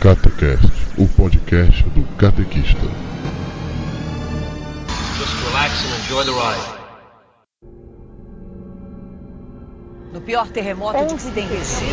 Catecast, 0.00 0.70
o 0.96 1.08
podcast 1.08 1.82
do 1.90 2.04
catequista. 2.16 2.86
Just 5.18 5.34
relax 5.44 5.84
and 5.84 5.94
enjoy 6.04 6.24
the 6.24 6.30
ride. 6.30 6.78
No 10.12 10.20
pior 10.20 10.46
terremoto 10.48 11.04
de 11.04 11.14
que 11.14 11.20
se 11.20 11.30
tem 11.32 11.46
registro. 11.48 11.84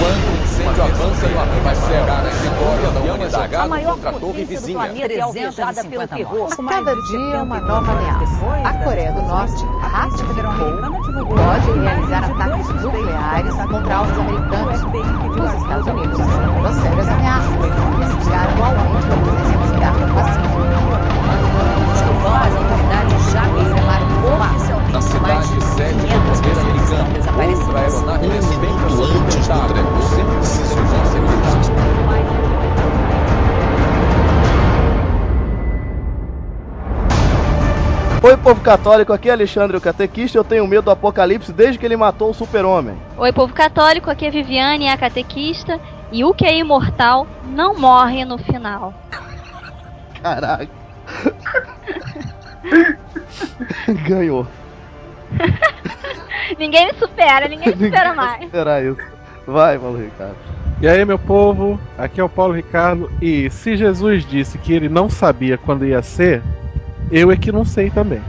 Quando 0.00 0.26
o 0.30 0.42
incêndio 0.42 0.82
avança 0.82 1.28
no 1.28 1.38
arranha-céu 1.40 2.06
na 2.06 2.22
vitória 2.22 2.90
da 2.90 3.00
humanidade 3.00 3.54
A 3.54 3.68
maior 3.68 3.94
contra 3.94 4.10
a 4.10 4.12
torre 4.14 4.44
do 4.44 4.48
vizinha. 4.48 5.06
é 5.08 5.20
alvejada 5.20 5.84
pelo 5.84 6.08
terror. 6.08 6.52
A 6.52 6.56
cada 6.68 6.94
dia 6.94 7.34
é 7.36 7.42
uma 7.42 7.60
nova 7.60 7.92
ameaça. 7.92 8.68
A 8.68 8.84
Coreia 8.84 9.12
do 9.12 9.22
Norte 9.22 9.64
ratificou 9.80 11.03
pode 11.22 11.70
realizar 11.78 12.24
ataques 12.24 12.68
nucleares 12.82 13.54
contra 13.70 13.96
alvos 13.96 14.18
americanos. 14.18 14.80
Os 15.38 15.54
Estados 15.62 15.86
Unidos 15.86 16.20
a 16.64 16.72
sérias 16.72 17.08
ameaças 17.08 17.52
e 17.54 18.02
anunciaram 18.02 18.58
o 18.58 18.64
aumento 18.64 19.06
da 19.06 19.16
presença 19.16 19.58
militar 19.58 19.94
no 19.94 20.14
Pacífico. 20.14 20.64
As 22.26 22.56
autoridades 22.56 23.30
já 23.30 23.48
confirmaram 23.48 24.06
oficialmente 24.34 24.92
Na 24.92 25.00
mais 25.20 25.46
cidade 25.46 25.54
de 25.54 25.62
sede 25.62 25.98
do 26.00 26.06
500 26.06 26.40
poder 26.40 26.54
pessoas 26.54 26.82
estão 26.82 26.98
americano, 26.98 27.12
desaparecidas. 27.14 27.66
outra 27.66 27.80
aeronave 27.80 28.26
Um 28.26 28.30
despenca 28.30 28.90
sobre 28.90 29.18
o 29.18 29.22
Pentágono, 29.24 29.68
trem. 29.68 29.84
o 29.84 30.02
centro 30.02 30.44
Oi, 38.24 38.38
povo 38.38 38.62
católico, 38.62 39.12
aqui 39.12 39.28
é 39.28 39.32
Alexandre 39.32 39.76
o 39.76 39.80
Catequista. 39.82 40.38
Eu 40.38 40.44
tenho 40.44 40.66
medo 40.66 40.84
do 40.84 40.90
apocalipse 40.90 41.52
desde 41.52 41.78
que 41.78 41.84
ele 41.84 41.94
matou 41.94 42.30
o 42.30 42.34
super-homem. 42.34 42.96
Oi, 43.18 43.30
povo 43.34 43.52
católico, 43.52 44.10
aqui 44.10 44.24
é 44.24 44.30
Viviane, 44.30 44.88
a 44.88 44.96
catequista. 44.96 45.78
E 46.10 46.24
o 46.24 46.32
que 46.32 46.46
é 46.46 46.56
imortal 46.56 47.26
não 47.44 47.74
morre 47.78 48.24
no 48.24 48.38
final. 48.38 48.94
Caraca. 50.22 50.70
Ganhou. 54.08 54.46
ninguém 56.58 56.86
me 56.86 56.94
supera, 56.98 57.46
ninguém 57.46 57.76
me 57.76 57.84
supera 57.84 58.14
mais. 58.14 58.50
Será 58.50 58.80
isso? 58.80 59.02
Vai, 59.46 59.78
Paulo 59.78 59.98
Ricardo. 59.98 60.36
E 60.80 60.88
aí, 60.88 61.04
meu 61.04 61.18
povo, 61.18 61.78
aqui 61.98 62.22
é 62.22 62.24
o 62.24 62.28
Paulo 62.30 62.54
Ricardo. 62.54 63.12
E 63.20 63.50
se 63.50 63.76
Jesus 63.76 64.24
disse 64.24 64.56
que 64.56 64.72
ele 64.72 64.88
não 64.88 65.10
sabia 65.10 65.58
quando 65.58 65.84
ia 65.84 66.00
ser, 66.00 66.42
eu 67.10 67.30
é 67.30 67.36
que 67.36 67.52
não 67.52 67.64
sei 67.64 67.90
também. 67.90 68.22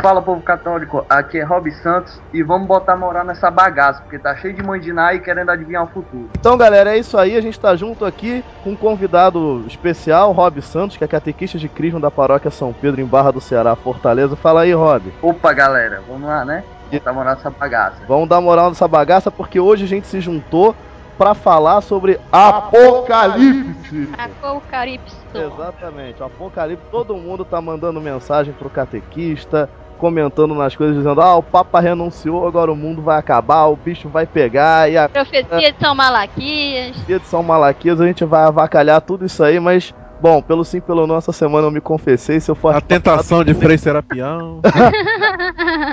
Fala 0.00 0.22
povo 0.22 0.40
católico, 0.40 1.04
aqui 1.10 1.38
é 1.38 1.44
Rob 1.44 1.70
Santos 1.72 2.18
e 2.32 2.42
vamos 2.42 2.66
botar 2.66 2.96
moral 2.96 3.22
nessa 3.22 3.50
bagaça, 3.50 4.00
porque 4.00 4.18
tá 4.18 4.34
cheio 4.34 4.54
de 4.54 4.62
mandinar 4.62 5.14
e 5.14 5.20
querendo 5.20 5.50
adivinhar 5.50 5.84
o 5.84 5.88
futuro. 5.88 6.30
Então, 6.38 6.56
galera, 6.56 6.96
é 6.96 6.98
isso 6.98 7.18
aí. 7.18 7.36
A 7.36 7.40
gente 7.42 7.60
tá 7.60 7.76
junto 7.76 8.06
aqui 8.06 8.42
com 8.64 8.70
um 8.70 8.76
convidado 8.76 9.62
especial, 9.66 10.32
Rob 10.32 10.62
Santos, 10.62 10.96
que 10.96 11.04
é 11.04 11.06
catequista 11.06 11.58
de 11.58 11.68
Crisma 11.68 12.00
da 12.00 12.10
paróquia 12.10 12.50
São 12.50 12.72
Pedro, 12.72 13.02
em 13.02 13.04
Barra 13.04 13.30
do 13.30 13.42
Ceará, 13.42 13.76
Fortaleza. 13.76 14.36
Fala 14.36 14.62
aí, 14.62 14.72
Rob. 14.72 15.12
Opa 15.20 15.52
galera, 15.52 16.02
vamos 16.08 16.26
lá 16.26 16.46
né? 16.46 16.64
Botar 16.90 17.12
moral 17.12 17.34
nessa 17.34 17.50
bagaça. 17.50 17.96
Vamos 18.08 18.28
dar 18.28 18.40
moral 18.40 18.70
nessa 18.70 18.88
bagaça 18.88 19.30
porque 19.30 19.60
hoje 19.60 19.84
a 19.84 19.88
gente 19.88 20.06
se 20.06 20.18
juntou 20.20 20.74
pra 21.20 21.34
falar 21.34 21.82
sobre 21.82 22.18
Apocalipse. 22.32 24.08
Apocalipse. 24.16 25.16
Exatamente, 25.34 26.22
Apocalipse, 26.22 26.82
todo 26.90 27.14
mundo 27.14 27.44
tá 27.44 27.60
mandando 27.60 28.00
mensagem 28.00 28.54
pro 28.54 28.70
catequista, 28.70 29.68
comentando 29.98 30.54
nas 30.54 30.74
coisas, 30.74 30.96
dizendo: 30.96 31.20
Ah, 31.20 31.36
o 31.36 31.42
Papa 31.42 31.78
renunciou, 31.78 32.48
agora 32.48 32.72
o 32.72 32.76
mundo 32.76 33.02
vai 33.02 33.18
acabar, 33.18 33.66
o 33.66 33.76
bicho 33.76 34.08
vai 34.08 34.26
pegar, 34.26 34.90
e 34.90 34.96
a 34.96 35.10
Profecia 35.10 35.70
de 35.70 35.78
São 35.78 35.94
Malaquias. 35.94 36.96
dia 37.04 37.18
de 37.18 37.26
São 37.26 37.42
Malaquias 37.42 38.00
a 38.00 38.06
gente 38.06 38.24
vai 38.24 38.44
avacalhar 38.44 39.02
tudo 39.02 39.26
isso 39.26 39.44
aí, 39.44 39.60
mas. 39.60 39.92
Bom, 40.22 40.42
pelo 40.42 40.64
sim, 40.66 40.82
pelo 40.82 41.06
não, 41.06 41.16
essa 41.16 41.32
semana 41.32 41.66
eu 41.66 41.70
me 41.70 41.80
confessei. 41.80 42.40
Se 42.40 42.50
eu 42.50 42.54
for 42.54 42.74
A 42.74 42.80
tentação 42.80 43.42
de 43.42 43.54
Frei 43.54 43.76
Serapião. 43.76 44.60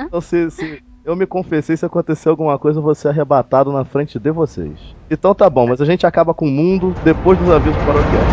Então, 0.08 0.22
se, 0.22 0.50
se 0.52 0.84
eu 1.08 1.16
me 1.16 1.26
confessei, 1.26 1.78
se 1.78 1.86
acontecer 1.86 2.28
alguma 2.28 2.60
coisa, 2.60 2.80
eu 2.80 2.84
vou 2.84 2.94
ser 2.94 3.08
arrebatado 3.08 3.72
na 3.72 3.86
frente 3.86 4.20
de 4.20 4.30
vocês. 4.30 4.78
Então 5.10 5.34
tá 5.34 5.50
bom, 5.50 5.66
mas 5.66 5.80
a 5.80 5.86
gente 5.86 6.06
acaba 6.06 6.34
com 6.34 6.46
o 6.46 6.52
mundo 6.52 6.94
depois 7.02 7.40
dos 7.40 7.50
avisos 7.50 7.82
paroquiais. 7.82 8.28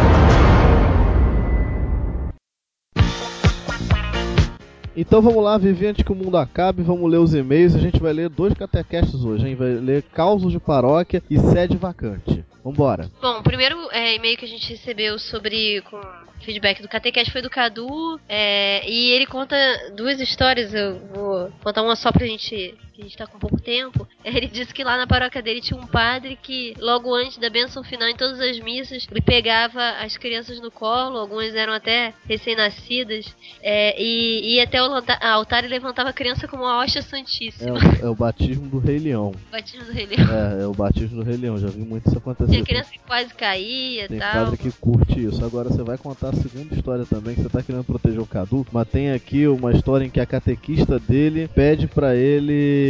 Então 4.97 5.23
vamos 5.23 5.43
lá, 5.43 5.57
viver 5.57 5.89
antes 5.89 6.05
que 6.05 6.11
o 6.11 6.17
mundo 6.17 6.37
acabe, 6.37 6.83
vamos 6.83 7.09
ler 7.09 7.19
os 7.19 7.33
e-mails. 7.33 7.77
A 7.77 7.79
gente 7.79 8.01
vai 8.01 8.13
ler 8.13 8.29
dois 8.29 8.55
catequestes 8.55 9.25
hoje, 9.25 9.47
hein? 9.47 9.55
Vai 9.55 9.75
ler 9.75 10.03
causos 10.13 10.51
de 10.51 10.59
paróquia 10.59 11.23
e 11.31 11.39
sede 11.39 11.77
vacante. 11.77 12.45
Vambora. 12.65 13.11
Bom, 13.21 13.41
o 13.41 13.43
primeiro 13.43 13.77
é, 13.93 14.15
e-mail 14.15 14.39
que 14.39 14.47
a 14.47 14.49
gente 14.49 14.71
recebeu 14.71 15.19
sobre 15.19 15.83
com 15.83 16.01
feedback 16.41 16.81
do 16.81 16.89
Catequest 16.89 17.31
foi 17.31 17.43
do 17.43 17.51
Cadu. 17.51 18.19
é, 18.27 18.89
e 18.89 19.11
ele 19.11 19.27
conta 19.27 19.57
duas 19.95 20.19
histórias. 20.19 20.73
Eu 20.73 20.99
vou 21.15 21.53
contar 21.63 21.83
uma 21.83 21.95
só 21.95 22.11
pra 22.11 22.27
gente. 22.27 22.75
Que 22.95 23.01
a 23.03 23.05
gente 23.05 23.17
tá 23.17 23.27
com 23.27 23.39
pouco 23.41 23.61
tempo. 23.61 24.07
Ele 24.25 24.47
disse 24.47 24.73
que 24.73 24.85
lá 24.85 24.97
na 24.97 25.05
paróquia 25.07 25.43
dele 25.43 25.61
tinha 25.61 25.79
um 25.79 25.87
padre 25.87 26.39
que, 26.41 26.75
logo 26.79 27.13
antes 27.15 27.39
da 27.39 27.51
bênção 27.51 27.83
final, 27.83 28.09
em 28.09 28.15
todas 28.17 28.39
as 28.41 28.59
missas, 28.61 29.07
ele 29.11 29.21
pegava 29.21 29.81
as 30.01 30.17
crianças 30.17 30.61
no 30.61 30.71
colo, 30.71 31.19
algumas 31.19 31.55
eram 31.55 31.73
até 31.73 32.15
recém-nascidas, 32.29 33.27
é, 33.63 34.01
e 34.01 34.55
ia 34.55 34.65
até 34.65 34.83
o 34.83 34.87
lanta- 34.87 35.19
altar 35.21 35.65
e 35.65 35.69
levantava 35.69 36.11
a 36.11 36.13
criança 36.13 36.47
como 36.47 36.63
uma 36.63 36.79
hóstia 36.79 37.01
É 37.01 37.03
santíssima. 37.03 37.73
o, 37.75 38.07
é 38.07 38.09
o 38.09 38.15
batismo 38.15 38.69
do 38.69 38.79
Rei 38.79 38.99
Leão. 38.99 39.33
Batismo 39.51 39.85
do 39.87 39.93
Rei 39.93 40.07
Leão. 40.07 40.29
É, 40.33 40.63
é 40.63 40.67
o 40.67 40.73
batismo 40.73 41.17
do 41.17 41.29
Rei 41.29 41.37
Leão. 41.37 41.59
Já 41.59 41.67
vi 41.69 41.81
muito 41.81 42.09
isso 42.09 42.19
acontecer. 42.19 42.53
Tinha 42.53 42.65
criança 42.65 42.91
que 42.93 42.99
quase 43.01 43.35
caía 43.35 44.05
e 44.05 44.09
Tem 44.09 44.19
tal. 44.19 44.33
padre 44.33 44.57
que 44.57 44.71
curte 44.73 45.25
isso. 45.25 45.45
Agora 45.45 45.69
você 45.69 45.83
vai 45.83 45.99
contar 45.99 46.29
a 46.31 46.35
segunda 46.35 46.75
história 46.75 47.05
também, 47.05 47.35
que 47.35 47.43
você 47.43 47.49
tá 47.49 47.63
querendo 47.63 47.85
proteger 47.85 48.21
o 48.21 48.27
Cadu. 48.27 48.65
Mas 48.73 48.89
tem 48.89 49.11
aqui 49.13 49.47
uma 49.49 49.73
história 49.73 50.05
em 50.05 50.11
que 50.11 50.21
a 50.21 50.27
catequista 50.27 50.99
dele 50.99 51.49
pede 51.55 51.87
pra 51.89 52.15
ele. 52.15 52.84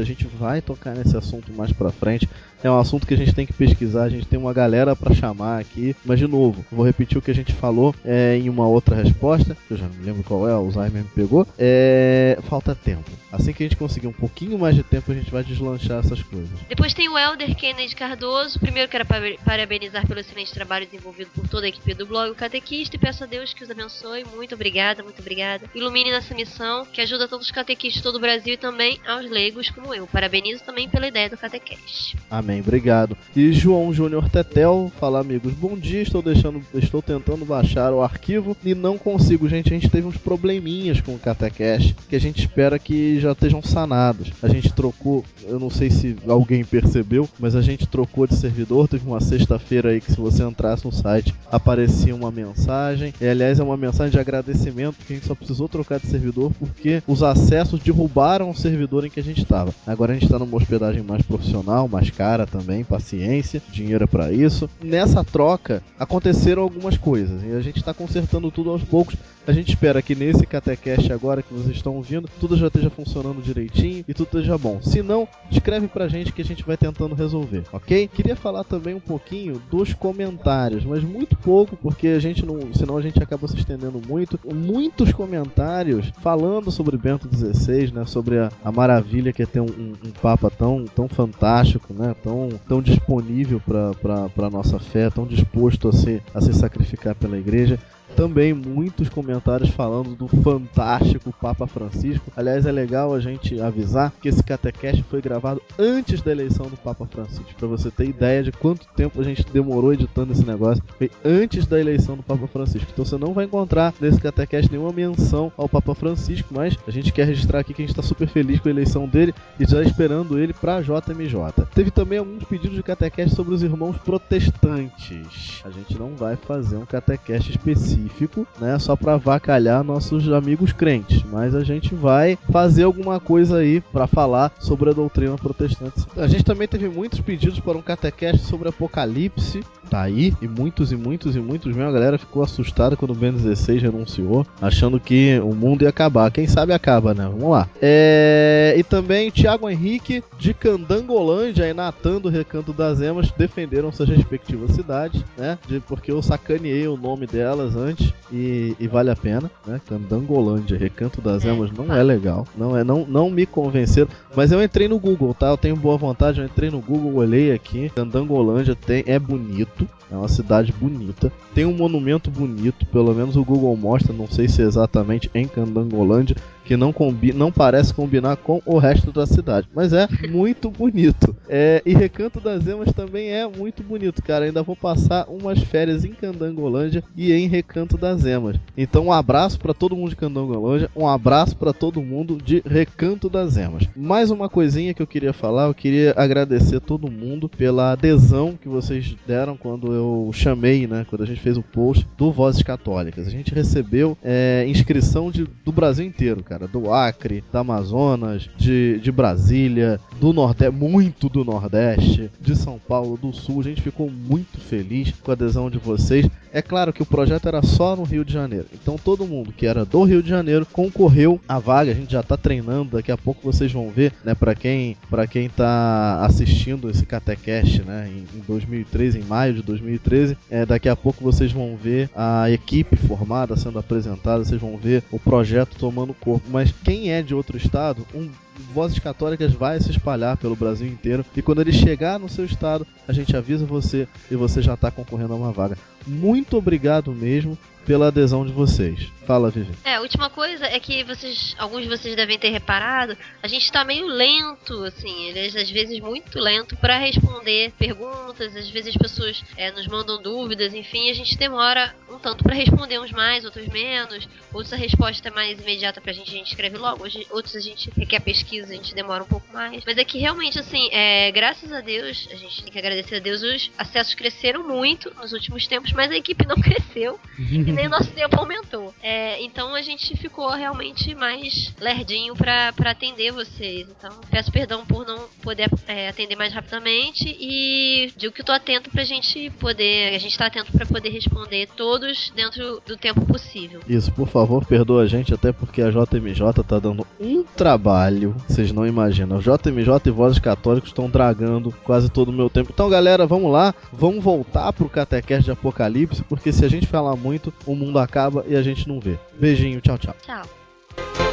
A 0.00 0.04
gente 0.04 0.26
vai 0.26 0.60
tocar 0.60 0.94
nesse 0.94 1.16
assunto 1.16 1.52
mais 1.52 1.72
pra 1.72 1.90
frente. 1.90 2.28
É 2.62 2.70
um 2.70 2.78
assunto 2.78 3.06
que 3.06 3.14
a 3.14 3.16
gente 3.16 3.34
tem 3.34 3.46
que 3.46 3.52
pesquisar, 3.52 4.04
a 4.04 4.08
gente 4.08 4.26
tem 4.26 4.38
uma 4.38 4.52
galera 4.52 4.94
para 4.94 5.14
chamar 5.14 5.60
aqui. 5.60 5.96
Mas 6.04 6.18
de 6.18 6.26
novo, 6.26 6.64
vou 6.70 6.84
repetir 6.84 7.18
o 7.18 7.22
que 7.22 7.30
a 7.30 7.34
gente 7.34 7.52
falou 7.52 7.94
é, 8.04 8.36
em 8.36 8.48
uma 8.48 8.66
outra 8.66 8.94
resposta, 8.94 9.56
que 9.66 9.74
eu 9.74 9.76
já 9.76 9.86
não 9.86 9.94
me 9.94 10.04
lembro 10.04 10.22
qual 10.22 10.48
é, 10.48 10.52
o 10.52 10.56
Alzheimer 10.56 11.02
me 11.02 11.10
pegou. 11.14 11.46
É, 11.58 12.38
falta 12.48 12.74
tempo. 12.74 13.10
Assim 13.32 13.54
que 13.54 13.62
a 13.62 13.66
gente 13.66 13.76
conseguir 13.78 14.06
um 14.06 14.12
pouquinho 14.12 14.58
mais 14.58 14.74
de 14.76 14.82
tempo, 14.82 15.10
a 15.10 15.14
gente 15.14 15.30
vai 15.30 15.42
deslanchar 15.42 16.00
essas 16.00 16.22
coisas. 16.22 16.50
Depois 16.68 16.92
tem 16.92 17.08
o 17.08 17.18
Elder 17.18 17.56
Kennedy 17.56 17.96
Cardoso. 17.96 18.60
Primeiro 18.60 18.90
quero 18.90 19.06
parabenizar 19.42 20.06
pelo 20.06 20.20
excelente 20.20 20.52
trabalho 20.52 20.84
desenvolvido 20.84 21.30
por 21.34 21.48
toda 21.48 21.64
a 21.64 21.68
equipe 21.70 21.94
do 21.94 22.04
blog 22.04 22.30
O 22.30 22.34
Catequista 22.34 22.94
e 22.94 22.98
peço 22.98 23.24
a 23.24 23.26
Deus 23.26 23.54
que 23.54 23.64
os 23.64 23.70
abençoe. 23.70 24.26
Muito 24.36 24.54
obrigada, 24.54 25.02
muito 25.02 25.20
obrigada. 25.20 25.64
Ilumine 25.74 26.10
nessa 26.10 26.34
missão 26.34 26.84
que 26.84 27.00
ajuda 27.00 27.26
todos 27.26 27.46
os 27.46 27.52
catequistas 27.52 27.94
de 27.94 28.02
todo 28.02 28.16
o 28.16 28.20
Brasil 28.20 28.52
e 28.52 28.58
também 28.58 29.00
aos 29.06 29.28
leigos 29.30 29.70
como 29.70 29.94
eu. 29.94 30.06
Parabenizo 30.06 30.62
também 30.62 30.86
pela 30.90 31.08
ideia 31.08 31.30
do 31.30 31.38
Catequeste. 31.38 32.18
Amém, 32.30 32.51
obrigado. 32.60 33.16
E 33.34 33.52
João 33.52 33.92
Júnior 33.92 34.28
Tetel 34.28 34.90
fala, 34.98 35.20
amigos, 35.20 35.52
bom 35.54 35.76
dia, 35.76 36.02
estou 36.02 36.22
deixando, 36.22 36.62
estou 36.74 37.00
tentando 37.00 37.44
baixar 37.44 37.92
o 37.92 38.02
arquivo 38.02 38.56
e 38.64 38.74
não 38.74 38.98
consigo, 38.98 39.48
gente. 39.48 39.68
A 39.68 39.74
gente 39.74 39.88
teve 39.88 40.06
uns 40.06 40.16
probleminhas 40.16 41.00
com 41.00 41.14
o 41.14 41.18
Catequeste 41.18 41.96
que 42.08 42.16
a 42.16 42.20
gente 42.20 42.40
espera 42.40 42.78
que 42.78 43.20
já 43.20 43.32
estejam 43.32 43.62
sanados. 43.62 44.32
A 44.42 44.48
gente 44.48 44.72
trocou, 44.72 45.24
eu 45.44 45.58
não 45.58 45.70
sei 45.70 45.90
se 45.90 46.16
alguém 46.26 46.64
percebeu, 46.64 47.28
mas 47.38 47.54
a 47.54 47.62
gente 47.62 47.86
trocou 47.86 48.26
de 48.26 48.36
servidor. 48.36 48.88
Teve 48.88 49.06
uma 49.06 49.20
sexta-feira 49.20 49.90
aí 49.90 50.00
que 50.00 50.12
se 50.12 50.20
você 50.20 50.42
entrasse 50.42 50.84
no 50.84 50.92
site 50.92 51.34
aparecia 51.50 52.14
uma 52.14 52.30
mensagem. 52.30 53.12
E 53.20 53.26
aliás 53.26 53.58
é 53.58 53.62
uma 53.62 53.76
mensagem 53.76 54.12
de 54.12 54.18
agradecimento 54.18 54.96
que 55.06 55.12
a 55.12 55.16
gente 55.16 55.26
só 55.26 55.34
precisou 55.34 55.68
trocar 55.68 55.98
de 55.98 56.06
servidor 56.06 56.52
porque 56.58 57.02
os 57.06 57.22
acessos 57.22 57.80
derrubaram 57.80 58.50
o 58.50 58.56
servidor 58.56 59.04
em 59.04 59.10
que 59.10 59.20
a 59.20 59.22
gente 59.22 59.42
estava. 59.42 59.72
Agora 59.86 60.12
a 60.12 60.14
gente 60.14 60.24
está 60.24 60.38
numa 60.38 60.56
hospedagem 60.56 61.02
mais 61.02 61.22
profissional, 61.22 61.88
mais 61.88 62.10
cara 62.10 62.41
também, 62.46 62.84
paciência, 62.84 63.62
dinheiro 63.70 64.04
é 64.04 64.06
para 64.06 64.32
isso. 64.32 64.68
Nessa 64.82 65.24
troca 65.24 65.82
aconteceram 65.98 66.62
algumas 66.62 66.96
coisas 66.96 67.42
e 67.42 67.52
a 67.52 67.60
gente 67.60 67.78
está 67.78 67.92
consertando 67.94 68.50
tudo 68.50 68.70
aos 68.70 68.82
poucos. 68.82 69.16
A 69.44 69.50
gente 69.50 69.70
espera 69.70 70.00
que 70.00 70.14
nesse 70.14 70.46
Catecast 70.46 71.12
agora 71.12 71.42
que 71.42 71.52
vocês 71.52 71.76
estão 71.76 71.96
ouvindo, 71.96 72.28
tudo 72.38 72.56
já 72.56 72.68
esteja 72.68 72.88
funcionando 72.88 73.42
direitinho 73.42 74.04
e 74.06 74.14
tudo 74.14 74.26
esteja 74.26 74.56
bom. 74.56 74.80
Se 74.80 75.02
não, 75.02 75.26
escreve 75.50 75.88
pra 75.88 76.06
gente 76.06 76.32
que 76.32 76.42
a 76.42 76.44
gente 76.44 76.62
vai 76.62 76.76
tentando 76.76 77.14
resolver, 77.14 77.64
ok? 77.72 78.06
Queria 78.06 78.36
falar 78.36 78.62
também 78.62 78.94
um 78.94 79.00
pouquinho 79.00 79.60
dos 79.68 79.92
comentários, 79.94 80.84
mas 80.84 81.02
muito 81.02 81.36
pouco, 81.36 81.76
porque 81.76 82.08
a 82.08 82.20
gente 82.20 82.46
não. 82.46 82.72
Senão 82.72 82.96
a 82.96 83.02
gente 83.02 83.20
acaba 83.20 83.48
se 83.48 83.56
estendendo 83.56 84.00
muito. 84.06 84.38
Muitos 84.44 85.12
comentários 85.12 86.12
falando 86.22 86.70
sobre 86.70 86.96
Bento 86.96 87.28
XVI, 87.28 87.92
né? 87.92 88.06
Sobre 88.06 88.38
a, 88.38 88.48
a 88.64 88.70
maravilha 88.70 89.32
que 89.32 89.42
é 89.42 89.46
ter 89.46 89.60
um, 89.60 89.66
um, 89.66 89.92
um, 90.06 90.10
Papa 90.22 90.50
tão, 90.50 90.84
tão 90.84 91.08
fantástico, 91.08 91.92
né? 91.92 92.14
Tão, 92.22 92.48
tão 92.68 92.80
disponível 92.80 93.60
para 93.60 94.46
a 94.46 94.50
nossa 94.50 94.78
fé, 94.78 95.10
tão 95.10 95.26
disposto 95.26 95.88
a 95.88 95.92
se, 95.92 96.22
a 96.32 96.40
se 96.40 96.52
sacrificar 96.52 97.16
pela 97.16 97.36
igreja 97.36 97.76
também 98.12 98.52
muitos 98.52 99.08
comentários 99.08 99.70
falando 99.70 100.14
do 100.14 100.28
fantástico 100.28 101.32
Papa 101.40 101.66
Francisco. 101.66 102.30
Aliás, 102.36 102.66
é 102.66 102.72
legal 102.72 103.14
a 103.14 103.20
gente 103.20 103.60
avisar 103.60 104.12
que 104.20 104.28
esse 104.28 104.42
Catecast 104.42 105.02
foi 105.04 105.20
gravado 105.20 105.62
antes 105.78 106.20
da 106.22 106.30
eleição 106.30 106.66
do 106.66 106.76
Papa 106.76 107.06
Francisco, 107.06 107.54
para 107.58 107.66
você 107.66 107.90
ter 107.90 108.06
ideia 108.06 108.42
de 108.42 108.52
quanto 108.52 108.86
tempo 108.94 109.20
a 109.20 109.24
gente 109.24 109.44
demorou 109.52 109.92
editando 109.92 110.32
esse 110.32 110.44
negócio. 110.44 110.82
Foi 110.98 111.10
antes 111.24 111.66
da 111.66 111.80
eleição 111.80 112.16
do 112.16 112.22
Papa 112.22 112.46
Francisco. 112.46 112.88
Então 112.92 113.04
você 113.04 113.16
não 113.16 113.32
vai 113.32 113.46
encontrar 113.46 113.94
nesse 114.00 114.20
Catecast 114.20 114.70
nenhuma 114.70 114.92
menção 114.92 115.50
ao 115.56 115.68
Papa 115.68 115.94
Francisco, 115.94 116.48
mas 116.50 116.76
a 116.86 116.90
gente 116.90 117.12
quer 117.12 117.26
registrar 117.26 117.60
aqui 117.60 117.74
que 117.74 117.82
a 117.82 117.86
gente 117.86 117.98
está 117.98 118.02
super 118.02 118.28
feliz 118.28 118.60
com 118.60 118.68
a 118.68 118.72
eleição 118.72 119.08
dele 119.08 119.34
e 119.58 119.64
já 119.64 119.82
esperando 119.82 120.38
ele 120.38 120.52
para 120.52 120.82
JMJ. 120.82 121.66
Teve 121.74 121.90
também 121.90 122.18
alguns 122.18 122.44
pedidos 122.44 122.76
de 122.76 122.82
Catecast 122.82 123.34
sobre 123.34 123.54
os 123.54 123.62
irmãos 123.62 123.96
protestantes. 123.98 125.62
A 125.64 125.70
gente 125.70 125.98
não 125.98 126.14
vai 126.14 126.36
fazer 126.36 126.76
um 126.76 126.86
Catecast 126.86 127.50
específico 127.50 128.01
específico, 128.06 128.46
né? 128.60 128.78
Só 128.78 128.96
para 128.96 129.16
vacalhar 129.16 129.84
nossos 129.84 130.30
amigos 130.30 130.72
crentes. 130.72 131.22
Mas 131.24 131.54
a 131.54 131.62
gente 131.62 131.94
vai 131.94 132.38
fazer 132.50 132.84
alguma 132.84 133.20
coisa 133.20 133.58
aí 133.58 133.80
para 133.80 134.06
falar 134.06 134.52
sobre 134.58 134.90
a 134.90 134.92
doutrina 134.92 135.36
protestante. 135.36 136.06
A 136.16 136.26
gente 136.26 136.44
também 136.44 136.68
teve 136.68 136.88
muitos 136.88 137.20
pedidos 137.20 137.60
para 137.60 137.78
um 137.78 137.82
catequeste 137.82 138.46
sobre 138.46 138.68
Apocalipse. 138.68 139.62
Tá 139.92 140.00
aí, 140.00 140.32
e 140.40 140.48
muitos 140.48 140.90
e 140.90 140.96
muitos 140.96 141.36
e 141.36 141.38
muitos 141.38 141.76
mesmo. 141.76 141.90
A 141.90 141.92
galera 141.92 142.16
ficou 142.16 142.42
assustada 142.42 142.96
quando 142.96 143.10
o 143.10 143.14
Ben 143.14 143.30
16 143.30 143.82
renunciou, 143.82 144.46
achando 144.58 144.98
que 144.98 145.38
o 145.40 145.54
mundo 145.54 145.82
ia 145.82 145.90
acabar. 145.90 146.30
Quem 146.30 146.46
sabe 146.46 146.72
acaba, 146.72 147.12
né? 147.12 147.26
Vamos 147.26 147.50
lá. 147.50 147.68
É... 147.78 148.74
E 148.74 148.82
também 148.82 149.30
Thiago 149.30 149.68
Henrique 149.68 150.24
de 150.38 150.54
Candangolândia 150.54 151.68
e 151.68 151.74
Natan 151.74 152.22
do 152.22 152.30
Recanto 152.30 152.72
das 152.72 153.02
Emas 153.02 153.30
defenderam 153.32 153.92
suas 153.92 154.08
respectivas 154.08 154.70
cidades, 154.72 155.22
né? 155.36 155.58
De... 155.68 155.78
Porque 155.80 156.10
eu 156.10 156.22
sacaneei 156.22 156.88
o 156.88 156.96
nome 156.96 157.26
delas 157.26 157.76
antes 157.76 158.14
e, 158.32 158.74
e, 158.80 158.88
vale 158.88 159.10
a 159.10 159.16
pena, 159.16 159.50
né? 159.66 159.78
Candangolândia, 159.86 160.78
Recanto 160.78 161.20
das 161.20 161.44
Emas 161.44 161.70
não 161.70 161.94
é 161.94 162.02
legal, 162.02 162.46
não 162.56 162.74
é, 162.74 162.82
não, 162.82 163.04
não 163.06 163.28
me 163.28 163.44
convenceram, 163.44 164.08
mas 164.34 164.50
eu 164.50 164.62
entrei 164.62 164.88
no 164.88 164.98
Google, 164.98 165.34
tá? 165.34 165.48
Eu 165.48 165.58
tenho 165.58 165.76
boa 165.76 165.98
vontade, 165.98 166.40
eu 166.40 166.46
entrei 166.46 166.70
no 166.70 166.80
Google, 166.80 167.16
olhei 167.16 167.52
aqui, 167.52 167.90
Candangolândia 167.94 168.74
tem, 168.74 169.04
é 169.06 169.18
bonito, 169.18 169.81
é 170.10 170.16
uma 170.16 170.28
cidade 170.28 170.72
bonita, 170.72 171.32
tem 171.54 171.64
um 171.64 171.76
monumento 171.76 172.30
bonito, 172.30 172.86
pelo 172.86 173.14
menos 173.14 173.36
o 173.36 173.44
Google 173.44 173.76
mostra, 173.76 174.12
não 174.12 174.28
sei 174.28 174.48
se 174.48 174.62
é 174.62 174.64
exatamente 174.64 175.30
em 175.34 175.46
Candangolândia, 175.46 176.36
que 176.64 176.76
não, 176.76 176.92
combi 176.92 177.32
não 177.32 177.50
parece 177.50 177.92
combinar 177.94 178.36
com 178.36 178.62
o 178.64 178.78
resto 178.78 179.12
da 179.12 179.26
cidade. 179.26 179.68
Mas 179.74 179.92
é 179.92 180.08
muito 180.28 180.70
bonito. 180.70 181.34
É, 181.48 181.82
e 181.84 181.94
Recanto 181.94 182.40
das 182.40 182.66
Emas 182.66 182.92
também 182.92 183.30
é 183.30 183.46
muito 183.46 183.82
bonito, 183.82 184.22
cara. 184.22 184.44
Ainda 184.44 184.62
vou 184.62 184.76
passar 184.76 185.26
umas 185.28 185.60
férias 185.60 186.04
em 186.04 186.12
Candangolândia 186.12 187.02
e 187.16 187.32
em 187.32 187.48
Recanto 187.48 187.96
das 187.96 188.24
Emas. 188.24 188.56
Então 188.76 189.06
um 189.06 189.12
abraço 189.12 189.58
para 189.58 189.74
todo 189.74 189.96
mundo 189.96 190.10
de 190.10 190.16
Candangolândia, 190.16 190.90
um 190.94 191.06
abraço 191.06 191.56
para 191.56 191.72
todo 191.72 192.02
mundo 192.02 192.38
de 192.42 192.62
Recanto 192.66 193.28
das 193.28 193.56
Emas. 193.56 193.88
Mais 193.96 194.30
uma 194.30 194.48
coisinha 194.48 194.94
que 194.94 195.02
eu 195.02 195.06
queria 195.06 195.32
falar, 195.32 195.66
eu 195.66 195.74
queria 195.74 196.14
agradecer 196.16 196.80
todo 196.80 197.10
mundo 197.10 197.48
pela 197.48 197.92
adesão 197.92 198.58
que 198.60 198.68
vocês 198.68 199.14
deram 199.26 199.56
quando 199.56 199.92
eu 199.92 200.30
chamei, 200.32 200.86
né, 200.86 201.06
quando 201.08 201.22
a 201.22 201.26
gente 201.26 201.40
fez 201.40 201.56
o 201.56 201.62
post 201.62 202.06
do 202.16 202.30
Vozes 202.32 202.62
Católicas. 202.62 203.26
A 203.26 203.30
gente 203.30 203.54
recebeu 203.54 204.16
é, 204.22 204.64
inscrição 204.68 205.30
de, 205.30 205.46
do 205.64 205.72
Brasil 205.72 206.04
inteiro, 206.04 206.42
cara, 206.42 206.51
do 206.58 206.92
Acre, 206.92 207.44
da 207.52 207.60
Amazonas, 207.60 208.48
de, 208.56 208.98
de 209.00 209.12
Brasília, 209.12 210.00
do 210.20 210.32
Nordeste, 210.32 210.74
muito 210.74 211.28
do 211.28 211.44
Nordeste, 211.44 212.30
de 212.40 212.56
São 212.56 212.78
Paulo, 212.78 213.16
do 213.16 213.32
Sul. 213.32 213.60
A 213.60 213.64
gente 213.64 213.82
ficou 213.82 214.10
muito 214.10 214.58
feliz 214.58 215.12
com 215.22 215.30
a 215.30 215.34
adesão 215.34 215.70
de 215.70 215.78
vocês. 215.78 216.28
É 216.52 216.60
claro 216.60 216.92
que 216.92 217.02
o 217.02 217.06
projeto 217.06 217.48
era 217.48 217.62
só 217.62 217.96
no 217.96 218.02
Rio 218.02 218.24
de 218.24 218.32
Janeiro, 218.32 218.66
então 218.74 218.96
todo 219.02 219.26
mundo 219.26 219.52
que 219.52 219.66
era 219.66 219.86
do 219.86 220.02
Rio 220.02 220.22
de 220.22 220.28
Janeiro 220.28 220.66
concorreu 220.70 221.40
à 221.48 221.58
vaga. 221.58 221.92
A 221.92 221.94
gente 221.94 222.12
já 222.12 222.20
está 222.20 222.36
treinando, 222.36 222.90
daqui 222.92 223.10
a 223.10 223.16
pouco 223.16 223.40
vocês 223.42 223.72
vão 223.72 223.88
ver, 223.88 224.12
né, 224.22 224.34
para 224.34 224.54
quem 224.54 224.96
para 225.08 225.26
quem 225.26 225.48
tá 225.48 226.24
assistindo 226.24 226.90
esse 226.90 227.06
Catecast, 227.06 227.82
né, 227.82 228.10
em, 228.10 228.38
em 228.38 228.42
2013, 228.46 229.18
em 229.18 229.22
maio 229.22 229.54
de 229.54 229.62
2013, 229.62 230.36
é, 230.50 230.66
daqui 230.66 230.90
a 230.90 230.96
pouco 230.96 231.24
vocês 231.24 231.50
vão 231.50 231.74
ver 231.74 232.10
a 232.14 232.50
equipe 232.50 232.96
formada 232.96 233.56
sendo 233.56 233.78
apresentada, 233.78 234.44
vocês 234.44 234.60
vão 234.60 234.76
ver 234.76 235.02
o 235.10 235.18
projeto 235.18 235.76
tomando 235.78 236.12
corpo 236.12 236.41
mas 236.48 236.72
quem 236.84 237.12
é 237.12 237.22
de 237.22 237.34
outro 237.34 237.56
estado, 237.56 238.06
um 238.14 238.28
Vozes 238.74 238.98
Católicas 238.98 239.52
vai 239.52 239.80
se 239.80 239.90
espalhar 239.90 240.36
pelo 240.36 240.56
Brasil 240.56 240.86
inteiro. 240.86 241.24
E 241.36 241.42
quando 241.42 241.60
ele 241.60 241.72
chegar 241.72 242.18
no 242.18 242.28
seu 242.28 242.44
estado, 242.44 242.86
a 243.08 243.12
gente 243.12 243.36
avisa 243.36 243.64
você 243.64 244.06
e 244.30 244.36
você 244.36 244.60
já 244.60 244.74
está 244.74 244.90
concorrendo 244.90 245.32
a 245.32 245.36
uma 245.36 245.52
vaga. 245.52 245.76
Muito 246.06 246.56
obrigado 246.56 247.12
mesmo. 247.12 247.56
pela 247.84 248.08
adesão 248.08 248.46
de 248.46 248.52
vocês. 248.52 249.10
Fala, 249.26 249.50
Vivi. 249.50 249.72
É, 249.84 249.94
a 249.94 250.00
última 250.00 250.28
coisa 250.28 250.66
é 250.66 250.78
que 250.80 251.04
vocês, 251.04 251.54
alguns 251.56 251.82
de 251.82 251.88
vocês 251.88 252.16
devem 252.16 252.38
ter 252.38 252.50
reparado, 252.50 253.16
a 253.40 253.46
gente 253.46 253.70
tá 253.70 253.84
meio 253.84 254.06
lento, 254.06 254.82
assim, 254.84 255.30
às 255.38 255.70
vezes 255.70 256.00
muito 256.00 256.40
lento 256.40 256.76
para 256.76 256.98
responder 256.98 257.72
perguntas, 257.78 258.56
às 258.56 258.68
vezes 258.68 258.94
as 258.94 259.00
pessoas 259.00 259.44
é, 259.56 259.70
nos 259.70 259.86
mandam 259.86 260.20
dúvidas, 260.20 260.74
enfim, 260.74 261.08
a 261.08 261.14
gente 261.14 261.36
demora 261.36 261.94
um 262.10 262.18
tanto 262.18 262.42
para 262.42 262.54
responder 262.54 262.98
uns 262.98 263.12
mais, 263.12 263.44
outros 263.44 263.66
menos, 263.68 264.28
outros 264.52 264.72
a 264.72 264.76
resposta 264.76 265.28
é 265.28 265.30
mais 265.30 265.60
imediata 265.60 266.00
pra 266.00 266.12
gente, 266.12 266.30
a 266.30 266.38
gente 266.38 266.48
escreve 266.48 266.76
logo, 266.76 267.04
outros 267.30 267.54
a 267.54 267.60
gente 267.60 267.90
requer 267.96 268.20
pesquisa, 268.20 268.72
a 268.72 268.76
gente 268.76 268.94
demora 268.94 269.22
um 269.22 269.26
pouco 269.26 269.46
mais. 269.52 269.84
Mas 269.86 269.98
é 269.98 270.04
que 270.04 270.18
realmente, 270.18 270.58
assim, 270.58 270.88
é, 270.90 271.30
graças 271.30 271.72
a 271.72 271.80
Deus, 271.80 272.28
a 272.32 272.36
gente 272.36 272.64
tem 272.64 272.72
que 272.72 272.78
agradecer 272.78 273.16
a 273.16 273.20
Deus, 273.20 273.42
os 273.42 273.70
acessos 273.78 274.14
cresceram 274.14 274.66
muito 274.66 275.14
nos 275.14 275.32
últimos 275.32 275.66
tempos, 275.68 275.92
mas 275.92 276.10
a 276.10 276.16
equipe 276.16 276.44
não 276.44 276.56
cresceu 276.60 277.20
e 277.38 277.58
nem 277.58 277.86
o 277.86 277.90
nosso 277.90 278.10
tempo 278.10 278.36
aumentou. 278.38 278.92
É, 279.00 279.11
então 279.40 279.74
a 279.74 279.82
gente 279.82 280.16
ficou 280.16 280.48
realmente 280.50 281.14
mais 281.14 281.72
lerdinho 281.80 282.34
para 282.34 282.72
atender 282.84 283.32
vocês. 283.32 283.86
Então 283.88 284.10
peço 284.30 284.52
perdão 284.52 284.84
por 284.84 285.06
não 285.06 285.18
poder 285.42 285.68
é, 285.86 286.08
atender 286.08 286.36
mais 286.36 286.52
rapidamente 286.52 287.36
e 287.40 288.12
digo 288.16 288.32
que 288.32 288.42
tô 288.42 288.52
atento 288.52 288.90
pra 288.90 289.04
gente 289.04 289.50
poder, 289.50 290.14
a 290.14 290.18
gente 290.18 290.36
tá 290.36 290.46
atento 290.46 290.72
para 290.72 290.86
poder 290.86 291.10
responder 291.10 291.68
todos 291.76 292.32
dentro 292.34 292.82
do 292.86 292.96
tempo 292.96 293.24
possível. 293.26 293.80
Isso, 293.88 294.12
por 294.12 294.28
favor, 294.28 294.64
perdoa 294.64 295.02
a 295.02 295.06
gente, 295.06 295.34
até 295.34 295.52
porque 295.52 295.82
a 295.82 295.90
JMJ 295.90 296.62
tá 296.66 296.78
dando 296.78 297.06
um 297.20 297.42
trabalho, 297.42 298.36
vocês 298.48 298.72
não 298.72 298.86
imaginam. 298.86 299.38
JMJ 299.38 300.06
e 300.06 300.10
Vozes 300.10 300.38
Católicos 300.38 300.90
estão 300.90 301.08
dragando 301.08 301.72
quase 301.84 302.10
todo 302.10 302.28
o 302.28 302.32
meu 302.32 302.48
tempo. 302.48 302.70
Então, 302.72 302.88
galera, 302.88 303.26
vamos 303.26 303.50
lá, 303.50 303.74
vamos 303.92 304.22
voltar 304.22 304.72
pro 304.72 304.88
Catequese 304.88 305.44
de 305.44 305.50
Apocalipse, 305.50 306.22
porque 306.24 306.52
se 306.52 306.64
a 306.64 306.68
gente 306.68 306.86
falar 306.86 307.16
muito, 307.16 307.52
o 307.66 307.74
mundo 307.74 307.98
acaba 307.98 308.44
e 308.48 308.56
a 308.56 308.62
gente 308.62 308.88
não 308.88 309.00
vê. 309.02 309.18
Beijinho, 309.34 309.80
tchau, 309.80 309.98
tchau. 309.98 310.14
Tchau. 310.22 311.31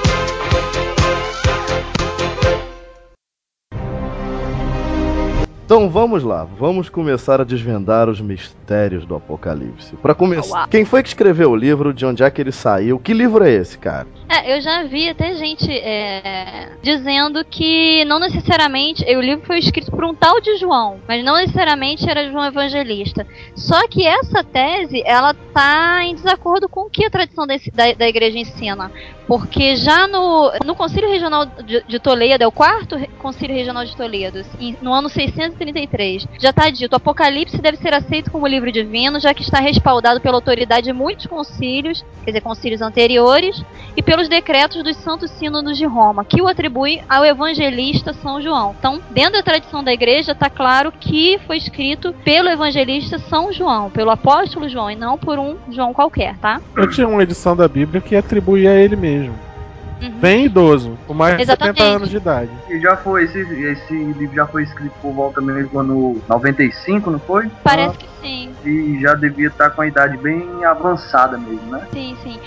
Então 5.69 5.88
vamos 5.88 6.23
lá, 6.23 6.45
vamos 6.57 6.89
começar 6.89 7.39
a 7.39 7.43
desvendar 7.43 8.09
os 8.09 8.19
mistérios 8.19 9.05
do 9.05 9.13
Apocalipse. 9.13 9.95
Para 9.97 10.15
começar, 10.15 10.67
quem 10.67 10.83
foi 10.83 11.03
que 11.03 11.09
escreveu 11.09 11.51
o 11.51 11.55
livro? 11.55 11.93
De 11.93 12.07
onde 12.07 12.23
é 12.23 12.31
que 12.31 12.41
ele 12.41 12.51
saiu? 12.51 12.97
Que 12.97 13.13
livro 13.13 13.43
é 13.43 13.51
esse, 13.51 13.77
cara? 13.77 14.07
É, 14.27 14.57
eu 14.57 14.61
já 14.61 14.81
vi 14.85 15.07
até 15.07 15.35
gente 15.35 15.71
é, 15.71 16.71
dizendo 16.81 17.45
que 17.45 18.03
não 18.05 18.17
necessariamente 18.19 19.05
o 19.15 19.21
livro 19.21 19.45
foi 19.45 19.59
escrito 19.59 19.91
por 19.91 20.03
um 20.03 20.15
tal 20.15 20.41
de 20.41 20.57
João, 20.57 20.99
mas 21.07 21.23
não 21.23 21.35
necessariamente 21.35 22.09
era 22.09 22.27
João 22.31 22.47
Evangelista. 22.47 23.27
Só 23.53 23.88
que 23.88 24.07
essa 24.07 24.43
tese 24.43 25.03
ela 25.05 25.35
tá 25.53 26.03
em 26.03 26.15
desacordo 26.15 26.67
com 26.67 26.88
o 26.88 26.89
que 26.89 27.05
a 27.05 27.11
tradição 27.11 27.45
desse, 27.45 27.69
da, 27.69 27.93
da 27.93 28.07
igreja 28.07 28.39
ensina. 28.39 28.91
Porque 29.29 29.75
já 29.75 30.07
no, 30.07 30.51
no 30.65 30.74
Concílio 30.74 31.07
Regional 31.07 31.45
de, 31.45 31.83
de 31.88 32.00
Toledo, 32.00 32.43
é 32.43 32.48
o 32.48 32.51
quarto 32.51 32.98
Concílio 33.19 33.55
Regional 33.55 33.86
de 33.86 33.95
Toledo, 33.95 34.43
no 34.81 34.91
ano 34.91 35.07
633, 35.07 36.27
já 36.39 36.50
está 36.50 36.67
dito: 36.71 36.93
o 36.93 36.95
Apocalipse 36.95 37.62
deve 37.62 37.77
ser 37.77 37.93
aceito 37.93 38.31
como 38.31 38.48
livro 38.48 38.71
divino, 38.71 39.19
já 39.19 39.31
que 39.31 39.43
está 39.43 39.59
respaldado 39.59 40.19
pela 40.19 40.38
autoridade 40.38 40.86
de 40.86 40.93
muitos 40.93 41.27
concílios, 41.27 42.03
quer 42.25 42.31
dizer, 42.31 42.41
concílios 42.41 42.81
anteriores, 42.81 43.63
e 43.95 44.01
pelos 44.01 44.27
decretos 44.27 44.81
dos 44.81 44.98
Santos 44.98 45.29
Sínodos 45.29 45.77
de 45.77 45.86
Roma, 45.86 46.25
que 46.25 46.41
o 46.41 46.48
atribui 46.48 47.00
ao 47.07 47.24
evangelista 47.24 48.13
São 48.13 48.41
João. 48.41 48.75
Então, 48.79 49.00
dentro 49.12 49.33
da 49.33 49.43
tradição 49.43 49.83
da 49.83 49.93
igreja, 49.93 50.31
está 50.31 50.50
claro 50.50 50.91
que 50.91 51.39
foi 51.45 51.57
escrito 51.57 52.15
pelo 52.24 52.50
evangelista 52.50 53.19
São 53.19 53.53
João, 53.53 53.91
pelo 53.91 54.09
apóstolo 54.09 54.67
João, 54.67 54.89
e 54.89 54.95
não 54.95 55.19
por 55.19 55.38
um 55.38 55.55
João 55.69 55.93
qualquer, 55.93 56.36
tá? 56.38 56.59
Eu 56.75 56.89
tinha 56.89 57.07
uma 57.07 57.21
edição 57.21 57.55
da 57.55 57.67
Bíblia 57.67 58.01
que 58.01 58.15
atribuía 58.15 58.71
a 58.71 58.75
ele 58.75 58.95
mesmo. 58.95 59.18
Uhum. 59.27 60.19
Bem 60.21 60.45
idoso, 60.45 60.97
com 61.05 61.13
mais 61.13 61.35
de 61.35 61.43
Exatamente. 61.43 61.77
70 61.77 61.95
anos 61.95 62.09
de 62.09 62.17
idade. 62.17 62.51
E 62.69 62.79
já 62.79 62.95
foi, 62.95 63.25
esse, 63.25 63.39
esse 63.39 63.93
livro 63.93 64.33
já 64.33 64.47
foi 64.47 64.63
escrito 64.63 64.93
por 65.01 65.13
volta 65.13 65.41
mesmo 65.41 65.77
ano 65.77 66.21
95, 66.29 67.11
não 67.11 67.19
foi? 67.19 67.49
Parece 67.63 67.95
ah, 67.95 67.97
que 67.97 68.07
sim. 68.21 68.55
E 68.63 68.99
já 69.01 69.13
devia 69.13 69.49
estar 69.49 69.71
com 69.71 69.81
a 69.81 69.88
idade 69.88 70.15
bem 70.17 70.63
avançada 70.63 71.38
mesmo, 71.38 71.69
né? 71.69 71.85
Sim, 71.91 72.15
sim. 72.23 72.39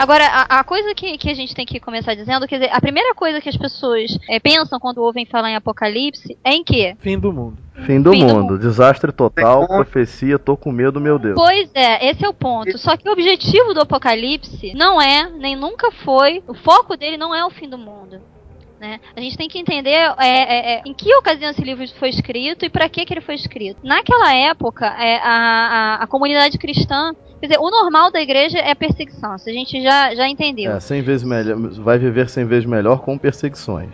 Agora, 0.00 0.26
a, 0.26 0.60
a, 0.60 0.64
coisa 0.64 0.94
que, 0.94 1.18
que 1.18 1.28
a 1.28 1.34
gente 1.34 1.54
tem 1.54 1.66
que 1.66 1.78
começar 1.78 2.14
dizendo, 2.14 2.48
quer 2.48 2.58
dizer, 2.58 2.70
a 2.72 2.80
primeira 2.80 3.14
coisa 3.14 3.38
que 3.38 3.50
as 3.50 3.56
pessoas 3.58 4.18
é, 4.30 4.40
pensam 4.40 4.80
quando 4.80 5.02
ouvem 5.02 5.26
falar 5.26 5.50
em 5.50 5.56
apocalipse 5.56 6.38
é 6.42 6.54
em 6.54 6.64
quê? 6.64 6.96
Fim 7.00 7.18
do 7.18 7.30
mundo. 7.30 7.58
Fim 7.84 8.00
do, 8.00 8.10
Fim 8.10 8.22
mundo. 8.22 8.32
do 8.32 8.40
mundo, 8.40 8.58
desastre 8.58 9.12
total, 9.12 9.66
profecia, 9.68 10.38
tô 10.38 10.56
com 10.56 10.72
medo, 10.72 10.98
meu 10.98 11.18
Deus. 11.18 11.34
Pois 11.34 11.70
é, 11.74 12.08
esse 12.08 12.24
é 12.24 12.28
o 12.30 12.32
ponto. 12.32 12.78
Só 12.78 12.96
que 12.96 13.06
o 13.06 13.12
objetivo 13.12 13.74
do 13.74 13.82
apocalipse 13.82 14.72
não 14.74 14.98
é, 14.98 15.28
nem 15.32 15.54
nunca 15.54 15.92
foi, 15.92 16.42
o 16.48 16.54
foco 16.54 16.96
dele 16.96 17.18
não 17.18 17.34
é 17.34 17.44
o 17.44 17.50
fim 17.50 17.68
do 17.68 17.76
mundo. 17.76 18.22
Né? 18.80 18.98
A 19.14 19.20
gente 19.20 19.36
tem 19.36 19.46
que 19.46 19.58
entender 19.58 19.90
é, 19.90 20.14
é, 20.18 20.74
é, 20.76 20.82
em 20.86 20.94
que 20.94 21.14
ocasião 21.14 21.50
esse 21.50 21.60
livro 21.60 21.86
foi 21.98 22.08
escrito 22.08 22.64
e 22.64 22.70
para 22.70 22.88
que, 22.88 23.04
que 23.04 23.12
ele 23.12 23.20
foi 23.20 23.34
escrito. 23.34 23.78
Naquela 23.84 24.34
época, 24.34 24.86
é, 24.86 25.18
a, 25.18 25.28
a, 25.28 25.94
a, 25.96 26.06
comunidade 26.06 26.56
cristã. 26.56 27.14
Quer 27.40 27.46
dizer, 27.46 27.58
o 27.58 27.70
normal 27.70 28.12
da 28.12 28.20
igreja 28.20 28.58
é 28.58 28.74
perseguição, 28.74 29.34
isso 29.34 29.48
a 29.48 29.52
gente 29.52 29.82
já, 29.82 30.14
já 30.14 30.28
entendeu. 30.28 30.72
É, 30.72 30.78
100 30.78 31.02
vezes 31.02 31.26
melhor, 31.26 31.56
vai 31.56 31.98
viver 31.98 32.28
100 32.28 32.44
vezes 32.44 32.66
melhor 32.66 33.00
com 33.00 33.16
perseguições. 33.16 33.90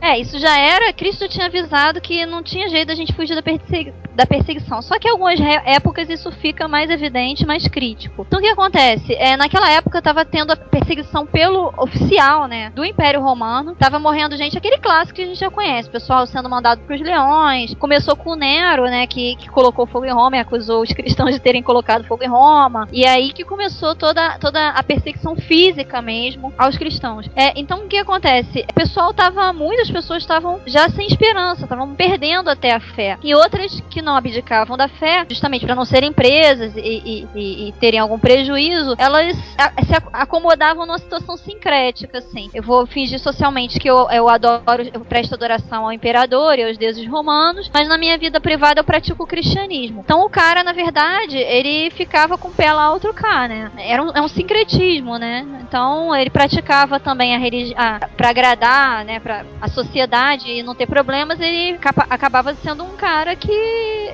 É, 0.00 0.18
isso 0.18 0.38
já 0.38 0.56
era. 0.58 0.92
Cristo 0.92 1.28
tinha 1.28 1.46
avisado 1.46 2.00
que 2.00 2.24
não 2.24 2.42
tinha 2.42 2.68
jeito 2.68 2.88
da 2.88 2.94
gente 2.94 3.12
fugir 3.12 3.34
da, 3.34 3.42
persegui 3.42 3.92
da 4.14 4.26
perseguição. 4.26 4.82
Só 4.82 4.98
que 4.98 5.08
em 5.08 5.10
algumas 5.10 5.38
épocas 5.64 6.08
isso 6.08 6.30
fica 6.32 6.66
mais 6.66 6.90
evidente, 6.90 7.46
mais 7.46 7.66
crítico. 7.68 8.24
Então 8.26 8.38
o 8.38 8.42
que 8.42 8.48
acontece? 8.48 9.14
É, 9.14 9.36
naquela 9.36 9.70
época 9.70 9.98
estava 9.98 10.24
tendo 10.24 10.52
a 10.52 10.56
perseguição 10.56 11.26
pelo 11.26 11.72
oficial, 11.76 12.46
né, 12.46 12.70
do 12.70 12.84
Império 12.84 13.20
Romano. 13.20 13.74
Tava 13.74 13.98
morrendo 13.98 14.36
gente, 14.36 14.56
aquele 14.56 14.78
clássico 14.78 15.16
que 15.16 15.22
a 15.22 15.26
gente 15.26 15.38
já 15.38 15.50
conhece, 15.50 15.90
pessoal 15.90 16.26
sendo 16.26 16.48
mandado 16.48 16.80
para 16.82 16.96
os 16.96 17.00
leões. 17.00 17.74
Começou 17.74 18.16
com 18.16 18.30
o 18.30 18.36
Nero, 18.36 18.84
né, 18.84 19.06
que, 19.06 19.36
que 19.36 19.48
colocou 19.48 19.86
fogo 19.86 20.06
em 20.06 20.12
Roma 20.12 20.36
e 20.36 20.40
acusou 20.40 20.82
os 20.82 20.90
cristãos 20.94 21.32
de 21.32 21.40
terem 21.40 21.62
colocado 21.62 22.04
fogo 22.04 22.24
em 22.24 22.28
Roma. 22.28 22.88
E 22.92 23.06
aí 23.06 23.32
que 23.32 23.44
começou 23.44 23.94
toda, 23.94 24.38
toda 24.38 24.70
a 24.70 24.82
perseguição 24.82 25.36
física 25.36 26.02
mesmo 26.02 26.52
aos 26.58 26.76
cristãos. 26.76 27.28
É, 27.36 27.52
então 27.58 27.84
o 27.84 27.88
que 27.88 27.98
acontece? 27.98 28.64
O 28.68 28.74
pessoal 28.74 29.14
tava 29.14 29.52
muito 29.52 29.87
muitas 29.88 29.90
pessoas 29.90 30.22
estavam 30.22 30.60
já 30.66 30.88
sem 30.88 31.06
esperança, 31.06 31.64
estavam 31.64 31.94
perdendo 31.94 32.48
até 32.48 32.72
a 32.72 32.80
fé. 32.80 33.18
E 33.22 33.34
outras 33.34 33.80
que 33.90 34.00
não 34.00 34.16
abdicavam 34.16 34.76
da 34.76 34.88
fé, 34.88 35.26
justamente 35.28 35.64
para 35.64 35.74
não 35.74 35.84
serem 35.84 36.12
presas 36.12 36.76
e, 36.76 36.80
e, 36.80 37.28
e, 37.34 37.68
e, 37.68 37.72
terem 37.72 38.00
algum 38.00 38.18
prejuízo, 38.18 38.94
elas 38.98 39.36
se 39.36 39.94
acomodavam 40.12 40.86
numa 40.86 40.98
situação 40.98 41.36
sincrética, 41.36 42.18
assim. 42.18 42.50
Eu 42.54 42.62
vou 42.62 42.86
fingir 42.86 43.18
socialmente 43.18 43.78
que 43.78 43.88
eu, 43.88 44.08
eu 44.10 44.28
adoro, 44.28 44.62
eu 44.92 45.00
presto 45.00 45.34
adoração 45.34 45.84
ao 45.84 45.92
imperador 45.92 46.58
e 46.58 46.64
aos 46.64 46.76
deuses 46.76 47.06
romanos, 47.08 47.70
mas 47.72 47.88
na 47.88 47.98
minha 47.98 48.16
vida 48.18 48.40
privada 48.40 48.80
eu 48.80 48.84
pratico 48.84 49.24
o 49.24 49.26
cristianismo. 49.26 50.02
Então 50.04 50.24
o 50.24 50.30
cara, 50.30 50.62
na 50.62 50.72
verdade, 50.72 51.36
ele 51.36 51.90
ficava 51.90 52.36
com 52.36 52.48
o 52.48 52.52
pé 52.52 52.72
lá, 52.72 52.92
outro 52.92 53.12
cá, 53.14 53.48
né? 53.48 53.70
Era 53.78 54.02
um, 54.02 54.10
é 54.10 54.20
um 54.20 54.28
sincretismo, 54.28 55.16
né? 55.16 55.46
Então 55.62 56.14
ele 56.14 56.30
praticava 56.30 57.00
também 57.00 57.34
a 57.34 57.38
religião 57.38 57.78
para 58.16 58.30
agradar, 58.30 59.04
né, 59.04 59.20
para 59.20 59.44
a 59.60 59.68
sociedade 59.84 60.50
e 60.50 60.62
não 60.62 60.74
ter 60.74 60.86
problemas, 60.86 61.40
ele 61.40 61.78
acabava 62.10 62.54
sendo 62.54 62.82
um 62.84 62.96
cara 62.96 63.36
que 63.36 63.52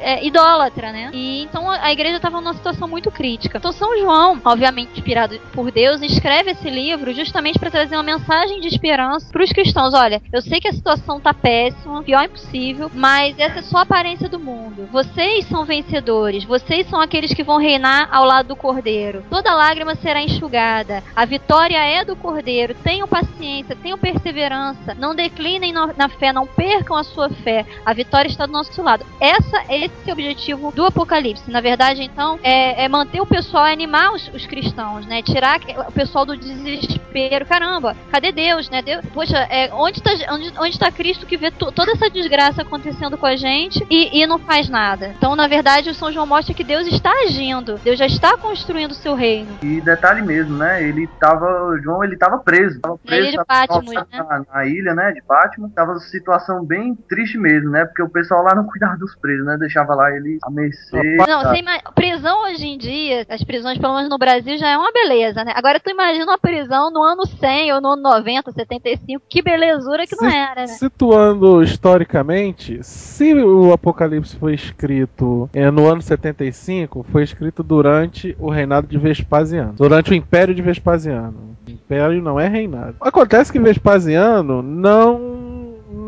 é 0.00 0.24
idólatra, 0.24 0.92
né? 0.92 1.10
E 1.12 1.42
então 1.42 1.70
a 1.70 1.90
igreja 1.90 2.16
estava 2.16 2.40
numa 2.40 2.54
situação 2.54 2.86
muito 2.86 3.10
crítica. 3.10 3.58
Então 3.58 3.72
São 3.72 3.96
João, 3.98 4.40
obviamente 4.44 4.92
inspirado 4.92 5.38
por 5.52 5.70
Deus, 5.70 6.02
escreve 6.02 6.50
esse 6.50 6.68
livro 6.68 7.12
justamente 7.14 7.58
para 7.58 7.70
trazer 7.70 7.96
uma 7.96 8.02
mensagem 8.02 8.60
de 8.60 8.68
esperança 8.68 9.32
para 9.32 9.42
os 9.42 9.52
cristãos. 9.52 9.94
Olha, 9.94 10.20
eu 10.32 10.42
sei 10.42 10.60
que 10.60 10.68
a 10.68 10.72
situação 10.72 11.18
tá 11.18 11.32
péssima, 11.32 12.02
pior 12.02 12.24
impossível, 12.24 12.90
mas 12.92 13.38
essa 13.38 13.60
é 13.60 13.62
só 13.62 13.78
a 13.78 13.82
aparência 13.82 14.28
do 14.28 14.38
mundo. 14.38 14.88
Vocês 14.92 15.46
são 15.46 15.64
vencedores, 15.64 16.44
vocês 16.44 16.86
são 16.88 17.00
aqueles 17.00 17.32
que 17.32 17.42
vão 17.42 17.58
reinar 17.58 18.08
ao 18.12 18.24
lado 18.24 18.48
do 18.48 18.56
Cordeiro. 18.56 19.24
Toda 19.30 19.54
lágrima 19.54 19.94
será 19.94 20.20
enxugada. 20.20 21.02
A 21.16 21.24
vitória 21.24 21.78
é 21.78 22.04
do 22.04 22.16
Cordeiro. 22.16 22.74
Tenham 22.74 23.08
paciência, 23.08 23.76
tenham 23.76 23.96
perseverança, 23.96 24.94
não 24.94 25.14
declinem 25.14 25.53
na 25.96 26.08
fé, 26.08 26.32
não 26.32 26.46
percam 26.46 26.96
a 26.96 27.04
sua 27.04 27.28
fé. 27.30 27.64
A 27.84 27.92
vitória 27.92 28.28
está 28.28 28.46
do 28.46 28.52
nosso 28.52 28.82
lado. 28.82 29.04
Essa, 29.20 29.62
esse 29.68 29.92
é 30.06 30.10
o 30.10 30.12
objetivo 30.12 30.72
do 30.72 30.84
Apocalipse. 30.84 31.50
Na 31.50 31.60
verdade, 31.60 32.02
então, 32.02 32.38
é, 32.42 32.84
é 32.84 32.88
manter 32.88 33.20
o 33.20 33.26
pessoal, 33.26 33.66
é 33.66 33.72
animar 33.72 34.12
os, 34.12 34.28
os, 34.28 34.46
cristãos, 34.46 35.06
né? 35.06 35.22
Tirar 35.22 35.60
o 35.88 35.92
pessoal 35.92 36.24
do 36.24 36.36
desespero. 36.36 37.46
Caramba, 37.46 37.96
cadê 38.10 38.32
Deus, 38.32 38.68
né? 38.70 38.82
Deus, 38.82 39.04
poxa, 39.12 39.38
é, 39.50 39.72
onde 39.72 39.98
está 39.98 40.10
onde, 40.32 40.52
onde 40.58 40.78
tá 40.78 40.90
Cristo 40.90 41.26
que 41.26 41.36
vê 41.36 41.50
toda 41.50 41.92
essa 41.92 42.10
desgraça 42.10 42.62
acontecendo 42.62 43.16
com 43.16 43.26
a 43.26 43.36
gente 43.36 43.84
e, 43.90 44.20
e 44.20 44.26
não 44.26 44.38
faz 44.38 44.68
nada? 44.68 45.14
Então, 45.16 45.34
na 45.36 45.46
verdade, 45.46 45.90
o 45.90 45.94
São 45.94 46.12
João 46.12 46.26
mostra 46.26 46.54
que 46.54 46.64
Deus 46.64 46.86
está 46.86 47.10
agindo. 47.24 47.78
Deus 47.78 47.98
já 47.98 48.06
está 48.06 48.36
construindo 48.36 48.92
o 48.92 48.94
seu 48.94 49.14
reino. 49.14 49.58
E 49.62 49.80
detalhe 49.80 50.22
mesmo, 50.22 50.56
né? 50.56 50.82
Ele 50.82 51.04
estava, 51.04 51.78
João, 51.82 52.04
ele 52.04 52.14
estava 52.14 52.38
preso. 52.38 52.80
Tava 52.80 52.98
preso 52.98 53.22
na 53.22 53.28
ilha 53.28 53.38
de 53.38 53.44
Patmos, 53.44 53.94
né? 53.94 54.06
Na, 54.12 54.44
na 54.52 54.66
ilha, 54.66 54.94
né? 54.94 55.12
De 55.12 55.22
Fátima, 55.44 55.70
tava 55.74 55.92
uma 55.92 56.00
situação 56.00 56.64
bem 56.64 56.94
triste 57.08 57.36
mesmo, 57.38 57.70
né? 57.70 57.84
Porque 57.84 58.02
o 58.02 58.08
pessoal 58.08 58.42
lá 58.42 58.54
não 58.54 58.64
cuidava 58.64 58.96
dos 58.96 59.14
presos, 59.16 59.44
né? 59.44 59.56
Deixava 59.58 59.94
lá 59.94 60.10
eles 60.10 60.38
a 60.42 60.50
mercê. 60.50 61.16
Não, 61.28 61.50
sem 61.50 61.60
ima- 61.60 61.80
prisão 61.94 62.44
hoje 62.44 62.66
em 62.66 62.78
dia, 62.78 63.26
as 63.28 63.42
prisões, 63.44 63.78
pelo 63.78 63.94
menos 63.94 64.08
no 64.08 64.16
Brasil, 64.18 64.56
já 64.56 64.68
é 64.70 64.76
uma 64.76 64.90
beleza, 64.92 65.44
né? 65.44 65.52
Agora 65.54 65.78
tu 65.78 65.90
imagina 65.90 66.24
uma 66.24 66.38
prisão 66.38 66.90
no 66.90 67.02
ano 67.02 67.26
100 67.26 67.72
ou 67.74 67.80
no 67.80 67.90
ano 67.92 68.02
90, 68.02 68.52
75, 68.52 69.22
que 69.28 69.42
belezura 69.42 70.06
que 70.06 70.16
não 70.16 70.30
Se- 70.30 70.36
era, 70.36 70.60
né? 70.62 70.66
Situando 70.68 71.62
historicamente, 71.62 72.82
se 72.82 73.34
o 73.34 73.72
Apocalipse 73.72 74.36
foi 74.36 74.54
escrito 74.54 75.48
eh, 75.52 75.70
no 75.70 75.86
ano 75.86 76.00
75, 76.02 77.04
foi 77.10 77.22
escrito 77.22 77.62
durante 77.62 78.36
o 78.38 78.50
reinado 78.50 78.86
de 78.86 78.96
Vespasiano, 78.98 79.74
durante 79.74 80.10
o 80.10 80.14
Império 80.14 80.54
de 80.54 80.62
Vespasiano. 80.62 81.54
Império 81.66 82.22
não 82.22 82.38
é 82.38 82.48
reinado. 82.48 82.96
Acontece 83.00 83.50
que 83.52 83.58
Vespasiano 83.58 84.62
não 84.62 85.33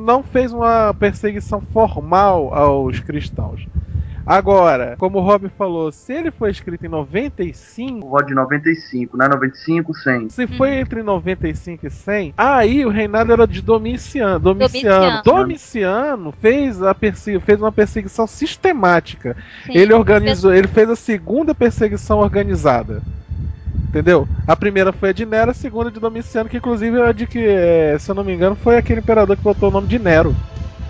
não 0.06 0.22
fez 0.22 0.52
uma 0.52 0.94
perseguição 0.94 1.60
formal 1.60 2.54
aos 2.54 3.00
cristãos. 3.00 3.66
Agora, 4.24 4.96
como 4.98 5.18
o 5.18 5.20
Rob 5.22 5.48
falou, 5.50 5.92
se 5.92 6.12
ele 6.12 6.32
foi 6.32 6.50
escrito 6.50 6.84
em 6.84 6.88
95, 6.88 8.08
O 8.08 8.22
de 8.22 8.34
95, 8.34 9.16
né? 9.16 9.28
95, 9.28 9.94
100. 9.94 10.28
se 10.28 10.48
foi 10.48 10.74
entre 10.80 11.00
95 11.02 11.86
e 11.86 11.90
100, 11.90 12.34
aí 12.36 12.84
o 12.84 12.88
reinado 12.88 13.32
era 13.32 13.46
de 13.46 13.62
Domiciano. 13.62 14.40
Domiciano, 14.40 15.22
Domiciano. 15.22 15.22
Domiciano 15.22 16.32
fez, 16.32 16.82
a 16.82 16.92
perse- 16.92 17.38
fez 17.38 17.60
uma 17.60 17.70
perseguição 17.70 18.26
sistemática. 18.26 19.36
Sim. 19.64 19.76
Ele 19.76 19.92
organizou, 19.94 20.52
ele 20.52 20.66
fez 20.66 20.90
a 20.90 20.96
segunda 20.96 21.54
perseguição 21.54 22.18
organizada. 22.18 23.04
Entendeu? 23.96 24.28
A 24.46 24.54
primeira 24.54 24.92
foi 24.92 25.08
a 25.08 25.12
de 25.14 25.24
Nero, 25.24 25.52
a 25.52 25.54
segunda 25.54 25.90
de 25.90 25.98
Domiciano, 25.98 26.50
que 26.50 26.58
inclusive 26.58 27.00
é 27.00 27.14
de 27.14 27.26
que, 27.26 27.98
se 27.98 28.10
eu 28.10 28.14
não 28.14 28.22
me 28.22 28.34
engano, 28.34 28.54
foi 28.54 28.76
aquele 28.76 29.00
imperador 29.00 29.34
que 29.38 29.42
botou 29.42 29.70
o 29.70 29.72
nome 29.72 29.88
de 29.88 29.98
Nero. 29.98 30.36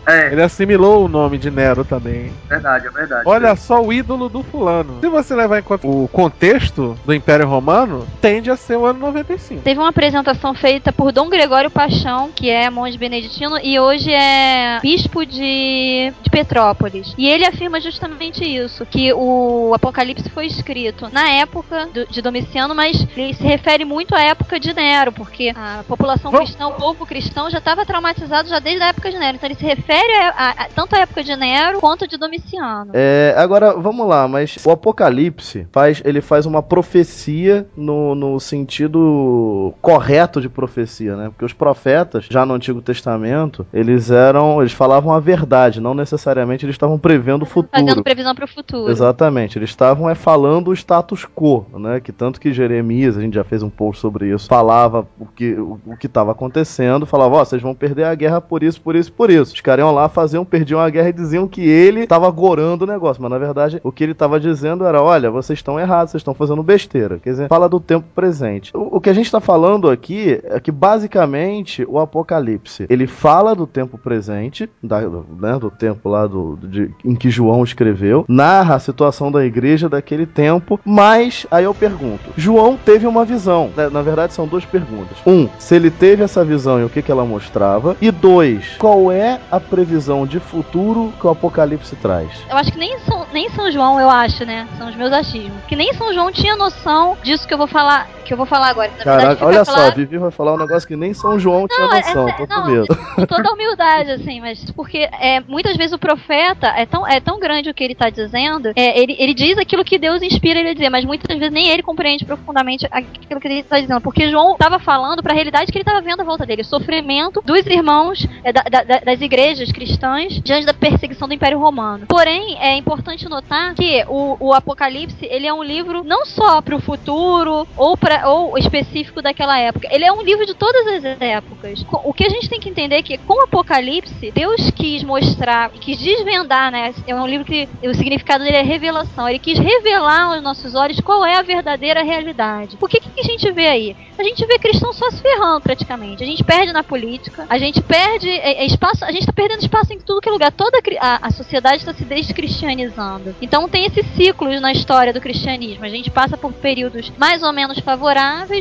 É, 0.06 0.32
Ele 0.32 0.42
assimilou 0.42 1.04
o 1.04 1.08
nome 1.08 1.36
de 1.38 1.50
Nero 1.50 1.84
também. 1.84 2.32
verdade, 2.48 2.86
é 2.86 2.90
verdade. 2.90 3.22
Olha 3.26 3.56
só 3.56 3.82
o 3.82 3.92
ídolo 3.92 4.28
do 4.28 4.42
fulano. 4.42 4.98
Se 5.00 5.08
você 5.08 5.34
levar 5.34 5.58
em 5.58 5.62
conta 5.62 5.86
o 5.86 6.08
contexto 6.12 6.96
do 7.04 7.12
Império 7.12 7.46
Romano, 7.48 8.06
tende 8.20 8.50
a 8.50 8.56
ser 8.56 8.76
o 8.76 8.86
ano 8.86 9.00
95. 9.00 9.62
Teve 9.62 9.80
uma 9.80 9.88
apresentação 9.88 10.54
feita 10.54 10.92
por 10.92 11.10
Dom 11.12 11.28
Gregório 11.28 11.70
Paixão, 11.70 12.30
que 12.34 12.48
é 12.48 12.70
monge 12.70 12.96
beneditino 12.96 13.58
e 13.62 13.80
hoje 13.80 14.12
é 14.12 14.78
bispo 14.80 15.26
de, 15.26 16.12
de 16.22 16.30
Petrópolis. 16.30 17.12
E 17.18 17.28
ele 17.28 17.44
afirma 17.44 17.80
justamente 17.80 18.44
isso, 18.44 18.86
que 18.86 19.12
o 19.12 19.72
Apocalipse 19.74 20.28
foi 20.30 20.46
escrito 20.46 21.08
na 21.12 21.28
época 21.30 21.86
do- 21.86 22.06
de 22.06 22.22
Domiciano, 22.22 22.74
mas 22.74 23.04
ele 23.16 23.34
se 23.34 23.42
refere 23.42 23.84
muito 23.84 24.14
à 24.14 24.20
época 24.22 24.60
de 24.60 24.72
Nero, 24.72 25.10
porque 25.10 25.52
a 25.56 25.82
população 25.88 26.30
Vamos- 26.30 26.50
cristã, 26.50 26.68
o 26.68 26.74
povo 26.74 27.04
cristão 27.06 27.50
já 27.50 27.58
estava 27.58 27.84
traumatizado 27.84 28.48
já 28.48 28.58
desde 28.60 28.82
a 28.84 28.88
época 28.88 29.10
de 29.10 29.18
Nero. 29.18 29.36
Então 29.36 29.48
ele 29.48 29.58
se 29.58 29.64
refere 29.64 29.95
a, 29.98 30.28
a- 30.28 30.50
a- 30.64 30.68
tanto 30.74 30.94
à 30.94 31.00
época 31.00 31.22
de 31.22 31.34
Nero 31.36 31.80
quanto 31.80 32.06
de 32.06 32.16
Domiciano. 32.16 32.90
É, 32.94 33.34
agora, 33.36 33.72
vamos 33.74 34.06
lá, 34.08 34.26
mas 34.28 34.56
o 34.64 34.70
Apocalipse 34.70 35.66
faz, 35.72 36.02
ele 36.04 36.20
faz 36.20 36.46
uma 36.46 36.62
profecia 36.62 37.66
no, 37.76 38.14
no 38.14 38.38
sentido 38.40 39.74
correto 39.80 40.40
de 40.40 40.48
profecia, 40.48 41.16
né? 41.16 41.28
Porque 41.28 41.44
os 41.44 41.52
profetas, 41.52 42.26
já 42.30 42.44
no 42.46 42.54
Antigo 42.54 42.80
Testamento, 42.80 43.66
eles 43.72 44.10
eram, 44.10 44.60
eles 44.60 44.72
falavam 44.72 45.12
a 45.12 45.20
verdade, 45.20 45.80
não 45.80 45.94
necessariamente 45.94 46.64
eles 46.64 46.74
estavam 46.74 46.98
prevendo 46.98 47.42
o 47.42 47.46
futuro. 47.46 47.70
Fazendo 47.72 48.02
previsão 48.02 48.34
para 48.34 48.44
o 48.44 48.48
futuro. 48.48 48.90
Exatamente, 48.90 49.58
eles 49.58 49.70
estavam 49.70 50.08
é, 50.08 50.14
falando 50.14 50.68
o 50.68 50.72
status 50.74 51.24
quo, 51.26 51.66
né? 51.74 52.00
Que 52.00 52.12
tanto 52.12 52.40
que 52.40 52.52
Jeremias, 52.52 53.16
a 53.16 53.20
gente 53.20 53.34
já 53.34 53.44
fez 53.44 53.62
um 53.62 53.70
post 53.70 54.00
sobre 54.00 54.32
isso, 54.32 54.48
falava 54.48 55.06
o 55.18 55.26
que 55.26 55.52
o, 55.54 55.78
o 55.86 55.96
que 55.96 56.06
estava 56.06 56.32
acontecendo, 56.32 57.06
falava, 57.06 57.36
ó, 57.36 57.44
vocês 57.44 57.62
vão 57.62 57.74
perder 57.74 58.04
a 58.04 58.14
guerra 58.14 58.40
por 58.40 58.62
isso, 58.62 58.80
por 58.80 58.94
isso, 58.96 59.12
por 59.12 59.30
isso. 59.30 59.54
Os 59.54 59.60
caras 59.60 59.85
lá, 59.90 60.08
faziam, 60.08 60.44
perdiam 60.44 60.80
a 60.80 60.88
guerra 60.90 61.08
e 61.08 61.12
diziam 61.12 61.46
que 61.48 61.60
ele 61.62 62.00
estava 62.00 62.30
gorando 62.30 62.84
o 62.84 62.86
negócio, 62.88 63.22
mas 63.22 63.30
na 63.30 63.38
verdade 63.38 63.80
o 63.82 63.90
que 63.92 64.04
ele 64.04 64.12
estava 64.12 64.38
dizendo 64.40 64.84
era, 64.84 65.02
olha, 65.02 65.30
vocês 65.30 65.58
estão 65.58 65.78
errados, 65.78 66.10
vocês 66.12 66.20
estão 66.20 66.34
fazendo 66.34 66.62
besteira. 66.62 67.18
Quer 67.18 67.30
dizer, 67.30 67.48
fala 67.48 67.68
do 67.68 67.80
tempo 67.80 68.06
presente. 68.14 68.70
O, 68.76 68.96
o 68.96 69.00
que 69.00 69.10
a 69.10 69.12
gente 69.14 69.26
está 69.26 69.40
falando 69.40 69.88
aqui 69.90 70.40
é 70.44 70.60
que 70.60 70.70
basicamente 70.72 71.84
o 71.88 71.98
Apocalipse, 71.98 72.86
ele 72.88 73.06
fala 73.06 73.54
do 73.54 73.66
tempo 73.66 73.96
presente, 73.98 74.68
da- 74.82 75.00
né, 75.00 75.58
do 75.58 75.70
tempo 75.70 76.08
lá 76.08 76.26
do, 76.26 76.56
de- 76.62 76.90
em 77.04 77.14
que 77.14 77.30
João 77.30 77.62
escreveu, 77.64 78.24
narra 78.28 78.74
a 78.74 78.78
situação 78.78 79.30
da 79.30 79.44
igreja 79.44 79.88
daquele 79.88 80.26
tempo, 80.26 80.78
mas 80.84 81.46
aí 81.50 81.64
eu 81.64 81.74
pergunto, 81.74 82.30
João 82.36 82.76
teve 82.76 83.06
uma 83.06 83.24
visão, 83.24 83.70
né, 83.76 83.88
na 83.88 84.02
verdade 84.02 84.32
são 84.34 84.46
duas 84.46 84.64
perguntas. 84.64 85.16
Um, 85.26 85.48
se 85.58 85.74
ele 85.74 85.90
teve 85.90 86.22
essa 86.22 86.44
visão 86.44 86.80
e 86.80 86.84
o 86.84 86.88
que, 86.88 87.02
que 87.02 87.10
ela 87.12 87.24
mostrava, 87.24 87.96
e 88.00 88.10
dois, 88.10 88.76
qual 88.78 89.10
é 89.12 89.38
a 89.50 89.60
previsão 89.76 90.26
de 90.26 90.40
futuro 90.40 91.12
que 91.20 91.26
o 91.26 91.30
Apocalipse 91.30 91.94
traz? 91.96 92.30
Eu 92.48 92.56
acho 92.56 92.72
que 92.72 92.78
nem 92.78 92.98
São, 93.00 93.26
nem 93.30 93.50
São 93.50 93.70
João, 93.70 94.00
eu 94.00 94.08
acho, 94.08 94.42
né? 94.46 94.66
São 94.78 94.88
os 94.88 94.96
meus 94.96 95.12
achismos. 95.12 95.62
Que 95.68 95.76
nem 95.76 95.92
São 95.92 96.14
João 96.14 96.32
tinha 96.32 96.56
noção 96.56 97.14
disso 97.22 97.46
que 97.46 97.52
eu 97.52 97.58
vou 97.58 97.66
falar, 97.66 98.08
que 98.26 98.32
eu 98.32 98.36
vou 98.36 98.46
falar 98.46 98.68
agora. 98.68 98.88
Na 98.90 98.96
verdade, 98.96 99.16
Caraca, 99.22 99.34
fica 99.36 99.46
olha 99.46 99.64
só, 99.64 99.86
a 99.86 99.90
Vivi 99.90 100.18
vai 100.18 100.30
falar 100.30 100.54
um 100.54 100.58
negócio 100.58 100.86
que 100.86 100.96
nem 100.96 101.14
São 101.14 101.38
João 101.38 101.66
tinha 101.68 101.86
é- 101.86 101.96
noção, 101.96 102.28
é- 102.28 102.32
tô 102.32 102.46
com 102.46 102.54
não, 102.54 102.66
medo. 102.66 102.86
com 103.16 103.26
toda 103.26 103.52
humildade, 103.52 104.10
assim, 104.10 104.40
mas 104.40 104.70
porque 104.72 105.08
é, 105.20 105.40
muitas 105.46 105.76
vezes 105.76 105.92
o 105.92 105.98
profeta 105.98 106.68
é 106.68 106.84
tão, 106.86 107.06
é 107.06 107.20
tão 107.20 107.38
grande 107.38 107.70
o 107.70 107.74
que 107.74 107.84
ele 107.84 107.94
tá 107.94 108.10
dizendo, 108.10 108.72
é, 108.76 108.98
ele, 109.00 109.16
ele 109.18 109.34
diz 109.34 109.56
aquilo 109.58 109.84
que 109.84 109.98
Deus 109.98 110.22
inspira 110.22 110.60
ele 110.60 110.70
a 110.70 110.74
dizer, 110.74 110.90
mas 110.90 111.04
muitas 111.04 111.36
vezes 111.38 111.52
nem 111.52 111.68
ele 111.68 111.82
compreende 111.82 112.24
profundamente 112.24 112.86
aquilo 112.90 113.40
que 113.40 113.48
ele 113.48 113.62
tá 113.62 113.78
dizendo, 113.80 114.00
porque 114.00 114.28
João 114.30 114.52
estava 114.52 114.78
falando 114.78 115.22
para 115.22 115.32
a 115.32 115.34
realidade 115.34 115.70
que 115.70 115.78
ele 115.78 115.82
estava 115.82 116.00
vendo 116.00 116.20
à 116.20 116.24
volta 116.24 116.44
dele, 116.44 116.62
o 116.62 116.64
sofrimento 116.64 117.40
dos 117.44 117.64
irmãos 117.66 118.26
é, 118.44 118.52
da- 118.52 118.62
da- 118.62 118.82
da- 118.82 119.00
das 119.00 119.20
igrejas 119.20 119.70
cristãs 119.72 120.40
diante 120.42 120.66
da 120.66 120.74
perseguição 120.74 121.28
do 121.28 121.34
Império 121.34 121.58
Romano. 121.58 122.06
Porém, 122.06 122.56
é 122.60 122.76
importante 122.76 123.28
notar 123.28 123.74
que 123.74 124.04
o, 124.08 124.36
o 124.40 124.52
Apocalipse, 124.54 125.26
ele 125.30 125.46
é 125.46 125.52
um 125.52 125.62
livro 125.62 126.02
não 126.04 126.24
só 126.26 126.60
para 126.60 126.74
o 126.74 126.80
futuro 126.80 127.66
ou, 127.76 127.96
ou 128.24 128.56
específico 128.56 129.20
daquela 129.20 129.58
época, 129.58 129.88
ele 129.90 130.04
é 130.04 130.12
um 130.12 130.22
livro 130.22 130.46
de 130.46 130.54
todas 130.54 130.86
as 130.86 131.04
épocas. 131.20 131.84
O 132.04 132.12
que 132.12 132.24
a 132.24 132.28
gente 132.28 132.48
tem 132.48 132.60
que 132.60 132.68
entender 132.68 132.96
é 132.96 133.02
que 133.02 133.18
com 133.18 133.34
o 133.34 133.42
Apocalipse, 133.42 134.30
Deus 134.32 134.70
quis 134.70 135.02
mostrar, 135.02 135.70
quis 135.70 135.98
desvendar, 135.98 136.70
né? 136.70 136.94
É 137.06 137.14
um 137.14 137.26
livro 137.26 137.44
que 137.44 137.68
o 137.82 137.94
significado 137.94 138.44
dele 138.44 138.56
é 138.56 138.62
revelação. 138.62 139.28
Ele 139.28 139.38
quis 139.38 139.58
revelar 139.58 140.24
aos 140.24 140.42
nossos 140.42 140.74
olhos 140.74 141.00
qual 141.00 141.24
é 141.24 141.36
a 141.36 141.42
verdadeira 141.42 142.02
realidade. 142.02 142.76
O 142.80 142.88
que, 142.88 143.00
que 143.00 143.20
a 143.20 143.24
gente 143.24 143.50
vê 143.52 143.66
aí? 143.66 143.96
A 144.18 144.22
gente 144.22 144.44
vê 144.46 144.58
cristão 144.58 144.92
só 144.92 145.10
se 145.10 145.20
ferrando 145.20 145.60
praticamente. 145.60 146.22
A 146.22 146.26
gente 146.26 146.42
perde 146.42 146.72
na 146.72 146.82
política, 146.82 147.46
a 147.48 147.58
gente 147.58 147.82
perde 147.82 148.30
é, 148.30 148.62
é, 148.62 148.66
espaço, 148.66 149.04
a 149.04 149.12
gente 149.12 149.26
tá 149.26 149.32
perdendo 149.32 149.60
espaço 149.60 149.92
em 149.92 149.98
tudo 149.98 150.20
que 150.20 150.28
é 150.28 150.32
lugar. 150.32 150.52
Toda 150.52 150.78
a, 151.00 151.26
a 151.26 151.30
sociedade 151.30 151.78
está 151.78 151.92
se 151.92 152.04
descristianizando. 152.04 153.34
Então 153.40 153.68
tem 153.68 153.84
esses 153.84 154.06
ciclos 154.14 154.60
na 154.60 154.72
história 154.72 155.12
do 155.12 155.20
cristianismo. 155.20 155.84
A 155.84 155.88
gente 155.88 156.10
passa 156.10 156.36
por 156.36 156.52
períodos 156.52 157.12
mais 157.18 157.42
ou 157.42 157.52
menos 157.52 157.78
favoráveis, 157.78 158.05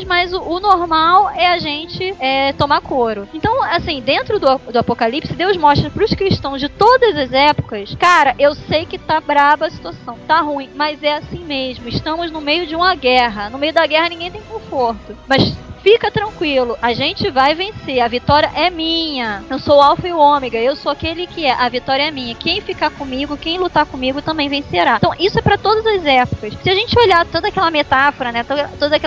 mas 0.07 0.33
o, 0.33 0.41
o 0.41 0.59
normal 0.59 1.29
é 1.31 1.47
a 1.47 1.57
gente 1.57 2.15
é, 2.19 2.53
tomar 2.53 2.81
couro. 2.81 3.27
Então, 3.33 3.63
assim, 3.63 4.01
dentro 4.01 4.39
do, 4.39 4.57
do 4.57 4.79
Apocalipse, 4.79 5.33
Deus 5.33 5.57
mostra 5.57 5.89
para 5.89 6.03
os 6.03 6.13
cristãos 6.13 6.59
de 6.59 6.69
todas 6.69 7.15
as 7.17 7.31
épocas, 7.31 7.95
cara, 7.95 8.35
eu 8.39 8.53
sei 8.53 8.85
que 8.85 8.97
tá 8.97 9.19
braba 9.19 9.67
a 9.67 9.69
situação, 9.69 10.17
tá 10.27 10.41
ruim, 10.41 10.69
mas 10.75 11.01
é 11.03 11.15
assim 11.15 11.43
mesmo. 11.43 11.87
Estamos 11.87 12.31
no 12.31 12.41
meio 12.41 12.65
de 12.65 12.75
uma 12.75 12.95
guerra. 12.95 13.49
No 13.49 13.57
meio 13.57 13.73
da 13.73 13.85
guerra 13.85 14.09
ninguém 14.09 14.31
tem 14.31 14.41
conforto. 14.41 15.15
Mas 15.27 15.55
Fica 15.85 16.09
tranquilo, 16.09 16.75
a 16.81 16.95
gente 16.95 17.29
vai 17.29 17.53
vencer. 17.53 17.99
A 17.99 18.07
vitória 18.07 18.49
é 18.55 18.71
minha. 18.71 19.43
Eu 19.47 19.59
sou 19.59 19.77
o 19.77 19.81
Alfa 19.83 20.07
e 20.07 20.11
o 20.11 20.17
Ômega. 20.17 20.57
Eu 20.57 20.75
sou 20.75 20.91
aquele 20.91 21.27
que 21.27 21.45
é. 21.45 21.51
A 21.51 21.69
vitória 21.69 22.07
é 22.07 22.09
minha. 22.09 22.33
Quem 22.33 22.59
ficar 22.59 22.89
comigo, 22.89 23.37
quem 23.37 23.59
lutar 23.59 23.85
comigo 23.85 24.19
também 24.19 24.49
vencerá. 24.49 24.95
Então, 24.95 25.13
isso 25.19 25.37
é 25.37 25.43
para 25.43 25.59
todas 25.59 25.85
as 25.85 26.03
épocas. 26.03 26.55
Se 26.63 26.69
a 26.71 26.73
gente 26.73 26.97
olhar 26.97 27.23
toda 27.27 27.49
aquela 27.49 27.69
metáfora, 27.69 28.31
né? 28.31 28.43
Toda, 28.43 28.67
toda 28.79 28.99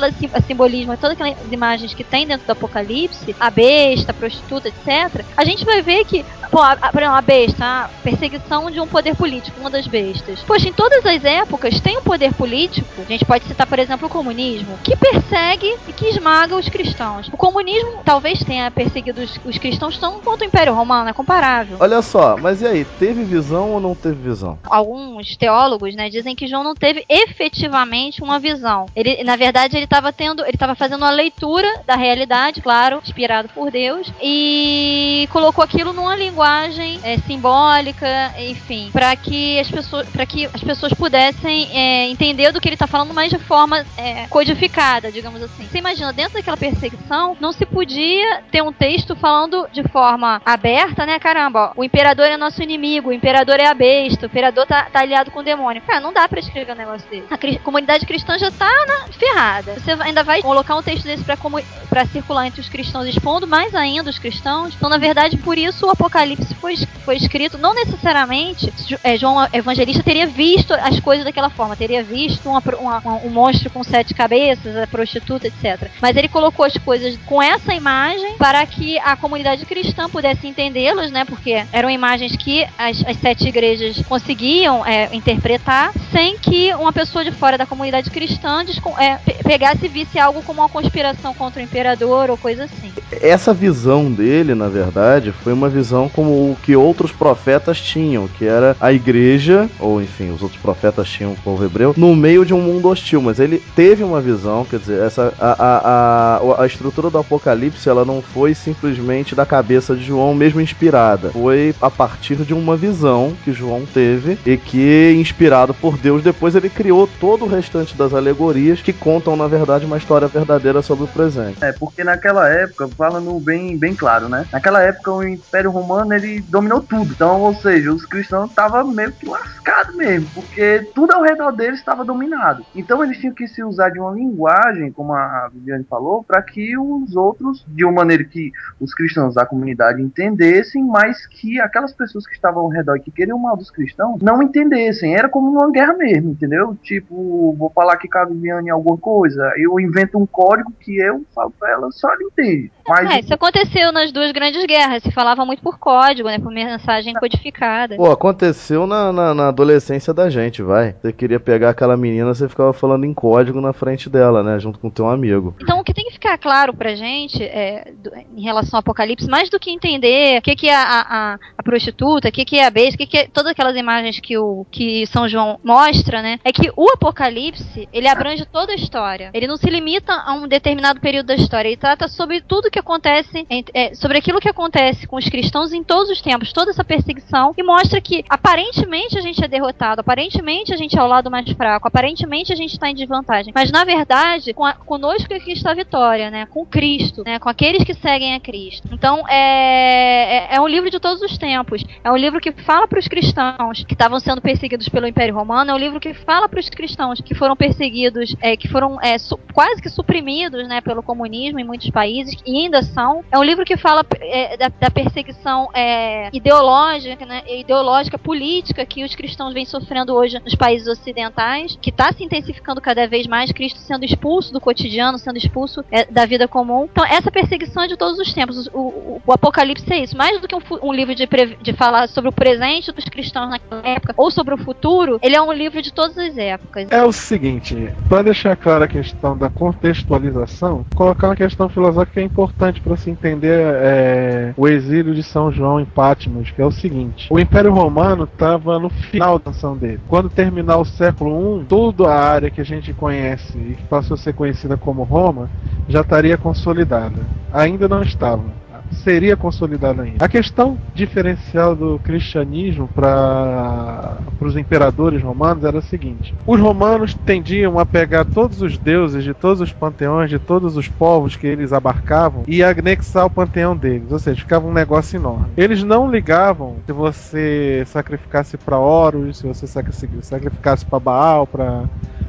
simbolismo, 0.47 0.97
todas 0.97 1.21
aquelas 1.21 1.37
imagens 1.51 1.95
que 1.95 2.05
tem 2.05 2.25
dentro 2.25 2.47
do 2.47 2.53
Apocalipse, 2.53 3.35
a 3.41 3.51
besta, 3.51 4.13
a 4.13 4.15
prostituta, 4.15 4.69
etc., 4.69 5.25
a 5.37 5.45
gente 5.45 5.65
vai 5.65 5.83
ver 5.83 6.05
que, 6.05 6.25
pô, 6.49 6.61
a, 6.61 6.79
a, 6.81 7.19
a 7.19 7.21
besta, 7.21 7.65
a 7.65 7.91
perseguição 8.05 8.71
de 8.71 8.79
um 8.79 8.87
poder 8.87 9.17
político, 9.17 9.59
uma 9.59 9.69
das 9.69 9.89
bestas. 9.89 10.43
Poxa, 10.43 10.69
em 10.69 10.73
todas 10.73 11.05
as 11.05 11.25
épocas 11.25 11.81
tem 11.81 11.99
um 11.99 12.03
poder 12.03 12.33
político. 12.35 13.03
A 13.03 13.11
gente 13.11 13.25
pode 13.25 13.47
citar, 13.47 13.67
por 13.67 13.81
exemplo, 13.81 14.07
o 14.07 14.11
comunismo, 14.11 14.79
que 14.85 14.95
persegue 14.95 15.77
e 15.89 15.93
que 15.93 16.07
esmaga 16.07 16.55
os 16.55 16.68
cristãos. 16.69 17.29
O 17.29 17.37
comunismo 17.37 18.01
talvez 18.05 18.43
tenha 18.45 18.71
perseguido 18.71 19.23
os, 19.23 19.39
os 19.45 19.59
cristãos 19.59 19.99
tão 19.99 20.21
quanto 20.21 20.43
o 20.43 20.45
Império 20.45 20.75
Romano, 20.75 21.11
é 21.11 21.13
comparável. 21.13 21.77
Olha 21.81 22.03
só, 22.03 22.37
mas 22.37 22.63
e 22.63 22.67
aí, 22.67 22.85
teve 22.99 23.25
visão 23.25 23.73
ou 23.73 23.81
não 23.81 23.95
teve 23.95 24.17
visão? 24.17 24.59
Alguns 24.65 25.37
teólogos, 25.37 25.95
né, 25.95 26.09
dizem 26.09 26.35
que 26.35 26.47
João 26.47 26.65
não 26.65 26.75
teve 26.75 27.05
efetivamente 27.09 28.23
uma 28.23 28.39
visão. 28.39 28.87
Ele, 28.95 29.23
na 29.25 29.37
verdade, 29.37 29.77
ele 29.77 29.85
estava 29.85 30.13
tendo, 30.13 30.43
ele 30.43 30.51
estava 30.51 30.75
fazendo 30.75 31.03
uma 31.03 31.11
leitura 31.11 31.69
da 31.87 31.97
realidade, 31.97 32.61
claro, 32.61 33.01
inspirado 33.03 33.49
por 33.49 33.71
Deus, 33.71 34.13
e 34.23 35.29
colocou 35.31 35.63
aquilo 35.63 35.93
numa 35.93 36.15
linguagem 36.15 36.39
linguagem 36.39 37.01
é, 37.03 37.19
simbólica, 37.19 38.33
enfim, 38.39 38.91
para 38.93 39.15
que 39.17 39.59
as 39.59 39.71
pessoas, 39.71 40.09
para 40.09 40.25
que 40.25 40.47
as 40.47 40.63
pessoas 40.63 40.93
pudessem 40.93 41.69
é, 41.73 42.09
entender 42.09 42.53
do 42.53 42.61
que 42.61 42.69
ele 42.69 42.75
está 42.75 42.87
falando, 42.87 43.13
mas 43.13 43.31
de 43.31 43.39
forma 43.39 43.85
é, 43.97 44.27
codificada, 44.29 45.11
digamos 45.11 45.43
assim. 45.43 45.67
Você 45.67 45.79
imagina 45.79 46.13
dentro 46.13 46.35
daquela 46.35 46.57
perseguição 46.59 47.37
não 47.41 47.53
se 47.53 47.65
podia 47.65 48.43
ter 48.51 48.63
um 48.63 48.73
texto 48.73 49.17
falando 49.17 49.67
de 49.73 49.83
forma 49.85 50.43
aberta, 50.45 51.07
né? 51.07 51.19
Caramba, 51.19 51.73
ó, 51.75 51.81
o 51.81 51.85
imperador 51.85 52.27
é 52.27 52.37
nosso 52.37 52.63
inimigo, 52.63 53.11
o 53.11 53.13
imperador 53.13 53.57
é 53.61 53.67
a 53.67 53.75
besta, 53.75 54.27
o 54.27 54.29
imperador 54.29 54.67
tá, 54.67 54.89
tá 54.93 55.01
aliado 55.01 55.31
com 55.31 55.41
o 55.41 55.43
demônio. 55.43 55.83
Cara, 55.83 56.01
não 56.01 56.13
dá 56.13 56.29
para 56.29 56.41
escrever 56.41 56.73
um 56.73 56.77
negócio 56.77 57.09
desse. 57.09 57.27
A 57.31 57.39
cri 57.39 57.59
comunidade 57.59 58.07
cristã 58.07 58.39
já 58.39 58.51
tá 58.51 58.71
na 58.87 59.13
ferrada. 59.13 59.75
Você 59.75 59.93
ainda 59.93 60.23
vai 60.23 60.43
colocar 60.43 60.77
um 60.77 60.83
texto 60.83 61.05
desse 61.05 61.25
para 61.25 62.07
circular 62.07 62.47
entre 62.47 62.61
os 62.61 62.69
cristãos, 62.69 63.07
expondo 63.07 63.47
mais 63.47 63.75
ainda 63.75 64.11
os 64.11 64.19
cristãos. 64.19 64.75
Então, 64.75 64.89
na 64.89 64.99
verdade, 64.99 65.37
por 65.37 65.57
isso 65.57 65.87
o 65.87 65.91
Apocalipse 65.91 66.55
foi, 66.55 66.77
foi 67.05 67.17
escrito, 67.17 67.59
não 67.59 67.75
necessariamente 67.75 68.73
é, 69.03 69.17
João 69.17 69.47
Evangelista 69.53 70.03
teria 70.03 70.27
visto 70.27 70.73
as 70.75 70.99
coisas 71.01 71.25
daquela 71.25 71.51
forma, 71.51 71.77
teria 71.77 72.03
visto 72.03 72.49
uma, 72.49 72.63
uma, 72.79 73.17
um 73.25 73.31
monstro 73.31 73.71
com 73.71 73.83
sete 73.85 74.15
cabeças, 74.15 74.77
a 74.77 74.87
prostituta, 74.87 75.47
etc. 75.47 75.91
Mas 76.01 76.17
ele 76.17 76.29
colocou 76.29 76.48
as 76.65 76.77
coisas 76.79 77.19
com 77.27 77.43
essa 77.43 77.75
imagem 77.75 78.37
para 78.37 78.65
que 78.67 78.99
a 78.99 79.17
comunidade 79.17 79.65
cristã 79.65 80.09
pudesse 80.09 80.47
entendê-las, 80.47 81.11
né? 81.11 81.25
Porque 81.25 81.65
eram 81.73 81.91
imagens 81.91 82.37
que 82.37 82.67
as, 82.77 83.05
as 83.07 83.17
sete 83.19 83.49
igrejas 83.49 84.03
conseguiam 84.09 84.85
é, 84.85 85.09
interpretar 85.15 85.93
sem 86.13 86.39
que 86.39 86.75
uma 86.75 86.93
pessoa 86.93 87.25
de 87.25 87.33
fora 87.33 87.57
da 87.57 87.67
comunidade 87.67 88.11
cristã 88.11 88.65
é, 88.99 89.17
pegasse 89.43 89.87
e 89.87 89.89
visse 89.89 90.19
algo 90.19 90.43
como 90.43 90.61
uma 90.61 90.69
conspiração 90.69 91.35
contra 91.35 91.61
o 91.61 91.65
imperador 91.65 92.31
ou 92.31 92.37
coisa 92.37 92.65
assim. 92.65 92.93
Essa 93.21 93.55
visão 93.55 94.11
dele, 94.11 94.55
na 94.55 94.69
verdade, 94.69 95.33
foi 95.33 95.53
uma 95.53 95.69
visão 95.69 96.09
como 96.09 96.31
o 96.31 96.57
que 96.63 96.77
outros 96.77 97.13
profetas 97.13 97.81
tinham, 97.81 98.29
que 98.29 98.45
era 98.45 98.77
a 98.81 98.93
igreja, 98.93 99.69
ou 99.79 100.03
enfim, 100.03 100.31
os 100.31 100.43
outros 100.43 100.61
profetas 100.61 101.09
tinham 101.09 101.33
o 101.33 101.37
povo 101.37 101.65
hebreu, 101.65 101.95
no 101.97 102.15
meio 102.15 102.45
de 102.45 102.55
um 102.55 102.61
mundo 102.61 102.89
hostil. 102.89 103.23
Mas 103.23 103.39
ele 103.39 103.63
teve 103.75 104.03
uma 104.05 104.21
visão, 104.21 104.65
quer 104.65 104.79
dizer, 104.79 105.03
essa, 105.03 105.33
a, 105.39 105.51
a, 105.53 105.79
a, 105.79 106.28
a 106.37 106.67
estrutura 106.67 107.11
do 107.11 107.19
Apocalipse 107.19 107.89
ela 107.89 108.05
não 108.05 108.21
foi 108.21 108.55
simplesmente 108.55 109.35
da 109.35 109.47
cabeça 109.47 109.95
de 109.95 110.05
João, 110.05 110.35
mesmo 110.35 110.61
inspirada. 110.61 111.31
Foi 111.31 111.75
a 111.81 111.91
partir 111.91 112.37
de 112.37 112.55
uma 112.55 112.77
visão 112.77 113.37
que 113.45 113.53
João 113.53 113.87
teve 113.87 114.39
e 114.45 114.57
que, 114.57 115.15
inspirado 115.19 115.75
por 115.75 115.97
Deus, 115.97 116.23
depois 116.23 116.55
ele 116.55 116.69
criou 116.69 117.09
todo 117.21 117.45
o 117.45 117.49
restante 117.49 117.97
das 117.97 118.13
alegorias 118.13 118.83
que 118.83 118.93
contam, 118.93 119.37
na 119.37 119.47
verdade, 119.47 119.87
uma 119.87 119.99
história 119.99 120.29
verdadeira 120.29 120.83
sobre 120.83 121.05
o 121.05 121.09
presente. 121.09 121.63
É, 121.63 121.73
porque 121.73 122.05
naquela 122.05 122.49
época, 122.49 122.89
falando 122.89 123.39
bem, 123.41 123.77
bem 123.77 123.95
claro, 123.95 124.29
né? 124.29 124.47
Naquela 124.53 124.83
época 124.83 125.13
o 125.13 125.27
Império 125.27 125.71
Romano 125.71 126.13
ele 126.13 126.41
dominou 126.41 126.81
tudo. 126.81 127.13
Então, 127.13 127.41
ou 127.41 127.55
seja, 127.55 127.93
os 127.93 128.05
cristãos 128.05 128.51
estavam 128.51 128.87
meio 128.89 129.13
que 129.13 129.27
lascados 129.27 129.95
mesmo, 129.95 130.29
porque 130.35 130.89
tudo 130.95 131.13
ao 131.13 131.23
redor 131.23 131.53
deles 131.53 131.79
estava 131.79 132.05
dominado. 132.05 132.65
Então 132.75 133.03
eles 133.03 133.19
tinham 133.19 133.35
que 133.35 133.47
se 133.47 133.63
usar 133.63 133.91
de 133.91 133.99
uma 133.99 134.13
linguagem, 134.13 134.93
como 134.93 135.13
a 135.13 135.49
Viviane 135.53 135.85
falou, 135.89 136.18
para 136.23 136.43
que 136.43 136.77
os 136.77 137.17
outros, 137.17 137.65
de 137.69 137.85
uma 137.85 137.93
maneira 137.93 138.25
que 138.25 138.53
os 138.81 138.95
cristãos 138.95 139.35
da 139.35 139.47
comunidade 139.47 140.03
entendessem, 140.03 140.85
mas 140.85 141.27
que 141.27 141.61
aquelas 141.61 141.93
pessoas 141.93 142.27
que 142.27 142.35
estavam 142.35 142.63
ao 142.63 142.69
redor 142.69 142.97
e 142.97 143.01
que 143.01 143.11
queriam 143.11 143.39
o 143.39 143.43
mal 143.43 143.57
dos 143.57 143.71
cristãos 143.71 144.21
não 144.23 144.43
entendessem. 144.43 145.15
Era 145.15 145.29
como 145.29 145.51
uma 145.51 145.71
guerra 145.71 145.95
mesmo, 145.95 146.31
entendeu? 146.31 146.77
Tipo, 146.83 147.55
vou 147.57 147.71
falar 147.71 147.97
que 147.97 148.09
com 148.09 148.19
a 148.19 148.25
Viviane 148.25 148.71
alguma 148.71 148.97
coisa, 148.97 149.53
eu 149.57 149.79
invento 149.81 150.19
um 150.19 150.27
código 150.27 150.73
que 150.81 150.97
eu 150.97 151.25
falo 151.35 151.53
para 151.59 151.71
ela, 151.71 151.91
só 151.91 152.13
ela 152.13 152.23
entende. 152.23 152.71
Mas 152.89 153.11
é, 153.11 153.21
isso 153.21 153.35
aconteceu 153.35 153.93
nas 153.93 154.13
duas 154.13 154.33
grandes 154.33 154.65
guerras. 154.67 155.03
Se 155.03 155.11
falava 155.11 155.45
muito 155.45 155.63
por 155.63 155.79
código, 155.79 156.29
né? 156.29 156.39
Por 156.39 156.53
mensagem 156.53 157.15
codificada. 157.15 157.97
Pô, 157.97 158.11
aconteceu 158.11 158.87
na, 158.87 159.13
na, 159.13 159.35
na 159.35 159.49
adolescência 159.49 160.13
da 160.15 160.31
gente, 160.31 160.63
vai. 160.63 160.95
Você 161.01 161.13
queria 161.13 161.41
pegar 161.41 161.71
aquela 161.71 161.97
menina, 161.97 162.35
você 162.35 162.49
ficava 162.49 162.73
falando 162.73 163.05
em 163.05 163.15
código 163.15 163.61
na 163.61 163.73
frente 163.73 164.09
dela, 164.09 164.43
né? 164.43 164.59
Junto 164.59 164.79
com 164.79 164.89
o 164.89 164.91
teu 164.91 165.09
amigo. 165.09 165.55
Então 165.61 165.81
o 165.81 165.85
que 165.85 165.95
tem 165.95 166.07
que 166.07 166.13
ficar 166.13 166.39
claro 166.39 166.75
pra 166.75 166.95
gente 166.95 167.43
é, 167.43 167.93
do, 168.03 168.11
em 168.37 168.43
relação 168.43 168.79
ao 168.79 168.81
Apocalipse, 168.81 169.29
mais 169.29 169.51
do 169.51 169.61
que 169.61 169.71
entender 169.71 170.39
o 170.39 170.43
que, 170.43 170.57
que 170.57 170.69
é 170.69 170.75
a, 170.75 171.39
a 171.57 171.58
prostituta, 171.69 172.31
o 172.31 172.33
que, 172.33 172.47
que 172.47 172.59
é 172.59 172.65
a 172.65 172.71
besta, 172.71 172.95
o 172.95 172.99
que, 172.99 173.07
que 173.07 173.19
é 173.19 173.29
todas 173.29 173.53
aquelas 173.53 173.77
imagens 173.77 174.19
que, 174.19 174.39
o, 174.39 174.65
que 174.71 175.07
São 175.09 175.29
João 175.29 175.61
mostra, 175.63 176.23
né? 176.23 176.41
É 176.43 176.51
que 176.51 176.73
o 176.75 176.91
Apocalipse, 176.91 177.87
ele 177.93 178.09
abrange 178.09 178.47
toda 178.47 178.73
a 178.73 178.75
história. 178.75 179.31
Ele 179.35 179.47
não 179.47 179.59
se 179.59 179.69
limita 179.69 180.15
a 180.15 180.33
um 180.33 180.49
determinado 180.49 180.99
período 180.99 181.27
da 181.27 181.35
história. 181.35 181.69
Ele 181.69 181.77
trata 181.77 182.09
sobre 182.09 182.41
tudo 182.41 182.71
que 182.71 182.79
acontece, 182.79 183.47
é, 183.75 183.95
sobre 183.95 184.17
aquilo 184.17 184.41
que 184.41 184.49
acontece 184.49 185.07
com 185.07 185.17
os 185.17 185.29
cristãos 185.29 185.75
em 185.75 185.85
todos 185.85 186.11
os 186.11 186.23
tempos, 186.23 186.55
toda 186.55 186.71
essa 186.71 186.83
perseguição, 186.83 187.53
e 187.57 187.63
mostra 187.63 188.01
que 188.01 188.25
aparentemente 188.31 189.19
a 189.19 189.21
gente 189.21 189.45
é 189.45 189.49
derrotado, 189.49 190.01
aparentemente 190.01 190.73
a 190.73 190.77
gente 190.77 190.99
é 190.99 191.03
o 191.03 191.07
lado 191.07 191.31
mais 191.31 191.51
fraco, 191.53 191.87
aparentemente 191.87 192.51
a 192.51 192.57
gente 192.57 192.73
está 192.73 192.89
em 192.89 192.95
desvantagem. 192.95 193.53
Mas 193.55 193.71
na 193.71 193.85
verdade, 193.85 194.55
com 194.55 194.65
a, 194.65 194.73
conosco 194.73 195.35
aqui 195.35 195.53
está 195.53 195.73
a 195.73 195.75
vitória, 195.75 196.31
né? 196.31 196.47
Com 196.47 196.65
Cristo, 196.65 197.23
né? 197.27 197.39
Com 197.39 197.51
aqueles 197.51 197.85
que 197.85 197.93
seguem 197.93 198.35
a 198.35 198.41
Cristo. 198.41 198.89
Então 198.91 199.29
é, 199.29 200.55
é, 200.55 200.57
é 200.57 200.61
um 200.61 200.67
livro 200.67 200.91
de 200.91 200.99
todos 200.99 201.21
os 201.21 201.37
tempos. 201.37 201.58
É 202.03 202.11
um 202.11 202.17
livro 202.17 202.41
que 202.41 202.53
fala 202.53 202.87
para 202.87 202.99
os 202.99 203.09
cristãos 203.09 203.85
que 203.85 203.95
estavam 203.95 204.19
sendo 204.21 204.41
perseguidos 204.41 204.89
pelo 204.89 205.07
Império 205.07 205.35
Romano. 205.35 205.71
É 205.71 205.75
um 205.75 205.79
livro 205.79 206.01
que 206.01 206.15
fala 206.15 206.49
para 206.49 206.61
os 206.61 206.69
cristãos 206.69 207.21
que 207.21 207.35
foram 207.35 207.57
perseguidos, 207.57 208.35
é, 208.41 208.57
que 208.57 208.69
foram 208.69 209.01
é, 209.01 209.17
quase 209.53 209.81
que 209.83 209.89
suprimidos, 209.89 210.67
né? 210.69 210.81
Pelo 210.81 211.03
comunismo 211.03 211.59
em 211.59 211.65
muitos 211.65 211.91
países 211.91 212.37
e 212.47 212.65
ainda 212.65 212.83
são. 212.83 213.25
É 213.31 213.39
um 213.39 213.43
livro 213.43 213.65
que 213.65 213.77
fala 213.77 214.05
é, 214.21 214.57
da, 214.57 214.69
da, 214.69 214.91
perseguição 214.91 215.69
é, 215.75 216.29
ideológica, 216.33 217.25
né, 217.25 217.43
ideológica, 217.49 218.19
política 218.19 218.85
que 218.85 219.05
os 219.05 219.15
cristãos 219.15 219.53
vêm 219.53 219.65
sofrendo 219.65 220.15
hoje 220.15 220.41
nos 220.45 220.55
países 220.55 220.89
ocidentais, 220.89 221.79
que 221.81 221.91
está 221.91 222.13
se 222.13 222.25
intensificando 222.25 222.81
cada 222.81 223.07
vez 223.07 223.27
mais, 223.27 223.53
Cristo 223.53 223.79
sendo 223.81 224.05
expulso 224.05 224.53
do 224.53 224.61
cotidiano, 224.61 225.19
sendo 225.19 225.37
expulso 225.37 225.85
é, 225.91 226.05
da 226.05 226.27
vida 226.27 226.49
comum. 226.49 226.89
Então, 226.91 227.05
essa 227.05 227.31
perseguição 227.31 227.83
é 227.83 227.89
de 227.89 227.97
todos 227.97 228.19
os 228.19 228.33
tempos. 228.33 228.67
O, 228.69 228.79
o, 228.79 229.23
o 229.27 229.33
Apocalipse 229.33 229.93
é 229.93 230.03
isso. 230.03 230.17
Mais 230.17 230.41
do 230.41 230.49
que 230.49 230.55
um, 230.55 230.61
um 230.83 230.93
livro 230.93 231.15
de, 231.15 231.27
de 231.61 231.73
falar 231.73 232.09
sobre 232.09 232.31
o 232.31 232.33
presente 232.33 232.93
dos 232.93 233.05
cristãos 233.05 233.51
naquela 233.51 233.87
época 233.87 234.15
ou 234.17 234.31
sobre 234.31 234.55
o 234.55 234.59
futuro, 234.59 235.19
ele 235.23 235.37
é 235.37 235.43
um 235.43 235.53
livro 235.53 235.81
de 235.81 235.93
todas 235.93 236.17
as 236.19 236.37
épocas. 236.37 236.89
É 236.91 237.05
o 237.05 237.13
seguinte, 237.13 237.93
para 238.09 238.23
deixar 238.23 238.57
clara 238.57 238.85
a 238.85 238.89
questão 238.89 239.37
da 239.37 239.49
contextualização, 239.49 240.85
colocar 240.95 241.29
uma 241.29 241.37
questão 241.37 241.69
filosófica 241.69 242.21
é 242.21 242.25
importante 242.25 242.81
para 242.81 242.97
se 242.97 243.11
entender 243.11 243.61
é, 243.61 244.55
o 244.57 244.67
exílio 244.69 245.15
de 245.15 245.23
São 245.23 245.51
João 245.51 245.81
em 245.81 245.85
Patmos, 245.85 246.51
que 246.51 246.61
é 246.61 246.65
o 246.65 246.71
seguinte: 246.71 247.29
o 247.31 247.39
Império 247.39 247.73
Romano 247.73 248.25
estava 248.25 248.79
no 248.79 248.91
final 248.91 249.39
da 249.39 249.51
ação 249.51 249.77
dele. 249.77 250.01
Quando 250.09 250.29
terminar 250.29 250.79
o 250.79 250.85
século 250.85 251.63
I, 251.63 251.65
toda 251.65 252.09
a 252.09 252.15
área 252.15 252.51
que 252.51 252.61
a 252.61 252.65
gente 252.65 252.93
conhece 252.93 253.57
e 253.57 253.75
que 253.75 253.83
passou 253.85 254.15
a 254.15 254.19
ser 254.19 254.35
conhecida 254.35 254.77
como 254.77 255.03
Roma 255.03 255.51
já 255.89 256.01
estaria 256.01 256.37
consolidada. 256.37 257.23
Ainda 257.53 257.89
não 257.89 258.03
estava 258.03 258.45
seria 258.91 259.37
consolidada 259.37 260.03
ainda. 260.03 260.25
A 260.25 260.29
questão 260.29 260.79
diferencial 260.95 261.75
do 261.75 261.99
cristianismo 262.01 262.89
para 262.89 264.19
os 264.41 264.57
imperadores 264.57 265.23
romanos 265.23 265.65
era 265.65 265.79
a 265.79 265.83
seguinte: 265.83 266.35
os 266.47 266.61
romanos 266.61 267.15
tendiam 267.15 267.79
a 267.79 267.87
pegar 267.87 268.25
todos 268.25 268.63
os 268.63 268.77
deuses 268.77 269.25
de 269.25 269.35
todos 269.35 269.61
os 269.61 269.73
panteões, 269.73 270.31
de 270.31 270.39
todos 270.39 270.77
os 270.77 270.89
povos 270.89 271.37
que 271.37 271.47
eles 271.47 271.73
abarcavam 271.73 272.43
e 272.47 272.63
anexar 272.63 273.27
o 273.27 273.31
panteão 273.31 273.77
deles, 273.77 274.11
ou 274.11 274.19
seja, 274.19 274.41
ficava 274.41 274.67
um 274.67 274.73
negócio 274.73 275.17
enorme. 275.17 275.47
Eles 275.57 275.83
não 275.83 276.11
ligavam 276.11 276.77
se 276.87 276.93
você 276.93 277.85
sacrificasse 277.87 278.57
para 278.57 278.79
Horus, 278.79 279.39
se 279.39 279.47
você 279.47 279.67
sacrificasse 279.67 280.85
para 280.85 281.01
Baal, 281.01 281.47
para 281.47 281.85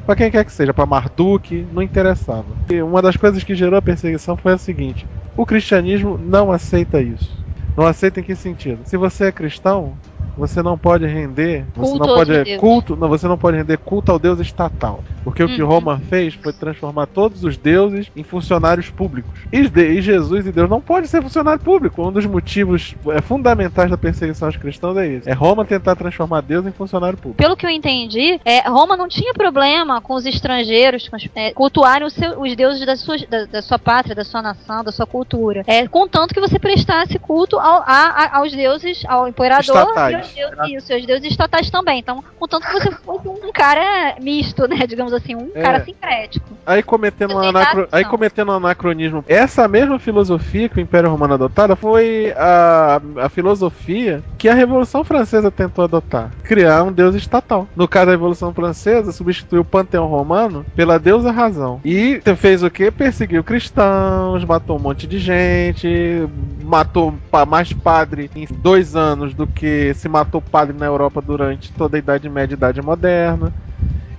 para 0.06 0.16
quem 0.16 0.30
quer 0.30 0.44
que 0.44 0.52
seja, 0.52 0.74
para 0.74 0.86
Marduk, 0.86 1.66
não 1.72 1.82
interessava. 1.82 2.46
E 2.68 2.82
uma 2.82 3.00
das 3.00 3.16
coisas 3.16 3.44
que 3.44 3.54
gerou 3.54 3.78
a 3.78 3.82
perseguição 3.82 4.36
foi 4.36 4.52
a 4.52 4.58
seguinte: 4.58 5.06
o 5.36 5.46
cristianismo 5.46 6.18
não 6.18 6.52
aceita 6.52 7.02
isso. 7.02 7.44
Não 7.76 7.86
aceita 7.86 8.20
em 8.20 8.22
que 8.22 8.36
sentido? 8.36 8.84
Se 8.84 8.96
você 8.96 9.26
é 9.26 9.32
cristão, 9.32 10.00
você 10.40 10.62
não 10.62 10.78
pode 10.78 11.06
render, 11.06 11.66
você 11.74 11.90
culto 11.90 12.06
não 12.06 12.14
pode 12.14 12.56
culto, 12.56 12.96
não, 12.96 13.08
você 13.08 13.28
não 13.28 13.38
pode 13.38 13.56
render 13.58 13.76
culto 13.76 14.10
ao 14.10 14.18
Deus 14.18 14.40
estatal, 14.40 15.04
porque 15.22 15.42
uhum. 15.42 15.50
o 15.50 15.54
que 15.54 15.62
uhum. 15.62 15.68
Roma 15.68 16.00
fez 16.08 16.34
foi 16.34 16.52
transformar 16.52 17.06
todos 17.06 17.44
os 17.44 17.58
deuses 17.58 18.10
em 18.16 18.22
funcionários 18.22 18.88
públicos. 18.88 19.30
E, 19.52 19.58
e, 19.58 20.00
Jesus 20.00 20.46
e 20.46 20.52
Deus 20.52 20.68
não 20.68 20.80
pode 20.80 21.08
ser 21.08 21.22
funcionário 21.22 21.60
público. 21.60 22.06
Um 22.06 22.10
dos 22.10 22.24
motivos 22.24 22.94
é, 23.08 23.20
fundamentais 23.20 23.90
da 23.90 23.98
perseguição 23.98 24.48
aos 24.48 24.56
cristãos 24.56 24.96
é 24.96 25.06
isso. 25.06 25.28
É 25.28 25.32
Roma 25.32 25.64
tentar 25.64 25.94
transformar 25.94 26.40
Deus 26.40 26.64
em 26.66 26.72
funcionário 26.72 27.18
público. 27.18 27.36
Pelo 27.36 27.56
que 27.56 27.66
eu 27.66 27.70
entendi, 27.70 28.40
é, 28.44 28.66
Roma 28.68 28.96
não 28.96 29.08
tinha 29.08 29.34
problema 29.34 30.00
com 30.00 30.14
os 30.14 30.24
estrangeiros 30.24 31.06
com, 31.08 31.16
é, 31.34 31.52
cultuarem 31.52 32.06
os, 32.06 32.14
seu, 32.14 32.40
os 32.40 32.56
deuses 32.56 32.86
da 32.86 32.96
sua, 32.96 33.18
da, 33.18 33.44
da, 33.44 33.62
sua 33.62 33.78
pátria, 33.78 34.14
da 34.14 34.24
sua 34.24 34.40
nação, 34.40 34.82
da 34.82 34.90
sua 34.90 35.06
cultura. 35.06 35.62
É, 35.66 35.86
contanto 35.86 36.32
que 36.32 36.40
você 36.40 36.58
prestasse 36.58 37.18
culto 37.18 37.58
ao, 37.58 37.82
a, 37.82 37.84
a, 37.86 38.38
aos 38.38 38.52
deuses, 38.52 39.04
ao 39.06 39.28
imperador 39.28 39.60
estatais 39.60 40.29
deuses, 40.34 40.84
isso, 40.84 40.94
os 40.94 41.06
deuses 41.06 41.30
estatais 41.30 41.70
também. 41.70 41.98
Então, 42.00 42.22
contanto 42.38 42.66
que 42.66 42.72
você 42.72 42.90
fosse 43.04 43.28
um 43.28 43.52
cara 43.52 44.16
misto, 44.20 44.66
né? 44.68 44.86
Digamos 44.86 45.12
assim, 45.12 45.34
um 45.34 45.50
É. 45.54 45.62
cara 45.62 45.84
sincrético. 45.84 46.46
Aí 46.66 46.82
cometendo, 46.82 47.34
um 47.34 47.38
anacro... 47.40 47.88
aí 47.90 48.04
cometendo 48.04 48.50
um 48.50 48.56
anacronismo. 48.56 49.24
Essa 49.28 49.66
mesma 49.66 49.98
filosofia 49.98 50.68
que 50.68 50.78
o 50.78 50.80
Império 50.80 51.10
Romano 51.10 51.34
adotada 51.34 51.74
foi 51.76 52.32
a, 52.36 53.00
a 53.16 53.28
filosofia 53.28 54.22
que 54.38 54.48
a 54.48 54.54
Revolução 54.54 55.04
Francesa 55.04 55.50
tentou 55.50 55.84
adotar. 55.84 56.30
Criar 56.44 56.82
um 56.84 56.92
deus 56.92 57.14
estatal. 57.14 57.66
No 57.74 57.88
caso 57.88 58.06
da 58.06 58.12
Revolução 58.12 58.52
Francesa, 58.54 59.12
substituiu 59.12 59.62
o 59.62 59.64
panteão 59.64 60.06
romano 60.06 60.64
pela 60.74 60.98
deusa 60.98 61.30
razão. 61.30 61.80
E 61.84 62.20
fez 62.36 62.62
o 62.62 62.70
quê? 62.70 62.90
Perseguiu 62.90 63.42
cristãos, 63.44 64.44
matou 64.44 64.76
um 64.76 64.80
monte 64.80 65.06
de 65.06 65.18
gente, 65.18 66.26
matou 66.62 67.14
mais 67.46 67.72
padre 67.72 68.30
em 68.34 68.46
dois 68.50 68.96
anos 68.96 69.34
do 69.34 69.46
que 69.46 69.92
se 69.94 70.08
matou 70.08 70.19
padre 70.24 70.76
na 70.76 70.86
Europa 70.86 71.20
durante 71.20 71.72
toda 71.72 71.96
a 71.96 71.98
Idade 71.98 72.28
Média 72.28 72.54
e 72.54 72.56
Idade 72.56 72.82
Moderna 72.82 73.52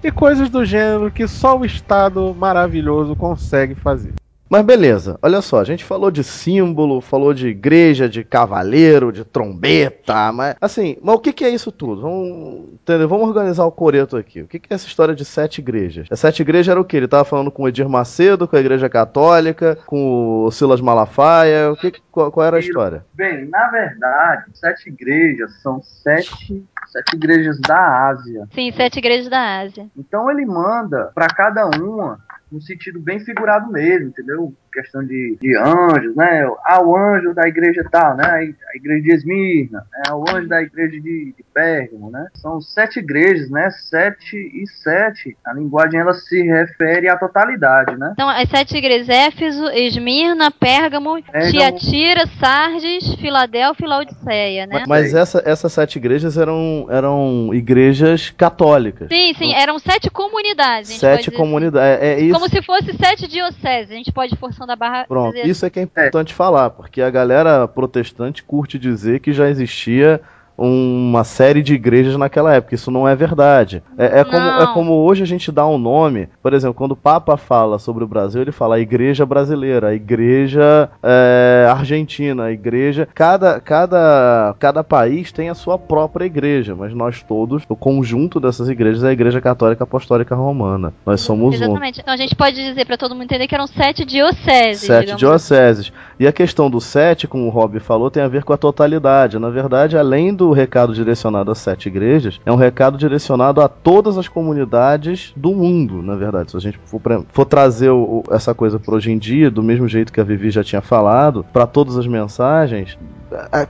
e 0.04 0.12
coisas 0.12 0.50
do 0.50 0.66
gênero 0.66 1.12
que 1.12 1.28
só 1.28 1.58
o 1.58 1.66
Estado 1.66 2.34
maravilhoso 2.36 3.16
consegue 3.16 3.76
fazer. 3.76 4.14
Mas 4.52 4.66
beleza, 4.66 5.18
olha 5.22 5.42
só, 5.42 5.62
a 5.62 5.64
gente 5.64 5.86
falou 5.86 6.12
de 6.12 6.26
símbolo, 6.26 7.00
falou 7.00 7.34
de 7.34 7.48
igreja, 7.48 8.10
de 8.10 8.22
cavaleiro, 8.22 9.10
de 9.10 9.24
trombeta, 9.24 10.30
mas 10.34 10.58
assim, 10.60 10.98
mas 11.02 11.16
o 11.16 11.20
que, 11.20 11.32
que 11.32 11.46
é 11.46 11.50
isso 11.50 11.72
tudo? 11.72 12.02
Vamos, 12.02 12.74
entendeu? 12.74 13.08
Vamos 13.08 13.30
organizar 13.30 13.64
o 13.64 13.72
coreto 13.72 14.18
aqui. 14.18 14.42
O 14.42 14.48
que, 14.50 14.60
que 14.60 14.74
é 14.74 14.76
essa 14.76 14.86
história 14.86 15.16
de 15.16 15.24
sete 15.24 15.60
igrejas? 15.60 16.06
A 16.12 16.18
sete 16.18 16.42
igrejas 16.42 16.68
era 16.68 16.82
o 16.82 16.84
que? 16.84 16.98
Ele 16.98 17.08
tava 17.08 17.24
falando 17.24 17.50
com 17.50 17.64
o 17.64 17.68
Edir 17.70 17.88
Macedo, 17.88 18.46
com 18.46 18.58
a 18.58 18.60
igreja 18.60 18.90
católica, 18.90 19.80
com 19.86 20.44
o 20.44 20.52
Silas 20.52 20.82
Malafaia, 20.82 21.72
o 21.72 21.78
que, 21.78 21.94
qual, 22.12 22.30
qual 22.30 22.46
era 22.46 22.58
a 22.58 22.60
história? 22.60 23.06
Bem, 23.14 23.48
na 23.48 23.70
verdade, 23.70 24.48
sete 24.54 24.90
igrejas 24.90 25.62
são 25.62 25.82
sete, 25.82 26.62
sete 26.88 27.16
igrejas 27.16 27.58
da 27.62 28.10
Ásia. 28.10 28.50
Sim, 28.54 28.70
sete 28.74 29.00
igrejas 29.00 29.30
da 29.30 29.60
Ásia. 29.60 29.88
Então 29.96 30.30
ele 30.30 30.46
manda 30.46 31.10
para 31.16 31.28
cada 31.28 31.68
uma 31.68 32.20
no 32.52 32.62
sentido 32.62 33.00
bem 33.00 33.20
figurado 33.20 33.72
mesmo, 33.72 34.08
entendeu? 34.10 34.54
Questão 34.74 35.04
de, 35.06 35.38
de 35.42 35.58
anjos, 35.58 36.16
né? 36.16 36.50
Ah, 36.66 36.82
o 36.82 36.96
anjo 36.96 37.34
da 37.34 37.46
igreja 37.48 37.84
tal, 37.92 38.16
né? 38.16 38.24
A 38.26 38.78
igreja 38.78 39.02
de 39.04 39.12
Esmirna, 39.14 39.80
né? 39.92 40.14
o 40.14 40.24
anjo 40.34 40.48
da 40.48 40.62
igreja 40.62 40.92
de, 40.92 41.34
de 41.38 41.44
Pérgamo, 41.54 42.10
né? 42.10 42.28
São 42.36 42.62
sete 42.62 43.00
igrejas, 43.00 43.50
né? 43.50 43.70
Sete 43.70 44.38
e 44.38 44.66
sete. 44.82 45.36
A 45.46 45.54
linguagem 45.54 46.00
ela 46.00 46.14
se 46.14 46.42
refere 46.44 47.10
à 47.10 47.18
totalidade, 47.18 47.98
né? 47.98 48.12
Então, 48.14 48.30
as 48.30 48.50
sete 48.50 48.78
igrejas: 48.78 49.10
Éfeso, 49.10 49.66
Esmirna, 49.72 50.50
Pérgamo, 50.52 51.22
Pérgamo. 51.22 51.52
Tiatira, 51.52 52.26
Sardes, 52.40 53.16
Filadélfia 53.16 53.86
e 53.86 53.90
Laodiceia, 53.90 54.66
né? 54.68 54.80
Mas, 54.80 54.88
mas 54.88 55.14
essa- 55.14 55.44
essas 55.46 55.74
sete 55.74 55.98
igrejas 55.98 56.38
eram, 56.38 56.88
eram 56.90 57.50
igrejas 57.54 58.30
católicas. 58.30 59.10
Sim, 59.10 59.34
sim, 59.38 59.54
eram 59.54 59.78
sete 59.80 60.10
comunidades. 60.10 60.92
Sete 60.92 61.26
dizer 61.26 61.36
comunidades. 61.38 62.02
É, 62.02 62.08
é 62.08 62.14
assim. 62.16 62.26
isso. 62.26 62.41
Como 62.42 62.50
se 62.50 62.62
fosse 62.64 62.98
sete 62.98 63.28
dioceses. 63.28 63.92
A 63.92 63.96
gente 63.96 64.12
pode, 64.12 64.36
forçando 64.36 64.72
a 64.72 64.76
barra. 64.76 65.06
Pronto, 65.06 65.36
dizer 65.36 65.48
isso 65.48 65.64
é 65.64 65.70
que 65.70 65.80
é 65.80 65.84
importante 65.84 66.34
falar, 66.34 66.72
porque 66.72 67.00
a 67.00 67.10
galera 67.12 67.68
protestante 67.68 68.42
curte 68.42 68.80
dizer 68.80 69.20
que 69.20 69.32
já 69.32 69.48
existia 69.48 70.20
uma 70.62 71.24
série 71.24 71.64
de 71.64 71.74
igrejas 71.74 72.16
naquela 72.16 72.54
época. 72.54 72.76
Isso 72.76 72.92
não 72.92 73.08
é 73.08 73.16
verdade. 73.16 73.82
É, 73.98 74.20
é 74.20 74.24
como, 74.24 74.38
é 74.38 74.74
como 74.74 74.94
hoje 74.94 75.24
a 75.24 75.26
gente 75.26 75.52
dá 75.52 75.68
um 75.68 75.78
nome, 75.78 76.30
por 76.42 76.54
exemplo, 76.54 76.76
quando 76.76 76.92
o 76.92 76.96
Papa 76.96 77.36
fala 77.36 77.80
sobre 77.80 78.04
o 78.04 78.08
Brasil, 78.08 78.42
ele 78.42 78.52
fala 78.52 78.76
a 78.76 78.80
igreja 78.80 79.26
brasileira, 79.26 79.88
a 79.88 79.94
igreja 79.94 80.90
é, 81.02 81.68
argentina, 81.70 82.46
a 82.46 82.52
igreja. 82.52 83.08
Cada, 83.14 83.60
cada, 83.60 84.56
cada 84.60 84.84
país 84.84 85.32
tem 85.32 85.50
a 85.50 85.56
sua 85.56 85.78
própria 85.78 86.26
igreja, 86.26 86.76
mas 86.76 86.94
nós 86.94 87.24
todos, 87.24 87.64
o 87.68 87.76
conjunto 87.76 88.40
dessas 88.40 88.70
igrejas 88.70 89.04
é 89.04 89.10
a 89.10 89.14
Igreja 89.14 89.42
Católica 89.42 89.84
Apostólica 89.84 90.36
Romana. 90.36 90.94
Nós 91.06 91.22
somos 91.22 91.60
um. 91.60 91.64
Exatamente. 91.64 92.02
Então 92.02 92.14
a 92.14 92.18
gente 92.18 92.36
pode 92.36 92.56
dizer 92.56 92.86
pra 92.86 92.98
todo 92.98 93.14
mundo 93.14 93.24
entender 93.24 93.48
que 93.48 93.56
eram 93.56 93.68
sete 93.68 94.06
dioceses. 94.06 94.86
Sete 94.86 95.16
dioceses. 95.16 95.92
E 96.20 96.28
a 96.28 96.32
questão 96.32 96.70
do 96.70 96.80
sete, 96.80 97.28
como 97.28 97.48
o 97.48 97.50
Rob 97.50 97.80
falou, 97.80 98.12
tem 98.12 98.22
a 98.22 98.28
ver 98.28 98.44
com 98.44 98.54
a 98.54 98.58
totalidade. 98.58 99.40
Na 99.40 99.50
verdade, 99.50 99.98
além 99.98 100.34
do 100.34 100.51
recado 100.54 100.94
direcionado 100.94 101.52
a 101.52 101.56
sete 101.56 101.88
igrejas, 101.88 102.40
é 102.46 102.52
um 102.52 102.56
recado 102.56 102.98
direcionado 102.98 103.62
a 103.62 103.68
todas 103.68 104.18
as 104.18 104.28
comunidades 104.28 105.34
do 105.36 105.52
mundo, 105.54 106.02
na 106.02 106.16
verdade. 106.16 106.52
Se 106.52 106.58
a 106.58 106.60
gente 106.60 106.80
for, 106.86 107.02
for 107.32 107.46
trazer 107.46 107.90
o- 107.90 108.24
o- 108.28 108.34
essa 108.34 108.54
coisa 108.54 108.80
para 108.80 108.96
hoje 108.96 109.12
em 109.12 109.18
dia, 109.18 109.50
do 109.50 109.64
mesmo 109.64 109.88
jeito 109.88 110.12
que 110.12 110.20
a 110.22 110.24
Vivi 110.24 110.52
já 110.52 110.64
tinha 110.64 110.82
falado, 110.82 111.46
para 111.52 111.66
todas 111.68 111.98
as 111.98 112.08
mensagens, 112.08 112.98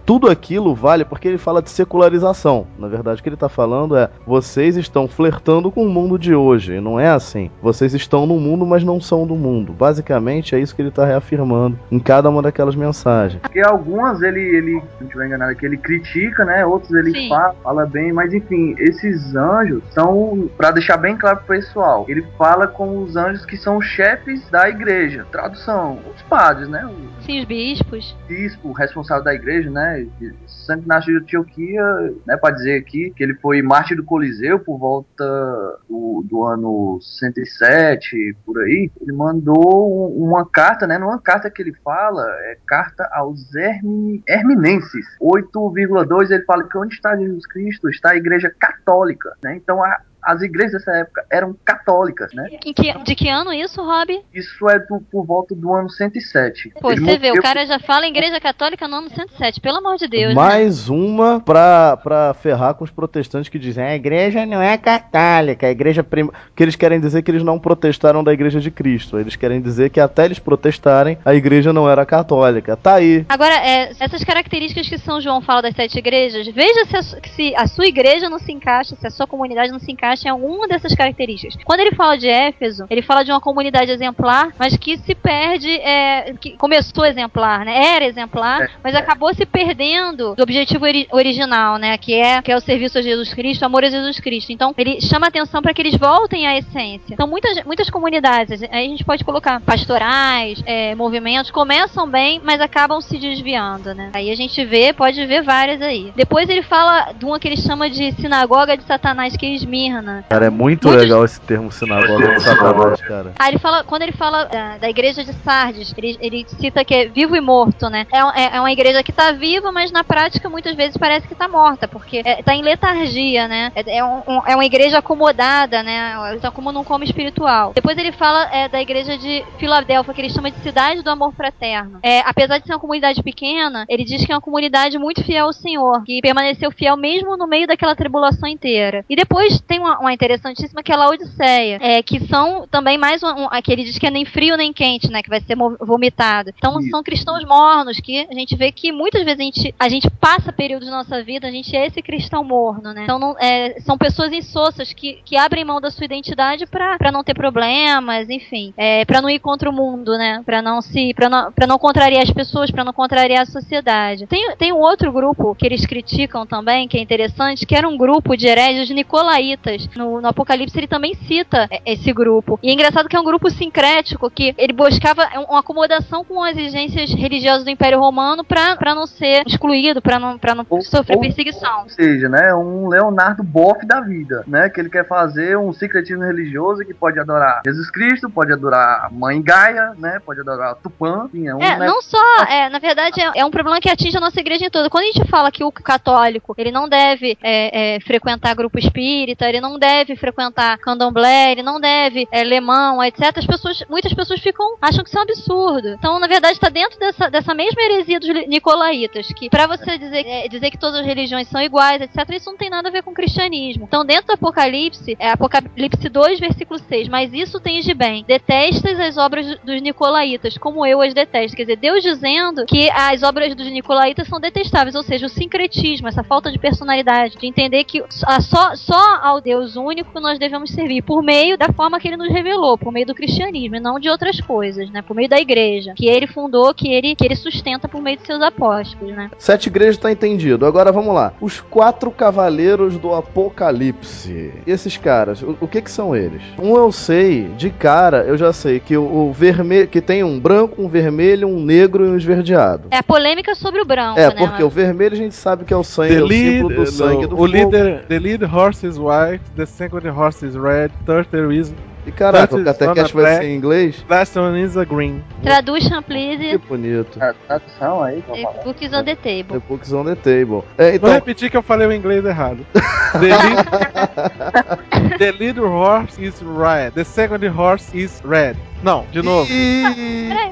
tudo 0.05 0.29
aquilo 0.29 0.73
vale 0.73 1.05
porque 1.05 1.27
ele 1.27 1.37
fala 1.37 1.61
de 1.61 1.69
secularização. 1.69 2.67
Na 2.77 2.87
verdade, 2.87 3.19
o 3.19 3.23
que 3.23 3.29
ele 3.29 3.35
está 3.35 3.49
falando 3.49 3.95
é: 3.95 4.09
vocês 4.25 4.77
estão 4.77 5.07
flertando 5.07 5.71
com 5.71 5.85
o 5.85 5.89
mundo 5.89 6.17
de 6.17 6.33
hoje. 6.33 6.73
E 6.73 6.81
não 6.81 6.99
é 6.99 7.09
assim. 7.09 7.49
Vocês 7.61 7.93
estão 7.93 8.25
no 8.25 8.39
mundo, 8.39 8.65
mas 8.65 8.83
não 8.83 8.99
são 8.99 9.25
do 9.25 9.35
mundo. 9.35 9.73
Basicamente, 9.73 10.55
é 10.55 10.59
isso 10.59 10.75
que 10.75 10.81
ele 10.81 10.89
está 10.89 11.05
reafirmando 11.05 11.77
em 11.91 11.99
cada 11.99 12.29
uma 12.29 12.41
daquelas 12.41 12.75
mensagens. 12.75 13.41
Porque 13.41 13.59
algumas 13.59 14.21
ele, 14.21 14.41
ele, 14.41 14.79
se 14.79 14.87
não 14.99 15.07
estiver 15.07 15.27
enganado 15.27 15.51
aqui, 15.51 15.65
ele 15.65 15.77
critica, 15.77 16.45
né? 16.45 16.65
Outros 16.65 16.91
ele 16.91 17.11
Sim. 17.11 17.29
fala, 17.29 17.55
fala 17.63 17.85
bem, 17.85 18.11
mas 18.11 18.33
enfim, 18.33 18.75
esses 18.77 19.35
anjos 19.35 19.83
são, 19.91 20.49
pra 20.57 20.71
deixar 20.71 20.97
bem 20.97 21.17
claro 21.17 21.37
pro 21.37 21.55
pessoal, 21.55 22.05
ele 22.07 22.25
fala 22.37 22.67
com 22.67 23.03
os 23.03 23.15
anjos 23.15 23.45
que 23.45 23.57
são 23.57 23.77
os 23.77 23.85
chefes 23.85 24.41
da 24.49 24.69
igreja. 24.69 25.25
Tradução, 25.31 25.99
os 26.15 26.21
padres, 26.23 26.67
né? 26.67 26.89
Sim, 27.21 27.39
os 27.39 27.45
bispos. 27.45 28.15
bispo 28.27 28.71
responsável 28.71 29.23
da 29.23 29.33
igreja, 29.33 29.50
né? 29.69 30.05
de 30.19 30.33
Santo 30.47 30.85
Inácio 30.85 31.11
de 31.11 31.23
Antioquia, 31.23 31.83
né? 32.25 32.37
Pra 32.37 32.51
dizer 32.51 32.79
aqui 32.79 33.11
que 33.15 33.23
ele 33.23 33.33
foi 33.35 33.61
mártir 33.61 33.97
do 33.97 34.03
Coliseu 34.03 34.59
por 34.59 34.77
volta 34.77 35.79
do, 35.89 36.23
do 36.27 36.45
ano 36.45 36.99
107, 37.01 38.35
por 38.45 38.59
aí. 38.61 38.89
Ele 39.01 39.11
mandou 39.11 40.11
um- 40.17 40.23
uma 40.27 40.45
carta, 40.45 40.85
né? 40.87 40.97
Numa 40.97 41.19
carta 41.19 41.49
que 41.49 41.61
ele 41.61 41.73
fala, 41.83 42.25
é 42.43 42.57
carta 42.67 43.07
aos 43.13 43.53
Hermi, 43.55 44.23
Herminenses. 44.27 45.05
8,2 45.19 46.31
ele 46.31 46.43
fala 46.43 46.63
que 46.67 46.77
onde 46.77 46.95
está 46.95 47.15
Jesus 47.17 47.45
Cristo 47.47 47.89
está 47.89 48.11
a 48.11 48.15
igreja 48.15 48.53
católica, 48.59 49.35
né? 49.43 49.55
Então 49.55 49.83
a- 49.83 50.01
as 50.23 50.41
igrejas 50.41 50.73
dessa 50.73 50.91
época 50.97 51.25
eram 51.31 51.55
católicas, 51.65 52.31
né? 52.33 52.47
Em 52.65 52.73
que- 52.73 52.93
de 53.03 53.15
que 53.15 53.29
ano 53.29 53.51
isso, 53.53 53.81
Rob? 53.81 54.19
Isso 54.33 54.69
é 54.69 54.79
do- 54.79 55.01
por 55.11 55.25
volta 55.25 55.55
do 55.55 55.73
ano 55.73 55.89
107. 55.89 56.71
Pô, 56.79 56.91
Ele 56.91 57.01
você 57.01 57.17
vê, 57.17 57.31
o 57.31 57.41
cara 57.41 57.65
já 57.65 57.79
fala 57.79 58.05
em 58.05 58.09
igreja 58.09 58.39
católica 58.39 58.87
no 58.87 58.97
ano 58.97 59.09
107, 59.09 59.59
pelo 59.59 59.77
amor 59.77 59.97
de 59.97 60.07
Deus. 60.07 60.29
né? 60.29 60.33
Mais 60.35 60.89
uma 60.89 61.39
pra, 61.39 61.97
pra 61.97 62.33
ferrar 62.35 62.73
com 62.75 62.83
os 62.83 62.91
protestantes 62.91 63.49
que 63.49 63.57
dizem 63.57 63.83
a 63.83 63.95
igreja 63.95 64.45
não 64.45 64.61
é 64.61 64.77
católica, 64.77 65.65
a 65.67 65.71
igreja 65.71 66.03
prim... 66.03 66.29
que 66.55 66.63
eles 66.63 66.75
querem 66.75 66.99
dizer 66.99 67.21
que 67.21 67.31
eles 67.31 67.43
não 67.43 67.59
protestaram 67.59 68.23
da 68.23 68.31
igreja 68.33 68.59
de 68.59 68.69
Cristo. 68.69 69.17
Eles 69.17 69.35
querem 69.35 69.61
dizer 69.61 69.89
que 69.89 69.99
até 69.99 70.25
eles 70.25 70.39
protestarem, 70.39 71.17
a 71.25 71.33
igreja 71.33 71.73
não 71.73 71.89
era 71.89 72.05
católica. 72.05 72.75
Tá 72.77 72.95
aí. 72.95 73.25
Agora, 73.29 73.53
é, 73.55 73.91
essas 73.99 74.23
características 74.23 74.87
que 74.87 74.97
São 74.97 75.19
João 75.19 75.41
fala 75.41 75.63
das 75.63 75.75
sete 75.75 75.97
igrejas, 75.97 76.47
veja 76.47 76.85
se 76.85 76.95
a, 76.97 77.01
se 77.03 77.55
a 77.55 77.67
sua 77.67 77.87
igreja 77.87 78.29
não 78.29 78.39
se 78.39 78.51
encaixa, 78.51 78.95
se 78.95 79.07
a 79.07 79.09
sua 79.09 79.25
comunidade 79.27 79.71
não 79.71 79.79
se 79.79 79.91
encaixa 79.91 80.10
em 80.27 80.31
alguma 80.31 80.67
dessas 80.67 80.93
características. 80.95 81.57
Quando 81.63 81.79
ele 81.81 81.95
fala 81.95 82.17
de 82.17 82.27
Éfeso, 82.27 82.85
ele 82.89 83.01
fala 83.01 83.23
de 83.23 83.31
uma 83.31 83.41
comunidade 83.41 83.91
exemplar, 83.91 84.53
mas 84.57 84.75
que 84.77 84.97
se 84.97 85.13
perde, 85.15 85.69
é, 85.69 86.33
que 86.39 86.57
começou 86.57 87.05
exemplar, 87.05 87.65
né? 87.65 87.95
Era 87.95 88.05
exemplar, 88.05 88.69
mas 88.83 88.95
acabou 88.95 89.33
se 89.33 89.45
perdendo 89.45 90.35
do 90.35 90.43
objetivo 90.43 90.85
ori- 90.85 91.07
original, 91.11 91.77
né? 91.77 91.97
Que 91.97 92.13
é, 92.15 92.41
que 92.41 92.51
é 92.51 92.55
o 92.55 92.59
serviço 92.59 92.97
a 92.97 93.01
Jesus 93.01 93.33
Cristo, 93.33 93.61
o 93.61 93.65
amor 93.65 93.83
a 93.83 93.89
Jesus 93.89 94.19
Cristo. 94.19 94.51
Então, 94.51 94.73
ele 94.77 94.99
chama 95.01 95.27
atenção 95.27 95.61
para 95.61 95.73
que 95.73 95.81
eles 95.81 95.95
voltem 95.95 96.47
à 96.47 96.57
essência. 96.57 97.13
Então, 97.13 97.27
muitas, 97.27 97.63
muitas 97.65 97.89
comunidades, 97.89 98.61
aí 98.63 98.85
a 98.85 98.89
gente 98.89 99.03
pode 99.03 99.23
colocar 99.23 99.59
pastorais, 99.61 100.61
é, 100.65 100.95
movimentos, 100.95 101.51
começam 101.51 102.09
bem, 102.09 102.41
mas 102.43 102.59
acabam 102.61 102.99
se 103.01 103.17
desviando, 103.17 103.93
né? 103.93 104.09
Aí 104.13 104.31
a 104.31 104.35
gente 104.35 104.63
vê, 104.65 104.93
pode 104.93 105.23
ver 105.25 105.43
várias 105.43 105.81
aí. 105.81 106.11
Depois 106.15 106.49
ele 106.49 106.61
fala 106.63 107.11
de 107.13 107.25
uma 107.25 107.39
que 107.39 107.47
ele 107.47 107.57
chama 107.57 107.89
de 107.89 108.11
sinagoga 108.13 108.77
de 108.77 108.83
Satanás, 108.83 109.35
que 109.35 109.45
é 109.45 109.49
Esmirna. 109.49 110.00
Cara, 110.29 110.45
é 110.45 110.49
muito 110.49 110.87
Muitos- 110.87 111.01
legal 111.03 111.23
esse 111.25 111.39
termo 111.41 111.71
sinagoga 111.71 112.39
Satanás, 112.39 113.01
cara. 113.01 113.33
Ah, 113.37 113.49
ele 113.49 113.59
fala, 113.59 113.83
quando 113.83 114.01
ele 114.03 114.11
fala 114.13 114.45
da, 114.45 114.77
da 114.77 114.89
igreja 114.89 115.23
de 115.23 115.33
Sardes, 115.33 115.93
ele, 115.97 116.17
ele 116.21 116.45
cita 116.59 116.83
que 116.85 116.93
é 116.93 117.05
vivo 117.07 117.35
e 117.35 117.41
morto, 117.41 117.89
né? 117.89 118.05
É, 118.11 118.19
é- 118.41 118.57
é 118.57 118.59
uma 118.59 118.71
igreja 118.71 119.03
que 119.03 119.11
tá 119.11 119.31
viva, 119.31 119.71
mas 119.71 119.91
na 119.91 120.03
prática 120.03 120.49
muitas 120.49 120.75
vezes 120.75 120.97
parece 120.97 121.27
que 121.27 121.35
tá 121.35 121.47
morta, 121.47 121.87
porque 121.87 122.21
é, 122.25 122.41
tá 122.41 122.53
em 122.55 122.61
letargia, 122.61 123.47
né? 123.47 123.71
É, 123.75 123.97
é 123.97 124.03
um- 124.03 124.21
um- 124.27 124.41
é 124.47 124.55
uma 124.55 124.65
igreja 124.65 124.97
acomodada, 124.99 125.83
né? 125.83 126.37
Tá 126.41 126.51
como 126.51 126.71
num 126.71 126.83
como 126.83 127.03
espiritual. 127.03 127.71
Depois 127.73 127.97
ele 127.97 128.11
fala 128.11 128.49
é, 128.51 128.67
da 128.69 128.81
igreja 128.81 129.17
de 129.17 129.43
Filadélfia, 129.57 130.13
que 130.13 130.21
ele 130.21 130.29
chama 130.29 130.51
de 130.51 130.57
cidade 130.59 131.01
do 131.03 131.09
amor 131.09 131.33
fraterno. 131.33 131.99
É, 132.03 132.19
apesar 132.21 132.57
de 132.57 132.65
ser 132.67 132.73
uma 132.73 132.79
comunidade 132.79 133.21
pequena, 133.23 133.85
ele 133.87 134.03
diz 134.03 134.25
que 134.25 134.31
é 134.31 134.35
uma 134.35 134.41
comunidade 134.41 134.97
muito 134.97 135.23
fiel 135.23 135.45
ao 135.45 135.53
Senhor, 135.53 136.03
que 136.03 136.21
permaneceu 136.21 136.71
fiel 136.71 136.97
mesmo 136.97 137.37
no 137.37 137.47
meio 137.47 137.67
daquela 137.67 137.95
tribulação 137.95 138.47
inteira. 138.49 139.03
E 139.09 139.15
depois 139.15 139.59
tem 139.61 139.79
uma, 139.79 139.90
uma, 139.91 139.99
uma 139.99 140.13
interessantíssima 140.13 140.81
que 140.83 140.91
é 140.91 140.95
a 140.95 140.97
Laodiceia, 140.97 141.79
é, 141.81 142.01
que 142.01 142.25
são 142.27 142.67
também 142.67 142.97
mais 142.97 143.21
um, 143.23 143.27
um, 143.27 143.47
aquele 143.49 143.83
diz 143.83 143.97
que 143.97 144.07
é 144.07 144.11
nem 144.11 144.25
frio 144.25 144.55
nem 144.55 144.71
quente, 144.71 145.09
né, 145.11 145.21
que 145.21 145.29
vai 145.29 145.41
ser 145.41 145.55
vomitado. 145.79 146.51
Então 146.57 146.79
Isso. 146.79 146.89
são 146.89 147.03
cristãos 147.03 147.43
mornos 147.43 147.99
que 147.99 148.27
a 148.29 148.33
gente 148.33 148.55
vê 148.55 148.71
que 148.71 148.91
muitas 148.91 149.23
vezes 149.23 149.39
a 149.39 149.43
gente, 149.43 149.75
a 149.79 149.89
gente 149.89 150.09
passa 150.09 150.53
períodos 150.53 150.87
da 150.87 150.97
nossa 150.97 151.23
vida, 151.23 151.47
a 151.47 151.51
gente 151.51 151.75
é 151.75 151.85
esse 151.85 152.01
cristão 152.01 152.43
morno, 152.43 152.93
né? 152.93 153.03
Então 153.03 153.19
não, 153.19 153.35
é, 153.39 153.79
são 153.81 153.97
pessoas 153.97 154.31
insossas 154.31 154.93
que, 154.93 155.19
que 155.25 155.35
abrem 155.35 155.65
mão 155.65 155.81
da 155.81 155.91
sua 155.91 156.05
identidade 156.05 156.65
para 156.65 157.11
não 157.11 157.23
ter 157.23 157.33
problemas, 157.33 158.29
enfim, 158.29 158.73
é, 158.77 159.03
para 159.05 159.21
não 159.21 159.29
ir 159.29 159.39
contra 159.39 159.69
o 159.69 159.73
mundo, 159.73 160.17
né? 160.17 160.41
Para 160.45 160.61
não 160.61 160.81
se, 160.81 161.13
para 161.13 161.29
não, 161.29 161.51
pra 161.51 161.67
não 161.67 161.77
contrariar 161.77 162.23
as 162.23 162.31
pessoas, 162.31 162.71
para 162.71 162.83
não 162.83 162.93
contrariar 162.93 163.41
a 163.41 163.45
sociedade. 163.45 164.27
Tem, 164.27 164.55
tem 164.55 164.71
um 164.71 164.79
outro 164.79 165.11
grupo 165.11 165.55
que 165.55 165.65
eles 165.65 165.85
criticam 165.85 166.45
também, 166.45 166.87
que 166.87 166.97
é 166.97 167.01
interessante, 167.01 167.65
que 167.65 167.75
era 167.75 167.87
um 167.87 167.97
grupo 167.97 168.35
de 168.35 168.47
hereges 168.47 168.89
nicolaítas. 168.89 169.80
No, 169.95 170.21
no 170.21 170.27
Apocalipse 170.27 170.77
ele 170.77 170.87
também 170.87 171.13
cita 171.15 171.67
esse 171.85 172.11
grupo. 172.13 172.59
E 172.61 172.69
é 172.69 172.73
engraçado 172.73 173.07
que 173.07 173.15
é 173.15 173.19
um 173.19 173.25
grupo 173.25 173.49
sincrético 173.49 174.29
que 174.29 174.53
ele 174.57 174.73
buscava 174.73 175.27
uma 175.49 175.59
acomodação 175.59 176.23
com 176.23 176.43
as 176.43 176.57
exigências 176.57 177.13
religiosas 177.13 177.63
do 177.63 177.69
Império 177.69 177.99
Romano 177.99 178.43
para 178.43 178.95
não 178.95 179.05
ser 179.05 179.43
excluído, 179.45 180.01
para 180.01 180.19
não, 180.19 180.37
pra 180.37 180.55
não 180.55 180.65
ou, 180.69 180.81
sofrer 180.81 181.15
ou, 181.15 181.21
perseguição. 181.21 181.83
Ou 181.83 181.89
seja, 181.89 182.29
né, 182.29 182.53
um 182.53 182.87
Leonardo 182.87 183.43
Boff 183.43 183.85
da 183.85 184.01
vida, 184.01 184.43
né, 184.47 184.69
que 184.69 184.79
ele 184.79 184.89
quer 184.89 185.07
fazer 185.07 185.57
um 185.57 185.73
secretismo 185.73 186.23
religioso 186.23 186.85
que 186.85 186.93
pode 186.93 187.19
adorar 187.19 187.61
Jesus 187.65 187.89
Cristo, 187.89 188.29
pode 188.29 188.51
adorar 188.51 189.05
a 189.05 189.09
Mãe 189.09 189.41
Gaia, 189.41 189.93
né, 189.97 190.19
pode 190.25 190.39
adorar 190.39 190.75
Tupã. 190.75 191.25
Enfim, 191.25 191.47
é, 191.47 191.55
um, 191.55 191.61
é 191.61 191.79
né, 191.79 191.85
não 191.85 192.01
só, 192.01 192.43
é, 192.49 192.69
na 192.69 192.79
verdade 192.79 193.21
é, 193.21 193.31
é, 193.35 193.45
um 193.45 193.51
problema 193.51 193.79
que 193.79 193.89
atinge 193.89 194.17
a 194.17 194.21
nossa 194.21 194.39
igreja 194.39 194.65
em 194.65 194.69
toda. 194.69 194.89
Quando 194.89 195.03
a 195.03 195.11
gente 195.11 195.27
fala 195.29 195.51
que 195.51 195.63
o 195.63 195.71
católico 195.71 196.53
ele 196.57 196.71
não 196.71 196.87
deve 196.87 197.37
é, 197.41 197.95
é, 197.95 197.99
frequentar 198.01 198.55
grupo 198.55 198.79
espírita, 198.79 199.47
ele 199.47 199.61
não 199.61 199.70
deve 199.77 200.15
frequentar 200.15 200.77
candomblé, 200.77 201.51
ele 201.51 201.63
não 201.63 201.79
deve 201.79 202.27
é, 202.31 202.43
lemão, 202.43 203.03
etc. 203.03 203.37
As 203.37 203.45
pessoas, 203.45 203.83
muitas 203.89 204.13
pessoas 204.13 204.39
ficam 204.39 204.77
acham 204.81 205.03
que 205.03 205.09
isso 205.09 205.17
é 205.17 205.21
um 205.21 205.23
absurdo. 205.23 205.87
Então, 205.89 206.19
na 206.19 206.27
verdade, 206.27 206.53
está 206.53 206.69
dentro 206.69 206.99
dessa, 206.99 207.29
dessa 207.29 207.53
mesma 207.53 207.81
heresia 207.81 208.19
dos 208.19 208.29
nicolaítas, 208.47 209.27
que 209.27 209.49
para 209.49 209.67
você 209.67 209.97
dizer, 209.97 210.25
é, 210.25 210.47
dizer 210.47 210.71
que 210.71 210.77
todas 210.77 211.01
as 211.01 211.05
religiões 211.05 211.47
são 211.47 211.61
iguais, 211.61 212.01
etc., 212.01 212.29
isso 212.31 212.49
não 212.49 212.57
tem 212.57 212.69
nada 212.69 212.89
a 212.89 212.91
ver 212.91 213.03
com 213.03 213.11
o 213.11 213.13
cristianismo. 213.13 213.85
Então, 213.87 214.05
dentro 214.05 214.27
do 214.27 214.33
Apocalipse, 214.33 215.15
é 215.19 215.29
Apocalipse 215.29 216.09
2, 216.09 216.39
versículo 216.39 216.79
6, 216.79 217.07
mas 217.07 217.33
isso 217.33 217.59
tens 217.59 217.85
de 217.85 217.93
bem. 217.93 218.23
Detestas 218.27 218.99
as 218.99 219.17
obras 219.17 219.57
dos 219.63 219.81
nicolaítas, 219.81 220.57
como 220.57 220.85
eu 220.85 221.01
as 221.01 221.13
detesto. 221.13 221.55
Quer 221.55 221.63
dizer, 221.63 221.77
Deus 221.77 222.03
dizendo 222.03 222.65
que 222.65 222.89
as 222.91 223.23
obras 223.23 223.55
dos 223.55 223.67
nicolaítas 223.67 224.27
são 224.27 224.39
detestáveis, 224.39 224.95
ou 224.95 225.03
seja, 225.03 225.25
o 225.25 225.29
sincretismo, 225.29 226.07
essa 226.07 226.23
falta 226.23 226.51
de 226.51 226.59
personalidade, 226.59 227.37
de 227.37 227.47
entender 227.47 227.83
que 227.83 228.03
só, 228.41 228.75
só 228.75 229.19
ao 229.21 229.41
único 229.59 230.19
nós 230.19 230.39
devemos 230.39 230.71
servir, 230.71 231.01
por 231.01 231.21
meio 231.23 231.57
da 231.57 231.71
forma 231.71 231.99
que 231.99 232.07
ele 232.07 232.17
nos 232.17 232.31
revelou, 232.31 232.77
por 232.77 232.91
meio 232.91 233.05
do 233.05 233.15
cristianismo, 233.15 233.75
e 233.75 233.79
não 233.79 233.99
de 233.99 234.09
outras 234.09 234.39
coisas, 234.39 234.89
né? 234.91 235.01
Por 235.01 235.15
meio 235.15 235.29
da 235.29 235.39
igreja, 235.39 235.93
que 235.95 236.07
ele 236.07 236.27
fundou, 236.27 236.73
que 236.73 236.91
ele, 236.91 237.15
que 237.15 237.25
ele 237.25 237.35
sustenta 237.35 237.87
por 237.87 238.01
meio 238.01 238.17
de 238.17 238.25
seus 238.25 238.41
apóstolos, 238.41 239.15
né? 239.15 239.29
Sete 239.37 239.67
igrejas 239.67 239.95
está 239.95 240.11
entendido. 240.11 240.65
Agora 240.65 240.91
vamos 240.91 241.13
lá. 241.13 241.33
Os 241.41 241.59
quatro 241.59 242.11
cavaleiros 242.11 242.97
do 242.97 243.13
Apocalipse. 243.13 244.53
E 244.65 244.71
esses 244.71 244.97
caras, 244.97 245.41
o, 245.41 245.57
o, 245.61 245.67
que 245.67 245.81
que 245.81 245.91
são 245.91 246.15
eles? 246.15 246.41
Um 246.59 246.75
eu 246.75 246.91
sei, 246.91 247.43
de 247.57 247.69
cara, 247.69 248.23
eu 248.23 248.37
já 248.37 248.53
sei 248.53 248.79
que 248.79 248.95
o, 248.95 249.03
o 249.03 249.33
vermelho, 249.33 249.87
que 249.87 250.01
tem 250.01 250.23
um 250.23 250.39
branco, 250.39 250.81
um 250.81 250.87
vermelho, 250.87 251.47
um 251.47 251.59
negro 251.59 252.05
e 252.05 252.09
um 252.09 252.17
esverdeado. 252.17 252.87
É 252.91 252.97
a 252.97 253.03
polêmica 253.03 253.55
sobre 253.55 253.81
o 253.81 253.85
branco, 253.85 254.19
é, 254.19 254.27
né? 254.27 254.43
É, 254.43 254.47
porque 254.47 254.63
o 254.63 254.69
vermelho 254.69 255.13
a 255.13 255.17
gente 255.17 255.35
sabe 255.35 255.65
que 255.65 255.73
é 255.73 255.77
o 255.77 255.83
sangue, 255.83 256.13
the 256.13 256.19
é 256.19 256.23
o 256.23 256.25
lead, 256.25 256.57
símbolo 256.57 256.75
do 256.75 256.91
sangue 256.91 257.27
do 257.27 257.35
o 257.35 257.37
fogo. 257.37 257.45
Líder, 257.47 258.05
the 258.07 258.19
lead 258.19 258.45
horse 258.45 258.85
is 258.85 258.97
white, 258.97 259.40
the 259.55 259.65
second 259.65 260.05
horse 260.07 260.43
is 260.43 260.57
red, 260.57 260.91
third 261.05 261.27
there 261.31 261.51
is 261.51 261.73
e 262.05 262.11
caraca, 262.11 262.55
o 262.55 262.63
Catecast 262.63 263.13
vai 263.13 263.35
ser 263.35 263.43
em 263.43 263.55
inglês? 263.55 264.03
Last 264.09 264.37
one 264.37 264.59
is 264.59 264.75
a 264.75 264.83
green. 264.83 265.23
Traduz, 265.43 265.87
please. 266.07 266.57
Que 266.57 266.67
bonito. 266.67 267.21
A 267.21 267.33
tradução 267.33 268.01
aí, 268.01 268.23
The 268.23 268.63
books 268.63 268.91
on 268.91 269.03
the 269.03 269.15
table. 269.15 269.59
The 269.59 269.67
books 269.67 269.93
on 269.93 270.05
the 270.05 270.15
table. 270.15 270.63
É, 270.77 270.95
então... 270.95 271.09
Vou 271.09 271.11
repetir 271.11 271.51
que 271.51 271.57
eu 271.57 271.61
falei 271.61 271.87
o 271.87 271.93
inglês 271.93 272.25
errado. 272.25 272.65
the, 272.73 273.19
lead... 273.29 275.17
the 275.19 275.31
lead 275.31 275.59
horse 275.59 276.19
is 276.19 276.41
red. 276.41 276.91
The 276.95 277.03
second 277.03 277.45
horse 277.47 277.95
is 277.95 278.19
red. 278.25 278.57
Não, 278.81 279.05
de 279.11 279.21
novo. 279.21 279.47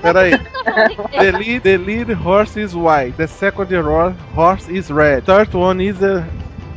Peraí. 0.03 0.31
the, 1.17 1.31
lead, 1.31 1.61
the 1.61 1.77
lead 1.77 2.13
horse 2.13 2.59
is 2.59 2.75
white. 2.75 3.13
The 3.17 3.27
second 3.27 3.71
horse 4.35 4.69
is 4.69 4.91
red. 4.91 5.23
Third 5.25 5.51
one 5.55 5.81
is 5.81 6.03
a 6.03 6.23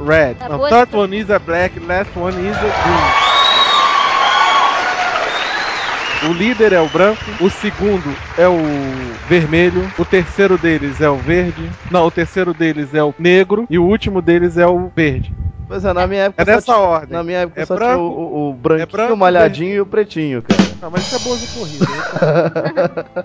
red. 0.05 0.34
Tá 0.34 0.48
no, 0.48 0.68
third 0.68 0.94
one 0.94 1.16
is 1.16 1.30
a 1.30 1.38
black. 1.38 1.78
Last 1.80 2.11
one 2.16 2.34
is 2.34 2.57
a 2.57 2.61
green. 2.61 3.22
O 6.24 6.32
líder 6.32 6.72
é 6.72 6.80
o 6.80 6.88
branco, 6.88 7.24
o 7.40 7.50
segundo 7.50 8.14
é 8.38 8.46
o 8.46 8.57
vermelho, 9.28 9.92
o 9.98 10.05
terceiro 10.05 10.57
deles 10.57 11.00
é 11.00 11.11
o 11.11 11.16
verde, 11.16 11.68
não, 11.90 12.07
o 12.07 12.12
terceiro 12.12 12.55
deles 12.55 12.94
é 12.94 13.03
o 13.03 13.12
negro 13.18 13.66
e 13.68 13.76
o 13.76 13.84
último 13.84 14.22
deles 14.22 14.57
é 14.57 14.64
o 14.64 14.88
verde. 14.94 15.34
Pois 15.72 15.86
é, 15.86 15.92
na 15.94 16.06
minha 16.06 16.24
época. 16.24 16.42
É 16.42 16.44
nessa 16.44 16.76
ordem. 16.76 17.16
Na 17.16 17.24
minha 17.24 17.38
época 17.38 17.62
é 17.62 17.64
só 17.64 17.74
branco, 17.74 17.94
tinha 17.94 18.02
o, 18.02 18.10
o, 18.10 18.50
o 18.50 18.52
branquinho, 18.52 18.82
é 18.82 18.86
branco, 18.86 19.14
o 19.14 19.16
malhadinho 19.16 19.74
e 19.74 19.80
o 19.80 19.86
pretinho, 19.86 20.42
cara. 20.42 20.62
Não, 20.82 20.90
mas 20.90 21.06
isso 21.06 21.14
é 21.14 21.18
boa 21.20 21.36
de 21.36 21.46
corrida. 21.46 21.86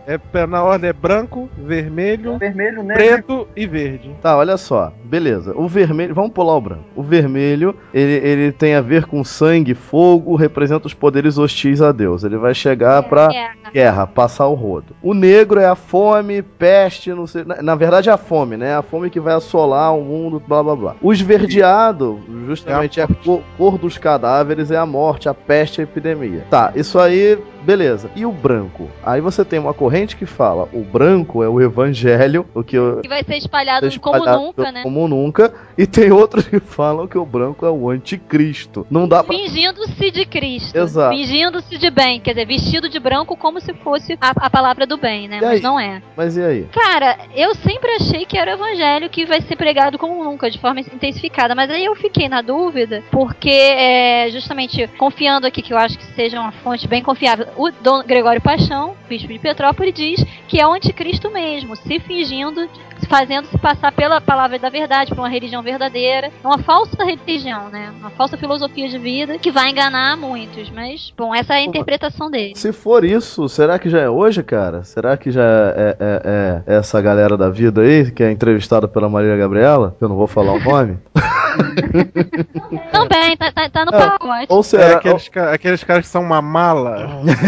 é, 0.33 0.45
na 0.45 0.63
ordem 0.63 0.91
é 0.91 0.93
branco, 0.93 1.49
vermelho, 1.57 2.37
vermelho 2.37 2.83
né? 2.83 2.93
preto 2.93 3.47
e 3.55 3.65
verde. 3.65 4.15
Tá, 4.21 4.37
olha 4.37 4.55
só. 4.57 4.93
Beleza. 5.03 5.53
O 5.57 5.67
vermelho. 5.67 6.13
Vamos 6.13 6.31
pular 6.31 6.55
o 6.55 6.61
branco. 6.61 6.83
O 6.95 7.01
vermelho, 7.01 7.75
ele, 7.91 8.13
ele 8.13 8.51
tem 8.51 8.75
a 8.75 8.81
ver 8.81 9.07
com 9.07 9.23
sangue, 9.23 9.73
fogo, 9.73 10.35
representa 10.35 10.85
os 10.85 10.93
poderes 10.93 11.39
hostis 11.39 11.81
a 11.81 11.91
Deus. 11.91 12.23
Ele 12.23 12.37
vai 12.37 12.53
chegar 12.53 13.03
é, 13.03 13.07
pra 13.07 13.27
guerra. 13.27 13.71
guerra, 13.73 14.07
passar 14.07 14.45
o 14.45 14.53
rodo. 14.53 14.95
O 15.01 15.15
negro 15.15 15.59
é 15.59 15.65
a 15.65 15.75
fome, 15.75 16.43
peste, 16.43 17.11
não 17.11 17.25
sei. 17.25 17.43
Na, 17.43 17.61
na 17.61 17.75
verdade 17.75 18.07
é 18.07 18.11
a 18.11 18.17
fome, 18.17 18.55
né? 18.55 18.75
A 18.75 18.83
fome 18.83 19.09
que 19.09 19.19
vai 19.19 19.33
assolar 19.33 19.97
o 19.97 20.03
mundo, 20.03 20.39
blá 20.47 20.61
blá 20.61 20.75
blá. 20.75 20.95
O 21.01 21.11
esverdeado 21.11 22.21
justamente 22.45 22.99
é 22.99 23.03
a, 23.03 23.07
cor, 23.07 23.41
cor 23.57 23.77
dos 23.77 23.97
cadáveres, 23.97 24.71
é 24.71 24.77
a 24.77 24.85
morte, 24.85 25.29
a 25.29 25.33
peste, 25.33 25.81
a 25.81 25.83
epidemia. 25.83 26.45
Tá, 26.49 26.71
isso 26.75 26.99
aí 26.99 27.38
Beleza. 27.67 28.09
E 28.15 28.25
o 28.25 28.31
branco? 28.31 28.89
Aí 29.03 29.19
você 29.19 29.43
tem 29.43 29.59
uma 29.59 29.73
corrente 29.73 30.15
que 30.15 30.25
fala: 30.25 30.69
o 30.71 30.85
branco 30.85 31.43
é 31.43 31.49
o 31.49 31.59
evangelho, 31.59 32.45
o 32.55 32.63
que, 32.63 32.77
que 33.01 33.09
vai 33.09 33.25
ser 33.25 33.35
espalhado, 33.35 33.81
ser 33.81 33.97
espalhado 33.97 34.25
como 34.25 34.45
nunca, 34.45 34.71
né? 34.71 34.83
Como 34.83 35.07
nunca. 35.09 35.53
E 35.77 35.85
tem 35.85 36.09
outros 36.09 36.47
que 36.47 36.61
falam 36.61 37.09
que 37.09 37.17
o 37.17 37.25
branco 37.25 37.65
é 37.65 37.69
o 37.69 37.89
anticristo. 37.89 38.88
Não 38.89 39.05
dá 39.05 39.21
pra... 39.21 39.35
Fingindo-se 39.35 40.11
de 40.11 40.25
Cristo. 40.25 40.77
Exato. 40.77 41.13
Fingindo-se 41.13 41.77
de 41.77 41.89
bem. 41.89 42.21
Quer 42.21 42.31
dizer, 42.31 42.45
vestido 42.45 42.88
de 42.88 43.01
branco 43.01 43.35
como 43.35 43.59
se 43.59 43.73
fosse 43.73 44.17
a, 44.21 44.31
a 44.45 44.49
palavra 44.49 44.88
do 44.88 44.97
bem, 44.97 45.27
né? 45.27 45.39
Mas 45.41 45.61
não 45.61 45.77
é. 45.77 46.01
Mas 46.15 46.38
e 46.38 46.41
aí? 46.41 46.69
Cara, 46.71 47.17
eu 47.35 47.53
sempre 47.55 47.91
achei 47.95 48.25
que 48.25 48.38
era 48.38 48.51
o 48.51 48.53
evangelho 48.53 49.09
que 49.09 49.25
vai 49.25 49.41
ser 49.41 49.57
pregado 49.57 49.97
como 49.97 50.23
nunca, 50.23 50.49
de 50.49 50.57
forma 50.57 50.79
intensificada. 50.79 51.53
Mas 51.53 51.69
aí 51.69 51.83
eu 51.83 51.95
fiquei 51.97 52.26
na 52.30 52.41
dúvida, 52.41 53.03
porque 53.11 53.49
é, 53.49 54.30
justamente 54.32 54.88
confiando 54.97 55.47
aqui 55.47 55.61
que 55.61 55.73
eu 55.73 55.78
acho 55.78 55.97
que 55.97 56.05
seja 56.05 56.39
uma 56.39 56.51
fonte 56.51 56.88
bem 56.88 57.01
confiável 57.01 57.47
o 57.55 57.71
Dom 57.71 58.03
Gregório 58.03 58.41
Paixão, 58.41 58.95
bispo 59.07 59.28
de 59.28 59.39
Petrópolis, 59.39 59.93
diz 59.93 60.25
que 60.47 60.59
é 60.59 60.67
o 60.67 60.73
anticristo 60.73 61.30
mesmo, 61.32 61.75
se 61.75 61.99
fingindo, 61.99 62.69
fazendo 63.05 63.45
se 63.47 63.57
passar 63.57 63.91
pela 63.91 64.19
palavra 64.19 64.57
da 64.57 64.69
verdade, 64.69 65.11
por 65.11 65.19
uma 65.19 65.29
religião 65.29 65.61
verdadeira. 65.61 66.31
É 66.43 66.47
uma 66.47 66.57
falsa 66.59 67.03
religião, 67.03 67.69
né? 67.69 67.91
Uma 67.99 68.09
falsa 68.09 68.37
filosofia 68.37 68.87
de 68.89 68.97
vida 68.97 69.37
que 69.37 69.51
vai 69.51 69.69
enganar 69.69 70.17
muitos. 70.17 70.69
Mas, 70.69 71.13
bom, 71.15 71.33
essa 71.33 71.53
é 71.53 71.57
a 71.57 71.63
interpretação 71.63 72.29
dele. 72.29 72.53
Se 72.55 72.71
for 72.71 73.03
isso, 73.03 73.47
será 73.49 73.77
que 73.77 73.89
já 73.89 73.99
é 73.99 74.09
hoje, 74.09 74.41
cara? 74.43 74.83
Será 74.83 75.15
que 75.17 75.31
já 75.31 75.43
é, 75.43 75.97
é, 75.99 76.63
é 76.67 76.75
essa 76.77 77.01
galera 77.01 77.37
da 77.37 77.49
vida 77.49 77.81
aí, 77.81 78.11
que 78.11 78.23
é 78.23 78.31
entrevistada 78.31 78.87
pela 78.87 79.09
Maria 79.09 79.35
Gabriela? 79.37 79.95
Eu 79.99 80.09
não 80.09 80.15
vou 80.15 80.27
falar 80.27 80.53
o 80.53 80.59
nome. 80.59 80.97
Também, 82.91 83.37
tá, 83.37 83.51
tá, 83.51 83.69
tá 83.69 83.85
no 83.85 83.95
é, 83.95 83.97
pacote. 83.99 84.47
Ou 84.49 84.63
seja, 84.63 84.83
é 84.83 84.95
aqueles, 84.95 85.29
ou... 85.35 85.43
aqueles 85.43 85.83
caras 85.83 86.05
que 86.05 86.11
são 86.11 86.21
uma 86.21 86.41
mala. 86.41 87.07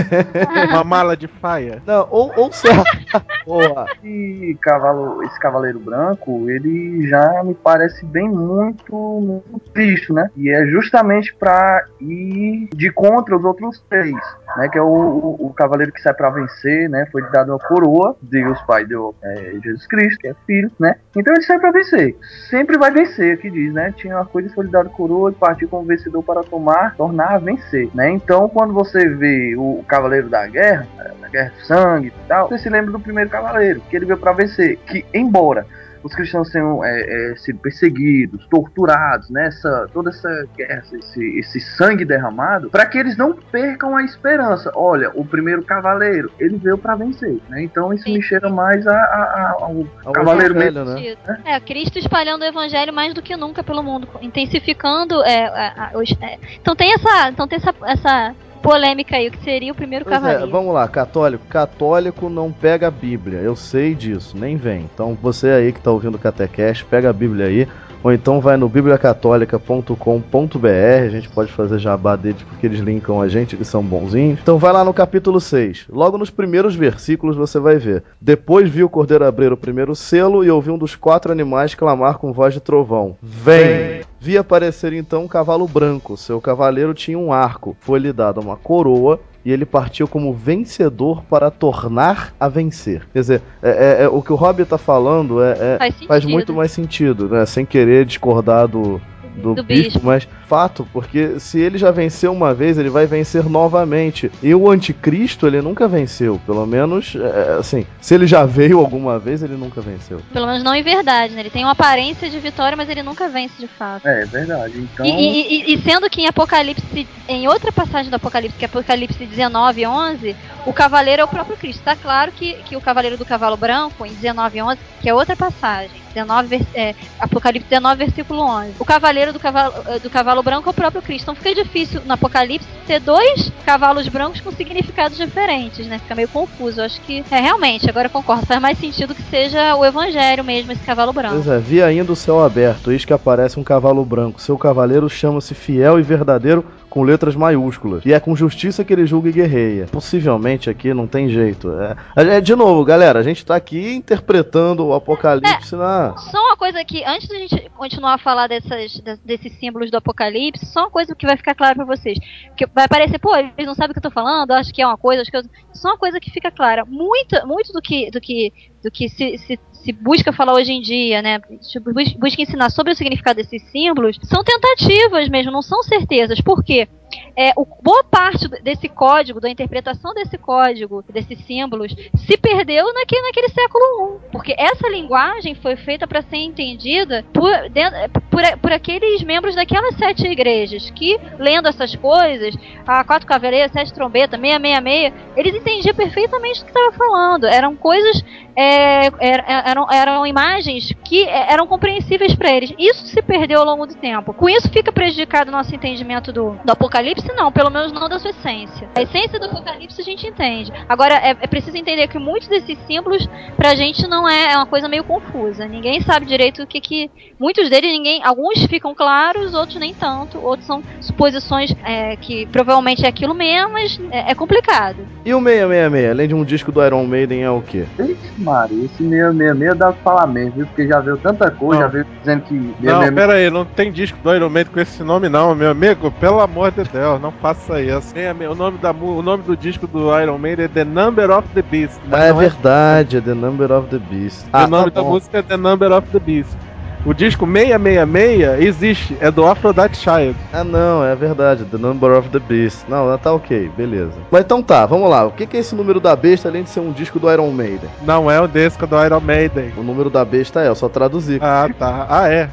uma 0.70 0.84
mala 0.84 1.16
de 1.16 1.28
faia. 1.28 1.82
Não, 1.86 2.08
ou, 2.10 2.32
ou 2.36 2.52
será. 2.52 2.84
Porra. 3.46 3.86
Esse, 4.04 4.58
cavalo, 4.62 5.24
esse 5.24 5.39
cavaleiro 5.40 5.80
branco, 5.80 6.50
ele 6.50 7.08
já 7.08 7.44
me 7.44 7.54
parece 7.56 8.06
bem 8.06 8.30
muito, 8.30 8.94
muito 8.94 9.60
triste, 9.74 10.14
né? 10.14 10.30
E 10.36 10.50
é 10.50 10.66
justamente 10.68 11.34
pra 11.36 11.86
ir 12.00 12.70
de 12.76 12.92
contra 12.92 13.36
os 13.36 13.44
outros 13.44 13.84
três, 13.90 14.18
né? 14.58 14.70
Que 14.70 14.78
é 14.78 14.82
o, 14.82 14.86
o, 14.86 15.48
o 15.48 15.54
cavaleiro 15.54 15.92
que 15.92 16.02
sai 16.02 16.14
pra 16.14 16.30
vencer, 16.30 16.90
né? 16.90 17.08
Foi 17.12 17.22
dado 17.30 17.52
uma 17.52 17.60
coroa, 17.60 18.16
Deus 18.22 18.62
Pai 18.64 18.86
deu 18.86 19.16
é, 19.24 19.54
Jesus 19.64 19.88
Cristo, 19.88 20.20
que 20.20 20.28
é 20.28 20.36
filho, 20.46 20.72
né? 20.80 20.96
Então 21.16 21.34
ele 21.34 21.44
sai 21.44 21.60
pra 21.60 21.72
vencer. 21.72 22.16
Sempre 22.50 22.78
vai 22.78 22.92
vencer, 22.92 23.40
que 23.40 23.50
diz, 23.50 23.74
né? 23.74 23.94
Tinha 23.96 24.16
uma 24.16 24.26
coisa, 24.26 24.50
foi 24.54 24.68
dado 24.68 24.90
coroa 24.90 25.32
e 25.32 25.36
partir 25.36 25.68
como 25.68 25.88
vencedor 25.88 26.24
para 26.24 26.44
tomar, 26.44 26.96
tornar 26.96 27.36
a 27.36 27.38
vencer, 27.40 27.90
né? 27.94 28.10
Então 28.12 28.50
quando 28.50 28.74
você 28.74 29.08
vê 29.10 29.56
o 29.58 29.84
Cavaleiro 29.88 30.30
da 30.30 30.46
Guerra, 30.48 30.88
da 31.22 31.28
Guerra 31.28 31.54
do 31.58 31.66
Sangue 31.66 32.08
e 32.08 32.28
tal, 32.28 32.50
você 32.50 32.58
se 32.58 32.70
lembra 32.70 32.92
do 32.92 33.00
primeiro 33.00 33.30
Cavaleiro, 33.30 33.82
que 33.90 33.96
ele 33.96 34.06
veio 34.06 34.20
para 34.20 34.34
vencer. 34.34 34.78
Que, 34.86 35.06
embora 35.14 35.66
os 36.04 36.14
cristãos 36.16 36.50
tenham 36.50 36.84
é, 36.84 37.32
é, 37.32 37.36
sido 37.38 37.60
perseguidos, 37.60 38.46
torturados, 38.48 39.30
né? 39.30 39.48
Essa, 39.48 39.88
toda 39.94 40.10
essa 40.10 40.48
guerra, 40.56 40.84
esse, 40.94 41.40
esse 41.40 41.60
sangue 41.60 42.06
derramado, 42.06 42.70
para 42.70 42.86
que 42.86 42.98
eles 42.98 43.18
não 43.18 43.34
percam 43.34 43.96
a 43.98 44.04
esperança. 44.04 44.72
Olha, 44.76 45.12
o 45.14 45.26
primeiro 45.26 45.64
cavaleiro, 45.64 46.32
ele 46.40 46.58
veio 46.58 46.78
para 46.78 46.96
vencer, 46.96 47.38
né? 47.50 47.62
Então 47.64 47.94
isso 47.94 48.10
me 48.10 48.22
cheira 48.22 48.50
mais 48.50 48.86
a, 48.88 48.94
a, 48.96 48.96
a, 48.96 49.52
ao, 49.60 49.86
Ao 50.06 50.14
cavaleiro 50.14 50.54
evangelho, 50.56 50.86
mesmo. 50.96 51.20
né? 51.28 51.40
É, 51.46 51.60
Cristo 51.60 52.00
espalhando 52.00 52.42
o 52.44 52.46
evangelho 52.46 52.94
mais 52.94 53.14
do 53.14 53.22
que 53.22 53.36
nunca 53.36 53.64
pelo 53.64 53.84
mundo, 53.84 54.08
intensificando 54.22 55.24
é, 55.24 55.46
a- 55.48 55.92
a- 55.94 55.98
os- 55.98 56.16
é, 56.22 56.38
então 56.62 56.76
tem 56.76 56.94
essa, 56.94 57.30
então 57.30 57.48
tem 57.48 57.58
essa, 57.58 57.74
essa 57.86 58.36
polêmica 58.62 59.16
aí, 59.16 59.28
o 59.28 59.32
que 59.32 59.44
seria 59.44 59.72
o 59.72 59.76
primeiro 59.76 60.06
Pois 60.06 60.16
é, 60.18 60.20
cavaleiro. 60.20 60.52
vamos 60.52 60.74
lá, 60.74 60.88
católico. 60.88 61.46
Católico 61.48 62.30
não 62.30 62.52
pega 62.52 62.88
a 62.88 62.92
Bíblia, 62.92 63.40
eu 63.40 63.56
sei 63.56 63.96
disso, 63.96 64.38
nem 64.38 64.56
vem. 64.58 64.90
Então 64.94 65.18
você 65.22 65.50
aí 65.50 65.74
que 65.74 65.80
tá 65.82 65.92
ouvindo 65.92 66.16
o 66.16 66.20
Catecast, 66.20 66.86
pega 66.86 67.10
a 67.10 67.14
Bíblia 67.14 67.46
aí, 67.48 67.68
ou 68.04 68.12
então 68.12 68.40
vai 68.40 68.58
no 68.58 68.70
bibliacatólica.com.br, 68.70 70.68
a 71.04 71.10
gente 71.10 71.30
pode 71.30 71.52
fazer 71.52 71.80
jabá 71.80 72.16
deles 72.16 72.42
porque 72.44 72.66
eles 72.66 72.80
linkam 72.80 73.22
a 73.22 73.28
gente, 73.28 73.56
eles 73.56 73.68
são 73.68 73.84
bonzinhos. 73.84 74.40
Então 74.42 74.58
vai 74.58 74.72
lá 74.72 74.84
no 74.84 74.94
capítulo 74.94 75.40
6, 75.40 75.86
logo 75.90 76.18
nos 76.18 76.30
primeiros 76.30 76.76
versículos 76.76 77.36
você 77.36 77.60
vai 77.60 77.78
ver. 77.78 78.04
Depois 78.20 78.70
viu 78.70 78.88
o 78.88 78.90
cordeiro 78.90 79.26
abrir 79.26 79.52
o 79.52 79.58
primeiro 79.58 79.96
selo 79.96 80.44
e 80.44 80.52
ouviu 80.52 80.74
um 80.76 80.78
dos 80.78 80.96
quatro 80.96 81.32
animais 81.32 81.76
clamar 81.76 82.18
com 82.18 82.34
voz 82.34 82.54
de 82.54 82.60
trovão: 82.60 83.18
Vem! 83.22 84.02
Vi 84.22 84.38
aparecer 84.38 84.92
então 84.92 85.24
um 85.24 85.28
cavalo 85.28 85.66
branco. 85.66 86.18
Seu 86.18 86.42
cavaleiro 86.42 86.94
tinha 86.94 87.18
um 87.18 87.32
arco. 87.32 87.76
Foi-lhe 87.80 88.12
dada 88.12 88.42
uma 88.42 88.58
coroa 88.58 89.20
e 89.50 89.52
ele 89.52 89.66
partiu 89.66 90.08
como 90.08 90.32
vencedor 90.32 91.24
para 91.24 91.50
tornar 91.50 92.36
a 92.40 92.48
vencer. 92.48 93.02
Quer 93.12 93.20
dizer, 93.20 93.42
é- 93.64 93.70
é- 94.02 94.04
é- 94.04 94.08
o 94.08 94.22
que 94.22 94.32
o 94.32 94.36
Robbie 94.36 94.64
tá 94.64 94.78
falando 94.78 95.42
é, 95.42 95.52
é- 95.60 95.78
Faz 95.80 95.96
faz 96.08 96.26
muito 96.26 96.54
mais 96.54 96.72
sentido, 96.72 97.28
né? 97.28 97.44
Sem 97.48 97.66
querer 97.66 98.06
discordar 98.06 98.68
do, 98.68 99.02
do, 99.36 99.56
Do 99.56 99.64
bispo, 99.64 99.84
bispo. 99.94 100.02
mas 100.06 100.28
fato, 100.48 100.88
porque 100.92 101.40
se 101.40 101.60
ele 101.60 101.78
já 101.78 101.92
venceu 101.92 102.32
uma 102.34 102.54
vez, 102.54 102.78
ele 102.78 102.90
vai 102.90 103.06
vencer 103.06 103.44
novamente. 103.48 104.32
E 104.42 104.54
o 104.56 104.70
anticristo, 104.70 105.46
ele 105.46 105.62
nunca 105.62 105.88
venceu. 105.88 106.40
Pelo 106.46 106.66
menos, 106.66 107.16
é, 107.16 107.58
assim, 107.60 107.86
se 108.02 108.16
ele 108.16 108.26
já 108.26 108.46
veio 108.46 108.80
alguma 108.80 109.20
vez, 109.20 109.44
ele 109.44 109.56
nunca 109.56 109.80
venceu. 109.82 110.20
Pelo 110.34 110.48
menos 110.48 110.64
não 110.64 110.74
em 110.74 110.82
verdade, 110.84 111.34
né? 111.34 111.42
Ele 111.42 111.50
tem 111.50 111.64
uma 111.64 111.72
aparência 111.74 112.30
de 112.30 112.40
vitória, 112.40 112.76
mas 112.76 112.90
ele 112.90 113.04
nunca 113.04 113.30
vence 113.30 113.54
de 113.60 113.68
fato. 113.68 114.06
É, 114.08 114.26
verdade. 114.26 114.74
Então, 114.80 115.06
E, 115.06 115.10
e- 115.10 115.72
e- 115.72 115.74
e 115.76 115.82
sendo 115.84 116.10
que 116.10 116.22
em 116.22 116.28
Apocalipse, 116.28 117.08
em 117.28 117.48
outra 117.48 117.72
passagem 117.72 118.10
do 118.10 118.16
Apocalipse, 118.16 118.58
que 118.58 118.66
é 118.66 118.68
Apocalipse 118.68 119.26
19, 119.26 119.86
11, 119.86 120.36
o 120.66 120.74
cavaleiro 120.74 121.22
é 121.22 121.26
o 121.26 121.28
próprio 121.28 121.56
Cristo. 121.58 121.84
Tá 121.84 121.96
claro 121.96 122.32
que, 122.32 122.54
que 122.64 122.76
o 122.76 122.82
cavaleiro 122.82 123.18
do 123.18 123.26
cavalo 123.26 123.56
branco, 123.56 124.06
em 124.06 124.14
19, 124.14 124.62
11, 124.62 124.80
que 125.02 125.08
é 125.10 125.14
outra 125.14 125.36
passagem, 125.36 126.02
19, 126.14 126.48
vers- 126.48 126.68
é, 126.74 126.96
Apocalipse 127.20 127.70
19, 127.70 127.98
versículo 128.04 128.42
11. 128.42 128.74
O 128.80 128.86
cavaleiro 128.86 129.19
do 129.28 129.40
cavalo, 129.40 129.74
eh, 129.88 130.00
do 130.00 130.10
cavalo 130.10 130.42
branco 130.42 130.70
é 130.70 130.72
o 130.72 130.74
próprio 130.74 131.02
Cristo. 131.02 131.24
Então 131.24 131.36
fica 131.36 131.54
difícil 131.54 132.02
no 132.06 132.14
Apocalipse 132.14 132.68
ter 132.88 133.00
dois 133.00 133.52
cavalos 133.66 134.08
brancos 134.08 134.42
com 134.42 134.52
significados 134.52 135.18
diferentes, 135.18 135.86
né? 135.88 136.00
Fica 136.00 136.16
meio 136.16 136.28
confuso. 136.28 136.80
Eu 136.80 136.86
acho 136.86 137.00
que, 137.02 137.24
é, 137.30 137.40
realmente, 137.40 137.90
agora 137.90 138.08
eu 138.08 138.12
concordo, 138.12 138.46
faz 138.46 138.62
mais 138.62 138.78
sentido 138.78 139.14
que 139.14 139.22
seja 139.24 139.76
o 139.76 139.86
evangelho 139.86 140.44
mesmo, 140.44 140.72
esse 140.72 140.84
cavalo 140.84 141.14
branco. 141.14 141.36
Pois 141.36 141.48
é, 141.48 141.60
vi 141.60 141.82
ainda 141.82 142.12
o 142.12 142.16
céu 142.16 142.44
aberto, 142.44 142.92
eis 142.92 143.06
que 143.06 143.14
aparece 143.14 143.60
um 143.60 143.64
cavalo 143.64 144.04
branco. 144.04 144.42
Seu 144.42 144.58
cavaleiro 144.58 145.10
chama-se 145.10 145.54
Fiel 145.54 146.00
e 146.00 146.04
Verdadeiro 146.04 146.66
com 146.90 147.04
letras 147.04 147.36
maiúsculas. 147.36 148.06
E 148.06 148.14
é 148.14 148.20
com 148.20 148.36
justiça 148.36 148.84
que 148.84 148.92
ele 148.92 149.06
julga 149.06 149.30
e 149.30 149.34
guerreia. 149.34 149.86
Possivelmente 149.92 150.70
aqui 150.70 150.94
não 150.94 151.06
tem 151.08 151.30
jeito. 151.30 151.72
É, 152.16 152.38
é, 152.38 152.42
de 152.42 152.56
novo, 152.56 152.84
galera, 152.84 153.20
a 153.20 153.24
gente 153.24 153.46
tá 153.46 153.56
aqui 153.56 153.94
interpretando 153.94 154.86
o 154.88 154.94
Apocalipse 154.94 155.76
na. 155.76 156.16
Só 156.18 156.38
uma 156.40 156.58
coisa 156.58 156.84
que, 156.84 157.04
antes 157.04 157.28
da 157.28 157.36
gente 157.36 157.70
continuar 157.78 158.16
a 158.16 158.18
falar 158.18 158.48
dessas, 158.48 158.92
de- 158.94 159.18
desses 159.24 159.54
símbolos 159.60 159.92
do 159.92 159.98
Apocalipse, 159.98 160.66
só 160.66 160.82
uma 160.82 160.90
coisa 160.90 161.14
que 161.16 161.26
vai 161.28 161.38
ficar 161.38 161.54
claro 161.56 161.76
pra 161.76 161.86
vocês. 161.86 162.18
Porque 162.48 162.66
vai 162.74 162.88
parecer, 162.88 163.20
pô, 163.20 163.36
eles 163.36 163.66
não 163.66 163.76
sabem 163.76 163.92
o 163.92 163.94
que 163.94 164.00
eu 164.00 164.04
tô 164.04 164.12
falando, 164.12 164.52
acho 164.52 164.74
que 164.74 164.82
é 164.82 164.88
uma 164.88 164.98
coisa, 164.98 165.22
acho 165.22 165.32
que 165.32 165.38
eu... 165.38 165.44
Só 165.74 165.90
uma 165.90 165.98
coisa 165.98 166.20
que 166.20 166.32
fica 166.32 166.52
clara. 166.52 166.84
Muito, 166.86 167.36
muito 167.48 167.72
do 167.72 167.82
que, 167.82 168.10
do 168.12 168.20
que, 168.20 168.52
do 168.84 168.92
que 168.92 169.08
se, 169.08 169.38
se, 169.38 169.60
se 169.72 169.92
busca 169.94 170.34
falar 170.34 170.54
hoje 170.54 170.72
em 170.74 170.82
dia, 170.82 171.22
né? 171.22 171.40
bus- 171.84 172.14
Busca 172.14 172.42
ensinar 172.42 172.70
sobre 172.70 172.92
o 172.92 172.96
significado 172.96 173.38
desses 173.38 173.62
símbolos, 173.72 174.18
são 174.24 174.44
tentativas 174.44 175.30
mesmo, 175.30 175.52
não 175.52 175.62
são 175.62 175.82
certezas. 175.84 176.42
Por 176.42 176.64
quê? 176.64 176.79
России. 176.80 176.99
É, 177.36 177.52
o, 177.56 177.66
boa 177.82 178.04
parte 178.04 178.48
desse 178.62 178.88
código, 178.90 179.40
da 179.40 179.50
interpretação 179.50 180.14
desse 180.14 180.38
código, 180.38 181.04
desses 181.10 181.40
símbolos, 181.46 181.96
se 182.16 182.38
perdeu 182.38 182.94
naquele, 182.94 183.22
naquele 183.24 183.50
século 183.50 184.20
I. 184.26 184.32
Porque 184.32 184.56
essa 184.58 184.88
linguagem 184.90 185.56
foi 185.56 185.76
feita 185.76 186.08
para 186.08 186.22
ser 186.22 186.38
entendida 186.38 187.26
por, 187.34 187.52
den- 187.70 187.92
por, 188.30 188.42
por 188.62 188.72
aqueles 188.74 189.24
membros 189.24 189.56
daquelas 189.56 189.96
sete 189.96 190.28
igrejas 190.28 190.90
que, 190.92 191.20
lendo 191.40 191.68
essas 191.68 191.96
coisas, 191.96 192.56
a 192.86 193.04
quatro 193.04 193.28
cavaleiros, 193.28 193.72
sete 193.72 193.94
trombetas, 193.94 194.40
666, 194.40 195.14
eles 195.36 195.56
entendiam 195.56 195.96
perfeitamente 195.96 196.62
o 196.62 196.66
que 196.66 196.72
estava 196.72 196.92
falando. 196.92 197.46
Eram 197.46 197.76
coisas, 197.76 198.24
é, 198.56 199.08
er- 199.08 199.46
eram, 199.48 199.88
eram 199.92 200.26
imagens 200.28 200.92
que 201.04 201.24
é, 201.24 201.52
eram 201.54 201.66
compreensíveis 201.66 202.36
para 202.36 202.52
eles. 202.52 202.74
Isso 202.78 203.06
se 203.08 203.22
perdeu 203.22 203.60
ao 203.60 203.66
longo 203.66 203.86
do 203.88 203.96
tempo. 203.96 204.34
Com 204.34 204.48
isso 204.50 204.70
fica 204.70 204.92
prejudicado 204.92 205.50
o 205.50 205.52
nosso 205.52 205.74
entendimento 205.74 206.32
do, 206.32 206.52
do 206.64 206.72
Apocalipse? 206.72 206.99
Não, 207.36 207.52
pelo 207.52 207.70
menos 207.70 207.92
não 207.92 208.10
da 208.10 208.20
sua 208.20 208.32
essência. 208.32 208.88
A 208.96 209.02
essência 209.02 209.40
do 209.40 209.46
Apocalipse 209.46 210.02
a 210.02 210.04
gente 210.04 210.28
entende. 210.28 210.72
Agora, 210.88 211.16
é, 211.16 211.30
é 211.40 211.48
preciso 211.48 211.78
entender 211.78 212.08
que 212.08 212.20
muitos 212.20 212.48
desses 212.48 212.78
símbolos 212.86 213.28
pra 213.56 213.76
gente 213.76 214.08
não 214.08 214.28
é, 214.28 214.54
é 214.54 214.56
uma 214.56 214.66
coisa 214.66 214.88
meio 214.88 215.04
confusa. 215.04 215.68
Ninguém 215.68 216.02
sabe 216.02 216.26
direito 216.26 216.64
o 216.64 216.68
que 216.68 216.82
que. 216.82 217.10
Muitos 217.40 217.70
deles, 217.70 217.92
ninguém. 217.92 218.22
Alguns 218.24 218.64
ficam 218.66 218.94
claros, 218.94 219.54
outros 219.54 219.80
nem 219.80 219.94
tanto. 219.94 220.38
Outros 220.40 220.66
são 220.68 220.84
suposições 221.02 221.74
é, 221.84 222.16
que 222.16 222.46
provavelmente 222.48 223.06
é 223.06 223.08
aquilo 223.10 223.34
mesmo, 223.34 223.74
mas 223.74 224.00
é, 224.12 224.32
é 224.32 224.36
complicado. 224.36 224.98
E 225.26 225.34
o 225.34 225.42
666, 225.42 226.12
além 226.12 226.28
de 226.28 226.36
um 226.36 226.44
disco 226.44 226.72
do 226.72 226.84
Iron 226.86 227.06
Maiden, 227.06 227.44
é 227.44 227.50
o 227.50 227.62
quê? 227.62 227.86
Ixi, 227.98 228.18
Maria, 228.38 228.86
esse 228.86 228.98
666 228.98 229.78
dá 229.78 229.92
pra 229.92 230.02
falar 230.04 230.28
mesmo, 230.28 230.52
viu? 230.52 230.66
Porque 230.68 230.88
já 230.88 231.00
veio 231.00 231.18
tanta 231.18 231.50
coisa, 231.52 231.82
Não. 231.82 231.88
já 231.88 231.88
veio 231.88 232.06
dizendo 232.20 232.42
que 232.44 232.54
Não, 232.54 233.02
666 233.02 233.16
pera 233.16 233.34
aí, 233.34 233.50
não 233.50 233.66
tem 233.66 233.92
disco 233.92 234.18
do 234.22 234.36
Iron 234.36 234.50
Maiden 234.50 234.74
com 234.74 234.80
esse 234.80 235.04
nome 235.04 235.30
não, 235.30 235.56
meu 235.56 235.72
amigo. 235.72 236.12
Pelo 236.12 236.40
amor 236.40 236.72
de 236.72 236.82
Não 237.22 237.32
faça 237.32 237.82
isso. 237.82 238.14
O, 238.52 238.56
nome 238.56 238.78
da, 238.80 238.92
o 238.92 239.22
nome 239.22 239.44
do 239.44 239.56
disco 239.56 239.86
do 239.88 240.18
Iron 240.20 240.38
Maiden 240.38 240.66
é 240.66 240.68
The 240.68 240.84
Number 240.84 241.30
of 241.32 241.48
the 241.54 241.62
Beast. 241.62 242.00
mas 242.08 242.20
Ah, 242.22 242.26
é 242.26 242.30
não 242.32 242.38
verdade, 242.40 243.18
é 243.18 243.22
The 243.22 243.34
Number 243.34 243.72
of 243.72 243.88
the 243.90 244.00
Beast. 244.00 244.46
o 244.46 244.50
Ah, 244.52 244.68
nome 244.68 244.92
tá 244.92 245.02
da 245.02 245.04
bom. 245.04 245.14
música 245.14 245.38
é 245.40 245.42
The 245.42 245.58
Number 245.58 245.92
of 245.92 246.08
the 246.10 246.20
Beast. 246.20 246.58
O 247.06 247.14
disco 247.14 247.46
666 247.46 248.62
existe, 248.62 249.18
é 249.22 249.32
do 249.32 249.46
Aphrodite 249.46 249.98
Child. 249.98 250.36
Ah, 250.52 250.64
não, 250.64 251.04
é 251.04 251.16
verdade, 251.16 251.64
The 251.64 251.78
Number 251.78 252.12
of 252.12 252.30
the 252.30 252.40
Beast. 252.40 252.86
Não, 252.90 253.18
tá 253.18 253.34
ok, 253.34 253.72
beleza. 253.76 254.14
Mas 254.30 254.42
então 254.42 254.62
tá, 254.62 254.86
vamos 254.86 255.10
lá. 255.10 255.26
O 255.26 255.32
que 255.32 255.56
é 255.56 255.60
esse 255.60 255.74
número 255.76 256.00
da 256.00 256.16
besta 256.16 256.50
além 256.50 256.64
de 256.64 256.70
ser 256.70 256.82
um 256.82 256.92
disco 256.92 257.20
do 257.20 257.32
Iron 257.32 257.52
Maiden? 257.52 257.90
Não 258.02 258.30
é 258.30 258.40
o 258.42 258.48
disco 258.48 258.86
do 258.86 259.04
Iron 259.04 259.22
Maiden. 259.22 259.72
O 259.78 259.84
número 259.84 260.10
da 260.10 260.26
besta 260.26 260.62
é, 260.62 260.68
eu 260.68 260.76
só 260.76 260.90
traduzi. 260.90 261.40
Ah, 261.42 261.70
tá. 261.78 262.06
Ah, 262.10 262.28
é. 262.28 262.50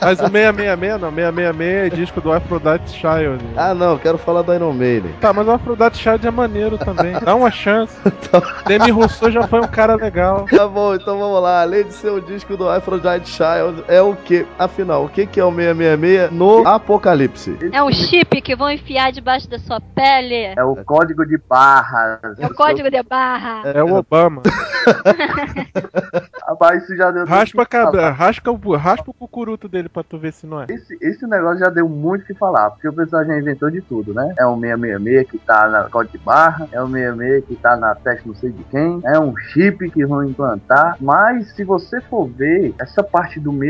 Mas 0.00 0.20
o 0.20 0.28
666 0.28 1.00
não, 1.00 1.10
666 1.10 1.92
é 1.92 1.96
disco 1.96 2.20
do 2.20 2.32
Aphrodite 2.32 2.90
Child. 2.90 3.44
Ah, 3.56 3.74
não, 3.74 3.92
eu 3.92 3.98
quero 3.98 4.18
falar 4.18 4.42
do 4.42 4.52
Iron 4.52 4.72
Maiden. 4.72 5.12
Tá, 5.20 5.32
mas 5.32 5.46
o 5.46 5.50
Aphrodite 5.52 5.98
Child 5.98 6.26
é 6.26 6.30
maneiro 6.30 6.78
também. 6.78 7.12
Dá 7.22 7.34
uma 7.34 7.50
chance. 7.50 7.96
Demi 8.66 8.90
Rousseau 8.90 9.30
já 9.30 9.46
foi 9.46 9.60
um 9.60 9.66
cara 9.66 9.96
legal. 9.96 10.46
Tá 10.50 10.68
bom, 10.68 10.94
então 10.94 11.18
vamos 11.18 11.42
lá. 11.42 11.62
Além 11.62 11.84
de 11.84 11.92
ser 11.92 12.10
o 12.10 12.20
disco 12.20 12.56
do 12.56 12.68
Aphrodite 12.68 13.28
Child, 13.28 13.75
é 13.88 14.00
o 14.00 14.14
que? 14.14 14.46
Afinal, 14.58 15.04
o 15.04 15.08
que 15.08 15.26
que 15.26 15.40
é 15.40 15.44
o 15.44 15.54
666 15.54 16.32
no 16.32 16.66
Apocalipse? 16.66 17.56
É 17.72 17.82
um 17.82 17.92
chip 17.92 18.40
que 18.40 18.56
vão 18.56 18.70
enfiar 18.70 19.12
debaixo 19.12 19.48
da 19.48 19.58
sua 19.58 19.80
pele. 19.80 20.54
é 20.56 20.64
o 20.64 20.76
código 20.84 21.26
de 21.26 21.38
barras. 21.38 22.38
É 22.38 22.46
o 22.46 22.54
código 22.54 22.90
de 22.90 23.02
barra. 23.02 23.62
É 23.68 23.82
o 23.82 23.94
Obama. 23.94 24.42
Rapaz, 26.46 26.84
isso 26.84 26.96
já 26.96 27.10
deu 27.10 27.24
Raspa, 27.24 27.62
a 27.62 27.64
o 27.64 27.66
cabra, 27.66 28.10
raspa, 28.10 28.50
o, 28.50 28.76
raspa 28.76 29.10
o 29.10 29.14
cucuruto 29.14 29.68
dele 29.68 29.88
pra 29.88 30.02
tu 30.02 30.18
ver 30.18 30.32
se 30.32 30.46
não 30.46 30.62
é. 30.62 30.66
Esse, 30.68 30.96
esse 31.00 31.26
negócio 31.26 31.58
já 31.58 31.68
deu 31.68 31.88
muito 31.88 32.22
o 32.22 32.26
que 32.26 32.34
falar, 32.34 32.70
porque 32.70 32.88
o 32.88 32.92
pessoal 32.92 33.24
já 33.24 33.38
inventou 33.38 33.70
de 33.70 33.80
tudo, 33.80 34.14
né? 34.14 34.34
É 34.38 34.46
um 34.46 34.60
666 34.60 35.30
que 35.30 35.38
tá 35.38 35.68
na 35.68 35.84
código 35.84 36.16
de 36.16 36.24
barra, 36.24 36.68
é 36.70 36.82
um 36.82 36.90
666 36.90 37.44
que 37.46 37.56
tá 37.56 37.76
na 37.76 37.94
testa 37.94 38.22
não 38.26 38.34
sei 38.34 38.50
de 38.50 38.62
quem, 38.64 39.00
é 39.04 39.18
um 39.18 39.36
chip 39.36 39.90
que 39.90 40.06
vão 40.06 40.24
implantar, 40.24 40.96
mas 41.00 41.48
se 41.54 41.64
você 41.64 42.00
for 42.00 42.26
ver, 42.26 42.74
essa 42.78 43.02
parte 43.02 43.40
do 43.40 43.50
666, 43.50 43.65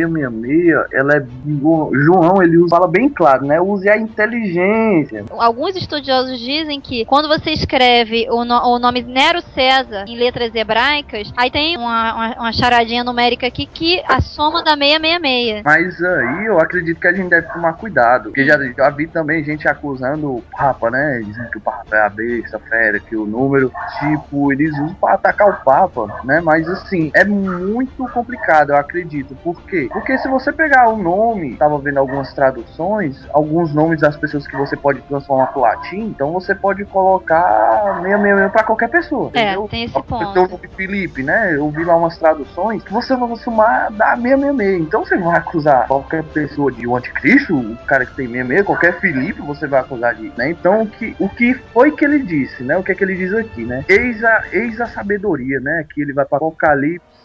ela 0.92 1.16
é. 1.16 1.26
o 1.62 1.90
João, 1.94 2.42
ele 2.42 2.58
usa- 2.58 2.76
fala 2.76 2.88
bem 2.88 3.08
claro, 3.08 3.44
né? 3.46 3.60
Use 3.60 3.88
a 3.88 3.96
inteligência. 3.96 5.24
Alguns 5.30 5.76
estudiosos 5.76 6.38
dizem 6.38 6.80
que 6.80 7.04
quando 7.04 7.28
você 7.28 7.50
escreve 7.50 8.26
o, 8.30 8.44
no- 8.44 8.74
o 8.74 8.78
nome 8.78 9.02
Nero 9.02 9.40
César 9.54 10.04
em 10.06 10.16
letras 10.16 10.54
hebraicas, 10.54 11.32
aí 11.36 11.50
tem 11.50 11.76
uma, 11.76 12.14
uma, 12.14 12.34
uma 12.40 12.52
charadinha 12.52 13.04
numérica 13.04 13.46
aqui 13.46 13.66
que 13.66 14.02
a 14.08 14.20
soma 14.20 14.62
dá 14.62 14.76
666. 14.76 15.62
Mas 15.64 16.02
aí 16.02 16.46
eu 16.46 16.58
acredito 16.58 17.00
que 17.00 17.06
a 17.08 17.12
gente 17.12 17.28
deve 17.28 17.46
tomar 17.52 17.74
cuidado. 17.74 18.24
Porque 18.24 18.44
já, 18.44 18.58
já 18.76 18.90
vi 18.90 19.06
também 19.06 19.42
gente 19.44 19.66
acusando 19.68 20.36
o 20.36 20.42
Papa, 20.56 20.90
né? 20.90 21.20
Dizendo 21.24 21.50
que 21.50 21.58
o 21.58 21.60
Papa 21.60 21.96
é 21.96 22.00
a 22.00 22.08
besta, 22.08 22.58
fera, 22.58 22.98
que 23.00 23.16
o 23.16 23.26
número, 23.26 23.72
tipo, 23.98 24.52
eles 24.52 24.72
usam 24.74 24.94
pra 24.94 25.14
atacar 25.14 25.48
o 25.50 25.64
Papa, 25.64 26.20
né? 26.24 26.40
Mas 26.42 26.68
assim, 26.68 27.10
é 27.14 27.24
muito 27.24 28.06
complicado, 28.12 28.70
eu 28.70 28.76
acredito. 28.76 29.34
Por 29.42 29.62
Porque 29.88 30.16
se 30.18 30.28
você 30.28 30.52
pegar 30.52 30.88
o 30.88 30.96
nome, 30.96 31.56
tava 31.56 31.78
vendo 31.78 31.98
algumas 31.98 32.32
traduções, 32.32 33.16
alguns 33.32 33.74
nomes 33.74 34.00
das 34.00 34.16
pessoas 34.16 34.46
que 34.46 34.56
você 34.56 34.76
pode 34.76 35.00
transformar 35.02 35.46
pro 35.46 35.60
latim, 35.60 36.00
então 36.00 36.32
você 36.32 36.54
pode 36.54 36.84
colocar 36.86 38.00
666 38.02 38.52
pra 38.52 38.64
qualquer 38.64 38.88
pessoa. 38.88 39.30
É, 39.34 39.42
entendeu? 39.42 39.68
tem 39.68 39.84
esse 39.84 39.96
o 39.96 40.02
ponto. 40.02 40.34
nome 40.34 40.68
Felipe, 40.76 41.22
né? 41.22 41.56
Eu 41.56 41.70
vi 41.70 41.84
lá 41.84 41.96
umas 41.96 42.18
traduções 42.18 42.82
que 42.82 42.92
você 42.92 43.16
vai 43.16 43.36
somar 43.36 43.92
da 43.92 44.16
666. 44.16 44.80
Então 44.82 45.04
você 45.04 45.16
vai 45.16 45.36
acusar 45.36 45.86
qualquer 45.86 46.22
pessoa 46.24 46.70
de 46.70 46.86
um 46.86 46.96
anticristo, 46.96 47.56
o 47.56 47.76
cara 47.86 48.06
que 48.06 48.14
tem 48.14 48.26
66, 48.26 48.66
qualquer 48.66 49.00
Felipe, 49.00 49.40
você 49.42 49.66
vai 49.66 49.80
acusar 49.80 50.14
de, 50.14 50.32
né? 50.36 50.50
Então 50.50 50.82
o 50.82 50.86
que, 50.86 51.16
o 51.18 51.28
que 51.28 51.54
foi 51.72 51.92
que 51.92 52.04
ele 52.04 52.20
disse, 52.20 52.62
né? 52.62 52.76
O 52.76 52.82
que 52.82 52.92
é 52.92 52.94
que 52.94 53.04
ele 53.04 53.16
diz 53.16 53.32
aqui, 53.34 53.64
né? 53.64 53.84
Eis 53.88 54.22
a, 54.24 54.44
eis 54.52 54.80
a 54.80 54.86
sabedoria, 54.86 55.60
né? 55.60 55.84
Que 55.92 56.02
ele 56.02 56.12
vai 56.12 56.24
para 56.24 56.38
Apocalipse 56.38 57.15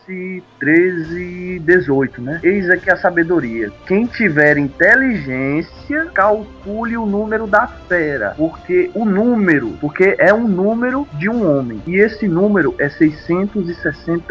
13, 0.60 1.60
18, 1.60 2.22
né? 2.22 2.40
Eis 2.44 2.70
aqui 2.70 2.90
a 2.90 2.96
sabedoria. 2.98 3.72
Quem 3.88 4.06
tiver 4.06 4.58
inteligência, 4.58 6.06
calcule 6.14 6.98
o 6.98 7.06
número 7.06 7.48
da 7.48 7.68
fera. 7.68 8.34
Porque 8.38 8.90
o 8.94 9.06
número, 9.06 9.78
porque 9.82 10.16
é 10.18 10.34
um 10.34 10.48
número 10.48 11.08
de 11.14 11.30
um 11.30 11.50
homem. 11.50 11.82
E 11.88 11.96
esse 11.96 12.28
número 12.28 12.76
é 12.80 12.90
666. 12.90 14.22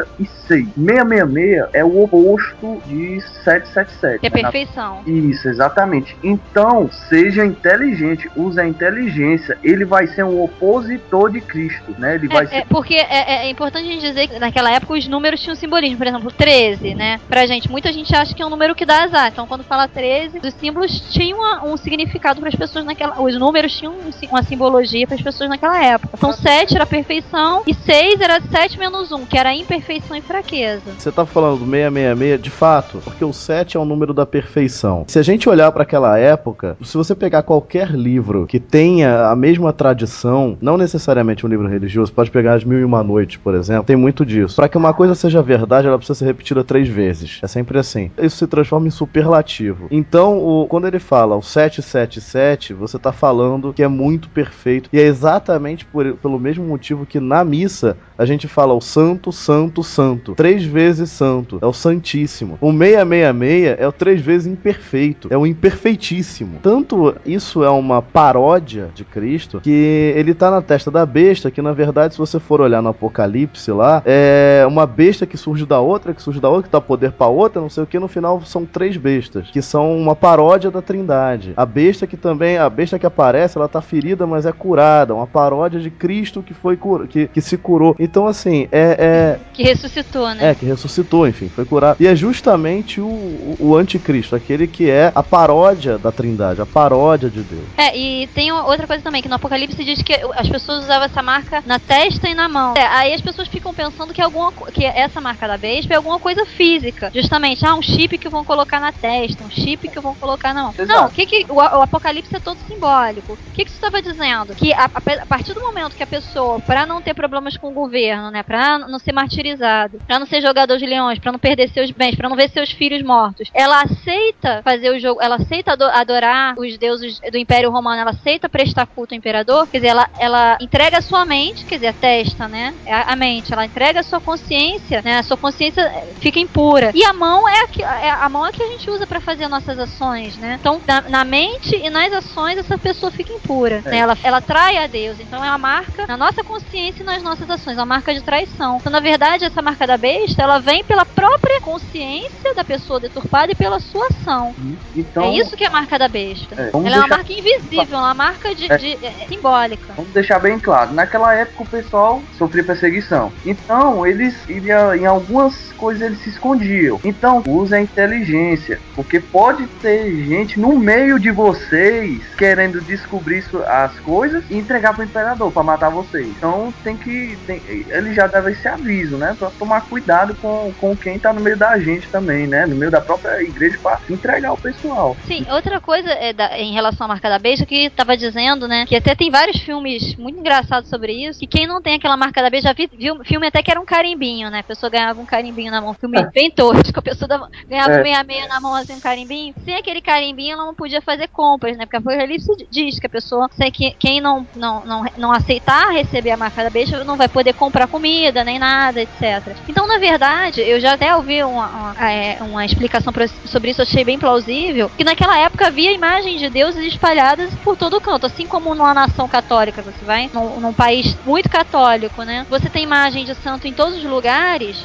666 0.48 1.68
é 1.72 1.84
o 1.84 2.02
oposto 2.02 2.80
de 2.86 3.20
777. 3.44 4.20
Que 4.20 4.26
é 4.26 4.30
né? 4.30 4.40
Perfeição. 4.42 5.02
isso, 5.06 5.48
exatamente. 5.48 6.16
Então, 6.22 6.90
seja 7.08 7.44
inteligente, 7.44 8.30
use 8.36 8.58
a 8.60 8.66
inteligência. 8.66 9.56
Ele 9.62 9.84
vai 9.84 10.06
ser 10.06 10.24
um 10.24 10.42
opositor 10.42 11.30
de 11.30 11.40
Cristo, 11.40 11.94
né? 11.98 12.14
Ele 12.14 12.28
vai 12.28 12.44
É, 12.44 12.48
ser. 12.48 12.54
é, 12.56 12.64
porque 12.68 12.94
é, 12.94 13.46
é 13.46 13.50
importante 13.50 13.88
a 13.88 13.92
gente 13.92 14.00
dizer 14.06 14.28
que 14.28 14.38
naquela 14.38 14.70
época 14.72 14.94
os 14.94 15.06
números 15.08 15.40
tinham 15.40 15.54
simbolismo. 15.60 15.98
Por 15.98 16.06
exemplo, 16.06 16.32
13, 16.32 16.94
né? 16.94 17.20
Pra 17.28 17.46
gente, 17.46 17.70
muita 17.70 17.92
gente 17.92 18.14
acha 18.14 18.34
que 18.34 18.42
é 18.42 18.46
um 18.46 18.50
número 18.50 18.74
que 18.74 18.86
dá 18.86 19.04
azar. 19.04 19.28
Então, 19.28 19.46
quando 19.46 19.62
fala 19.64 19.86
13, 19.86 20.40
os 20.42 20.54
símbolos 20.54 21.00
tinham 21.10 21.38
um 21.64 21.76
significado 21.76 22.40
para 22.40 22.48
as 22.48 22.54
pessoas 22.54 22.84
naquela. 22.84 23.20
Os 23.20 23.38
números 23.38 23.76
tinham 23.76 23.92
um 23.92 24.10
uma 24.30 24.42
simbologia 24.42 25.06
para 25.06 25.16
as 25.16 25.22
pessoas 25.22 25.50
naquela 25.50 25.82
época. 25.82 26.14
Então, 26.16 26.32
7 26.32 26.74
era 26.74 26.86
perfeição 26.86 27.62
e 27.66 27.74
6 27.74 28.20
era 28.20 28.40
7 28.40 28.78
menos 28.78 29.12
1, 29.12 29.26
que 29.26 29.36
era 29.36 29.54
imperfeição 29.54 30.16
e 30.16 30.20
fraqueza. 30.20 30.82
Você 30.98 31.10
tá 31.10 31.26
falando 31.26 31.58
do 31.58 31.64
666, 31.64 32.42
de 32.42 32.50
fato, 32.50 33.00
porque 33.04 33.24
o 33.24 33.32
7 33.32 33.76
é 33.76 33.80
o 33.80 33.84
número 33.84 34.14
da 34.14 34.24
perfeição. 34.24 35.04
Se 35.08 35.18
a 35.18 35.22
gente 35.22 35.48
olhar 35.48 35.70
para 35.72 35.82
aquela 35.82 36.18
época, 36.18 36.76
se 36.82 36.96
você 36.96 37.14
pegar 37.14 37.42
qualquer 37.42 37.90
livro 37.90 38.46
que 38.46 38.60
tenha 38.60 39.26
a 39.26 39.36
mesma 39.36 39.72
tradição, 39.72 40.56
não 40.60 40.76
necessariamente 40.76 41.44
um 41.44 41.48
livro 41.48 41.68
religioso, 41.68 42.12
pode 42.12 42.30
pegar 42.30 42.54
as 42.54 42.64
Mil 42.64 42.78
e 42.78 42.84
Uma 42.84 43.02
Noites, 43.02 43.36
por 43.36 43.54
exemplo, 43.54 43.84
tem 43.84 43.96
muito 43.96 44.24
disso. 44.24 44.56
Para 44.56 44.68
que 44.68 44.76
uma 44.78 44.94
coisa 44.94 45.14
seja 45.14 45.42
verdade, 45.56 45.86
ela 45.88 45.96
precisa 45.98 46.18
ser 46.18 46.26
repetida 46.26 46.62
três 46.62 46.88
vezes. 46.88 47.38
É 47.42 47.46
sempre 47.46 47.78
assim. 47.78 48.10
Isso 48.20 48.36
se 48.36 48.46
transforma 48.46 48.86
em 48.86 48.90
superlativo. 48.90 49.88
Então, 49.90 50.38
o- 50.38 50.66
quando 50.68 50.86
ele 50.86 50.98
fala 51.00 51.36
o 51.36 51.42
777, 51.42 52.72
você 52.74 52.98
tá 52.98 53.12
falando 53.12 53.72
que 53.72 53.82
é 53.82 53.88
muito 53.88 54.28
perfeito. 54.28 54.88
E 54.92 54.98
é 54.98 55.02
exatamente 55.02 55.84
por- 55.84 56.14
pelo 56.16 56.38
mesmo 56.38 56.64
motivo 56.64 57.04
que 57.04 57.18
na 57.18 57.44
missa 57.44 57.96
a 58.16 58.24
gente 58.24 58.46
fala 58.46 58.74
o 58.74 58.80
santo, 58.80 59.32
santo, 59.32 59.82
santo. 59.82 60.34
Três 60.34 60.62
vezes 60.64 61.10
santo. 61.10 61.58
É 61.60 61.66
o 61.66 61.72
santíssimo. 61.72 62.56
O 62.60 62.70
666 62.72 63.76
é 63.78 63.88
o 63.88 63.92
três 63.92 64.20
vezes 64.20 64.46
imperfeito. 64.46 65.28
É 65.30 65.36
o 65.38 65.46
imperfeitíssimo. 65.46 66.58
Tanto 66.62 67.14
isso 67.26 67.64
é 67.64 67.70
uma 67.70 68.00
paródia 68.02 68.90
de 68.94 69.04
Cristo 69.04 69.60
que 69.60 70.12
ele 70.14 70.34
tá 70.34 70.50
na 70.50 70.62
testa 70.62 70.90
da 70.90 71.04
besta, 71.06 71.50
que 71.50 71.62
na 71.62 71.72
verdade, 71.72 72.14
se 72.14 72.18
você 72.18 72.38
for 72.38 72.60
olhar 72.60 72.82
no 72.82 72.90
Apocalipse 72.90 73.70
lá, 73.72 74.02
é 74.04 74.64
uma 74.68 74.86
besta 74.86 75.26
que 75.26 75.36
surge 75.40 75.66
da 75.66 75.80
outra, 75.80 76.14
que 76.14 76.22
surge 76.22 76.40
da 76.40 76.48
outra, 76.48 76.64
que 76.64 76.72
dá 76.72 76.80
poder 76.80 77.12
pra 77.12 77.26
outra, 77.26 77.60
não 77.60 77.70
sei 77.70 77.82
o 77.82 77.86
que. 77.86 77.98
No 77.98 78.08
final 78.08 78.40
são 78.44 78.64
três 78.64 78.96
bestas, 78.96 79.50
que 79.50 79.62
são 79.62 79.96
uma 79.96 80.14
paródia 80.14 80.70
da 80.70 80.82
Trindade. 80.82 81.52
A 81.56 81.66
besta 81.66 82.06
que 82.06 82.16
também, 82.16 82.58
a 82.58 82.68
besta 82.68 82.98
que 82.98 83.06
aparece, 83.06 83.56
ela 83.56 83.68
tá 83.68 83.80
ferida, 83.80 84.26
mas 84.26 84.46
é 84.46 84.52
curada. 84.52 85.14
Uma 85.14 85.26
paródia 85.26 85.80
de 85.80 85.90
Cristo 85.90 86.42
que 86.42 86.54
foi 86.54 86.78
que, 87.08 87.28
que 87.28 87.40
se 87.40 87.56
curou. 87.56 87.94
Então, 87.98 88.26
assim, 88.26 88.68
é, 88.70 88.96
é, 88.98 89.40
Que 89.52 89.62
ressuscitou, 89.62 90.28
né? 90.34 90.50
é, 90.50 90.54
que 90.54 90.66
ressuscitou, 90.66 91.26
enfim, 91.26 91.48
foi 91.48 91.64
curado. 91.64 91.96
E 92.00 92.06
é 92.06 92.14
justamente 92.14 93.00
o, 93.00 93.06
o, 93.06 93.56
o 93.60 93.76
anticristo, 93.76 94.34
aquele 94.34 94.66
que 94.66 94.88
é 94.90 95.12
a 95.14 95.22
paródia 95.22 95.98
da 95.98 96.10
Trindade, 96.10 96.60
a 96.60 96.66
paródia 96.66 97.30
de 97.30 97.42
Deus. 97.42 97.64
É, 97.76 97.96
e 97.96 98.26
tem 98.28 98.52
outra 98.52 98.86
coisa 98.86 99.02
também, 99.02 99.22
que 99.22 99.28
no 99.28 99.34
Apocalipse 99.36 99.84
diz 99.84 100.02
que 100.02 100.14
as 100.34 100.48
pessoas 100.48 100.84
usavam 100.84 101.04
essa 101.04 101.22
marca 101.22 101.62
na 101.66 101.78
testa 101.78 102.28
e 102.28 102.34
na 102.34 102.48
mão. 102.48 102.74
É, 102.76 102.86
aí 102.86 103.14
as 103.14 103.20
pessoas 103.20 103.48
ficam 103.48 103.72
pensando 103.72 104.12
que, 104.12 104.20
alguma, 104.20 104.52
que 104.72 104.84
essa 104.84 105.20
marca 105.20 105.29
da 105.38 105.56
Vespa 105.56 105.94
é 105.94 105.96
alguma 105.96 106.18
coisa 106.20 106.44
física. 106.46 107.10
Justamente, 107.14 107.64
ah, 107.66 107.74
um 107.74 107.82
chip 107.82 108.18
que 108.18 108.28
vão 108.28 108.44
colocar 108.44 108.80
na 108.80 108.92
testa, 108.92 109.44
um 109.44 109.50
chip 109.50 109.88
que 109.88 110.00
vão 110.00 110.14
colocar 110.16 110.52
na 110.54 110.62
mão. 110.64 110.74
Exato. 110.78 111.00
Não, 111.00 111.06
o 111.08 111.10
que 111.10 111.26
que, 111.26 111.44
o, 111.48 111.54
o 111.56 111.82
Apocalipse 111.82 112.34
é 112.34 112.40
todo 112.40 112.58
simbólico. 112.58 113.34
O 113.34 113.50
que 113.52 113.64
que 113.64 113.70
isso 113.70 113.76
estava 113.76 114.00
dizendo? 114.02 114.54
Que 114.54 114.72
a, 114.72 114.84
a- 114.84 115.22
a 115.22 115.26
partir 115.26 115.54
do 115.54 115.60
momento 115.60 115.96
que 115.96 116.02
a 116.02 116.06
pessoa, 116.06 116.60
pra 116.60 116.86
não 116.86 117.00
ter 117.02 117.14
problemas 117.14 117.56
com 117.56 117.68
o 117.70 117.74
governo, 117.74 118.30
né, 118.30 118.42
pra 118.42 118.78
não 118.78 118.98
ser 118.98 119.12
martirizado, 119.12 119.98
pra 120.06 120.18
não 120.18 120.26
ser 120.26 120.40
jogador 120.40 120.76
de 120.78 120.86
leões, 120.86 121.18
pra 121.18 121.32
não 121.32 121.38
perder 121.38 121.68
seus 121.70 121.90
bens, 121.90 122.16
pra 122.16 122.28
não 122.28 122.36
ver 122.36 122.48
seus 122.50 122.70
filhos 122.70 123.02
mortos, 123.02 123.48
ela 123.54 123.82
aceita 123.82 124.60
fazer 124.64 124.90
o 124.90 124.98
jogo, 124.98 125.20
ela 125.22 125.36
aceita 125.36 125.72
ado- 125.72 125.84
adorar 125.84 126.54
os 126.58 126.76
deuses 126.78 127.18
do 127.30 127.38
Império 127.38 127.70
Romano, 127.70 128.00
ela 128.00 128.10
aceita 128.10 128.48
prestar 128.48 128.86
culto 128.86 129.14
ao 129.14 129.18
imperador, 129.18 129.66
quer 129.68 129.78
dizer, 129.78 129.88
ela, 129.90 130.08
ela 130.18 130.58
entrega 130.60 130.98
a 130.98 131.02
sua 131.02 131.24
mente, 131.24 131.64
quer 131.66 131.76
dizer, 131.76 131.88
a 131.88 131.92
testa, 131.94 132.48
né, 132.48 132.72
é 132.86 132.92
a, 132.94 133.02
a 133.12 133.16
mente, 133.16 133.52
ela 133.52 133.64
entrega 133.64 134.00
a 134.00 134.02
sua 134.04 134.20
consciência, 134.20 135.00
né, 135.04 135.18
a 135.20 135.22
sua 135.22 135.36
consciência 135.36 135.80
eh, 135.82 136.14
fica 136.20 136.38
impura. 136.38 136.90
E 136.94 137.04
a 137.04 137.12
mão 137.12 137.48
é 137.48 137.60
a 137.62 137.68
que, 137.68 137.82
é 137.82 138.10
a 138.10 138.28
mão 138.28 138.46
é 138.46 138.52
que 138.52 138.62
a 138.62 138.66
gente 138.66 138.90
usa 138.90 139.06
pra 139.06 139.20
fazer 139.20 139.48
nossas 139.48 139.78
ações, 139.78 140.36
né? 140.36 140.56
Então, 140.60 140.80
na, 140.86 141.02
na 141.02 141.24
mente 141.24 141.76
e 141.76 141.88
nas 141.90 142.12
ações, 142.12 142.58
essa 142.58 142.76
pessoa 142.78 143.10
fica 143.12 143.32
impura, 143.32 143.82
É. 143.84 143.90
né? 143.90 143.98
Ela, 143.98 144.16
ela 144.22 144.40
trai 144.40 144.76
a 144.78 144.86
Deus, 144.86 145.20
então 145.20 145.44
é 145.44 145.48
uma 145.48 145.58
marca 145.58 146.06
na 146.06 146.16
nossa 146.16 146.42
consciência 146.42 147.02
e 147.02 147.06
nas 147.06 147.22
nossas 147.22 147.48
ações, 147.48 147.76
é 147.76 147.80
uma 147.80 147.86
marca 147.86 148.12
de 148.14 148.22
traição. 148.22 148.78
Então, 148.80 148.90
na 148.92 149.00
verdade, 149.00 149.44
essa 149.44 149.62
marca 149.62 149.86
da 149.86 149.96
besta, 149.96 150.42
ela 150.42 150.58
vem 150.58 150.82
pela 150.84 151.04
própria 151.04 151.60
consciência 151.60 152.54
da 152.54 152.64
pessoa 152.64 152.98
deturpada 153.00 153.52
e 153.52 153.54
pela 153.54 153.78
sua 153.80 154.06
ação. 154.08 154.54
Então, 154.96 155.24
é 155.24 155.30
isso 155.34 155.56
que 155.56 155.64
é 155.64 155.66
a 155.66 155.70
marca 155.70 155.98
da 155.98 156.08
besta. 156.08 156.54
É, 156.54 156.68
ela 156.68 156.70
é 156.72 156.76
uma 156.76 156.82
deixar- 156.90 157.08
marca 157.08 157.32
invisível, 157.32 157.98
uma 157.98 158.14
marca 158.14 158.54
de, 158.54 158.72
É. 158.72 158.76
de- 158.76 158.98
é, 159.06 159.26
simbólica. 159.28 159.92
Vamos 159.96 160.12
deixar 160.12 160.38
bem 160.38 160.58
claro, 160.58 160.92
naquela 160.92 161.34
época 161.34 161.62
o 161.62 161.66
pessoal 161.66 162.22
sofria 162.38 162.64
perseguição. 162.64 163.32
Então, 163.44 164.06
eles 164.06 164.34
iria, 164.48 164.96
em 164.96 165.04
algumas 165.10 165.72
coisas 165.74 166.02
eles 166.02 166.18
se 166.20 166.30
escondiam. 166.30 166.98
Então, 167.04 167.42
use 167.46 167.74
a 167.74 167.80
inteligência, 167.80 168.80
porque 168.94 169.20
pode 169.20 169.66
ter 169.80 170.24
gente 170.24 170.58
no 170.58 170.78
meio 170.78 171.18
de 171.18 171.30
vocês 171.30 172.22
querendo 172.36 172.80
descobrir 172.82 173.44
as 173.68 173.98
coisas 174.00 174.44
e 174.50 174.56
entregar 174.56 174.94
pro 174.94 175.04
imperador 175.04 175.50
pra 175.52 175.62
matar 175.62 175.90
vocês. 175.90 176.26
Então, 176.28 176.72
tem 176.82 176.96
que 176.96 177.38
tem, 177.46 177.62
ele 177.66 178.12
já 178.14 178.26
dava 178.26 178.50
esse 178.50 178.66
aviso, 178.68 179.16
né, 179.16 179.34
Pra 179.38 179.50
tomar 179.50 179.82
cuidado 179.82 180.36
com, 180.36 180.72
com 180.78 180.96
quem 180.96 181.18
tá 181.18 181.32
no 181.32 181.40
meio 181.40 181.56
da 181.56 181.78
gente 181.78 182.08
também, 182.10 182.46
né, 182.46 182.66
no 182.66 182.76
meio 182.76 182.90
da 182.90 183.00
própria 183.00 183.40
igreja 183.42 183.78
pra 183.82 183.98
entregar 184.10 184.52
o 184.52 184.58
pessoal. 184.58 185.16
Sim, 185.26 185.44
outra 185.50 185.80
coisa 185.80 186.10
é 186.10 186.32
da- 186.32 186.58
em 186.58 186.72
relação 186.72 187.04
à 187.06 187.08
marca 187.08 187.28
da 187.28 187.38
besta 187.38 187.64
que 187.66 187.90
tava 187.90 188.16
dizendo, 188.16 188.68
né? 188.68 188.84
Que 188.86 188.96
até 188.96 189.14
tem 189.14 189.30
vários 189.30 189.60
filmes 189.62 190.14
muito 190.16 190.38
engraçados 190.38 190.88
sobre 190.90 191.12
isso. 191.12 191.40
Que 191.40 191.46
quem 191.46 191.66
não 191.66 191.80
tem 191.80 191.94
aquela 191.94 192.16
marca 192.16 192.42
da 192.42 192.50
besta 192.50 192.68
já 192.68 192.74
vi, 192.74 192.88
viu 192.92 193.24
filme 193.24 193.46
até 193.46 193.62
que 193.62 193.70
era 193.70 193.80
um 193.80 193.84
carimbinho, 193.84 194.50
né? 194.50 194.60
A 194.60 194.64
pessoa 194.64 194.90
ganhava 195.00 195.20
um 195.20 195.26
carimbinho 195.26 195.70
na 195.70 195.80
mão. 195.80 195.94
Filme 195.94 196.18
bem 196.32 196.50
tosco. 196.50 196.98
A 196.98 197.02
pessoa 197.02 197.26
dava- 197.28 197.48
ganhava 197.66 197.92
É. 197.94 198.02
meia 198.02 198.22
meia 198.22 198.46
na 198.48 198.60
mão 198.60 198.74
assim, 198.74 198.94
um 198.94 199.00
carimbinho. 199.00 199.54
Sem 199.64 199.74
aquele 199.76 200.00
carimbinho, 200.00 200.54
ela 200.54 200.66
não 200.66 200.74
podia 200.74 201.00
fazer 201.00 201.28
compras, 201.28 201.76
né? 201.76 201.84
Porque 201.86 201.96
a 201.96 202.00
Apocalipse 202.00 202.48
diz 202.70 202.98
que 202.98 203.06
a 203.06 203.10
pessoa, 203.10 203.48
se 203.52 203.70
que, 203.70 203.94
quem 203.98 204.20
não, 204.20 204.46
não, 204.54 204.84
não, 204.84 205.04
não 205.16 205.32
aceitar 205.32 205.90
receber 205.92 206.30
a 206.32 206.36
marca 206.36 206.62
da 206.62 206.70
besta, 206.70 207.04
não 207.04 207.16
vai 207.16 207.28
poder 207.28 207.54
comprar 207.54 207.86
comida, 207.88 208.44
nem 208.44 208.58
nada, 208.58 209.00
etc. 209.00 209.56
Então, 209.68 209.86
na 209.86 209.98
verdade, 209.98 210.60
eu 210.60 210.78
já 210.80 210.94
até 210.94 211.14
ouvi 211.16 211.42
uma, 211.42 211.68
uma, 211.94 212.10
é, 212.10 212.38
uma 212.42 212.64
explicação 212.64 213.12
pro- 213.12 213.28
sobre 213.46 213.70
isso, 213.70 213.82
achei 213.82 214.04
bem 214.04 214.18
plausível, 214.18 214.90
que 214.96 215.04
naquela 215.04 215.38
época 215.38 215.66
havia 215.68 215.92
imagens 215.92 216.38
de 216.40 216.50
deuses 216.50 216.84
espalhadas 216.84 217.54
por 217.64 217.76
todo 217.76 217.96
o 217.96 218.00
canto, 218.00 218.26
assim 218.26 218.46
como 218.46 218.74
numa 218.74 218.92
nação 218.94 219.28
católica, 219.28 219.82
você 219.82 220.04
vai 220.04 220.28
num, 220.32 220.60
num 220.60 220.74
país 220.74 221.16
muito 221.24 221.48
católico, 221.48 222.22
né? 222.22 222.46
Você 222.50 222.68
tem 222.68 222.82
imagem 222.82 223.24
de 223.24 223.34
santo 223.34 223.66
em 223.66 223.72
todos 223.72 223.98
os 223.98 224.04
lugares, 224.04 224.84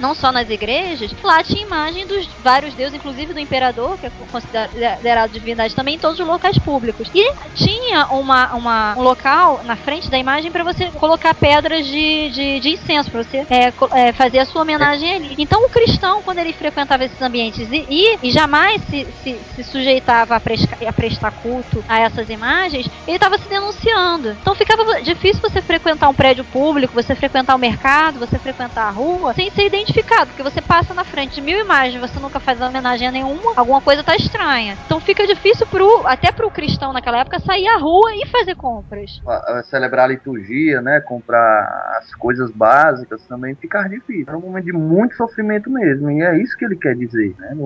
não 0.00 0.14
só 0.14 0.32
nas 0.32 0.48
igrejas, 0.48 1.14
lá 1.22 1.42
tinha 1.42 1.62
imagem 1.62 2.06
dos 2.06 2.26
vários 2.42 2.74
deuses, 2.74 2.94
inclusive 2.94 3.32
do 3.32 3.40
imperador, 3.40 3.98
que 3.98 4.06
é 4.06 4.12
considerado 4.30 5.30
divindade 5.30 5.74
também, 5.74 5.94
em 5.94 5.98
todos 5.98 6.18
os 6.18 6.26
locais 6.26 6.58
públicos. 6.58 7.08
E 7.14 7.32
tinha 7.54 8.06
uma, 8.06 8.54
uma 8.54 8.94
um 8.96 9.02
local 9.02 9.60
na 9.64 9.76
frente 9.76 10.10
da 10.10 10.18
imagem 10.18 10.50
para 10.50 10.64
você 10.64 10.86
colocar 10.92 11.34
pedras 11.34 11.86
de, 11.86 12.30
de, 12.30 12.60
de 12.60 12.70
incenso, 12.70 13.10
para 13.10 13.22
você 13.22 13.46
é, 13.50 13.72
é, 13.92 14.12
fazer 14.12 14.38
a 14.38 14.44
sua 14.44 14.62
homenagem 14.62 15.14
ali. 15.14 15.34
Então 15.38 15.64
o 15.64 15.68
cristão, 15.68 16.22
quando 16.22 16.38
ele 16.38 16.52
frequentava 16.52 17.04
esses 17.04 17.20
ambientes 17.20 17.68
e, 17.70 17.86
e, 17.88 18.18
e 18.22 18.30
jamais 18.30 18.82
se, 18.90 19.06
se, 19.22 19.38
se 19.54 19.64
sujeitava 19.64 20.36
a, 20.36 20.40
presca, 20.40 20.76
a 20.86 20.92
prestar 20.92 21.30
culto 21.30 21.84
a 21.88 22.00
essas 22.00 22.28
imagens, 22.28 22.88
ele 23.06 23.16
estava 23.16 23.38
se 23.38 23.48
denunciando. 23.48 24.30
Então 24.40 24.54
ficava 24.54 25.02
difícil 25.02 25.40
você 25.42 25.60
frequentar 25.60 26.08
um 26.08 26.14
prédio 26.14 26.44
público, 26.44 26.94
você 26.94 27.14
frequentar 27.14 27.54
o 27.54 27.58
mercado, 27.58 28.18
você 28.18 28.38
frequentar 28.38 28.88
a 28.88 28.90
rua, 28.90 29.34
sem 29.34 29.50
ser 29.50 29.66
identificado, 29.66 29.89
porque 30.26 30.42
você 30.42 30.60
passa 30.60 30.94
na 30.94 31.04
frente 31.04 31.34
de 31.34 31.40
mil 31.40 31.58
imagens, 31.58 32.00
você 32.00 32.18
nunca 32.18 32.40
faz 32.40 32.60
homenagem 32.60 33.08
a 33.08 33.10
nenhuma, 33.10 33.52
alguma 33.56 33.80
coisa 33.80 34.02
tá 34.02 34.14
estranha. 34.16 34.76
Então 34.86 35.00
fica 35.00 35.26
difícil 35.26 35.66
pro, 35.66 36.06
até 36.06 36.32
pro 36.32 36.50
cristão 36.50 36.92
naquela 36.92 37.18
época 37.18 37.40
sair 37.40 37.68
à 37.68 37.76
rua 37.76 38.14
e 38.14 38.26
fazer 38.26 38.54
compras. 38.54 39.20
Celebrar 39.64 40.04
a 40.04 40.08
liturgia, 40.08 40.80
né? 40.80 41.00
Comprar 41.00 41.98
as 41.98 42.14
coisas 42.14 42.50
básicas 42.50 43.22
também 43.26 43.54
ficar 43.54 43.88
difícil. 43.88 44.24
Era 44.28 44.38
um 44.38 44.42
momento 44.42 44.64
de 44.64 44.72
muito 44.72 45.16
sofrimento 45.16 45.70
mesmo. 45.70 46.10
E 46.10 46.22
é 46.22 46.38
isso 46.40 46.56
que 46.56 46.64
ele 46.64 46.76
quer 46.76 46.94
dizer, 46.94 47.34
né? 47.38 47.56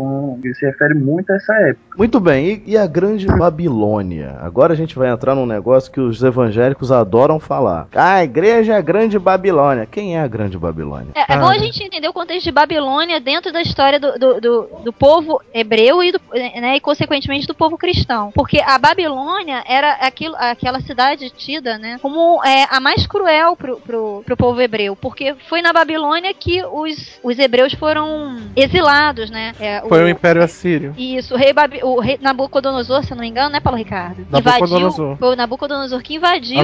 Ele 0.43 0.55
se 0.55 0.67
refere 0.67 0.95
muito 0.95 1.31
a 1.31 1.37
essa 1.37 1.55
época. 1.55 1.97
Muito 1.97 2.21
bem, 2.21 2.63
e, 2.67 2.73
e 2.73 2.77
a 2.77 2.87
Grande 2.87 3.27
Babilônia? 3.27 4.37
Agora 4.41 4.73
a 4.73 4.77
gente 4.77 4.97
vai 4.97 5.09
entrar 5.11 5.35
num 5.35 5.47
negócio 5.47 5.93
que 5.93 6.01
os 6.01 6.23
evangélicos 6.23 6.91
adoram 6.91 7.39
falar. 7.39 7.89
Ah, 7.95 8.15
a 8.15 8.25
igreja 8.25 8.75
é 8.75 8.77
a 8.77 8.81
Grande 8.81 9.19
Babilônia. 9.19 9.87
Quem 9.87 10.17
é 10.17 10.21
a 10.21 10.27
Grande 10.27 10.59
Babilônia? 10.59 11.13
É, 11.15 11.35
é 11.35 11.39
bom 11.39 11.49
a 11.49 11.59
gente 11.59 11.83
entender 11.83 12.09
o 12.09 12.13
contexto 12.15 12.45
de 12.45 12.53
Babilônia 12.53 13.21
dentro 13.21 13.53
da 13.53 13.61
história 13.61 13.99
do, 13.99 14.19
do, 14.19 14.41
do, 14.41 14.69
do 14.85 14.93
povo 14.93 15.43
hebreu 15.53 16.03
e, 16.03 16.13
do, 16.13 16.21
né, 16.33 16.77
e, 16.77 16.81
consequentemente, 16.81 17.47
do 17.47 17.55
povo 17.55 17.77
cristão. 17.77 18.31
Porque 18.33 18.61
a 18.61 18.79
Babilônia 18.79 19.63
era 19.67 19.95
aquilo, 19.95 20.35
aquela 20.39 20.81
cidade 20.81 21.29
tida 21.31 21.77
né, 21.77 21.99
como 22.01 22.43
é, 22.45 22.67
a 22.71 22.81
mais 22.81 23.07
cruel 23.07 23.57
pro, 23.57 23.77
pro, 23.81 24.23
pro 24.25 24.37
povo 24.37 24.61
hebreu. 24.61 24.95
Porque 24.95 25.35
foi 25.49 25.61
na 25.61 25.73
Babilônia 25.73 26.33
que 26.33 26.65
os, 26.65 27.19
os 27.23 27.39
hebreus 27.39 27.75
foram 27.75 28.37
exilados, 28.55 29.31
né? 29.31 29.53
É, 29.59 29.81
foi 29.81 30.03
o, 30.03 30.07
o 30.07 30.09
Império 30.09 30.43
Assírio. 30.43 30.95
Isso, 30.97 31.35
o 31.35 31.37
rei, 31.37 31.53
Babi, 31.53 31.81
o 31.83 31.99
rei 32.01 32.19
Nabucodonosor, 32.21 33.05
se 33.05 33.11
não 33.13 33.21
me 33.21 33.29
engano, 33.29 33.51
né, 33.51 33.61
Paulo 33.61 33.79
Ricardo? 33.79 34.27
Nabucodonosor. 34.31 35.05
Invadiu, 35.05 35.17
foi 35.19 35.33
o 35.33 35.37
Nabucodonosor 35.37 36.03
que 36.03 36.15
invadiu 36.15 36.61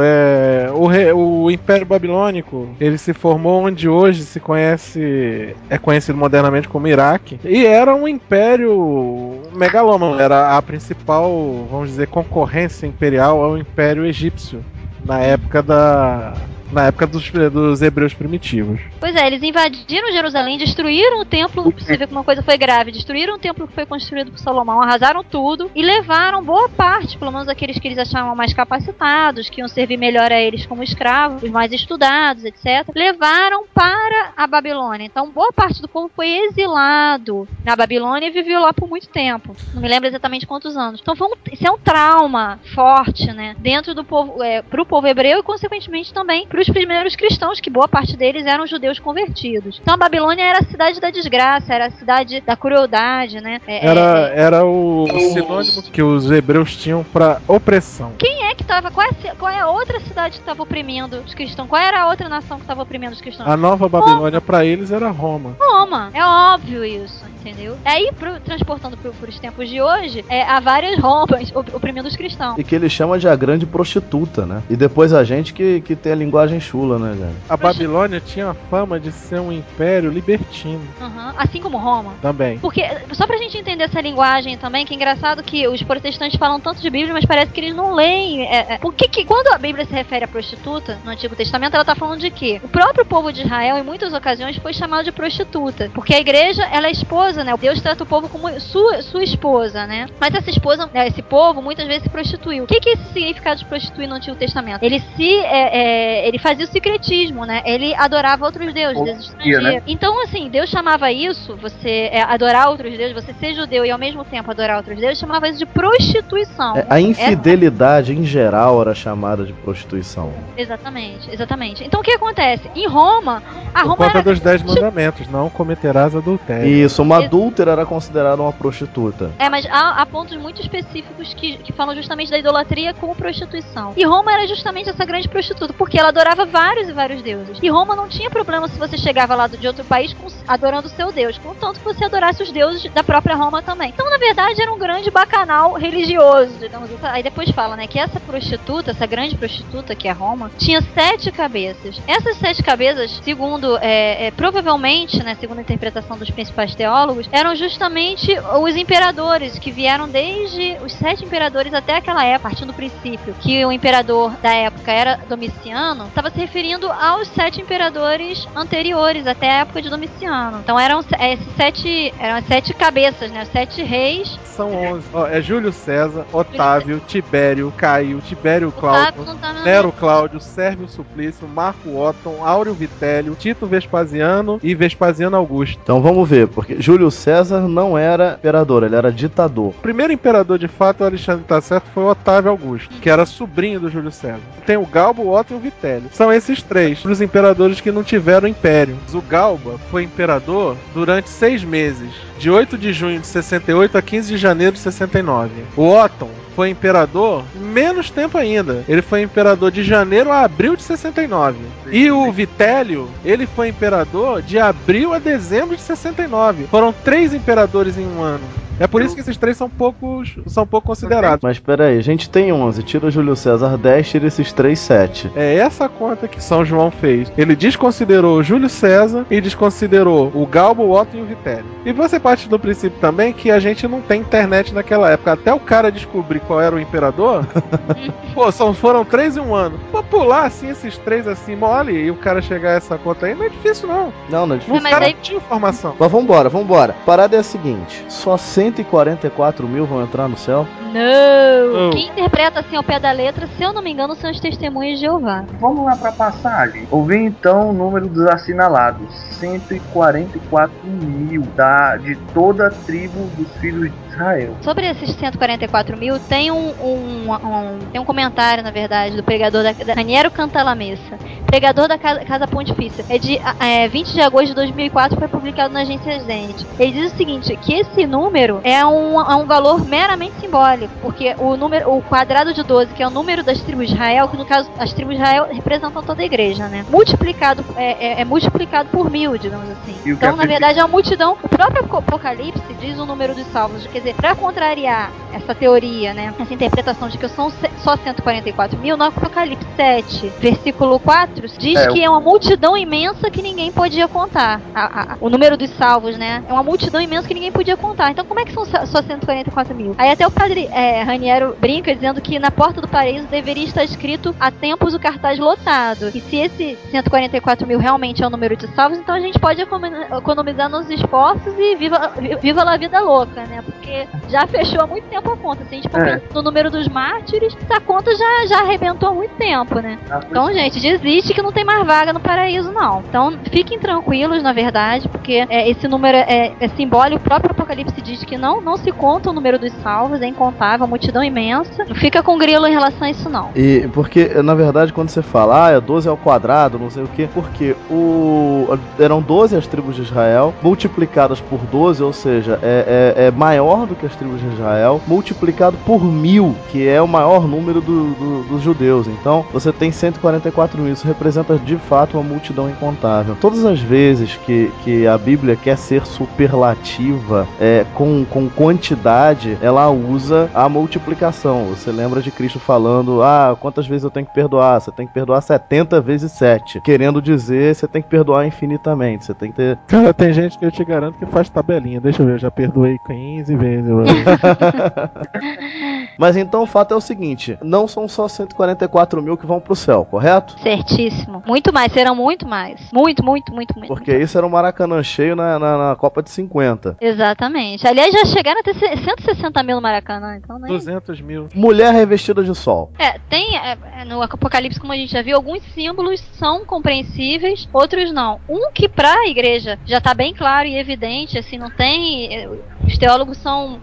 a... 0.00 0.04
é, 0.04 0.70
o, 0.74 0.86
rei, 0.86 1.12
o 1.12 1.50
Império 1.50 1.86
Babilônico, 1.86 2.68
ele 2.78 2.98
se 2.98 3.14
formou 3.14 3.64
onde 3.64 3.88
hoje 3.88 4.22
se 4.32 4.40
conhece, 4.40 5.54
é 5.68 5.78
conhecido 5.78 6.18
modernamente 6.18 6.68
como 6.68 6.88
Iraque, 6.88 7.38
e 7.44 7.66
era 7.66 7.94
um 7.94 8.08
império 8.08 9.42
megalômano, 9.54 10.18
era 10.18 10.56
a 10.56 10.62
principal, 10.62 11.30
vamos 11.70 11.90
dizer, 11.90 12.06
concorrência 12.08 12.86
imperial 12.86 13.42
ao 13.42 13.58
Império 13.58 14.04
Egípcio 14.04 14.64
na 15.04 15.18
época 15.20 15.62
da 15.62 16.32
na 16.72 16.86
época 16.86 17.06
dos, 17.06 17.30
dos 17.30 17.82
hebreus 17.82 18.14
primitivos. 18.14 18.80
Pois 18.98 19.14
é, 19.14 19.26
eles 19.26 19.42
invadiram 19.42 20.12
Jerusalém, 20.12 20.58
destruíram 20.58 21.20
o 21.20 21.24
templo, 21.24 21.72
você 21.76 21.96
vê 21.96 22.06
que 22.06 22.12
uma 22.12 22.24
coisa 22.24 22.42
foi 22.42 22.56
grave, 22.56 22.90
destruíram 22.90 23.34
o 23.34 23.38
templo 23.38 23.68
que 23.68 23.74
foi 23.74 23.86
construído 23.86 24.30
por 24.30 24.38
Salomão, 24.38 24.80
arrasaram 24.80 25.22
tudo 25.22 25.70
e 25.74 25.82
levaram 25.82 26.42
boa 26.42 26.68
parte, 26.68 27.18
pelo 27.18 27.30
menos 27.30 27.48
aqueles 27.48 27.78
que 27.78 27.86
eles 27.86 27.98
achavam 27.98 28.34
mais 28.34 28.54
capacitados, 28.54 29.50
que 29.50 29.60
iam 29.60 29.68
servir 29.68 29.96
melhor 29.96 30.32
a 30.32 30.40
eles 30.40 30.66
como 30.66 30.82
escravos, 30.82 31.42
os 31.42 31.50
mais 31.50 31.72
estudados, 31.72 32.44
etc., 32.44 32.88
levaram 32.94 33.64
para 33.72 34.32
a 34.36 34.46
Babilônia. 34.46 35.04
Então, 35.04 35.30
boa 35.30 35.52
parte 35.52 35.82
do 35.82 35.88
povo 35.88 36.10
foi 36.14 36.28
exilado 36.28 37.46
na 37.64 37.76
Babilônia 37.76 38.28
e 38.28 38.30
viveu 38.30 38.60
lá 38.60 38.72
por 38.72 38.88
muito 38.88 39.08
tempo. 39.08 39.54
Não 39.74 39.82
me 39.82 39.88
lembro 39.88 40.08
exatamente 40.08 40.46
quantos 40.46 40.76
anos. 40.76 41.00
Então, 41.00 41.14
um, 41.14 41.52
isso 41.52 41.66
é 41.66 41.70
um 41.70 41.78
trauma 41.78 42.58
forte, 42.74 43.32
né, 43.32 43.54
dentro 43.58 43.94
do 43.94 44.04
povo, 44.04 44.42
é, 44.42 44.62
pro 44.62 44.86
povo 44.86 45.06
hebreu 45.06 45.40
e, 45.40 45.42
consequentemente, 45.42 46.12
também 46.12 46.46
pro 46.46 46.61
os 46.62 46.68
primeiros 46.68 47.14
cristãos, 47.14 47.60
que 47.60 47.68
boa 47.68 47.88
parte 47.88 48.16
deles 48.16 48.46
eram 48.46 48.66
judeus 48.66 48.98
convertidos. 48.98 49.78
Então 49.82 49.94
a 49.94 49.96
Babilônia 49.96 50.44
era 50.44 50.58
a 50.60 50.64
cidade 50.64 51.00
da 51.00 51.10
desgraça, 51.10 51.74
era 51.74 51.86
a 51.86 51.90
cidade 51.90 52.40
da 52.40 52.56
crueldade, 52.56 53.40
né? 53.40 53.60
É, 53.66 53.86
era, 53.86 54.32
é, 54.34 54.40
era 54.40 54.64
o 54.64 55.06
sinônimo 55.32 55.82
que 55.82 56.02
os 56.02 56.30
hebreus 56.30 56.76
tinham 56.76 57.04
para 57.04 57.40
opressão. 57.46 58.12
Quem 58.18 58.46
é 58.46 58.54
que 58.54 58.62
estava? 58.62 58.90
Qual, 58.90 59.06
é, 59.06 59.34
qual 59.38 59.50
é 59.50 59.58
a 59.58 59.68
outra 59.68 60.00
cidade 60.00 60.36
que 60.36 60.42
estava 60.42 60.62
oprimindo 60.62 61.18
os 61.26 61.34
cristãos? 61.34 61.68
Qual 61.68 61.80
era 61.80 62.02
a 62.02 62.08
outra 62.08 62.28
nação 62.28 62.56
que 62.56 62.64
estava 62.64 62.82
oprimindo 62.82 63.12
os 63.12 63.20
cristãos? 63.20 63.48
A 63.48 63.56
nova 63.56 63.88
Babilônia 63.88 64.40
para 64.40 64.64
eles 64.64 64.90
era 64.90 65.10
Roma. 65.10 65.56
Roma, 65.60 66.10
é 66.14 66.24
óbvio 66.24 66.84
isso, 66.84 67.24
entendeu? 67.40 67.76
Aí, 67.84 68.10
pro, 68.18 68.38
transportando 68.40 68.96
para 68.96 69.28
os 69.28 69.38
tempos 69.38 69.68
de 69.68 69.80
hoje, 69.80 70.24
é, 70.28 70.42
há 70.42 70.60
várias 70.60 70.98
Romas 70.98 71.52
oprimindo 71.74 72.08
os 72.08 72.16
cristãos. 72.16 72.58
E 72.58 72.64
que 72.64 72.74
ele 72.74 72.88
chama 72.88 73.18
de 73.18 73.28
a 73.28 73.34
grande 73.34 73.66
prostituta, 73.66 74.46
né? 74.46 74.62
E 74.70 74.76
depois 74.76 75.12
a 75.12 75.24
gente 75.24 75.52
que, 75.52 75.80
que 75.80 75.96
tem 75.96 76.12
a 76.12 76.16
linguagem 76.16 76.51
chula, 76.60 76.98
né, 76.98 77.16
cara? 77.18 77.32
A 77.48 77.56
Babilônia 77.56 78.20
tinha 78.20 78.50
a 78.50 78.54
fama 78.54 78.98
de 78.98 79.12
ser 79.12 79.40
um 79.40 79.52
império 79.52 80.10
libertino. 80.10 80.82
Uhum. 81.00 81.32
Assim 81.36 81.60
como 81.60 81.78
Roma. 81.78 82.14
Também. 82.20 82.58
Porque, 82.58 82.82
só 83.12 83.26
pra 83.26 83.36
gente 83.36 83.56
entender 83.56 83.84
essa 83.84 84.00
linguagem 84.00 84.56
também, 84.56 84.84
que 84.84 84.92
é 84.92 84.96
engraçado 84.96 85.42
que 85.42 85.66
os 85.66 85.82
protestantes 85.82 86.38
falam 86.38 86.60
tanto 86.60 86.80
de 86.80 86.90
Bíblia, 86.90 87.12
mas 87.12 87.24
parece 87.24 87.52
que 87.52 87.60
eles 87.60 87.74
não 87.74 87.94
leem. 87.94 88.42
É, 88.46 88.74
é, 88.74 88.78
por 88.78 88.92
que, 88.92 89.08
que 89.08 89.24
quando 89.24 89.48
a 89.48 89.58
Bíblia 89.58 89.84
se 89.84 89.92
refere 89.92 90.24
à 90.24 90.28
prostituta, 90.28 90.98
no 91.04 91.10
Antigo 91.10 91.34
Testamento, 91.36 91.74
ela 91.74 91.84
tá 91.84 91.94
falando 91.94 92.20
de 92.20 92.30
quê? 92.30 92.60
O 92.62 92.68
próprio 92.68 93.04
povo 93.04 93.32
de 93.32 93.42
Israel, 93.42 93.78
em 93.78 93.82
muitas 93.82 94.12
ocasiões, 94.12 94.56
foi 94.56 94.72
chamado 94.72 95.04
de 95.04 95.12
prostituta. 95.12 95.90
Porque 95.94 96.14
a 96.14 96.20
igreja, 96.20 96.64
ela 96.64 96.86
é 96.86 96.90
esposa, 96.90 97.44
né? 97.44 97.54
Deus 97.56 97.80
trata 97.80 98.02
o 98.02 98.06
povo 98.06 98.28
como 98.28 98.48
sua, 98.60 99.02
sua 99.02 99.22
esposa, 99.22 99.86
né? 99.86 100.06
Mas 100.20 100.34
essa 100.34 100.50
esposa, 100.50 100.88
né, 100.92 101.06
esse 101.06 101.22
povo, 101.22 101.62
muitas 101.62 101.86
vezes 101.86 102.02
se 102.02 102.08
prostituiu. 102.08 102.64
O 102.64 102.66
que, 102.66 102.80
que 102.80 102.90
é 102.90 102.92
esse 102.94 103.12
significado 103.12 103.60
de 103.60 103.64
prostituir 103.66 104.08
no 104.08 104.16
Antigo 104.16 104.36
Testamento? 104.36 104.82
Ele 104.82 105.00
se. 105.16 105.34
É, 105.36 106.22
é, 106.24 106.28
ele 106.28 106.38
fazia 106.42 106.64
o 106.64 106.68
secretismo, 106.68 107.46
né? 107.46 107.62
Ele 107.64 107.94
adorava 107.94 108.44
outros 108.44 108.74
deuses, 108.74 109.02
deuses 109.02 109.24
estrangeiros. 109.26 109.62
Né? 109.62 109.82
Então, 109.86 110.22
assim, 110.22 110.48
Deus 110.48 110.68
chamava 110.68 111.10
isso, 111.12 111.56
você 111.56 112.10
é, 112.12 112.22
adorar 112.22 112.68
outros 112.68 112.96
deuses, 112.96 113.14
você 113.14 113.32
ser 113.34 113.54
judeu 113.54 113.84
e 113.84 113.90
ao 113.90 113.98
mesmo 113.98 114.24
tempo 114.24 114.50
adorar 114.50 114.76
outros 114.76 114.98
deuses, 114.98 115.18
chamava 115.18 115.48
isso 115.48 115.58
de 115.58 115.66
prostituição. 115.66 116.76
É, 116.76 116.86
a 116.90 117.00
infidelidade 117.00 118.12
Essa... 118.12 118.20
em 118.20 118.24
geral 118.24 118.80
era 118.80 118.94
chamada 118.94 119.44
de 119.44 119.52
prostituição. 119.52 120.32
Exatamente, 120.56 121.30
exatamente. 121.32 121.84
Então 121.84 122.00
o 122.00 122.02
que 122.02 122.12
acontece? 122.12 122.68
Em 122.74 122.88
Roma, 122.88 123.42
a 123.72 123.80
Por 123.80 123.90
Roma 123.90 123.96
conta 123.96 124.18
era... 124.18 124.22
dos 124.22 124.40
dez 124.40 124.62
mandamentos, 124.62 125.28
não 125.28 125.48
cometerás 125.48 126.14
adultério. 126.14 126.66
Isso, 126.66 127.02
uma 127.02 127.24
adúltera 127.24 127.72
era 127.72 127.86
considerada 127.86 128.42
uma 128.42 128.52
prostituta. 128.52 129.30
É, 129.38 129.48
mas 129.48 129.64
há, 129.66 130.02
há 130.02 130.06
pontos 130.06 130.36
muito 130.36 130.60
específicos 130.60 131.32
que, 131.34 131.58
que 131.58 131.72
falam 131.72 131.94
justamente 131.94 132.30
da 132.30 132.38
idolatria 132.38 132.92
como 132.94 133.14
prostituição. 133.14 133.92
E 133.96 134.04
Roma 134.04 134.32
era 134.32 134.46
justamente 134.46 134.90
essa 134.90 135.04
grande 135.04 135.28
prostituta, 135.28 135.72
porque 135.72 135.98
ela 135.98 136.08
adorava 136.08 136.31
vários 136.34 136.88
e 136.88 136.92
vários 136.92 137.22
deuses. 137.22 137.58
E 137.62 137.68
Roma 137.68 137.94
não 137.94 138.08
tinha 138.08 138.30
problema 138.30 138.68
se 138.68 138.78
você 138.78 138.96
chegava 138.96 139.34
lá 139.34 139.46
de 139.46 139.66
outro 139.66 139.84
país 139.84 140.14
adorando 140.46 140.88
o 140.88 140.90
seu 140.90 141.12
deus, 141.12 141.38
contanto 141.38 141.78
que 141.78 141.84
você 141.84 142.04
adorasse 142.04 142.42
os 142.42 142.50
deuses 142.50 142.90
da 142.92 143.04
própria 143.04 143.34
Roma 143.34 143.62
também. 143.62 143.90
Então, 143.90 144.08
na 144.10 144.18
verdade, 144.18 144.60
era 144.60 144.72
um 144.72 144.78
grande 144.78 145.10
bacanal 145.10 145.74
religioso, 145.74 146.54
assim. 146.64 146.96
Aí 147.02 147.22
depois 147.22 147.50
fala, 147.50 147.76
né, 147.76 147.86
que 147.86 147.98
essa 147.98 148.18
prostituta, 148.20 148.90
essa 148.90 149.06
grande 149.06 149.36
prostituta 149.36 149.94
que 149.94 150.08
é 150.08 150.12
Roma, 150.12 150.50
tinha 150.58 150.82
sete 150.94 151.30
cabeças. 151.30 152.00
Essas 152.06 152.36
sete 152.38 152.62
cabeças, 152.62 153.20
segundo, 153.24 153.76
é, 153.78 154.26
é, 154.26 154.30
provavelmente, 154.30 155.22
né, 155.22 155.36
segundo 155.38 155.58
a 155.58 155.62
interpretação 155.62 156.16
dos 156.16 156.30
principais 156.30 156.74
teólogos, 156.74 157.28
eram 157.30 157.54
justamente 157.54 158.34
os 158.60 158.76
imperadores 158.76 159.58
que 159.58 159.70
vieram 159.70 160.08
desde 160.08 160.76
os 160.84 160.92
sete 160.92 161.24
imperadores 161.24 161.74
até 161.74 161.96
aquela 161.96 162.24
época, 162.24 162.50
partindo 162.50 162.72
do 162.72 162.74
princípio 162.74 163.34
que 163.40 163.64
o 163.64 163.70
imperador 163.70 164.32
da 164.42 164.52
época 164.52 164.90
era 164.90 165.20
Domiciano, 165.28 166.08
estava 166.12 166.30
se 166.30 166.38
referindo 166.38 166.90
aos 166.90 167.28
sete 167.28 167.60
imperadores 167.60 168.46
anteriores, 168.54 169.26
até 169.26 169.50
a 169.50 169.60
época 169.60 169.80
de 169.80 169.88
Domiciano. 169.88 170.58
Então 170.62 170.78
eram 170.78 171.00
esses 171.00 171.56
sete, 171.56 172.14
eram 172.18 172.36
as 172.36 172.46
sete 172.46 172.74
cabeças, 172.74 173.30
né? 173.30 173.42
Os 173.42 173.48
sete 173.48 173.82
reis. 173.82 174.38
São 174.44 174.74
onze. 174.74 175.06
Oh, 175.12 175.24
é 175.24 175.40
Júlio 175.40 175.72
César, 175.72 176.26
Otávio, 176.30 177.00
Tibério, 177.06 177.72
Caio, 177.76 178.20
Tibério 178.20 178.70
Cláudio, 178.70 179.24
tá 179.40 179.52
Nero 179.64 179.90
Cláudio, 179.92 180.40
Sérvio 180.40 180.86
Suplício, 180.86 181.48
Marco 181.48 181.96
Otton, 181.96 182.44
Áureo 182.44 182.74
Vitélio, 182.74 183.34
Tito 183.34 183.66
Vespasiano 183.66 184.60
e 184.62 184.74
Vespasiano 184.74 185.36
Augusto. 185.36 185.80
Então 185.82 186.02
vamos 186.02 186.28
ver, 186.28 186.48
porque 186.48 186.80
Júlio 186.80 187.10
César 187.10 187.60
não 187.60 187.96
era 187.96 188.34
imperador, 188.38 188.82
ele 188.82 188.94
era 188.94 189.10
ditador. 189.10 189.70
O 189.70 189.80
primeiro 189.80 190.12
imperador 190.12 190.58
de 190.58 190.68
fato, 190.68 191.00
o 191.02 191.06
Alexandre 191.06 191.44
tá 191.44 191.60
certo, 191.62 191.86
foi 191.94 192.04
Otávio 192.04 192.50
Augusto, 192.50 192.94
que 193.00 193.08
era 193.08 193.24
sobrinho 193.24 193.80
do 193.80 193.88
Júlio 193.88 194.12
César. 194.12 194.40
Tem 194.66 194.76
o 194.76 194.84
Galbo, 194.84 195.22
o 195.22 195.34
Otto 195.34 195.54
e 195.54 195.56
o 195.56 195.60
Vitélio. 195.60 196.01
São 196.10 196.32
esses 196.32 196.62
três. 196.62 197.04
Os 197.04 197.20
imperadores 197.20 197.80
que 197.80 197.92
não 197.92 198.02
tiveram 198.02 198.48
império. 198.48 198.96
O 199.12 199.20
Galba 199.20 199.78
foi 199.90 200.02
imperador 200.04 200.76
durante 200.94 201.28
seis 201.28 201.62
meses, 201.62 202.10
de 202.38 202.50
8 202.50 202.76
de 202.76 202.92
junho 202.92 203.20
de 203.20 203.26
68 203.26 203.98
a 203.98 204.02
15 204.02 204.28
de 204.28 204.36
janeiro 204.36 204.72
de 204.72 204.78
69. 204.78 205.50
O 205.76 205.88
Otton 205.88 206.30
foi 206.54 206.68
imperador 206.70 207.44
menos 207.54 208.10
tempo 208.10 208.36
ainda. 208.36 208.84
Ele 208.88 209.02
foi 209.02 209.22
imperador 209.22 209.70
de 209.70 209.82
janeiro 209.82 210.30
a 210.30 210.42
abril 210.42 210.76
de 210.76 210.82
69. 210.82 211.58
E 211.90 212.10
o 212.10 212.30
Vitélio, 212.30 213.08
ele 213.24 213.46
foi 213.46 213.68
imperador 213.68 214.42
de 214.42 214.58
abril 214.58 215.12
a 215.12 215.18
dezembro 215.18 215.76
de 215.76 215.82
69. 215.82 216.64
Foram 216.64 216.92
três 216.92 217.32
imperadores 217.32 217.96
em 217.96 218.06
um 218.06 218.22
ano. 218.22 218.61
É 218.80 218.86
por 218.86 219.00
isso 219.02 219.14
que 219.14 219.20
esses 219.20 219.36
três 219.36 219.56
são 219.56 219.68
poucos, 219.68 220.36
são 220.46 220.66
pouco 220.66 220.88
considerados. 220.88 221.40
Mas 221.42 221.58
pera 221.58 221.86
aí, 221.86 221.98
a 221.98 222.02
gente 222.02 222.28
tem 222.28 222.52
11, 222.52 222.82
tira 222.82 223.10
Júlio 223.10 223.36
César 223.36 223.76
10, 223.78 224.08
tira 224.08 224.26
esses 224.26 224.52
3, 224.52 224.78
7. 224.78 225.30
É 225.36 225.56
essa 225.56 225.88
conta 225.88 226.26
que 226.26 226.42
São 226.42 226.64
João 226.64 226.90
fez. 226.90 227.30
Ele 227.36 227.54
desconsiderou 227.54 228.38
o 228.38 228.42
Júlio 228.42 228.68
César 228.68 229.24
e 229.30 229.40
desconsiderou 229.40 230.32
o 230.34 230.46
Galbo, 230.46 230.82
o 230.82 230.98
Otto 230.98 231.16
e 231.16 231.20
o 231.20 231.24
Vitélio. 231.24 231.64
E 231.84 231.92
você 231.92 232.18
parte 232.18 232.48
do 232.48 232.58
princípio 232.58 232.98
também 233.00 233.32
que 233.32 233.50
a 233.50 233.58
gente 233.60 233.86
não 233.86 234.00
tem 234.00 234.20
internet 234.20 234.74
naquela 234.74 235.10
época. 235.10 235.32
Até 235.32 235.52
o 235.54 235.60
cara 235.60 235.92
descobrir 235.92 236.40
qual 236.40 236.60
era 236.60 236.74
o 236.74 236.80
imperador, 236.80 237.46
pô, 238.34 238.50
são, 238.50 238.74
foram 238.74 239.04
três 239.04 239.36
em 239.36 239.40
um 239.40 239.54
ano. 239.54 239.78
Pô, 239.90 240.02
pular 240.02 240.46
assim 240.46 240.68
esses 240.70 240.96
três 240.98 241.28
assim, 241.28 241.54
mole, 241.54 241.92
e 241.92 242.10
o 242.10 242.16
cara 242.16 242.40
chegar 242.42 242.70
a 242.70 242.76
essa 242.76 242.98
conta 242.98 243.26
aí, 243.26 243.34
não 243.34 243.44
é 243.44 243.48
difícil 243.48 243.88
não. 243.88 244.12
Não, 244.28 244.46
não 244.46 244.56
é 244.56 244.58
O 244.58 244.60
difícil. 244.60 244.82
cara 244.90 245.06
não 245.06 245.14
tinha 245.22 245.38
informação. 245.38 245.94
Mas 245.98 246.10
vambora, 246.10 246.48
vambora. 246.48 246.94
Parada 247.06 247.36
é 247.36 247.40
a 247.40 247.42
seguinte: 247.42 248.04
só 248.08 248.36
144 248.62 249.66
mil 249.66 249.84
vão 249.84 250.02
entrar 250.02 250.28
no 250.28 250.36
céu? 250.36 250.68
Não! 250.92 251.88
Oh. 251.88 251.90
Quem 251.90 252.08
interpreta 252.08 252.60
assim 252.60 252.76
ao 252.76 252.82
pé 252.82 252.98
da 253.00 253.10
letra, 253.12 253.46
se 253.46 253.62
eu 253.62 253.72
não 253.72 253.82
me 253.82 253.90
engano, 253.90 254.14
são 254.14 254.30
as 254.30 254.38
testemunhas 254.40 254.98
de 254.98 255.06
Jeová. 255.06 255.44
Vamos 255.58 255.84
lá 255.84 255.96
pra 255.96 256.12
passagem. 256.12 256.86
Ouvi 256.90 257.16
então 257.16 257.70
o 257.70 257.72
número 257.72 258.08
dos 258.08 258.26
assinalados: 258.28 259.08
144 259.38 260.72
mil 260.84 261.42
da, 261.56 261.96
de 261.96 262.16
toda 262.34 262.66
a 262.68 262.70
tribo 262.70 263.26
dos 263.36 263.52
filhos 263.56 263.90
de 263.90 264.08
Israel. 264.12 264.56
Sobre 264.62 264.86
esses 264.88 265.14
144 265.16 265.96
mil, 265.96 266.18
tem 266.20 266.50
um, 266.50 266.70
um, 266.80 267.32
um- 267.32 267.78
tem 267.90 268.00
um 268.00 268.04
comentário, 268.04 268.62
na 268.62 268.70
verdade, 268.70 269.16
do 269.16 269.22
pregador 269.22 269.62
da, 269.62 269.72
da 269.72 269.94
Raniero 269.94 270.30
Cantalamessa, 270.30 271.16
pregador 271.46 271.88
da 271.88 271.98
Casa, 271.98 272.20
Casa 272.24 272.46
Pontifícia. 272.46 273.04
É 273.08 273.18
de 273.18 273.40
é, 273.60 273.88
20 273.88 274.12
de 274.12 274.20
agosto 274.20 274.48
de 274.48 274.54
2004, 274.54 275.18
foi 275.18 275.28
publicado 275.28 275.72
na 275.72 275.80
agência 275.80 276.20
Zenit. 276.20 276.66
Ele 276.78 276.92
diz 276.92 277.12
o 277.12 277.16
seguinte, 277.16 277.56
que 277.56 277.74
esse 277.74 278.06
número 278.06 278.60
é 278.64 278.84
um, 278.84 279.20
é 279.20 279.36
um 279.36 279.46
valor 279.46 279.84
meramente 279.86 280.34
simbólico, 280.40 280.81
porque 281.00 281.34
o 281.38 281.56
número, 281.56 281.90
o 281.90 282.02
quadrado 282.02 282.52
de 282.52 282.62
12, 282.62 282.92
que 282.94 283.02
é 283.02 283.06
o 283.06 283.10
número 283.10 283.42
das 283.42 283.60
tribos 283.62 283.86
de 283.88 283.94
Israel, 283.94 284.28
que 284.28 284.36
no 284.36 284.44
caso 284.44 284.70
as 284.78 284.92
tribos 284.92 285.16
de 285.16 285.22
Israel 285.22 285.46
representam 285.50 286.02
toda 286.02 286.22
a 286.22 286.24
igreja, 286.24 286.68
né? 286.68 286.84
Multiplicado 286.90 287.64
é, 287.76 288.06
é- 288.18 288.20
é 288.20 288.24
multiplicado 288.24 288.88
por 288.90 289.10
mil, 289.10 289.36
digamos 289.38 289.68
assim. 289.70 289.96
Então, 290.06 290.36
na 290.36 290.44
verdade, 290.46 290.78
é 290.78 290.82
uma 290.82 290.88
multidão. 290.88 291.36
O 291.42 291.48
próprio 291.48 291.84
Apocalipse 291.96 292.74
diz 292.80 292.98
o 292.98 293.06
número 293.06 293.34
dos 293.34 293.46
salvos. 293.48 293.86
Quer 293.86 293.98
dizer, 293.98 294.14
para 294.14 294.34
contrariar 294.34 295.10
essa 295.32 295.54
teoria, 295.54 296.12
né? 296.14 296.34
Essa 296.38 296.54
interpretação 296.54 297.08
de 297.08 297.18
que 297.18 297.28
são 297.28 297.50
só 297.78 297.96
144 297.96 298.78
mil, 298.78 298.96
no 298.96 299.04
Apocalipse 299.04 299.66
7, 299.76 300.32
versículo 300.38 300.98
4, 300.98 301.46
diz 301.58 301.78
É, 301.80 301.88
que 301.88 302.02
é 302.02 302.08
uma 302.08 302.20
multidão 302.20 302.76
imensa 302.76 303.30
que 303.30 303.42
ninguém 303.42 303.70
podia 303.72 304.06
contar. 304.08 304.60
A- 304.74 305.00
a- 305.14 305.16
o 305.20 305.28
número 305.30 305.56
dos 305.56 305.70
salvos, 305.70 306.16
né? 306.18 306.42
É 306.48 306.52
uma 306.52 306.62
multidão 306.62 307.00
imensa 307.00 307.26
que 307.28 307.34
ninguém 307.34 307.52
podia 307.52 307.76
contar. 307.76 308.10
Então, 308.10 308.24
como 308.24 308.40
é 308.40 308.44
que 308.44 308.52
são 308.52 308.64
só 308.64 308.84
só 308.86 309.02
144 309.02 309.74
mil? 309.74 309.94
Aí 309.98 310.10
até 310.10 310.26
o 310.26 310.30
padre 310.30 310.68
é, 310.74 311.02
Raniero 311.02 311.56
brinca 311.60 311.94
dizendo 311.94 312.20
que 312.20 312.38
na 312.38 312.50
porta 312.50 312.80
do 312.80 312.88
paraíso 312.88 313.26
deveria 313.28 313.64
estar 313.64 313.84
escrito 313.84 314.34
há 314.40 314.50
tempos 314.50 314.94
o 314.94 314.98
cartaz 315.00 315.38
lotado. 315.38 316.10
E 316.14 316.20
se 316.20 316.36
esse 316.36 316.78
144 316.90 317.66
mil 317.66 317.78
realmente 317.78 318.22
é 318.22 318.26
o 318.26 318.30
número 318.30 318.56
de 318.56 318.66
salvos, 318.74 318.98
então 318.98 319.14
a 319.14 319.20
gente 319.20 319.38
pode 319.38 319.60
economi- 319.60 320.06
economizar 320.16 320.68
nos 320.68 320.88
esforços 320.90 321.54
e 321.58 321.76
viva, 321.76 322.12
vi- 322.18 322.36
viva 322.36 322.62
a 322.62 322.76
vida 322.76 323.00
louca, 323.00 323.42
né? 323.46 323.62
Porque 323.64 324.06
já 324.28 324.46
fechou 324.46 324.80
há 324.82 324.86
muito 324.86 325.04
tempo 325.08 325.30
a 325.32 325.36
conta. 325.36 325.64
Se 325.64 325.74
a 325.74 325.76
gente 325.76 325.88
for 325.88 326.00
É. 326.06 326.20
no 326.34 326.42
número 326.42 326.70
dos 326.70 326.88
mártires, 326.88 327.56
essa 327.68 327.80
conta 327.80 328.14
já, 328.16 328.46
já 328.46 328.58
arrebentou 328.60 329.08
há 329.10 329.12
muito 329.14 329.34
tempo, 329.36 329.78
né? 329.80 329.98
Ah, 330.10 330.20
Então, 330.28 330.52
gente, 330.52 330.80
desiste 330.80 331.34
que 331.34 331.42
não 331.42 331.52
tem 331.52 331.64
mais 331.64 331.86
vaga 331.86 332.12
no 332.12 332.20
paraíso, 332.20 332.72
não. 332.72 333.00
Então, 333.08 333.32
fiquem 333.50 333.78
tranquilos, 333.78 334.42
na 334.42 334.52
verdade, 334.52 335.08
porque 335.08 335.44
é, 335.48 335.68
esse 335.68 335.86
número 335.88 336.16
é, 336.18 336.52
é 336.60 336.68
simbólico. 336.68 337.20
O 337.20 337.24
próprio 337.24 337.50
Apocalipse 337.52 338.00
diz 338.00 338.24
que 338.24 338.36
não, 338.38 338.60
não 338.60 338.76
se 338.76 338.90
conta 338.92 339.30
o 339.30 339.32
número 339.32 339.58
dos 339.58 339.72
salvos, 339.82 340.20
é 340.22 340.26
incontável, 340.26 340.61
multidão 340.86 341.22
imensa. 341.24 341.84
Não 341.88 341.94
fica 341.94 342.22
com 342.22 342.38
grilo 342.38 342.66
em 342.66 342.72
relação 342.72 343.06
a 343.06 343.10
isso, 343.10 343.28
não. 343.28 343.50
E 343.54 343.88
porque, 343.92 344.28
na 344.42 344.54
verdade, 344.54 344.92
quando 344.92 345.08
você 345.08 345.22
fala, 345.22 345.66
ah, 345.66 345.70
é 345.70 345.80
12 345.80 346.08
ao 346.08 346.16
quadrado, 346.16 346.78
não 346.78 346.88
sei 346.90 347.02
o 347.02 347.08
quê, 347.08 347.28
porque 347.32 347.74
o, 347.90 348.68
eram 348.98 349.20
12 349.20 349.56
as 349.56 349.66
tribos 349.66 349.96
de 349.96 350.02
Israel, 350.02 350.54
multiplicadas 350.62 351.40
por 351.40 351.60
12, 351.60 352.02
ou 352.02 352.12
seja, 352.12 352.58
é, 352.62 353.14
é- 353.16 353.24
é 353.26 353.30
maior 353.30 353.86
do 353.86 353.94
que 353.94 354.06
as 354.06 354.14
tribos 354.16 354.40
de 354.40 354.46
Israel, 354.48 355.00
multiplicado 355.06 355.76
por 355.84 356.04
mil, 356.04 356.54
que 356.70 356.86
é 356.86 357.00
o 357.02 357.08
maior 357.08 357.46
número 357.46 357.80
do- 357.80 358.14
do- 358.14 358.42
dos 358.44 358.62
judeus. 358.62 359.06
Então, 359.06 359.44
você 359.52 359.72
tem 359.72 359.90
144 359.90 360.80
mil, 360.80 360.92
isso 360.92 361.06
representa 361.06 361.56
de 361.58 361.76
fato 361.76 362.16
uma 362.18 362.22
multidão 362.22 362.68
incontável. 362.70 363.36
Todas 363.40 363.64
as 363.64 363.80
vezes 363.80 364.36
que, 364.46 364.70
que 364.84 365.06
a 365.06 365.18
Bíblia 365.18 365.56
quer 365.56 365.76
ser 365.76 366.06
superlativa 366.06 367.46
é, 367.60 367.84
com, 367.94 368.24
com 368.24 368.48
quantidade, 368.48 369.56
ela 369.60 369.90
usa 369.90 370.50
a 370.52 370.68
multiplicação. 370.68 371.66
Você 371.66 371.90
lembra 371.90 372.20
de 372.20 372.30
Cristo 372.30 372.60
falando: 372.60 373.22
Ah, 373.22 373.56
quantas 373.58 373.86
vezes 373.86 374.04
eu 374.04 374.10
tenho 374.10 374.26
que 374.26 374.34
perdoar? 374.34 374.80
Você 374.80 374.92
tem 374.92 375.06
que 375.06 375.12
perdoar 375.12 375.40
70 375.40 376.00
vezes 376.00 376.32
7. 376.32 376.80
Querendo 376.80 377.22
dizer, 377.22 377.74
você 377.74 377.88
tem 377.88 378.02
que 378.02 378.08
perdoar 378.08 378.46
infinitamente. 378.46 379.24
Você 379.24 379.34
tem 379.34 379.50
que 379.50 379.56
ter. 379.56 379.78
Cara, 379.86 380.12
tem 380.12 380.32
gente 380.32 380.58
que 380.58 380.64
eu 380.64 380.70
te 380.70 380.84
garanto 380.84 381.18
que 381.18 381.26
faz 381.26 381.48
tabelinha. 381.48 382.00
Deixa 382.00 382.22
eu 382.22 382.26
ver, 382.26 382.34
eu 382.34 382.38
já 382.38 382.50
perdoei 382.50 382.98
15 383.06 383.56
vezes. 383.56 383.92
Mas 386.18 386.36
então 386.36 386.62
o 386.62 386.66
fato 386.66 386.92
é 386.94 386.96
o 386.96 387.00
seguinte: 387.00 387.58
não 387.62 387.86
são 387.88 388.08
só 388.08 388.28
144 388.28 389.22
mil 389.22 389.36
que 389.36 389.46
vão 389.46 389.60
pro 389.60 389.74
céu, 389.76 390.04
correto? 390.04 390.58
Certíssimo. 390.60 391.42
Muito 391.46 391.72
mais, 391.72 391.92
serão 391.92 392.14
muito 392.14 392.46
mais. 392.46 392.80
Muito, 392.92 393.24
muito, 393.24 393.52
muito, 393.52 393.74
muito. 393.78 393.88
Porque 393.88 394.16
isso 394.16 394.36
era 394.36 394.46
um 394.46 394.50
Maracanã 394.50 395.02
cheio 395.02 395.34
na, 395.36 395.58
na, 395.58 395.88
na 395.88 395.96
Copa 395.96 396.22
de 396.22 396.30
50. 396.30 396.96
Exatamente. 397.00 397.86
Aliás, 397.86 398.12
já 398.12 398.24
chegaram 398.26 398.60
a 398.60 398.62
ter 398.62 398.74
160 398.74 399.62
mil 399.62 399.76
no 399.76 399.82
Maracanã, 399.82 400.36
então, 400.36 400.58
né? 400.58 400.68
200 400.68 401.20
mil. 401.20 401.48
Mulher 401.54 401.92
revestida 401.92 402.42
de 402.42 402.54
sol. 402.54 402.90
É, 402.98 403.18
tem 403.28 403.56
é, 403.56 403.76
é, 404.00 404.04
no 404.04 404.22
Apocalipse, 404.22 404.80
como 404.80 404.92
a 404.92 404.96
gente 404.96 405.12
já 405.12 405.22
viu, 405.22 405.36
alguns 405.36 405.62
símbolos 405.74 406.20
são 406.38 406.64
compreensíveis, 406.64 407.68
outros 407.72 408.12
não. 408.12 408.40
Um 408.48 408.70
que 408.72 408.88
pra 408.88 409.26
igreja 409.28 409.78
já 409.84 410.00
tá 410.00 410.14
bem 410.14 410.34
claro 410.34 410.66
e 410.68 410.76
evidente, 410.78 411.38
assim, 411.38 411.56
não 411.58 411.70
tem. 411.70 412.34
é, 412.34 412.48
Os 412.84 412.98
teólogos 412.98 413.38
são. 413.38 413.80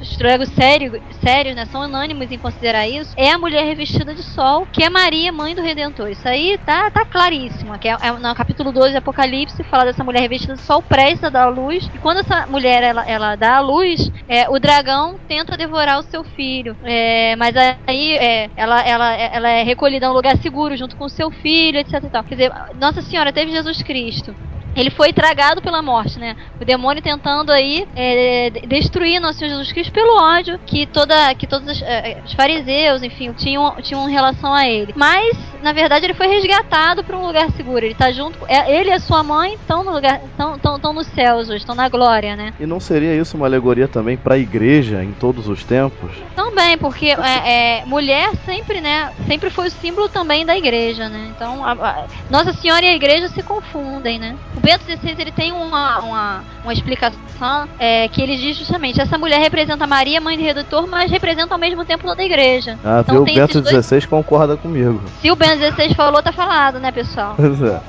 Os 0.00 0.16
teólogos 0.16 0.48
sérios, 0.50 1.00
sérios, 1.22 1.56
né, 1.56 1.64
são 1.66 1.82
unânimes 1.82 2.30
em 2.30 2.38
considerar 2.38 2.88
isso, 2.88 3.12
é 3.16 3.30
a 3.30 3.38
mulher 3.38 3.64
revestida 3.64 4.14
de 4.14 4.22
sol, 4.22 4.66
que 4.72 4.84
é 4.84 4.90
Maria, 4.90 5.32
mãe 5.32 5.54
do 5.54 5.62
Redentor. 5.62 6.10
Isso 6.10 6.26
aí 6.28 6.58
tá, 6.64 6.90
tá 6.90 7.04
claríssimo. 7.04 7.78
Que 7.78 7.88
é, 7.88 7.96
é 8.00 8.12
no 8.12 8.34
capítulo 8.34 8.72
12 8.72 8.90
de 8.90 8.96
Apocalipse, 8.98 9.62
fala 9.64 9.86
dessa 9.86 10.04
mulher 10.04 10.20
revestida 10.20 10.54
de 10.54 10.62
sol 10.62 10.82
prestes 10.82 11.24
a 11.24 11.30
dar 11.30 11.48
luz. 11.48 11.88
E 11.94 11.98
quando 11.98 12.18
essa 12.20 12.46
mulher 12.46 12.82
ela, 12.82 13.04
ela 13.08 13.36
dá 13.36 13.56
à 13.56 13.60
luz, 13.60 14.10
é, 14.28 14.48
o 14.48 14.58
dragão 14.58 15.18
tenta 15.28 15.56
devorar 15.56 15.98
o 15.98 16.02
seu 16.02 16.24
filho. 16.24 16.76
É, 16.82 17.34
mas 17.36 17.54
aí 17.86 18.16
é, 18.16 18.50
ela, 18.56 18.82
ela, 18.82 19.14
ela 19.14 19.48
é 19.48 19.62
recolhida 19.62 20.06
a 20.06 20.10
um 20.10 20.14
lugar 20.14 20.36
seguro 20.38 20.76
junto 20.76 20.96
com 20.96 21.04
o 21.04 21.10
seu 21.10 21.30
filho, 21.30 21.78
etc. 21.78 22.00
Quer 22.26 22.34
dizer, 22.34 22.52
Nossa 22.78 23.02
Senhora 23.02 23.32
teve 23.32 23.50
Jesus 23.50 23.82
Cristo. 23.82 24.34
Ele 24.80 24.90
foi 24.90 25.12
tragado 25.12 25.60
pela 25.60 25.82
morte, 25.82 26.18
né? 26.18 26.36
O 26.60 26.64
demônio 26.64 27.02
tentando 27.02 27.52
aí 27.52 27.86
é, 27.94 28.50
de- 28.50 28.60
destruir 28.66 29.20
nosso 29.20 29.38
Senhor 29.38 29.50
Jesus 29.50 29.72
Cristo 29.72 29.92
pelo 29.92 30.16
ódio 30.20 30.58
que 30.66 30.86
toda, 30.86 31.34
que 31.34 31.46
todos 31.46 31.68
os, 31.68 31.82
é, 31.82 32.22
os 32.24 32.32
fariseus, 32.32 33.02
enfim, 33.02 33.32
tinham, 33.32 33.74
tinham 33.82 34.08
em 34.08 34.12
relação 34.12 34.52
a 34.54 34.66
ele. 34.66 34.92
Mas, 34.96 35.36
na 35.62 35.72
verdade, 35.72 36.06
ele 36.06 36.14
foi 36.14 36.26
resgatado 36.28 37.04
para 37.04 37.16
um 37.16 37.26
lugar 37.26 37.50
seguro. 37.52 37.84
Ele 37.84 37.94
tá 37.94 38.10
junto, 38.10 38.38
é, 38.48 38.74
ele 38.78 38.90
e 38.90 38.92
a 38.92 38.98
sua 39.00 39.22
mãe 39.22 39.54
estão 39.54 39.84
no 39.84 39.92
lugar, 39.92 40.20
estão 40.56 40.92
nos 40.92 41.06
céus 41.08 41.48
hoje, 41.48 41.58
estão 41.58 41.74
na 41.74 41.88
glória, 41.88 42.34
né? 42.34 42.52
E 42.58 42.64
não 42.66 42.80
seria 42.80 43.14
isso 43.14 43.36
uma 43.36 43.46
alegoria 43.46 43.86
também 43.86 44.16
para 44.16 44.34
a 44.34 44.38
igreja 44.38 45.04
em 45.04 45.12
todos 45.12 45.48
os 45.48 45.62
tempos? 45.64 46.10
Também, 46.34 46.78
porque 46.78 47.08
é, 47.08 47.80
é, 47.80 47.84
mulher 47.84 48.30
sempre, 48.46 48.80
né, 48.80 49.12
sempre 49.26 49.50
foi 49.50 49.68
o 49.68 49.70
símbolo 49.70 50.08
também 50.08 50.44
da 50.46 50.56
igreja, 50.56 51.08
né? 51.08 51.30
Então, 51.36 51.64
a- 51.64 51.72
a- 51.72 52.04
Nossa 52.30 52.52
Senhora 52.52 52.84
e 52.84 52.88
a 52.88 52.94
igreja 52.94 53.28
se 53.28 53.42
confundem, 53.42 54.18
né? 54.18 54.36
O 54.56 54.60
Bento 54.70 54.84
XVI 54.84 55.14
ele 55.18 55.32
tem 55.32 55.52
uma, 55.52 55.98
uma, 56.00 56.44
uma 56.62 56.72
explicação 56.72 57.68
é, 57.78 58.06
que 58.08 58.20
ele 58.22 58.36
diz 58.36 58.56
justamente: 58.56 59.00
essa 59.00 59.18
mulher 59.18 59.38
representa 59.40 59.86
Maria, 59.86 60.20
mãe 60.20 60.36
do 60.36 60.42
Redentor, 60.44 60.86
mas 60.86 61.10
representa 61.10 61.54
ao 61.54 61.58
mesmo 61.58 61.84
tempo 61.84 62.04
toda 62.06 62.22
a 62.22 62.24
igreja. 62.24 62.78
Ah, 62.84 63.00
Então 63.00 63.14
viu? 63.16 63.22
O 63.22 63.24
Bento 63.24 63.58
esses 63.58 63.62
dois- 63.62 63.84
XVI 63.86 64.06
concorda 64.06 64.56
comigo. 64.56 65.02
Se 65.20 65.30
o 65.30 65.36
Bento 65.36 65.58
XVI 65.74 65.94
falou, 65.94 66.22
tá 66.22 66.32
falado, 66.32 66.78
né, 66.78 66.92
pessoal? 66.92 67.36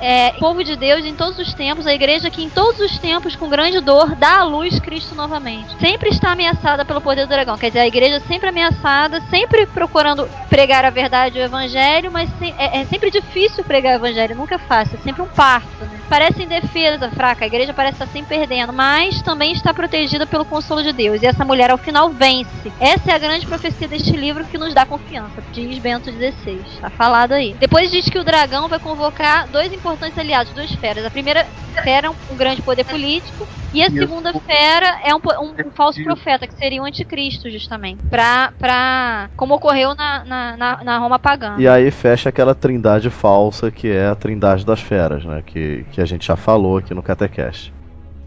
É. 0.00 0.28
É, 0.28 0.32
povo 0.38 0.64
de 0.64 0.74
Deus 0.76 1.04
em 1.04 1.14
todos 1.14 1.38
os 1.38 1.54
tempos, 1.54 1.86
a 1.86 1.94
igreja 1.94 2.30
que 2.30 2.42
em 2.42 2.48
todos 2.50 2.80
os 2.80 2.98
tempos, 2.98 3.36
com 3.36 3.48
grande 3.48 3.80
dor, 3.80 4.14
dá 4.16 4.38
à 4.40 4.44
luz 4.44 4.78
Cristo 4.80 5.14
novamente. 5.14 5.68
Sempre 5.80 6.08
está 6.10 6.32
ameaçada 6.32 6.84
pelo 6.84 7.00
poder 7.00 7.26
do 7.26 7.28
dragão. 7.28 7.56
Quer 7.56 7.68
dizer, 7.68 7.80
a 7.80 7.86
igreja 7.86 8.20
sempre 8.26 8.48
ameaçada, 8.48 9.20
sempre 9.30 9.66
procurando 9.66 10.28
pregar 10.48 10.84
a 10.84 10.90
verdade 10.90 11.38
e 11.38 11.42
o 11.42 11.44
evangelho, 11.44 12.10
mas 12.10 12.28
se- 12.38 12.54
é, 12.58 12.80
é 12.80 12.84
sempre 12.86 13.10
difícil 13.10 13.62
pregar 13.64 13.92
o 13.92 13.96
evangelho, 13.96 14.34
nunca 14.36 14.54
é 14.56 14.58
fácil, 14.58 14.98
é 15.00 15.02
sempre 15.04 15.22
um 15.22 15.26
parto. 15.26 15.68
Né? 15.80 16.00
Parece 16.08 16.42
indefesa, 16.66 17.10
fraca, 17.10 17.44
a 17.44 17.46
igreja 17.46 17.74
parece 17.74 17.94
estar 17.94 18.06
sempre 18.06 18.38
perdendo, 18.38 18.72
mas 18.72 19.20
também 19.22 19.52
está 19.52 19.74
protegida 19.74 20.26
pelo 20.26 20.44
consolo 20.44 20.82
de 20.82 20.92
Deus. 20.92 21.22
E 21.22 21.26
essa 21.26 21.44
mulher, 21.44 21.70
ao 21.70 21.78
final, 21.78 22.10
vence. 22.10 22.72
Essa 22.80 23.10
é 23.12 23.14
a 23.14 23.18
grande 23.18 23.46
profecia 23.46 23.88
deste 23.88 24.12
livro 24.12 24.44
que 24.44 24.56
nos 24.58 24.72
dá 24.74 24.86
confiança, 24.86 25.42
diz 25.52 25.78
Bento 25.78 26.10
XVI. 26.10 26.60
Tá 26.80 26.90
falado 26.90 27.32
aí. 27.32 27.54
Depois 27.58 27.90
diz 27.90 28.08
que 28.08 28.18
o 28.18 28.24
dragão 28.24 28.68
vai 28.68 28.78
convocar 28.78 29.48
dois 29.48 29.72
importantes 29.72 30.16
aliados, 30.18 30.52
duas 30.52 30.70
feras. 30.72 31.04
A 31.04 31.10
primeira 31.10 31.44
fera 31.82 32.06
é 32.06 32.10
um, 32.10 32.14
um 32.30 32.36
grande 32.36 32.62
poder 32.62 32.84
político, 32.84 33.46
e 33.74 33.82
a 33.82 33.88
segunda 33.90 34.32
fera 34.34 34.98
é 35.04 35.14
um, 35.14 35.18
um- 35.40 35.68
um 35.68 35.70
falso 35.70 36.02
profeta, 36.04 36.46
que 36.46 36.54
seria 36.54 36.82
o 36.82 36.84
anticristo, 36.84 37.50
justamente. 37.50 37.98
Pra. 38.10 38.52
pra 38.58 39.30
como 39.36 39.54
ocorreu 39.54 39.94
na, 39.94 40.24
na, 40.24 40.56
na, 40.56 40.84
na 40.84 40.98
Roma 40.98 41.18
pagã. 41.18 41.56
E 41.58 41.66
aí 41.66 41.90
fecha 41.90 42.28
aquela 42.28 42.54
trindade 42.54 43.08
falsa 43.10 43.70
que 43.70 43.88
é 43.90 44.08
a 44.08 44.14
trindade 44.14 44.64
das 44.64 44.80
feras, 44.80 45.24
né? 45.24 45.42
Que, 45.44 45.84
que 45.90 46.00
a 46.00 46.04
gente 46.04 46.26
já 46.26 46.36
falou 46.36 46.51
aqui 46.78 46.94
no 46.94 47.02
Catecast. 47.02 47.72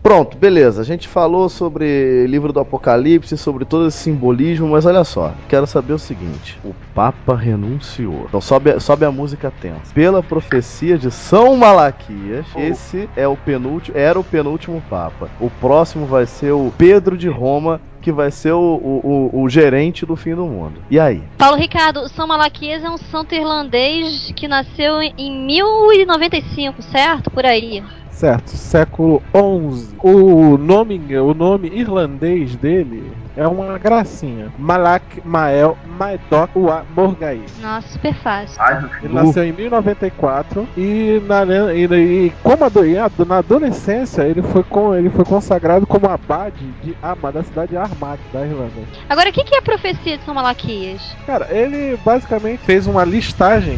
Pronto, 0.03 0.38
beleza. 0.38 0.82
A 0.82 0.86
gente 0.86 1.07
falou 1.07 1.49
sobre 1.49 2.28
livro 2.28 2.53
do 2.53 2.59
Apocalipse, 2.59 3.36
sobre 3.39 3.65
todo 3.65 3.88
esse 3.88 3.97
simbolismo, 3.97 4.67
mas 4.67 4.86
olha 4.86 5.03
só, 5.03 5.34
quero 5.49 5.65
saber 5.65 5.93
o 5.93 5.97
seguinte: 5.97 6.59
o 6.63 6.76
Papa 6.93 7.36
renunciou. 7.36 8.26
Então 8.30 8.39
sobe, 8.39 8.80
sobe 8.80 9.03
a 9.03 9.11
música 9.11 9.49
tensa. 9.49 9.91
Pela 9.95 10.21
profecia 10.21 10.95
de 10.95 11.09
São 11.09 11.55
Malaquias, 11.55 12.45
esse 12.55 13.09
é 13.15 13.28
o 13.28 13.36
penúltimo, 13.36 13.97
era 13.97 14.19
o 14.19 14.23
penúltimo 14.23 14.80
Papa. 14.88 15.28
O 15.39 15.49
próximo 15.49 16.05
vai 16.05 16.28
ser 16.28 16.51
o 16.51 16.71
Pedro 16.78 17.17
de 17.17 17.28
Roma, 17.28 17.82
que 17.99 18.11
vai 18.11 18.30
ser 18.30 18.51
o, 18.51 18.59
o, 18.59 19.32
o- 19.34 19.41
o 19.41 19.49
gerente 19.49 20.05
do 20.05 20.15
fim 20.15 20.36
do 20.36 20.45
mundo. 20.45 20.80
E 20.91 20.99
aí? 20.99 21.23
Paulo 21.36 21.57
Ricardo, 21.57 22.07
São 22.09 22.28
Malaquias 22.28 22.84
é 22.84 22.89
um 22.91 22.97
santo 22.99 23.34
irlandês 23.34 24.32
que 24.36 24.47
nasceu 24.47 25.01
em- 25.01 25.15
em 25.17 25.47
1095, 25.47 26.84
certo? 26.84 27.32
Por 27.32 27.43
aí. 27.43 27.82
Certo, 28.16 28.51
século 28.51 29.22
XI. 29.36 29.93
O 30.01 30.57
nome, 30.57 31.01
o 31.18 31.34
nome 31.34 31.68
irlandês 31.68 32.55
dele 32.55 33.11
é 33.36 33.45
uma 33.45 33.78
gracinha. 33.78 34.53
Malak 34.57 35.20
Mael 35.26 35.78
Maedok 35.86 36.57
Ua 36.57 36.86
Morgai. 36.95 37.41
Nossa, 37.61 37.89
super 37.89 38.13
fácil. 38.16 38.55
Ai, 38.57 38.89
Ele 39.03 39.13
nasceu 39.13 39.43
em 39.43 39.51
1094 39.51 40.66
e 40.78 41.22
na, 41.28 41.43
e, 41.74 41.84
e 42.28 42.34
como 42.41 42.63
ado- 42.63 42.80
ado- 42.99 43.26
na 43.26 43.39
adolescência 43.39 44.22
ele 44.22 44.41
foi, 44.41 44.63
com, 44.63 44.95
ele 44.95 45.09
foi 45.09 45.26
consagrado 45.26 45.86
como 45.86 46.07
abade 46.07 46.66
de 46.82 46.95
Armagh, 47.01 47.34
da 47.34 47.43
cidade 47.43 47.72
de 47.72 47.78
Armagh, 47.78 48.20
da 48.32 48.45
Irlanda. 48.45 48.72
Agora, 49.09 49.30
o 49.30 49.34
que 49.34 49.43
que 49.43 49.55
é 49.55 49.59
a 49.59 49.61
profecia 49.61 50.18
de 50.18 50.24
São 50.24 50.34
Malaquias? 50.34 51.01
Cara, 51.26 51.47
ele 51.53 51.97
basicamente 52.05 52.59
fez 52.59 52.88
uma 52.88 53.03
listagem 53.03 53.78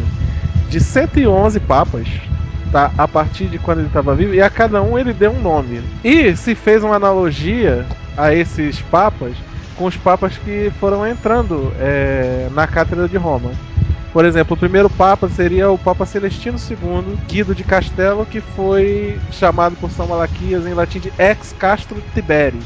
de 0.70 0.80
111 0.80 1.60
papas, 1.62 2.08
tá? 2.72 2.92
A 2.98 3.08
partir 3.08 3.48
de 3.48 3.60
quando 3.60 3.80
ele 3.80 3.88
estava 3.88 4.16
vivo, 4.16 4.34
e 4.34 4.42
a 4.42 4.50
cada 4.50 4.82
um 4.82 4.98
ele 4.98 5.14
deu 5.14 5.32
um 5.32 5.42
nome. 5.42 5.82
E 6.04 6.36
se 6.36 6.56
fez 6.56 6.84
uma 6.84 6.96
analogia 6.96 7.86
a 8.16 8.34
esses 8.34 8.82
papas 8.82 9.34
com 9.78 9.86
os 9.86 9.96
papas 9.96 10.38
que 10.38 10.72
foram 10.80 11.06
entrando 11.06 11.72
é, 11.80 12.50
na 12.52 12.68
cátedra 12.68 13.08
de 13.08 13.16
Roma. 13.16 13.52
Por 14.12 14.26
exemplo, 14.26 14.56
o 14.56 14.60
primeiro 14.60 14.90
papa 14.90 15.30
seria 15.30 15.70
o 15.70 15.78
Papa 15.78 16.06
Celestino 16.06 16.58
II, 16.58 17.18
Guido 17.28 17.54
de 17.54 17.64
Castelo, 17.64 18.26
que 18.26 18.42
foi 18.42 19.20
chamado 19.32 19.76
por 19.76 19.92
São 19.92 20.08
Malaquias 20.08 20.66
em 20.66 20.74
latim 20.74 21.00
de 21.00 21.14
Ex 21.20 21.54
Castro 21.60 22.02
Tiberis, 22.16 22.66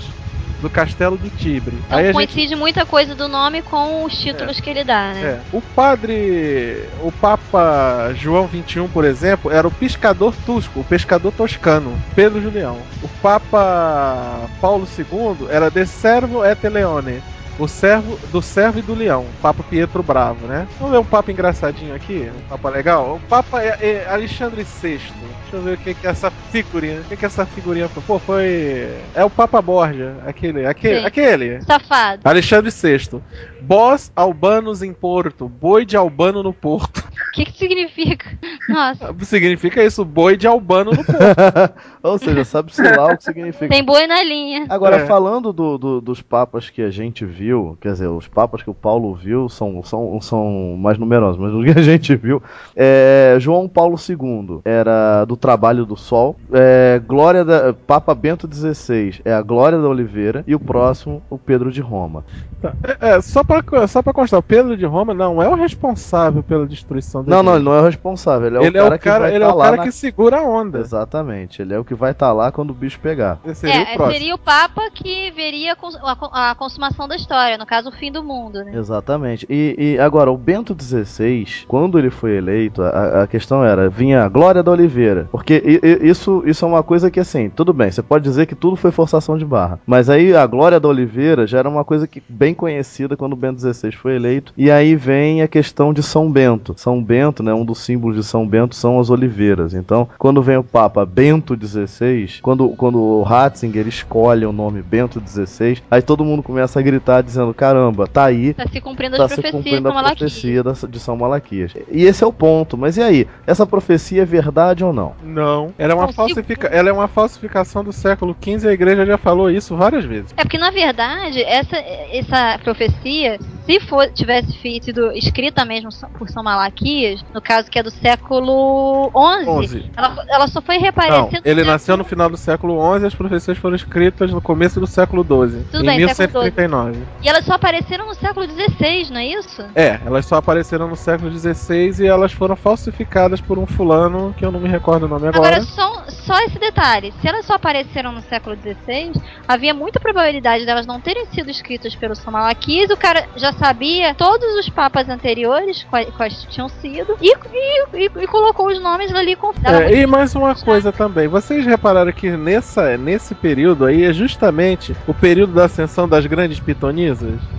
do 0.61 0.69
Castelo 0.69 1.17
de 1.17 1.29
Tibre. 1.29 1.75
Então 1.85 1.97
Aí 1.97 2.03
a 2.03 2.07
gente 2.07 2.15
coincide 2.15 2.55
muita 2.55 2.85
coisa 2.85 3.15
do 3.15 3.27
nome 3.27 3.61
com 3.61 4.03
os 4.03 4.13
títulos 4.17 4.59
que 4.59 4.69
ele 4.69 4.83
dá, 4.83 5.13
né? 5.13 5.21
é, 5.21 5.39
o 5.51 5.61
padre, 5.61 6.85
o 7.01 7.11
Papa 7.11 8.13
João 8.15 8.47
XXI, 8.47 8.87
por 8.87 9.03
exemplo, 9.03 9.51
era 9.51 9.67
o 9.67 9.71
pescador 9.71 10.33
tusco, 10.45 10.81
o 10.81 10.83
pescador 10.83 11.31
toscano, 11.31 11.97
Pedro 12.15 12.41
Julião. 12.41 12.77
O 13.01 13.07
Papa 13.21 14.49
Paulo 14.59 14.87
II 14.97 15.47
era 15.49 15.69
de 15.69 15.85
servo 15.85 16.45
et 16.45 16.61
leone, 16.69 17.21
o 17.61 17.67
servo 17.67 18.17
do 18.31 18.41
servo 18.41 18.79
e 18.79 18.81
do 18.81 18.93
leão, 18.95 19.25
Papa 19.41 19.63
Pietro 19.63 20.01
Bravo, 20.01 20.47
né? 20.47 20.67
Vamos 20.79 20.91
ver 20.93 20.99
um 20.99 21.05
papa 21.05 21.31
engraçadinho 21.31 21.93
aqui, 21.93 22.29
um 22.35 22.49
papa 22.49 22.69
legal. 22.69 23.15
O 23.15 23.27
Papa 23.27 23.61
é, 23.61 23.77
é 23.81 24.07
Alexandre 24.09 24.63
VI. 24.63 24.97
Deixa 24.97 25.13
eu 25.53 25.61
ver 25.61 25.73
o 25.73 25.77
que 25.77 25.93
que 25.93 26.07
é 26.07 26.09
essa 26.09 26.31
figurinha. 26.31 27.01
O 27.01 27.03
que 27.03 27.15
que 27.17 27.25
é 27.25 27.27
essa 27.27 27.45
figurinha 27.45 27.87
foi? 27.89 28.01
Pô, 28.03 28.17
foi 28.19 28.89
é 29.13 29.23
o 29.23 29.29
Papa 29.29 29.61
Borgia, 29.61 30.15
aquele, 30.25 30.65
aquele, 30.65 30.99
Sim. 31.01 31.05
aquele. 31.05 31.61
Safado. 31.61 32.21
Alexandre 32.23 32.71
VI. 32.71 33.21
Bós 33.61 34.11
albanos 34.15 34.81
em 34.81 34.91
Porto, 34.93 35.47
boi 35.47 35.85
de 35.85 35.95
albano 35.95 36.41
no 36.41 36.53
Porto. 36.53 36.99
O 37.27 37.31
que 37.31 37.45
que 37.45 37.57
significa? 37.57 38.29
Nossa. 38.67 39.15
Significa 39.23 39.81
isso, 39.83 40.03
boi 40.03 40.35
de 40.35 40.47
albano 40.47 40.91
no 40.91 41.03
Porto. 41.05 41.21
Ou 42.03 42.17
seja, 42.17 42.43
sabe-se 42.43 42.81
lá 42.81 43.05
o 43.13 43.17
que 43.17 43.23
significa. 43.23 43.69
Tem 43.69 43.83
boi 43.83 44.05
na 44.05 44.21
linha. 44.21 44.65
Agora, 44.67 44.97
É. 44.97 45.05
falando 45.05 45.53
do- 45.53 45.77
do- 45.77 46.01
dos 46.01 46.21
papas 46.21 46.69
que 46.69 46.81
a 46.81 46.89
gente 46.89 47.23
viu, 47.23 47.50
quer 47.81 47.93
dizer, 47.93 48.07
os 48.07 48.27
papas 48.27 48.61
que 48.63 48.69
o 48.69 48.73
Paulo 48.73 49.13
viu 49.15 49.47
são, 49.49 49.81
são, 49.83 50.19
são 50.21 50.75
mais 50.77 50.97
numerosos, 50.97 51.39
mas 51.39 51.53
o 51.53 51.63
que 51.63 51.77
a 51.79 51.81
gente 51.83 52.15
viu 52.15 52.41
é 52.75 53.35
João 53.39 53.67
Paulo 53.67 53.95
II 53.97 54.59
era 54.65 55.25
do 55.25 55.35
trabalho 55.37 55.85
do 55.85 55.95
sol, 55.95 56.35
é, 56.53 56.99
Glória 57.05 57.43
da, 57.45 57.73
Papa 57.73 58.13
Bento 58.15 58.47
XVI 58.51 59.21
é 59.25 59.33
a 59.33 59.41
Glória 59.41 59.79
da 59.79 59.87
Oliveira 59.87 60.43
e 60.47 60.55
o 60.55 60.59
próximo 60.59 61.21
o 61.29 61.37
Pedro 61.37 61.71
de 61.71 61.81
Roma. 61.81 62.23
Tá, 62.61 62.73
É, 63.01 63.15
é, 63.15 63.21
só 63.21 63.43
pra, 63.43 63.87
só 63.87 64.01
pra 64.03 64.13
constar, 64.13 64.39
o 64.39 64.43
Pedro 64.43 64.77
de 64.77 64.85
Roma 64.85 65.13
não 65.15 65.41
é 65.41 65.49
o 65.49 65.55
responsável 65.55 66.43
pela 66.43 66.67
destruição 66.67 67.23
da 67.23 67.29
Não, 67.35 67.41
não, 67.41 67.55
ele 67.55 67.63
não 67.65 67.73
é 67.73 67.81
o 67.81 67.85
responsável, 67.85 68.47
ele 68.47 68.57
é 68.57 68.65
Ele 68.67 68.77
o 68.77 68.81
é 68.81 68.83
cara 68.83 68.95
o 68.95 68.99
que 68.99 69.03
cara, 69.03 69.19
vai 69.21 69.31
ele 69.31 69.39
tá 69.39 69.45
é 69.49 69.53
o 69.53 69.55
lá 69.57 69.65
cara 69.65 69.77
na- 69.77 69.83
que 69.83 69.91
segura 69.91 70.37
a 70.39 70.43
onda. 70.43 70.79
Exatamente, 70.79 71.61
ele 71.61 71.73
é 71.73 71.79
o 71.79 71.83
que 71.83 71.95
vai 71.95 72.11
estar 72.11 72.31
lá 72.31 72.51
quando 72.51 72.69
o 72.69 72.73
bicho 72.75 72.99
pegar. 72.99 73.39
Esse 73.45 73.61
seria 73.61 73.79
o 73.97 74.03
É, 74.03 74.11
seria 74.11 74.35
o 74.35 74.37
Papa 74.37 74.81
que 74.93 75.31
veria 75.31 75.73
a, 76.03 76.51
a 76.51 76.55
consumação 76.55 77.07
da 77.07 77.15
história, 77.15 77.30
no 77.57 77.65
caso, 77.65 77.89
o 77.89 77.91
fim 77.91 78.11
do 78.11 78.23
mundo, 78.23 78.63
né? 78.63 78.71
Exatamente. 78.75 79.45
E, 79.49 79.75
e 79.77 79.99
agora, 79.99 80.31
o 80.31 80.37
Bento 80.37 80.75
XVI, 80.79 81.45
quando 81.67 81.97
ele 81.97 82.09
foi 82.09 82.37
eleito, 82.37 82.81
a, 82.81 83.23
a 83.23 83.27
questão 83.27 83.63
era, 83.63 83.89
vinha 83.89 84.23
a 84.23 84.29
Glória 84.29 84.61
da 84.63 84.71
Oliveira. 84.71 85.27
Porque 85.31 85.61
i- 85.65 85.79
i- 85.85 86.09
isso, 86.09 86.43
isso 86.45 86.65
é 86.65 86.67
uma 86.67 86.83
coisa 86.83 87.09
que, 87.09 87.19
assim, 87.19 87.49
tudo 87.49 87.73
bem, 87.73 87.91
você 87.91 88.01
pode 88.01 88.23
dizer 88.23 88.45
que 88.45 88.55
tudo 88.55 88.75
foi 88.75 88.91
forçação 88.91 89.37
de 89.37 89.45
barra. 89.45 89.79
Mas 89.85 90.09
aí 90.09 90.35
a 90.35 90.45
Glória 90.45 90.79
da 90.79 90.87
Oliveira 90.87 91.45
já 91.47 91.59
era 91.59 91.69
uma 91.69 91.83
coisa 91.85 92.07
que 92.07 92.21
bem 92.27 92.53
conhecida 92.53 93.15
quando 93.17 93.33
o 93.33 93.37
Bento 93.37 93.59
XVI 93.61 93.91
foi 93.91 94.15
eleito. 94.15 94.53
E 94.57 94.69
aí 94.71 94.95
vem 94.95 95.41
a 95.41 95.47
questão 95.47 95.93
de 95.93 96.03
São 96.03 96.29
Bento. 96.31 96.73
São 96.77 97.01
Bento, 97.03 97.41
né, 97.43 97.53
um 97.53 97.65
dos 97.65 97.79
símbolos 97.79 98.15
de 98.17 98.23
São 98.23 98.47
Bento 98.47 98.75
são 98.75 98.99
as 98.99 99.09
oliveiras. 99.09 99.73
Então, 99.73 100.07
quando 100.17 100.41
vem 100.41 100.57
o 100.57 100.63
Papa 100.63 101.05
Bento 101.05 101.55
XVI, 101.59 102.39
quando, 102.41 102.69
quando 102.69 102.99
o 102.99 103.23
Ratzinger 103.23 103.87
escolhe 103.87 104.45
o 104.45 104.51
nome 104.51 104.81
Bento 104.81 105.21
XVI, 105.25 105.81
aí 105.89 106.01
todo 106.01 106.25
mundo 106.25 106.43
começa 106.43 106.79
a 106.79 106.83
gritar 106.83 107.20
dizendo, 107.21 107.53
caramba, 107.53 108.07
tá 108.07 108.25
aí 108.25 108.53
Tá 108.53 108.65
se 108.71 108.79
cumprindo 108.81 109.17
Tá 109.17 109.25
as 109.25 109.31
se 109.31 109.35
profecias 109.41 109.63
cumprindo 109.63 109.89
a 109.89 110.03
profecia 110.03 110.63
da- 110.63 110.73
de 110.89 110.99
São 110.99 111.15
Malaquias. 111.15 111.73
E 111.91 112.03
esse 112.03 112.23
é 112.23 112.27
o 112.27 112.33
ponto. 112.33 112.77
Mas 112.77 112.97
e 112.97 113.01
aí? 113.01 113.27
Essa 113.45 113.65
profecia 113.65 114.21
é 114.21 114.25
verdade 114.25 114.83
ou 114.83 114.91
não? 114.93 115.13
Não. 115.23 115.73
Ela 115.77 115.93
é, 115.93 115.95
uma 115.95 116.03
Não, 116.03 116.09
se- 116.09 116.15
falsifica... 116.15 116.67
Ela 116.67 116.89
é 116.89 116.93
uma 116.93 117.07
falsificação 117.07 117.83
do 117.83 117.91
século 117.93 118.35
XV 118.41 118.65
e 118.67 118.69
a 118.69 118.73
igreja 118.73 119.05
já 119.05 119.17
falou 119.17 119.49
isso 119.49 119.75
várias 119.75 120.05
vezes. 120.05 120.33
É 120.37 120.43
porque, 120.43 120.57
na 120.57 120.71
verdade, 120.71 121.41
essa, 121.43 121.77
essa 121.77 122.59
profecia, 122.63 123.39
se 123.65 123.79
for, 123.81 124.07
tivesse 124.11 124.51
sido 124.53 125.11
escrita 125.13 125.63
mesmo 125.65 125.89
por 126.17 126.29
São 126.29 126.43
Malaquias, 126.43 127.23
no 127.33 127.41
caso 127.41 127.69
que 127.69 127.79
é 127.79 127.83
do 127.83 127.91
século 127.91 129.11
XI, 129.11 129.67
XI. 129.67 129.91
ela, 129.95 130.25
ela 130.27 130.47
só 130.47 130.61
foi 130.61 130.75
Não, 130.75 130.81
reaparecendo... 130.81 131.41
ele 131.45 131.63
nasceu 131.63 131.97
no 131.97 132.03
final 132.03 132.29
do 132.29 132.37
século 132.37 132.79
XI 132.97 133.03
e 133.03 133.07
as 133.07 133.15
profecias 133.15 133.57
foram 133.57 133.75
escritas 133.75 134.31
no 134.31 134.41
começo 134.41 134.79
do 134.79 134.87
século 134.87 135.23
XII, 135.23 135.63
Tudo 135.71 135.83
em 135.89 135.97
bem, 135.97 136.13
século 136.13 136.43
1139. 136.43 136.99
E 137.23 137.29
elas 137.29 137.45
só 137.45 137.53
apareceram 137.53 138.07
no 138.07 138.15
século 138.15 138.47
XVI, 138.47 139.11
não 139.11 139.19
é 139.19 139.27
isso? 139.27 139.63
É, 139.75 139.99
elas 140.03 140.25
só 140.25 140.37
apareceram 140.37 140.87
no 140.87 140.95
século 140.95 141.31
XVI 141.31 142.03
e 142.03 142.07
elas 142.07 142.31
foram 142.31 142.55
falsificadas 142.55 143.39
por 143.39 143.59
um 143.59 143.67
fulano 143.67 144.33
que 144.37 144.43
eu 144.43 144.51
não 144.51 144.59
me 144.59 144.67
recordo 144.67 145.05
o 145.05 145.07
nome 145.07 145.27
agora. 145.27 145.57
Agora, 145.57 145.61
só, 145.61 146.03
só 146.07 146.39
esse 146.41 146.57
detalhe: 146.57 147.13
se 147.21 147.27
elas 147.27 147.45
só 147.45 147.53
apareceram 147.53 148.11
no 148.11 148.21
século 148.21 148.55
XVI, 148.55 149.11
havia 149.47 149.73
muita 149.73 149.99
probabilidade 149.99 150.65
delas 150.65 150.87
não 150.87 150.99
terem 150.99 151.25
sido 151.27 151.51
escritas 151.51 151.95
pelo 151.95 152.15
São 152.15 152.33
Malaquias. 152.33 152.89
O 152.89 152.97
cara 152.97 153.25
já 153.35 153.53
sabia 153.53 154.15
todos 154.15 154.55
os 154.55 154.67
papas 154.69 155.07
anteriores, 155.07 155.85
quais, 155.89 156.09
quais 156.15 156.43
tinham 156.49 156.69
sido, 156.69 157.15
e, 157.21 157.31
e, 157.31 157.85
e, 157.93 158.11
e 158.23 158.27
colocou 158.27 158.67
os 158.67 158.81
nomes 158.81 159.13
ali 159.13 159.35
com. 159.35 159.51
É, 159.63 159.93
e 159.93 160.07
mais 160.07 160.33
uma 160.33 160.55
coisa 160.55 160.91
também, 160.91 161.27
vocês 161.27 161.65
repararam 161.65 162.11
que 162.11 162.31
nessa, 162.31 162.97
nesse 162.97 163.35
período 163.35 163.85
aí 163.85 164.05
é 164.05 164.13
justamente 164.13 164.95
o 165.05 165.13
período 165.13 165.53
da 165.53 165.65
ascensão 165.65 166.07
das 166.07 166.25
grandes 166.25 166.59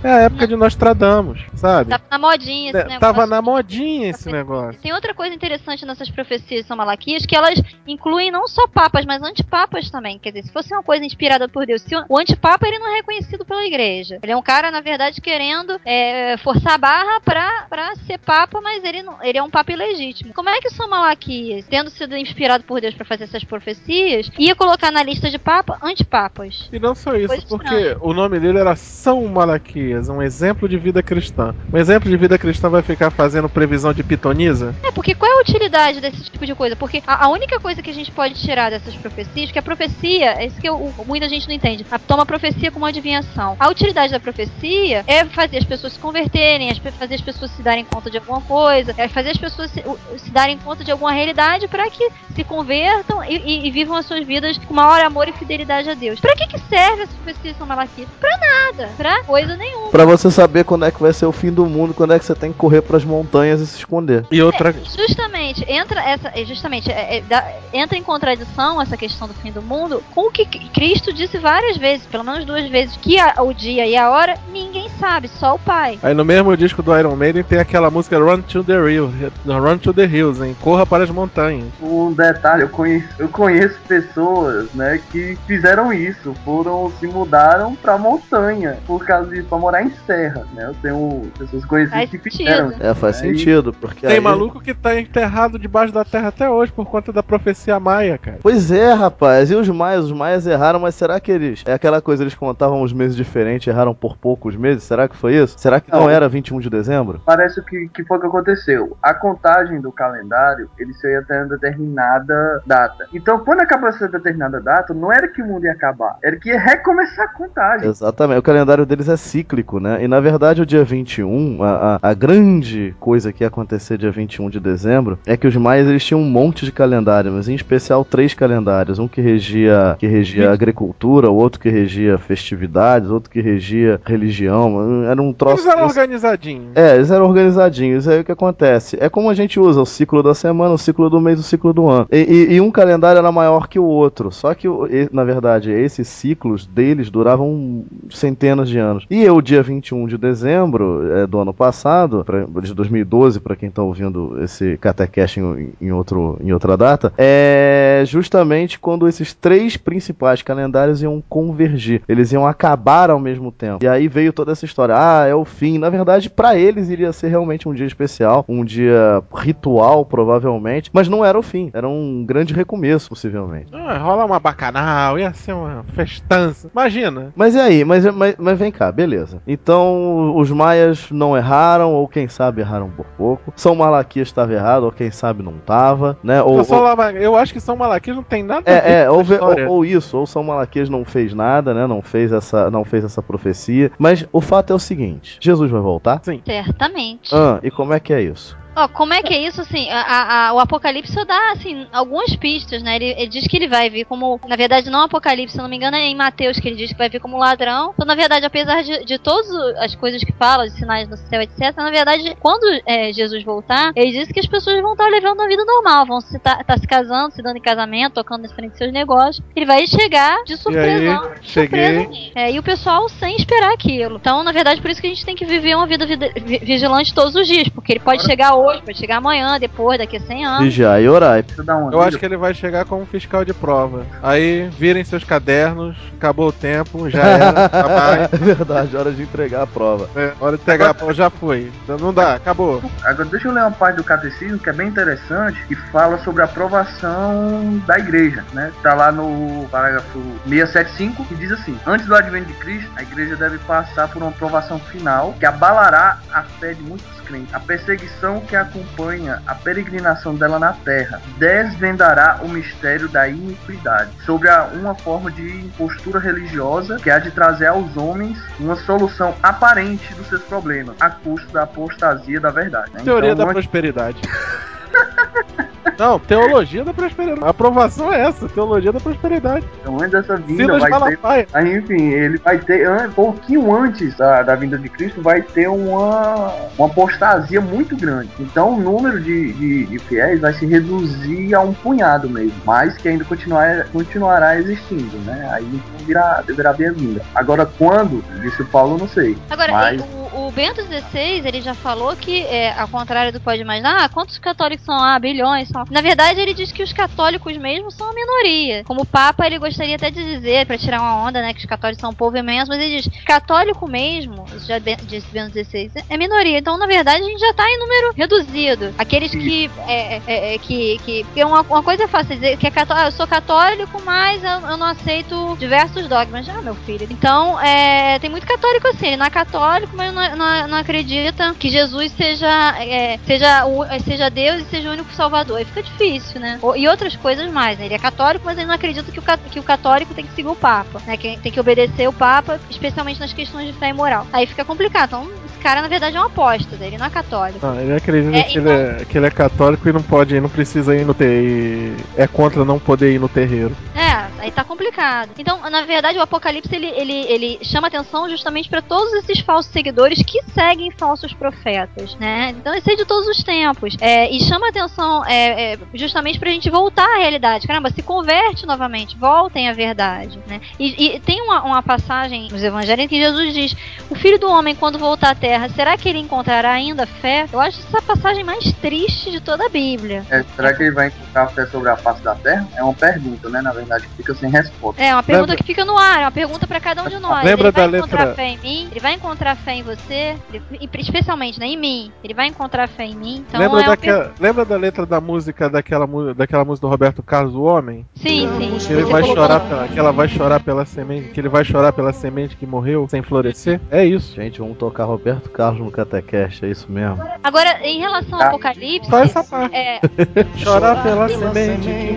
É 0.03 0.09
a 0.11 0.19
época 0.21 0.47
de 0.47 0.55
Nostradamus, 0.55 1.39
sabe? 1.55 1.89
Tava 1.89 2.03
na 2.11 2.17
modinha 2.19 2.69
esse 2.69 2.77
É, 2.77 2.83
negócio. 2.83 2.99
Tava 2.99 3.25
na 3.27 3.41
modinha 3.41 4.09
esse 4.09 4.31
negócio. 4.31 4.81
Tem 4.81 4.93
outra 4.93 5.13
coisa 5.13 5.33
interessante 5.35 5.85
nessas 5.85 6.09
profecias 6.09 6.61
de 6.61 6.67
São 6.67 6.77
Malaquias, 6.77 7.25
que 7.25 7.35
elas 7.35 7.61
incluem 7.87 8.31
não 8.31 8.47
só 8.47 8.67
papas, 8.67 9.05
mas 9.05 9.21
antipapas 9.21 9.89
também. 9.89 10.17
Quer 10.19 10.31
dizer, 10.31 10.47
se 10.47 10.53
fosse 10.53 10.73
uma 10.73 10.83
coisa 10.83 11.05
inspirada 11.05 11.47
por 11.49 11.65
Deus, 11.65 11.81
se 11.81 11.95
o- 11.95 12.17
antipapa 12.17 12.67
ele 12.67 12.79
não 12.79 12.91
é 12.93 12.97
reconhecido 12.97 13.45
pela 13.45 13.65
igreja. 13.65 14.19
Ele 14.21 14.31
é 14.31 14.37
um 14.37 14.41
cara, 14.41 14.71
na 14.71 14.81
verdade, 14.81 15.21
querendo 15.21 15.79
é, 15.85 16.37
forçar 16.37 16.73
a 16.73 16.77
barra 16.77 17.19
pra, 17.21 17.65
pra 17.69 17.95
ser 18.07 18.17
papa, 18.19 18.59
mas 18.61 18.83
ele, 18.83 19.03
não, 19.03 19.21
ele 19.23 19.37
é 19.37 19.43
um 19.43 19.49
papa 19.49 19.71
ilegítimo. 19.71 20.33
Como 20.33 20.49
é 20.49 20.59
que 20.59 20.69
São 20.69 20.89
Malaquias, 20.89 21.65
tendo 21.69 21.89
sido 21.89 22.15
inspirado 22.17 22.63
por 22.63 22.79
Deus 22.81 22.93
pra 22.95 23.05
fazer 23.05 23.25
essas 23.25 23.43
profecias, 23.43 24.29
ia 24.37 24.55
colocar 24.55 24.91
na 24.91 25.03
lista 25.03 25.29
de 25.29 25.37
papa 25.39 25.77
antipapas? 25.81 26.69
E 26.71 26.79
não 26.79 26.93
só 26.95 27.15
isso, 27.15 27.27
Coisa 27.29 27.45
porque 27.47 27.65
estranha. 27.73 27.97
o 28.01 28.13
nome 28.13 28.39
dele 28.39 28.59
era 28.59 28.75
São 28.75 29.23
Malaquias, 29.33 30.07
um 30.09 30.21
exemplo 30.21 30.67
de 30.69 30.77
vida 30.77 31.01
cristã. 31.03 31.53
Um 31.71 31.77
exemplo 31.77 32.09
de 32.09 32.15
vida 32.17 32.37
cristã 32.37 32.69
vai 32.69 32.81
ficar 32.81 33.09
fazendo 33.11 33.49
previsão 33.49 33.93
de 33.93 34.03
pitonisa? 34.03 34.73
É, 34.83 34.91
porque 34.91 35.13
qual 35.15 35.31
é 35.31 35.35
a 35.37 35.41
utilidade 35.41 35.99
desse 35.99 36.23
tipo 36.23 36.45
de 36.45 36.55
coisa? 36.55 36.75
Porque 36.75 37.01
a, 37.05 37.25
a 37.25 37.29
única 37.29 37.59
coisa 37.59 37.81
que 37.81 37.89
a 37.89 37.93
gente 37.93 38.11
pode 38.11 38.35
tirar 38.35 38.69
dessas 38.69 38.95
profecias, 38.95 39.51
que 39.51 39.59
a 39.59 39.61
profecia, 39.61 40.33
é 40.39 40.45
isso 40.45 40.59
que 40.61 40.69
eu- 40.69 40.93
muita 41.05 41.27
gente 41.27 41.47
não 41.47 41.55
entende, 41.55 41.85
a, 41.91 41.97
toma 41.99 42.23
a 42.23 42.25
profecia 42.25 42.71
como 42.71 42.85
adivinhação. 42.85 43.55
A 43.59 43.69
utilidade 43.69 44.11
da 44.13 44.19
profecia 44.19 45.03
é 45.07 45.25
fazer 45.25 45.57
as 45.57 45.63
pessoas 45.65 45.93
se 45.93 45.99
converterem, 45.99 46.73
pe- 46.79 46.91
fazer 46.91 47.15
as 47.15 47.21
pessoas 47.21 47.51
se 47.51 47.61
darem 47.61 47.83
conta 47.85 48.09
de 48.09 48.17
alguma 48.17 48.41
coisa, 48.41 48.93
é 48.97 49.07
fazer 49.07 49.31
as 49.31 49.37
pessoas 49.37 49.71
se, 49.71 49.83
se 50.17 50.29
darem 50.31 50.57
conta 50.59 50.83
de 50.83 50.91
alguma 50.91 51.11
realidade 51.11 51.67
para 51.67 51.89
que 51.89 52.07
se 52.35 52.43
convertam 52.43 53.23
e, 53.23 53.35
e- 53.37 53.67
e 53.67 53.71
vivam 53.71 53.95
as 53.97 54.05
suas 54.05 54.25
vidas 54.25 54.57
com 54.57 54.73
maior 54.73 55.01
amor 55.01 55.27
e 55.27 55.33
fidelidade 55.33 55.89
a 55.89 55.93
Deus. 55.93 56.19
Pra 56.19 56.35
que 56.35 56.47
que 56.47 56.59
serve 56.59 57.03
essa 57.03 57.13
profecia 57.23 57.51
de 57.51 57.57
São 57.57 57.65
Malaquias? 57.67 58.07
Pra 58.19 58.29
nada, 58.37 58.89
pra 58.97 59.22
coisa 59.25 59.55
nenhuma. 59.55 59.89
Pra 59.89 60.05
você 60.05 60.29
saber 60.31 60.63
quando 60.63 60.85
é 60.85 60.91
que 60.91 61.01
vai 61.01 61.13
ser 61.13 61.25
o 61.25 61.31
fim 61.31 61.51
do 61.51 61.65
mundo, 61.65 61.93
quando 61.93 62.13
é 62.13 62.19
que 62.19 62.25
você 62.25 62.33
tem 62.35 62.51
que 62.51 62.57
correr 62.57 62.81
pras 62.81 63.03
montanhas 63.03 63.61
e 63.61 63.67
se 63.67 63.77
esconder. 63.77 64.25
E 64.31 64.41
outra. 64.41 64.69
É, 64.69 64.73
justamente, 65.07 65.63
entra 65.67 66.01
essa. 66.01 66.31
é, 66.33 66.43
Justamente, 66.45 66.91
é, 66.91 67.17
é, 67.29 67.59
entra 67.73 67.97
em 67.97 68.03
contradição 68.03 68.81
essa 68.81 68.97
questão 68.97 69.27
do 69.27 69.33
fim 69.33 69.51
do 69.51 69.61
mundo 69.61 70.03
com 70.13 70.27
o 70.27 70.31
que 70.31 70.45
Cristo 70.45 71.13
disse 71.13 71.37
várias 71.37 71.77
vezes, 71.77 72.05
pelo 72.07 72.23
menos 72.23 72.43
duas 72.45 72.67
vezes, 72.69 72.97
que 72.97 73.19
a- 73.19 73.35
o 73.41 73.53
dia 73.53 73.85
e 73.85 73.95
a 73.95 74.09
hora 74.09 74.35
ninguém 74.51 74.89
sabe, 74.99 75.27
só 75.27 75.55
o 75.55 75.59
Pai. 75.59 75.99
Aí 76.03 76.13
no 76.13 76.25
mesmo 76.25 76.55
disco 76.57 76.81
do 76.83 76.97
Iron 76.97 77.15
Maiden 77.15 77.43
tem 77.43 77.59
aquela 77.59 77.89
música 77.89 78.17
Run 78.17 78.41
to 78.41 78.63
the 78.63 78.73
Hills, 78.73 79.13
Run 79.45 79.77
to 79.77 79.93
the 79.93 80.05
Hills, 80.05 80.43
hein? 80.43 80.55
Corra 80.61 80.85
para 80.85 81.03
as 81.03 81.09
montanhas. 81.09 81.65
Um 81.81 82.11
detalhe, 82.11 82.63
eu 82.63 82.69
conheço, 82.69 83.07
eu 83.19 83.29
conheço 83.29 83.79
pessoas, 83.87 84.67
né, 84.73 84.99
que 85.11 85.37
fizeram 85.47 85.93
isso, 85.93 86.33
foram, 86.43 86.91
se 86.99 87.07
mudaram 87.07 87.75
pra 87.75 87.97
montanha, 87.97 88.77
por 88.85 89.05
causa 89.05 89.12
de, 89.21 89.43
pra 89.43 89.57
morar 89.57 89.83
em 89.83 89.89
serra, 90.05 90.43
né, 90.53 90.65
eu 90.67 90.73
tenho 90.81 91.31
pessoas 91.37 91.65
conhecidas 91.65 91.97
Faz 91.99 92.09
que 92.09 92.17
sentido. 92.17 92.37
fizeram 92.37 92.71
isso. 92.71 92.83
É, 92.83 92.93
faz 92.93 93.17
e- 93.17 93.19
sentido, 93.19 93.73
porque 93.73 94.07
Tem 94.07 94.15
aí- 94.17 94.19
maluco 94.21 94.59
que 94.61 94.73
tá 94.73 94.99
enterrado 94.99 95.57
debaixo 95.59 95.93
da 95.93 96.03
terra 96.03 96.29
até 96.29 96.49
hoje 96.49 96.71
por 96.71 96.85
conta 96.85 97.11
da 97.13 97.21
profecia 97.23 97.79
maia, 97.79 98.17
cara. 98.17 98.37
Pois 98.41 98.71
é, 98.71 98.93
rapaz. 98.93 99.51
E 99.51 99.55
os 99.55 99.67
maias? 99.69 100.05
Os 100.05 100.11
maias 100.11 100.45
erraram, 100.47 100.79
mas 100.79 100.95
será 100.95 101.19
que 101.19 101.31
eles. 101.31 101.63
É 101.65 101.73
aquela 101.73 102.01
coisa, 102.01 102.23
eles 102.23 102.35
contavam 102.35 102.81
os 102.81 102.91
meses 102.93 103.15
diferentes, 103.15 103.67
erraram 103.67 103.93
por 103.93 104.17
poucos 104.17 104.55
meses? 104.55 104.83
Será 104.83 105.07
que 105.07 105.15
foi 105.15 105.35
isso? 105.35 105.57
Será 105.59 105.79
que 105.79 105.91
não, 105.91 106.01
Não. 106.01 106.09
era 106.09 106.27
21 106.29 106.59
de 106.59 106.69
dezembro? 106.69 107.21
Parece 107.25 107.61
que, 107.63 107.87
que 107.93 108.03
foi 108.03 108.17
o 108.17 108.21
que 108.21 108.27
aconteceu. 108.27 108.97
A 109.01 109.13
contagem 109.13 109.79
do 109.81 109.91
calendário, 109.91 110.69
ele 110.77 110.93
só 110.93 111.07
ia 111.07 111.19
até 111.19 111.39
uma 111.43 111.47
determinada 111.49 112.61
data. 112.65 113.05
Então, 113.13 113.39
quando 113.39 113.61
acabou 113.61 113.89
essa 113.89 114.07
determinada 114.07 114.59
data, 114.59 114.93
não 114.93 115.11
era 115.11 115.27
que 115.27 115.41
o 115.41 115.45
mundo 115.45 115.65
ia 115.65 115.71
acabar, 115.73 116.17
era 116.23 116.35
que 116.37 116.49
ia 116.49 116.59
recomeçar 116.59 117.25
a 117.25 117.33
contagem. 117.33 117.87
Exatamente. 117.89 118.39
O 118.39 118.43
calendário 118.43 118.85
deles 118.85 119.02
é 119.09 119.17
cíclico, 119.17 119.79
né? 119.79 120.03
E 120.03 120.07
na 120.07 120.19
verdade, 120.19 120.61
o 120.61 120.65
dia 120.65 120.83
21, 120.83 121.61
a, 121.63 121.99
a, 122.01 122.09
a 122.09 122.13
grande 122.13 122.93
coisa 122.99 123.31
que 123.33 123.43
ia 123.43 123.47
acontecer 123.47 123.97
dia 123.97 124.11
21 124.11 124.49
de 124.49 124.59
dezembro 124.59 125.17
é 125.25 125.35
que 125.37 125.47
os 125.47 125.55
maias 125.55 125.87
eles 125.87 126.03
tinham 126.05 126.21
um 126.21 126.29
monte 126.29 126.65
de 126.65 126.71
calendário, 126.71 127.31
mas 127.31 127.47
em 127.47 127.55
especial 127.55 128.03
três 128.05 128.33
calendários. 128.33 128.99
Um 128.99 129.07
que 129.07 129.21
regia, 129.21 129.95
que 129.99 130.07
regia 130.07 130.51
agricultura, 130.51 131.29
o 131.29 131.35
outro 131.35 131.59
que 131.59 131.69
regia 131.69 132.17
festividades, 132.17 133.09
outro 133.09 133.29
que 133.29 133.41
regia 133.41 133.99
religião. 134.05 135.03
Era 135.05 135.21
um 135.21 135.33
troço. 135.33 135.63
Eles 135.63 135.65
eram 135.73 135.87
desse. 135.87 135.99
organizadinhos. 135.99 136.67
É, 136.75 136.95
eles 136.95 137.11
eram 137.11 137.25
organizadinhos. 137.25 138.07
Aí 138.07 138.19
o 138.21 138.23
que 138.23 138.31
acontece? 138.31 138.97
É 138.99 139.09
como 139.09 139.29
a 139.29 139.33
gente 139.33 139.59
usa 139.59 139.81
o 139.81 139.85
ciclo 139.85 140.21
da 140.23 140.33
semana, 140.33 140.73
o 140.73 140.77
ciclo 140.77 141.09
do 141.09 141.19
mês, 141.21 141.39
o 141.39 141.43
ciclo 141.43 141.73
do 141.73 141.87
ano. 141.89 142.07
E, 142.11 142.17
e- 142.17 142.53
e 142.55 142.61
um 142.61 142.71
calendário 142.71 143.19
era 143.19 143.31
maior 143.31 143.67
que 143.67 143.79
o 143.79 143.83
outro. 143.85 144.31
Só 144.31 144.53
que, 144.53 144.67
na 145.11 145.23
verdade, 145.23 145.71
esses 145.71 146.07
ciclos 146.07 146.65
deles 146.65 147.09
duravam 147.09 147.85
centenas 148.09 148.69
de 148.69 148.77
anos. 148.79 148.92
E 149.09 149.29
o 149.29 149.41
dia 149.41 149.61
21 149.61 150.07
de 150.07 150.17
dezembro 150.17 151.11
é, 151.11 151.27
do 151.27 151.39
ano 151.39 151.53
passado, 151.53 152.23
pra, 152.23 152.45
de 152.61 152.73
2012, 152.73 153.39
para 153.39 153.55
quem 153.55 153.69
tá 153.69 153.81
ouvindo 153.81 154.41
esse 154.43 154.77
Catecast 154.77 155.39
em, 155.39 155.73
em, 155.81 155.91
outro, 155.91 156.37
em 156.41 156.51
outra 156.51 156.75
data, 156.77 157.13
é 157.17 158.03
justamente 158.05 158.79
quando 158.79 159.07
esses 159.07 159.33
três 159.33 159.77
principais 159.77 160.41
calendários 160.41 161.01
iam 161.01 161.23
convergir. 161.27 162.01
Eles 162.07 162.31
iam 162.31 162.45
acabar 162.45 163.09
ao 163.09 163.19
mesmo 163.19 163.51
tempo. 163.51 163.83
E 163.83 163.87
aí 163.87 164.07
veio 164.07 164.33
toda 164.33 164.51
essa 164.51 164.65
história. 164.65 164.95
Ah, 164.97 165.25
é 165.25 165.35
o 165.35 165.45
fim. 165.45 165.77
Na 165.77 165.89
verdade, 165.89 166.29
para 166.29 166.57
eles 166.57 166.89
iria 166.89 167.13
ser 167.13 167.27
realmente 167.27 167.67
um 167.67 167.73
dia 167.73 167.85
especial, 167.85 168.45
um 168.47 168.63
dia 168.63 169.23
ritual, 169.33 170.05
provavelmente. 170.05 170.89
Mas 170.93 171.07
não 171.07 171.23
era 171.23 171.37
o 171.37 171.43
fim. 171.43 171.69
Era 171.73 171.87
um 171.87 172.25
grande 172.25 172.53
recomeço, 172.53 173.09
possivelmente. 173.09 173.67
Ah, 173.73 173.97
rola 173.97 174.25
uma 174.25 174.39
bacanal, 174.39 175.17
ia 175.17 175.33
ser 175.33 175.53
uma 175.53 175.83
festança. 175.93 176.69
Imagina. 176.71 177.31
Mas 177.35 177.55
e 177.55 177.59
aí? 177.59 177.85
Mas, 177.85 178.05
mas, 178.05 178.35
mas 178.37 178.59
vem 178.59 178.71
cá, 178.73 178.91
beleza. 178.91 179.41
Então, 179.47 180.35
os 180.35 180.51
maias 180.51 181.09
não 181.11 181.37
erraram, 181.37 181.93
ou 181.93 182.07
quem 182.07 182.27
sabe 182.27 182.61
erraram 182.61 182.89
por 182.89 183.05
pouco. 183.17 183.53
São 183.55 183.75
Malaquias 183.75 184.27
estava 184.27 184.51
errado, 184.53 184.83
ou 184.83 184.91
quem 184.91 185.09
sabe 185.11 185.41
não 185.43 185.53
tava, 185.53 186.17
né? 186.23 186.41
Ou, 186.43 186.57
eu, 186.57 186.65
ou- 186.69 186.81
lá- 186.81 187.11
eu 187.13 187.35
acho 187.37 187.53
que 187.53 187.59
São 187.59 187.75
Malaquias 187.75 188.15
não 188.15 188.23
tem 188.23 188.43
nada 188.43 188.61
a 188.69 188.73
ver 188.81 188.89
É, 188.89 189.01
é, 189.03 189.05
com 189.07 189.13
ou, 189.13 189.21
história. 189.21 189.67
ou- 189.69 189.75
ou 189.77 189.85
isso, 189.85 190.17
ou 190.17 190.25
São 190.25 190.43
Malaquias 190.43 190.89
não 190.89 191.05
fez 191.05 191.33
nada, 191.33 191.73
né? 191.73 191.87
Não 191.87 192.01
fez 192.01 192.31
essa, 192.31 192.69
não 192.69 192.83
fez 192.83 193.03
essa 193.05 193.21
profecia. 193.21 193.91
Mas 193.97 194.25
o 194.31 194.41
fato 194.41 194.73
é 194.73 194.75
o 194.75 194.79
seguinte: 194.79 195.37
Jesus 195.39 195.69
vai 195.71 195.81
voltar? 195.81 196.19
Sim. 196.23 196.41
Certamente. 196.45 197.33
Ah, 197.33 197.59
e 197.63 197.69
como 197.71 197.93
é 197.93 197.99
que 197.99 198.11
é 198.13 198.21
isso? 198.21 198.57
Ó, 198.75 198.87
como 198.87 199.13
é 199.13 199.21
que 199.21 199.33
é 199.33 199.39
isso, 199.39 199.61
assim, 199.61 199.89
a- 199.89 200.47
a- 200.49 200.53
o 200.53 200.59
Apocalipse 200.59 201.13
só 201.13 201.23
dá, 201.25 201.51
assim, 201.51 201.85
algumas 201.91 202.35
pistas, 202.35 202.81
né? 202.81 202.95
Ele, 202.95 203.05
ele 203.11 203.27
diz 203.27 203.45
que 203.47 203.55
ele 203.57 203.67
vai 203.67 203.89
vir 203.89 204.05
como, 204.05 204.39
na 204.47 204.55
verdade, 204.55 204.89
não 204.89 205.01
Apocalipse, 205.01 205.55
se 205.55 205.61
não 205.61 205.69
me 205.69 205.75
engano, 205.75 205.95
é 205.97 206.01
em 206.01 206.15
Mateus 206.15 206.59
que 206.59 206.67
ele 206.67 206.75
diz 206.77 206.91
que 206.91 206.97
vai 206.97 207.09
vir 207.09 207.19
como 207.19 207.37
ladrão. 207.37 207.91
Então, 207.93 208.05
na 208.05 208.15
verdade, 208.15 208.45
apesar 208.45 208.81
de, 208.83 209.05
de 209.05 209.17
todas 209.19 209.49
as 209.77 209.93
coisas 209.95 210.23
que 210.23 210.31
fala, 210.33 210.65
de 210.67 210.71
sinais 210.73 211.07
no 211.07 211.17
céu, 211.17 211.41
etc., 211.41 211.75
na 211.77 211.91
verdade, 211.91 212.35
quando 212.39 212.63
é, 212.85 213.11
Jesus 213.13 213.43
voltar, 213.43 213.91
ele 213.95 214.11
diz 214.11 214.27
que 214.31 214.39
as 214.39 214.47
pessoas 214.47 214.81
vão 214.81 214.93
estar 214.93 215.07
levando 215.07 215.39
uma 215.39 215.47
vida 215.47 215.63
normal, 215.65 216.05
vão 216.05 216.21
se 216.21 216.37
tá, 216.39 216.63
tá 216.63 216.77
se 216.77 216.87
casando, 216.87 217.33
se 217.33 217.41
dando 217.41 217.57
em 217.57 217.61
casamento, 217.61 218.13
tocando 218.13 218.43
na 218.43 218.49
frente 218.49 218.71
dos 218.71 218.77
seus 218.79 218.91
negócios. 218.91 219.45
Ele 219.55 219.65
vai 219.65 219.85
chegar 219.87 220.43
de 220.45 220.57
surpresa. 220.57 221.21
cheguei. 221.41 221.83
surpresa 222.03 222.31
é, 222.35 222.51
e 222.51 222.59
o 222.59 222.63
pessoal 222.63 223.07
sem 223.09 223.35
esperar 223.35 223.71
aquilo. 223.73 224.15
Então, 224.17 224.43
na 224.43 224.51
verdade, 224.51 224.81
por 224.81 224.89
isso 224.89 224.99
que 225.01 225.07
a 225.07 225.09
gente 225.09 225.25
tem 225.25 225.35
que 225.35 225.45
viver 225.45 225.75
uma 225.75 225.85
vida 225.85 226.05
vida- 226.05 226.31
vi- 226.35 226.59
vigilante 226.59 227.13
todos 227.13 227.35
os 227.35 227.47
dias, 227.47 227.67
porque 227.69 227.93
ele 227.93 227.99
pode 227.99 228.23
chegar 228.23 228.55
hoje, 228.63 228.81
pode 228.81 228.97
chegar 228.97 229.17
amanhã, 229.17 229.59
depois, 229.59 229.97
daqui 229.97 230.17
a 230.17 230.19
100 230.19 230.45
anos. 230.45 230.63
Vigiar 230.63 231.01
e 231.01 231.09
orai. 231.09 231.43
Deixa 231.43 231.61
eu 231.61 231.91
Eu 231.91 232.01
acho 232.01 232.17
que 232.17 232.25
ele 232.25 232.37
vai 232.37 232.53
chegar 232.53 232.85
como 232.85 233.05
fiscal 233.05 233.43
de 233.45 233.53
prova. 233.53 234.05
Aí, 234.21 234.69
virem 234.77 235.03
seus 235.03 235.23
cadernos, 235.23 235.95
acabou 236.15 236.47
o 236.47 236.51
tempo, 236.51 237.09
já 237.09 237.23
era, 237.23 237.69
tá 237.69 238.29
é 238.31 238.37
verdade, 238.37 238.95
hora 238.95 239.11
de 239.11 239.23
entregar 239.23 239.63
a 239.63 239.67
prova. 239.67 240.09
É, 240.15 240.33
hora 240.39 240.57
de 240.57 240.63
pegar 240.63 240.89
a 240.89 240.93
prova, 240.93 241.13
já 241.13 241.29
foi. 241.29 241.71
Então 241.83 241.97
não 241.97 242.13
dá, 242.13 242.35
acabou. 242.35 242.81
Agora 243.03 243.29
deixa 243.29 243.47
eu 243.47 243.51
ler 243.51 243.61
uma 243.61 243.71
parte 243.71 243.97
do 243.97 244.03
catecismo 244.03 244.59
que 244.59 244.69
é 244.69 244.73
bem 244.73 244.87
interessante, 244.87 245.63
que 245.67 245.75
fala 245.75 246.17
sobre 246.19 246.41
a 246.41 246.45
aprovação 246.45 247.81
da 247.85 247.97
igreja, 247.97 248.43
né? 248.53 248.71
Tá 248.81 248.93
lá 248.93 249.11
no 249.11 249.67
parágrafo 249.69 250.19
675, 250.47 251.25
que 251.25 251.35
diz 251.35 251.51
assim: 251.51 251.77
Antes 251.85 252.05
do 252.05 252.15
advento 252.15 252.47
de 252.47 252.53
Cristo, 252.53 252.89
a 252.95 253.01
igreja 253.01 253.35
deve 253.35 253.57
passar 253.59 254.07
por 254.07 254.21
uma 254.21 254.31
aprovação 254.31 254.79
final 254.79 255.33
que 255.39 255.45
abalará 255.45 256.19
a 256.31 256.43
fé 256.43 256.73
de 256.73 256.81
muitos 256.81 257.21
crentes. 257.21 257.53
A 257.53 257.59
perseguição 257.59 258.39
que 258.41 258.52
acompanha 258.55 259.41
a 259.47 259.55
peregrinação 259.55 260.35
dela 260.35 260.59
na 260.59 260.73
terra 260.73 261.21
desvendará 261.37 262.39
o 262.41 262.47
mistério 262.49 263.07
da 263.09 263.27
iniquidade 263.27 264.11
sobre 264.25 264.49
a- 264.49 264.69
uma 264.73 264.95
forma 264.95 265.31
de 265.31 265.41
impostura 265.65 266.19
religiosa 266.19 266.97
que 266.97 267.09
há 267.09 267.19
de 267.19 267.31
trazer 267.31 267.67
aos 267.67 267.95
homens 267.97 268.37
uma 268.59 268.75
solução 268.75 269.35
aparente 269.41 270.13
dos 270.15 270.27
seus 270.27 270.43
problemas, 270.43 270.95
a 270.99 271.09
custo 271.09 271.51
da 271.51 271.63
apostasia 271.63 272.39
da 272.39 272.49
verdade. 272.51 272.91
né? 272.93 273.01
Teoria 273.03 273.31
Então, 273.31 273.45
da 273.45 273.51
antes- 273.51 273.63
prosperidade. 273.65 274.21
Não, 275.97 276.19
teologia 276.19 276.83
da 276.83 276.93
prosperidade. 276.93 277.43
A 277.43 277.49
aprovação 277.49 278.11
é 278.11 278.21
essa, 278.21 278.47
teologia 278.49 278.91
da 278.91 278.99
prosperidade. 278.99 279.65
Então, 279.81 279.95
antes 279.97 280.11
dessa 280.11 280.35
vinda, 280.37 280.63
Silas 280.63 280.81
vai 280.81 280.91
ter. 280.91 280.99
Malafaia. 280.99 281.47
Aí, 281.53 281.77
enfim, 281.77 282.01
ele 282.09 282.37
vai 282.37 282.57
ter, 282.57 282.87
an- 282.87 283.09
pouquinho 283.11 283.75
antes 283.75 284.15
da, 284.17 284.41
da 284.43 284.55
vinda 284.55 284.77
de 284.77 284.89
Cristo, 284.89 285.21
vai 285.21 285.41
ter 285.41 285.67
uma, 285.69 286.53
uma 286.77 286.87
apostasia 286.87 287.61
muito 287.61 287.95
grande. 287.95 288.29
Então, 288.39 288.73
o 288.73 288.79
número 288.79 289.19
de, 289.19 289.53
de, 289.53 289.85
de 289.85 289.99
fiéis 289.99 290.39
vai 290.41 290.53
se 290.53 290.65
reduzir 290.65 291.53
a 291.53 291.61
um 291.61 291.73
punhado 291.73 292.29
mesmo, 292.29 292.53
mas 292.65 292.97
que 292.97 293.07
ainda 293.09 293.23
continuar, 293.25 293.85
continuará 293.91 294.57
existindo, 294.57 295.17
né? 295.25 295.49
Aí 295.53 295.63
então 295.65 296.05
virá, 296.05 296.43
deverá 296.45 296.71
vir 296.71 296.89
a 296.89 296.93
vinda. 296.93 297.21
Agora, 297.35 297.65
quando? 297.65 298.23
Disse 298.41 298.61
o 298.61 298.65
Paulo, 298.65 298.95
eu 298.95 298.99
não 298.99 299.07
sei. 299.07 299.37
Agora, 299.49 299.71
Mas- 299.71 300.01
o, 300.01 300.22
o 300.33 300.51
Bento 300.51 300.81
XVI, 300.81 301.41
ele 301.45 301.61
já 301.61 301.73
falou 301.75 302.15
que, 302.15 302.41
é, 302.41 302.73
ao 302.79 302.87
contrário 302.87 303.31
do 303.31 303.39
que 303.39 303.45
pode 303.45 303.61
imaginar, 303.61 304.03
ah, 304.03 304.09
quantos 304.09 304.37
católicos 304.37 304.85
são? 304.85 304.95
Ah, 304.95 305.19
bilhões 305.19 305.67
são. 305.69 305.83
Na 305.89 306.01
verdade, 306.01 306.39
ele 306.39 306.53
diz 306.53 306.71
que 306.71 306.83
os 306.83 306.91
católicos 306.91 307.55
mesmo 307.57 307.91
são 307.91 308.09
a 308.09 308.13
minoria. 308.13 308.83
Como 308.83 309.01
o 309.01 309.05
Papa, 309.05 309.45
ele 309.45 309.59
gostaria 309.59 309.95
até 309.95 310.09
de 310.09 310.23
dizer, 310.23 310.65
pra 310.65 310.77
tirar 310.77 311.01
uma 311.01 311.27
onda, 311.27 311.41
né, 311.41 311.53
que 311.53 311.59
os 311.59 311.65
católicos 311.65 312.01
são 312.01 312.11
um 312.11 312.15
povo 312.15 312.37
imenso, 312.37 312.69
mas 312.69 312.79
ele 312.79 313.01
diz, 313.01 313.23
católico 313.25 313.87
mesmo, 313.87 314.45
isso 314.55 314.67
já 314.67 314.79
disse 314.79 315.27
Bento 315.31 315.51
XVI, 315.51 315.91
é 316.09 316.17
minoria. 316.17 316.57
Então, 316.57 316.77
na 316.77 316.87
verdade, 316.87 317.21
a 317.21 317.27
gente 317.27 317.39
já 317.39 317.53
tá 317.53 317.69
em 317.69 317.79
número 317.79 318.13
reduzido. 318.15 318.93
Aqueles 318.97 319.31
que, 319.31 319.69
é, 319.87 320.21
é, 320.27 320.55
é, 320.55 320.57
que, 320.57 320.99
que, 321.05 321.23
porque 321.25 321.43
uma, 321.43 321.61
uma 321.61 321.83
coisa 321.83 322.03
é 322.03 322.07
fácil 322.07 322.35
dizer 322.35 322.57
que 322.57 322.67
é 322.67 322.71
católico, 322.71 323.05
ah, 323.05 323.07
eu 323.07 323.11
sou 323.11 323.27
católico, 323.27 324.01
mas 324.03 324.43
eu, 324.43 324.69
eu 324.69 324.77
não 324.77 324.87
aceito 324.87 325.55
diversos 325.57 326.07
dogmas. 326.07 326.47
Ah, 326.49 326.61
meu 326.61 326.75
filho. 326.75 327.07
Então, 327.09 327.59
é, 327.59 328.17
tem 328.19 328.29
muito 328.29 328.47
católico 328.47 328.87
assim, 328.87 329.07
ele 329.07 329.17
não 329.17 329.25
é 329.25 329.29
católico, 329.29 329.95
mas 329.95 330.13
não, 330.13 330.22
não- 330.35 330.67
não 330.67 330.77
acredita 330.77 331.53
que 331.57 331.69
Jesus 331.69 332.11
seja, 332.13 332.47
é, 332.79 333.19
seja, 333.25 333.65
o- 333.65 333.85
seja 334.03 334.29
Deus 334.29 334.61
e 334.61 334.65
seja 334.65 334.89
o 334.89 334.93
único 334.93 335.11
salvador. 335.13 335.57
Aí 335.57 335.65
fica 335.65 335.83
difícil, 335.83 336.39
né? 336.39 336.59
E 336.75 336.87
outras 336.87 337.15
coisas 337.15 337.51
mais, 337.51 337.77
né? 337.77 337.85
Ele 337.85 337.93
é 337.95 337.99
católico, 337.99 338.45
mas 338.45 338.57
ele 338.57 338.67
não 338.67 338.75
acredita 338.75 339.11
que 339.11 339.19
o, 339.19 339.23
que 339.51 339.59
o 339.59 339.63
católico 339.63 340.13
tem 340.13 340.25
que 340.25 340.33
seguir 340.35 340.47
o 340.49 340.55
Papa, 340.55 341.01
né? 341.05 341.17
Que 341.17 341.37
tem 341.37 341.51
que 341.51 341.59
obedecer 341.59 342.07
o 342.07 342.13
Papa, 342.13 342.59
especialmente 342.69 343.19
nas 343.19 343.33
questões 343.33 343.67
de 343.67 343.73
fé 343.73 343.89
e 343.89 343.93
moral. 343.93 344.25
Aí 344.33 344.45
fica 344.47 344.63
complicado. 344.65 345.03
Então, 345.07 345.27
esse 345.45 345.57
cara, 345.59 345.81
na 345.81 345.87
verdade, 345.87 346.15
é 346.17 346.19
um 346.21 346.25
apóstata, 346.25 346.83
ele 346.83 346.97
não 346.97 347.05
é 347.05 347.09
católico. 347.09 347.65
Não, 347.65 347.79
ele 347.79 347.93
acredita 347.95 348.37
É, 348.37 348.43
que, 348.43 348.57
ele 348.57 348.69
é, 348.69 349.05
que 349.07 349.17
ele 349.17 349.25
é 349.27 349.31
católico 349.31 349.87
e 349.87 349.93
não 349.93 350.01
pode 350.01 350.35
ir, 350.35 350.41
não 350.41 350.49
precisa 350.49 350.95
ir 350.95 351.05
no 351.05 351.13
ter. 351.13 351.95
É 352.17 352.27
contra 352.27 352.63
não 352.65 352.79
poder 352.79 353.13
ir 353.13 353.19
no 353.19 353.29
terreiro. 353.29 353.75
É, 353.95 354.25
aí 354.41 354.51
tá 354.51 354.63
complicado. 354.63 355.29
Então, 355.37 355.59
na 355.69 355.81
verdade, 355.81 356.17
o 356.17 356.21
Apocalipse 356.21 356.73
ele, 356.75 356.87
ele, 356.87 357.13
ele 357.27 357.59
chama 357.63 357.87
atenção 357.87 358.29
justamente 358.29 358.69
para 358.69 358.81
todos 358.81 359.13
esses 359.13 359.39
falsos 359.39 359.71
seguidores 359.71 360.12
que 360.19 360.41
seguem 360.53 360.91
falsos 360.91 361.33
profetas, 361.33 362.15
né? 362.15 362.49
Então, 362.57 362.73
isso 362.75 362.89
é 362.89 362.95
de 362.95 363.05
todos 363.05 363.27
os 363.27 363.43
tempos. 363.43 363.95
É, 364.01 364.29
e 364.29 364.39
chama 364.43 364.69
atenção 364.69 365.25
é, 365.25 365.73
é, 365.73 365.79
justamente 365.93 366.39
pra 366.39 366.49
gente 366.49 366.69
voltar 366.69 367.07
à 367.07 367.19
realidade. 367.19 367.67
Caramba, 367.67 367.89
se 367.91 368.01
converte 368.01 368.65
novamente, 368.65 369.17
voltem 369.17 369.69
à 369.69 369.73
verdade, 369.73 370.39
né? 370.47 370.59
E, 370.79 371.15
e 371.15 371.19
tem 371.19 371.41
uma, 371.41 371.61
uma 371.63 371.81
passagem 371.83 372.49
nos 372.51 372.63
evangelhos 372.63 373.05
em 373.05 373.07
que 373.07 373.19
Jesus 373.21 373.53
diz: 373.53 373.75
O 374.09 374.15
filho 374.15 374.39
do 374.39 374.49
homem, 374.49 374.75
quando 374.75 374.99
voltar 374.99 375.31
à 375.31 375.35
terra, 375.35 375.69
será 375.69 375.97
que 375.97 376.07
ele 376.09 376.19
encontrará 376.19 376.71
ainda 376.71 377.05
fé? 377.05 377.47
Eu 377.51 377.59
acho 377.59 377.79
essa 377.79 378.01
passagem 378.01 378.43
mais 378.43 378.63
triste 378.73 379.31
de 379.31 379.39
toda 379.39 379.65
a 379.65 379.69
Bíblia. 379.69 380.25
É, 380.29 380.43
será 380.55 380.73
que 380.73 380.83
ele 380.83 380.91
vai 380.91 381.07
encontrar 381.07 381.47
fé 381.47 381.65
sobre 381.67 381.89
a 381.89 381.95
face 381.97 382.21
da 382.21 382.35
Terra? 382.35 382.67
É 382.75 382.83
uma 382.83 382.93
pergunta, 382.93 383.49
né? 383.49 383.61
Na 383.61 383.71
verdade, 383.71 384.07
que 384.07 384.15
fica 384.17 384.33
sem 384.35 384.49
resposta. 384.49 385.01
É, 385.01 385.13
uma 385.13 385.23
pergunta 385.23 385.51
Lembra- 385.51 385.57
que 385.57 385.63
fica 385.63 385.85
no 385.85 385.97
ar, 385.97 386.19
é 386.19 386.25
uma 386.25 386.31
pergunta 386.31 386.67
pra 386.67 386.79
cada 386.79 387.03
um 387.03 387.09
de 387.09 387.17
nós. 387.19 387.43
Lembra 387.43 387.67
ele 387.67 387.71
vai 387.71 387.89
da 387.91 387.97
encontrar 387.97 388.19
letra- 388.27 388.35
fé 388.35 388.47
em 388.49 388.57
mim, 388.57 388.87
ele 388.91 388.99
vai 388.99 389.13
encontrar 389.13 389.55
fé 389.55 389.73
em 389.73 389.83
você, 389.83 390.01
ele- 390.09 390.61
e 390.81 390.89
especialmente 391.01 391.59
né, 391.59 391.67
em 391.67 391.77
mim. 391.77 392.11
Ele 392.23 392.33
vai 392.33 392.47
encontrar 392.47 392.87
fé 392.87 393.05
em 393.05 393.15
mim. 393.15 393.43
Então 393.47 393.59
lembra, 393.59 393.79
é 393.79 393.81
uma 393.83 393.87
daquela, 393.89 394.31
lembra 394.39 394.65
da 394.65 394.75
letra 394.77 395.05
da 395.05 395.21
música 395.21 395.69
daquela, 395.69 396.07
daquela 396.33 396.65
música 396.65 396.87
do 396.87 396.91
Roberto 396.91 397.23
Carlos, 397.23 397.55
O 397.55 397.63
Homem? 397.63 398.05
Sim, 398.15 398.49
sim. 398.57 398.77
Que 398.87 398.93
ele 398.93 399.03
Você 399.03 399.11
vai 399.11 399.23
chorar 399.23 399.59
pela, 399.61 399.87
que 399.87 399.99
ela 399.99 400.11
vai 400.11 400.27
chorar 400.27 400.59
pela 400.63 400.85
semente, 400.85 401.29
que 401.29 401.39
ele 401.39 401.49
vai 401.49 401.63
chorar 401.63 401.91
pela 401.93 402.11
semente 402.13 402.55
que 402.55 402.65
morreu 402.65 403.07
sem 403.09 403.21
florescer? 403.21 403.79
É 403.91 404.05
isso. 404.05 404.35
Gente, 404.35 404.59
vamos 404.59 404.77
tocar 404.77 405.05
Roberto 405.05 405.49
Carlos 405.49 405.79
no 405.85 405.91
Catecast, 405.91 406.65
é 406.65 406.69
isso 406.69 406.91
mesmo. 406.91 407.21
Agora, 407.43 407.79
em 407.83 407.99
relação 407.99 408.39
ao 408.41 408.47
Apocalipse, 408.47 409.09
Só 409.09 409.19
essa 409.19 409.43
parte. 409.43 409.75
é, 409.75 409.99
Chorar 410.57 411.03
pela 411.03 411.27
semente 411.29 411.87
que 411.87 412.11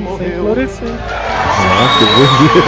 morreu 0.00 0.18
sem 0.18 0.30
florescer. 0.32 0.88
Nossa, 1.58 2.04
bonito. 2.06 2.62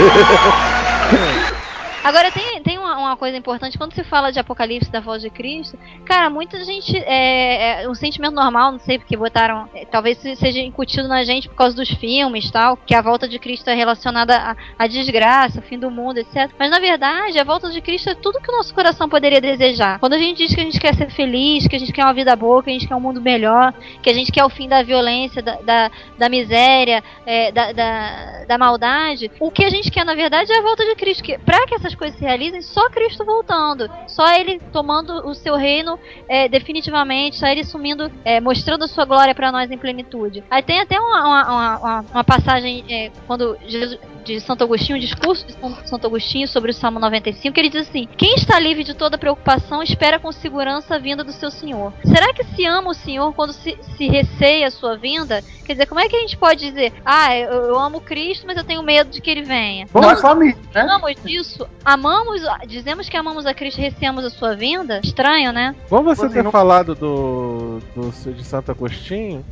Agora 2.05 2.30
tem, 2.30 2.62
tem 2.62 2.78
uma, 2.78 2.84
uma 3.14 3.18
coisa 3.18 3.36
importante, 3.36 3.78
quando 3.78 3.94
se 3.94 4.02
fala 4.04 4.30
de 4.32 4.40
Apocalipse 4.40 4.90
da 4.90 5.00
voz 5.00 5.22
de 5.22 5.30
Cristo, 5.30 5.78
cara, 6.04 6.28
muita 6.28 6.62
gente. 6.64 6.96
É, 6.98 7.84
é 7.84 7.88
um 7.88 7.94
sentimento 7.94 8.34
normal, 8.34 8.72
não 8.72 8.78
sei 8.80 8.98
porque 8.98 9.16
botaram. 9.16 9.68
é, 9.74 9.84
talvez 9.84 10.18
se- 10.18 10.34
seja 10.36 10.60
incutido 10.60 11.06
na 11.08 11.22
gente 11.24 11.48
por 11.48 11.54
causa 11.54 11.76
dos 11.76 11.88
filmes 11.90 12.50
tal, 12.50 12.76
que 12.76 12.94
a 12.94 13.00
volta 13.00 13.28
de 13.28 13.38
Cristo 13.38 13.68
é 13.70 13.74
relacionada 13.74 14.56
à, 14.78 14.86
desgraça, 14.86 15.62
fim 15.62 15.78
do 15.78 15.90
mundo, 15.90 16.18
etc. 16.18 16.50
Mas 16.58 16.70
na 16.70 16.78
verdade, 16.80 17.38
a 17.38 17.44
volta 17.44 17.70
de 17.70 17.80
Cristo 17.80 18.10
é 18.10 18.14
tudo 18.14 18.40
que 18.40 18.50
o 18.50 18.56
nosso 18.56 18.74
coração 18.74 19.08
poderia 19.08 19.40
desejar. 19.40 19.98
Quando 20.00 20.14
a 20.14 20.18
gente 20.18 20.38
diz 20.38 20.54
que 20.54 20.60
a 20.60 20.64
gente 20.64 20.80
quer 20.80 20.94
ser 20.94 21.10
feliz, 21.10 21.66
que 21.68 21.76
a 21.76 21.78
gente 21.78 21.92
quer 21.92 22.04
uma 22.04 22.12
vida 22.14 22.34
boa, 22.34 22.62
que 22.62 22.70
a 22.70 22.72
gente 22.72 22.88
quer 22.88 22.94
um 22.96 23.00
mundo 23.00 23.20
melhor, 23.20 23.72
que 24.02 24.10
a 24.10 24.14
gente 24.14 24.32
quer 24.32 24.44
o 24.44 24.48
fim 24.50 24.68
da 24.68 24.82
violência, 24.82 25.42
da, 25.42 25.56
da, 25.56 25.90
da 26.18 26.28
miséria, 26.28 27.02
é, 27.24 27.52
da, 27.52 27.72
da, 27.72 28.44
da 28.48 28.58
maldade, 28.58 29.30
o 29.38 29.50
que 29.50 29.64
a 29.64 29.70
gente 29.70 29.90
quer 29.90 30.04
na 30.04 30.14
verdade 30.14 30.52
é 30.52 30.58
a 30.58 30.62
volta 30.62 30.84
de 30.84 30.94
Cristo. 30.96 31.22
Que, 31.22 31.38
pra 31.38 31.66
que 31.66 31.74
essas 31.74 31.94
coisas 31.94 32.18
se 32.18 32.24
realizem, 32.24 32.60
só 32.62 32.88
Cristo 32.90 33.03
voltando, 33.24 33.90
só 34.06 34.26
Ele 34.35 34.59
tomando 34.72 35.26
o 35.26 35.35
seu 35.35 35.56
reino 35.56 35.98
é, 36.28 36.48
definitivamente, 36.48 37.36
só 37.36 37.47
Ele 37.47 37.64
sumindo, 37.64 38.10
é, 38.24 38.40
mostrando 38.40 38.85
a 38.85 38.89
sua 38.89 39.05
glória 39.05 39.35
pra 39.35 39.52
nós 39.52 39.70
em 39.70 39.76
plenitude. 39.78 40.43
Aí 40.51 40.62
tem 40.62 40.81
até 40.81 40.98
uma, 40.98 41.26
uma- 41.26 41.78
uma- 41.78 42.01
uma 42.12 42.24
passagem 42.24 42.85
é, 42.89 43.10
quando 43.26 43.56
Jesus, 43.66 43.98
de 44.24 44.40
Santo 44.40 44.64
Agostinho, 44.64 44.96
um 44.96 45.01
discurso 45.01 45.46
de 45.46 45.55
Santo 45.88 46.06
Agostinho 46.06 46.48
sobre 46.48 46.70
o 46.70 46.74
Salmo 46.74 46.98
95, 46.98 47.55
que 47.55 47.60
ele 47.60 47.68
diz 47.68 47.88
assim: 47.88 48.09
Quem 48.16 48.34
está 48.34 48.59
livre 48.59 48.82
de 48.82 48.94
toda 48.94 49.18
preocupação 49.18 49.82
espera 49.82 50.18
com 50.18 50.32
segurança 50.32 50.96
a 50.96 50.98
vinda 50.98 51.22
do 51.22 51.32
seu 51.32 51.51
Senhor. 51.51 51.92
Será 52.05 52.32
que 52.32 52.42
se 52.44 52.64
ama 52.64 52.90
o 52.90 52.94
Senhor 52.94 53.32
quando 53.34 53.52
se, 53.52 53.76
se 53.96 54.09
receia 54.09 54.66
a 54.66 54.70
sua 54.70 54.96
vinda? 54.96 55.42
Quer 55.64 55.74
dizer, 55.74 55.86
como 55.86 56.01
é 56.01 56.09
que 56.09 56.16
a 56.16 56.20
gente 56.20 56.36
pode 56.36 56.60
dizer, 56.60 56.92
ah, 57.05 57.34
eu, 57.36 57.51
eu 57.51 57.78
amo 57.78 58.01
Cristo, 58.01 58.46
mas 58.46 58.56
eu 58.56 58.64
tenho 58.64 58.82
medo 58.82 59.10
de 59.10 59.20
que 59.20 59.30
ele 59.30 59.42
venha? 59.42 59.86
Não 59.94 60.10
é 60.10 60.16
família, 60.16 60.56
né? 60.74 60.82
Amamos 60.82 61.14
disso, 61.24 61.66
amamos, 61.84 62.42
dizemos 62.66 63.09
que 63.09 63.16
amamos 63.16 63.46
a 63.46 63.55
Cristo 63.55 63.78
e 63.78 63.82
receamos 63.82 64.24
a 64.24 64.30
sua 64.30 64.55
vinda? 64.55 65.01
Estranho, 65.02 65.52
né? 65.52 65.74
Bom 65.88 66.02
você 66.02 66.28
ter 66.28 66.42
não- 66.42 66.51
falado 66.51 66.94
do, 66.94 67.80
do 67.94 68.32
de 68.32 68.44
Santo 68.44 68.70
Agostinho, 68.70 69.44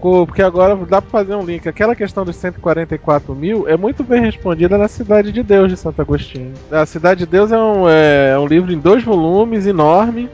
co- 0.00 0.26
porque 0.26 0.42
agora 0.42 0.74
dá 0.76 1.00
pra 1.02 1.10
fazer 1.10 1.34
um 1.34 1.44
link. 1.44 1.68
Aquela 1.68 1.94
questão 1.94 2.24
dos 2.24 2.36
144 2.36 3.34
mil 3.34 3.68
é 3.68 3.76
muito 3.76 4.02
bem 4.02 4.20
respondida 4.20 4.76
na 4.78 4.88
Cidade 4.88 5.30
de 5.32 5.42
Deus 5.42 5.68
de 5.70 5.76
Santo 5.76 6.00
Agostinho. 6.00 6.52
A 6.70 6.86
Cidade 6.86 7.20
de 7.20 7.26
Deus 7.26 7.52
é 7.52 7.58
um, 7.58 7.88
é 7.88 8.38
um 8.38 8.46
livro 8.46 8.72
em 8.72 8.78
dois 8.78 9.04
volumes, 9.04 9.66
enorme, 9.66 10.28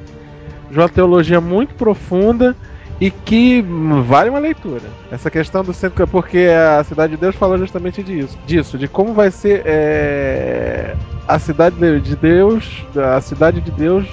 de 0.71 0.79
uma 0.79 0.89
teologia 0.89 1.41
muito 1.41 1.75
profunda 1.75 2.55
e 3.01 3.11
que 3.11 3.63
vale 4.07 4.31
uma 4.31 4.39
leitura. 4.39 4.83
Essa 5.11 5.31
questão 5.31 5.63
do 5.63 5.75
centro, 5.75 6.07
porque 6.07 6.47
a 6.79 6.83
Cidade 6.85 7.15
de 7.15 7.21
Deus 7.21 7.35
fala 7.37 7.59
justamente 7.59 8.03
disso, 8.03 8.39
disso, 8.47 8.79
de 8.79 8.89
como 8.89 9.13
vai 9.13 9.31
ser 9.31 9.63
é, 9.67 10.95
a 11.29 11.39
cidade 11.39 11.77
de 11.77 12.01
de 12.01 12.17
Deus, 12.17 12.85
a 12.97 13.21
cidade 13.21 13.61
de 13.61 13.71
Deus 13.71 14.07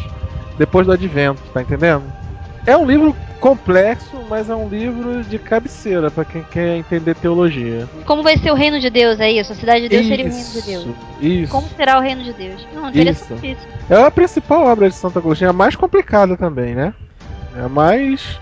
depois 0.57 0.85
do 0.85 0.91
advento, 0.93 1.41
tá 1.53 1.61
entendendo? 1.61 2.03
É 2.65 2.77
um 2.77 2.85
livro 2.85 3.15
complexo, 3.41 4.25
mas 4.29 4.49
é 4.49 4.55
um 4.55 4.69
livro 4.69 5.21
de 5.23 5.37
cabeceira 5.37 6.09
pra 6.09 6.23
quem 6.23 6.43
quer 6.43 6.77
entender 6.77 7.13
teologia. 7.13 7.89
Como 8.05 8.23
vai 8.23 8.37
ser 8.37 8.51
o 8.51 8.55
reino 8.55 8.79
de 8.79 8.89
Deus, 8.89 9.19
é 9.19 9.29
isso? 9.29 9.51
A 9.51 9.55
cidade 9.55 9.81
de 9.81 9.89
Deus 9.89 10.07
seria 10.07 10.25
o 10.25 10.29
reino 10.29 10.49
de 10.49 10.61
Deus. 10.61 10.87
Isso. 11.19 11.51
Como 11.51 11.67
será 11.75 11.97
o 11.97 12.01
reino 12.01 12.23
de 12.23 12.31
Deus? 12.31 12.65
Não, 12.73 12.87
interessantíssimo. 12.87 13.67
É 13.89 14.01
a 14.01 14.09
principal 14.09 14.65
obra 14.65 14.87
de 14.87 14.95
Santo 14.95 15.19
Agostinho, 15.19 15.47
é 15.47 15.49
a 15.49 15.53
mais 15.53 15.75
complicada 15.75 16.37
também, 16.37 16.73
né? 16.73 16.93
É 17.57 17.61
a 17.61 17.69
mais. 17.69 18.39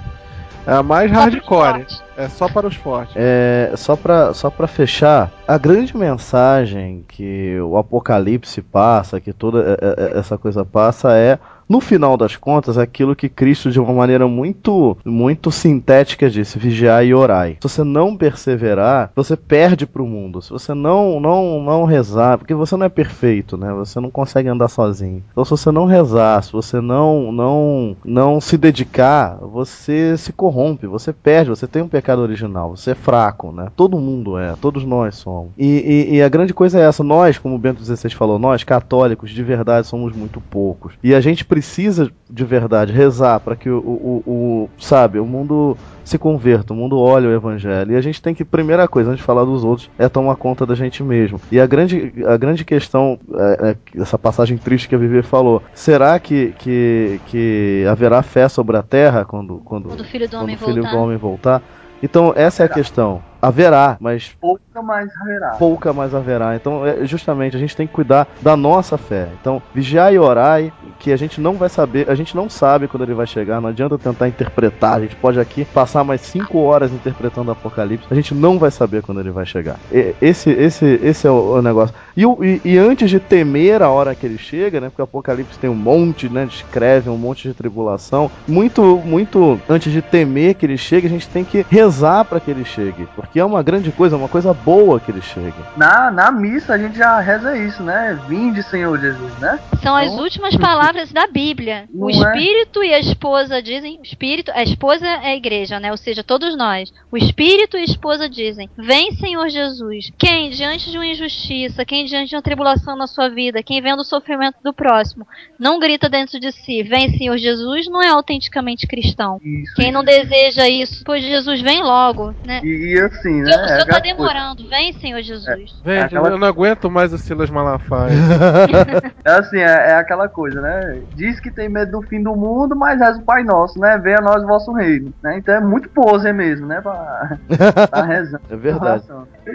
É 0.68 0.74
a 0.74 0.84
mais 0.84 1.12
Só 1.12 1.18
hardcore. 1.18 1.72
fortes. 1.72 2.04
É 2.16 2.30
só 2.30 2.48
para 2.48 2.68
os 2.68 2.76
fortes. 2.76 3.16
É, 3.18 3.74
só 3.76 3.96
pra, 3.96 4.36
só 4.36 4.52
pra 4.52 4.68
fechar, 4.68 5.32
a 5.48 5.58
grande 5.58 5.98
mensagem 5.98 7.04
que 7.08 7.60
o 7.60 7.76
Apocalipse 7.76 8.62
passa, 8.62 9.20
que 9.20 9.34
toda 9.34 9.80
é, 9.82 10.14
é, 10.16 10.20
essa 10.20 10.38
coisa 10.38 10.64
passa, 10.64 11.18
é, 11.18 11.40
no 11.72 11.80
final 11.80 12.18
das 12.18 12.36
contas, 12.36 12.78
aquilo 12.78 13.16
que 13.16 13.30
Cristo, 13.30 13.72
de 13.72 13.80
uma 13.80 13.94
maneira 13.94 14.28
muito, 14.28 14.98
muito 15.06 15.50
sintética, 15.52 16.30
disse: 16.30 16.60
vigiai 16.60 17.08
e 17.08 17.14
orai. 17.14 17.58
Se 17.62 17.70
você 17.70 17.84
não 17.84 18.16
perseverar, 18.18 19.12
você 19.16 19.38
perde 19.38 19.86
pro 19.86 20.06
mundo. 20.06 20.42
Se 20.42 20.50
você 20.50 20.74
não, 20.74 21.20
não, 21.22 21.62
não 21.64 21.86
rezar, 21.86 22.38
porque 22.38 22.54
você 22.54 22.76
não 22.76 22.86
é 22.86 22.90
perfeito, 22.90 23.56
né? 23.56 23.72
Você 23.74 24.00
não 24.00 24.12
consegue 24.12 24.50
andar 24.50 24.68
sozinho. 24.68 25.24
Então, 25.32 25.46
se 25.46 25.52
você 25.52 25.72
não 25.72 25.86
rezar, 25.86 26.44
se 26.44 26.52
você 26.52 26.82
não, 26.82 27.32
não, 27.32 27.96
não 28.04 28.42
se 28.42 28.58
dedicar, 28.58 29.38
você 29.42 30.18
se 30.18 30.34
corrompe, 30.34 30.88
você 30.88 31.14
perde, 31.14 31.50
você 31.52 31.68
tem 31.68 31.82
um 31.82 31.88
pecado 31.88 32.22
original, 32.22 32.76
você 32.76 32.92
é 32.92 32.96
fraco, 32.96 33.52
né? 33.52 33.68
Todo 33.76 33.98
mundo 34.00 34.38
é, 34.38 34.56
todos 34.60 34.84
nós 34.84 35.16
somos. 35.16 35.52
E, 35.58 35.66
e- 36.12 36.16
e 36.16 36.22
a 36.22 36.28
grande 36.28 36.54
coisa 36.54 36.80
é 36.80 36.84
essa, 36.84 37.04
nós, 37.04 37.38
como 37.38 37.56
o 37.56 37.60
Bento 37.60 37.82
XVI 37.84 38.10
falou, 38.10 38.38
nós 38.38 38.64
católicos 38.64 39.30
de 39.32 39.42
verdade 39.44 39.88
somos 39.88 40.14
muito 40.14 40.42
poucos. 40.42 40.94
E 41.02 41.14
a 41.16 41.22
gente 41.22 41.46
precisa 41.46 41.61
precisa 41.62 42.12
de 42.28 42.44
verdade 42.44 42.92
rezar 42.92 43.40
para 43.40 43.56
que 43.56 43.70
o, 43.70 43.78
o, 43.78 44.24
o, 44.26 44.70
sabe, 44.80 45.20
o 45.20 45.26
mundo 45.26 45.78
se 46.04 46.18
converta, 46.18 46.74
o 46.74 46.76
mundo 46.76 46.98
olhe 46.98 47.28
o 47.28 47.32
evangelho. 47.32 47.92
E 47.92 47.96
a 47.96 48.02
gente 48.02 48.20
tem 48.20 48.34
que, 48.34 48.44
primeira 48.44 48.88
coisa, 48.88 49.12
antes 49.12 49.20
de 49.20 49.26
falar 49.26 49.46
dos 49.46 49.64
outros, 49.64 49.88
é 50.00 50.10
tomar 50.10 50.36
conta 50.38 50.66
da 50.66 50.74
gente 50.74 51.04
mesmo. 51.04 51.40
E 51.52 51.60
a 51.60 51.68
grande, 51.68 52.14
a 52.26 52.36
grande 52.36 52.66
questão, 52.66 53.20
é, 53.36 53.70
é, 53.70 54.02
essa 54.02 54.18
passagem 54.18 54.58
triste 54.58 54.90
que 54.90 54.96
a 54.96 54.98
Vivi 54.98 55.22
falou, 55.22 55.62
será 55.72 56.20
que, 56.20 56.52
que, 56.58 57.22
que 57.28 57.86
haverá 57.88 58.24
fé 58.24 58.50
sobre 58.50 58.76
a 58.76 58.82
terra 58.82 59.24
quando, 59.24 59.58
quando, 59.64 59.90
quando 59.90 60.02
o 60.02 60.04
filho 60.04 60.28
do 60.28 60.32
quando 60.32 60.44
homem 60.44 60.56
o 60.56 60.60
filho 60.60 60.74
voltar? 60.82 60.92
do 60.92 60.98
homem 60.98 61.18
voltar? 61.18 61.62
Então, 62.02 62.34
essa 62.36 62.64
é 62.64 62.66
a 62.66 62.70
questão. 62.70 63.22
Haverá, 63.42 63.98
mas 64.00 64.32
Pouca 64.40 64.82
mais 64.82 65.10
haverá. 65.22 65.50
pouca 65.58 65.94
mais 65.94 66.14
haverá. 66.16 66.56
Então, 66.56 66.86
é, 66.86 67.06
justamente, 67.06 67.56
a 67.56 67.60
gente 67.60 67.76
tem 67.76 67.88
que 67.88 67.94
cuidar 67.94 68.28
da 68.42 68.56
nossa 68.56 68.98
fé. 68.98 69.28
Então, 69.40 69.62
vigiai 69.74 70.16
e 70.16 70.20
orai, 70.20 70.72
que 71.00 71.12
a 71.12 71.18
gente 71.18 71.42
não 71.42 71.54
vai 71.54 71.68
saber, 71.70 72.10
a 72.10 72.16
gente 72.16 72.36
não 72.36 72.50
sabe 72.50 72.88
quando 72.88 73.04
ele 73.04 73.14
vai 73.14 73.26
chegar, 73.28 73.60
não 73.60 73.70
adianta 73.70 73.98
tentar 73.98 74.28
interpretar. 74.28 74.98
A 74.98 75.02
gente 75.02 75.16
pode 75.16 75.40
aqui 75.40 75.66
passar 75.66 76.04
mais 76.04 76.22
cinco 76.22 76.60
horas 76.60 76.92
interpretando 76.92 77.50
o 77.50 77.52
Apocalipse, 77.52 78.08
a 78.10 78.16
gente 78.16 78.34
não 78.36 78.60
vai 78.60 78.70
saber 78.72 79.02
quando 79.02 79.20
ele 79.20 79.32
vai 79.32 79.46
chegar. 79.46 79.78
E- 79.92 80.16
Esse, 80.22 80.50
esse, 80.52 80.86
esse 81.04 81.28
é 81.28 81.32
o, 81.32 81.56
o 81.58 81.62
negócio. 81.62 81.96
E, 82.16 82.24
e- 82.24 82.62
e 82.64 82.78
antes 82.78 83.10
de 83.10 83.20
temer 83.20 83.82
a 83.82 83.90
hora 83.90 84.14
que 84.16 84.26
ele 84.26 84.38
chega, 84.38 84.80
né? 84.80 84.90
Porque 84.90 85.02
o 85.02 85.06
Apocalipse 85.06 85.58
tem 85.60 85.70
um 85.70 85.76
monte, 85.76 86.30
né? 86.30 86.46
Descreve 86.46 87.10
um 87.10 87.18
monte 87.18 87.48
de 87.48 87.54
tribulação. 87.54 88.30
Muito, 88.48 88.82
muito 89.06 89.60
antes 89.68 89.92
de 89.92 90.02
temer 90.02 90.56
que 90.56 90.66
ele 90.66 90.78
chegue, 90.78 91.08
a 91.08 91.10
gente 91.10 91.28
tem 91.30 91.44
que 91.44 91.66
rezar 91.70 92.24
para 92.26 92.40
que 92.40 92.52
ele 92.52 92.64
chegue. 92.66 93.08
Porque 93.16 93.31
é 93.40 93.46
uma 93.46 93.64
grande 93.64 93.92
coisa, 93.92 94.16
é 94.16 94.20
uma 94.20 94.28
coisa 94.28 94.54
boa 94.54 95.00
que 95.00 95.12
ele 95.12 95.22
chegue. 95.22 95.54
Na, 95.78 96.12
na 96.12 96.32
missa 96.32 96.74
a 96.74 96.78
gente 96.78 96.98
já 96.98 97.20
reza 97.20 97.58
isso, 97.58 97.82
né? 97.84 98.20
Vinde, 98.28 98.62
Senhor 98.64 99.00
Jesus, 99.00 99.34
né? 99.40 99.60
São 99.82 99.96
as 99.96 100.12
Então, 100.12 100.24
últimas 100.24 100.56
palavras 100.58 101.12
da 101.12 101.28
Bíblia. 101.28 101.86
Não 101.94 102.08
O 102.08 102.10
é? 102.10 102.14
espírito 102.14 102.84
e 102.84 102.94
a 102.94 103.00
esposa 103.00 103.62
dizem, 103.62 104.00
o 104.00 104.04
espírito, 104.04 104.52
a 104.54 104.64
esposa 104.64 105.06
é 105.08 105.28
a 105.32 105.36
igreja, 105.36 105.80
né? 105.80 105.92
Ou 105.92 105.98
seja, 105.98 106.24
todos 106.24 106.56
nós. 106.58 106.92
O 107.12 107.18
espírito 107.18 107.78
e 107.78 107.82
a 107.82 107.86
esposa 107.86 108.30
dizem: 108.30 108.70
"Vem, 108.78 109.12
Senhor 109.14 109.50
Jesus". 109.50 110.12
Quem 110.18 110.50
diante 110.50 110.92
de 110.92 110.98
uma 110.98 111.06
injustiça, 111.06 111.86
quem 111.86 112.06
diante 112.06 112.30
de 112.30 112.36
uma 112.36 112.42
tribulação 112.42 112.96
na 112.96 113.08
sua 113.08 113.30
vida, 113.30 113.64
quem 113.64 113.82
vendo 113.82 114.02
o 114.02 114.06
sofrimento 114.06 114.58
do 114.64 114.74
próximo, 114.74 115.26
não 115.60 115.80
grita 115.80 116.10
dentro 116.10 116.40
de 116.40 116.52
si: 116.52 116.84
"Vem, 116.84 117.18
Senhor 117.18 117.38
Jesus", 117.38 117.88
não 117.88 118.02
é 118.02 118.10
autenticamente 118.10 118.88
cristão. 118.88 119.40
Isso. 119.44 119.76
Quem 119.76 119.92
não 119.92 120.04
deseja 120.04 120.68
isso, 120.68 121.04
pois 121.06 121.24
Jesus 121.24 121.62
vem 121.62 121.82
logo, 121.82 122.34
né? 122.46 122.62
E, 122.64 122.94
e 122.94 123.00
assim, 123.22 123.42
né? 123.42 123.56
o 123.56 123.68
Senhor 123.68 123.86
tá 123.86 124.00
demorando, 124.00 124.68
vem, 124.68 124.94
Senhor 124.94 125.22
Jesus. 125.22 125.46
Gente, 125.86 126.04
Aquela- 126.06 126.30
eu 126.30 126.38
não 126.38 126.48
aguento 126.48 126.90
mais 126.90 127.14
o 127.14 127.18
Silas 127.18 127.50
Malafaia. 127.50 128.12
É 129.24 129.32
assim, 129.34 129.60
é, 129.60 129.92
é 129.92 129.96
aquela 129.96 130.28
coisa, 130.28 130.60
né? 130.60 131.04
Diz 131.14 131.40
que 131.40 131.52
tem 131.52 131.70
medo 131.70 131.92
do 131.92 132.02
fim 132.08 132.24
do 132.24 132.36
mundo, 132.36 132.76
mas 132.76 133.00
reza 133.00 133.20
o 133.20 133.24
Pai 133.24 133.44
Nosso, 133.44 133.80
né? 133.80 133.98
Venha 134.00 134.18
a 134.18 134.22
nós 134.22 134.44
o 134.44 134.48
vosso 134.48 134.72
reino, 134.74 135.14
né? 135.22 135.38
Então 135.38 135.54
é 135.54 135.60
muito 135.60 135.90
pose 135.90 136.32
mesmo, 136.34 136.66
né? 136.66 136.82
Pra, 136.82 137.38
pra 137.88 138.04
rezar. 138.04 138.42
É 138.50 138.56
verdade. 138.56 139.04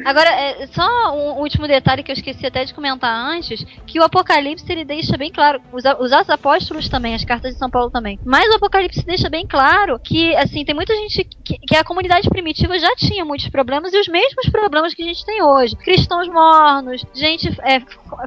Agora, 0.04 0.30
é, 0.30 0.66
só 0.68 0.86
um 1.16 1.40
último 1.40 1.66
detalhe 1.66 2.02
que 2.04 2.12
eu 2.12 2.14
esqueci 2.14 2.46
até 2.46 2.64
de 2.64 2.72
comentar 2.74 3.12
antes, 3.12 3.64
que 3.86 3.98
o 3.98 4.04
Apocalipse 4.04 4.70
ele 4.70 4.84
deixa 4.84 5.16
bem 5.16 5.32
claro, 5.32 5.60
os, 5.72 5.82
os 5.98 6.12
Atos 6.12 6.30
Apóstolos 6.30 6.88
também, 6.88 7.14
as 7.14 7.24
cartas 7.24 7.52
de 7.54 7.58
São 7.58 7.68
Paulo 7.70 7.90
também, 7.90 8.18
mas 8.24 8.48
o 8.52 8.56
Apocalipse 8.56 9.04
deixa 9.04 9.28
bem 9.28 9.46
claro 9.46 9.98
que, 9.98 10.34
assim, 10.36 10.64
tem 10.64 10.74
muita 10.74 10.94
gente 10.94 11.24
que, 11.44 11.58
que 11.58 11.76
a 11.76 11.82
comunidade 11.84 12.28
primitiva 12.28 12.78
já 12.78 12.94
tinha 12.96 13.24
muitos 13.24 13.48
problemas 13.56 13.94
e 13.94 13.98
os 13.98 14.06
mesmos 14.06 14.50
problemas 14.50 14.92
que 14.92 15.02
a 15.02 15.06
gente 15.06 15.24
tem 15.24 15.42
hoje. 15.42 15.74
Cristãos 15.76 16.28
mornos, 16.28 17.02
gente 17.14 17.48
é, 17.62 17.80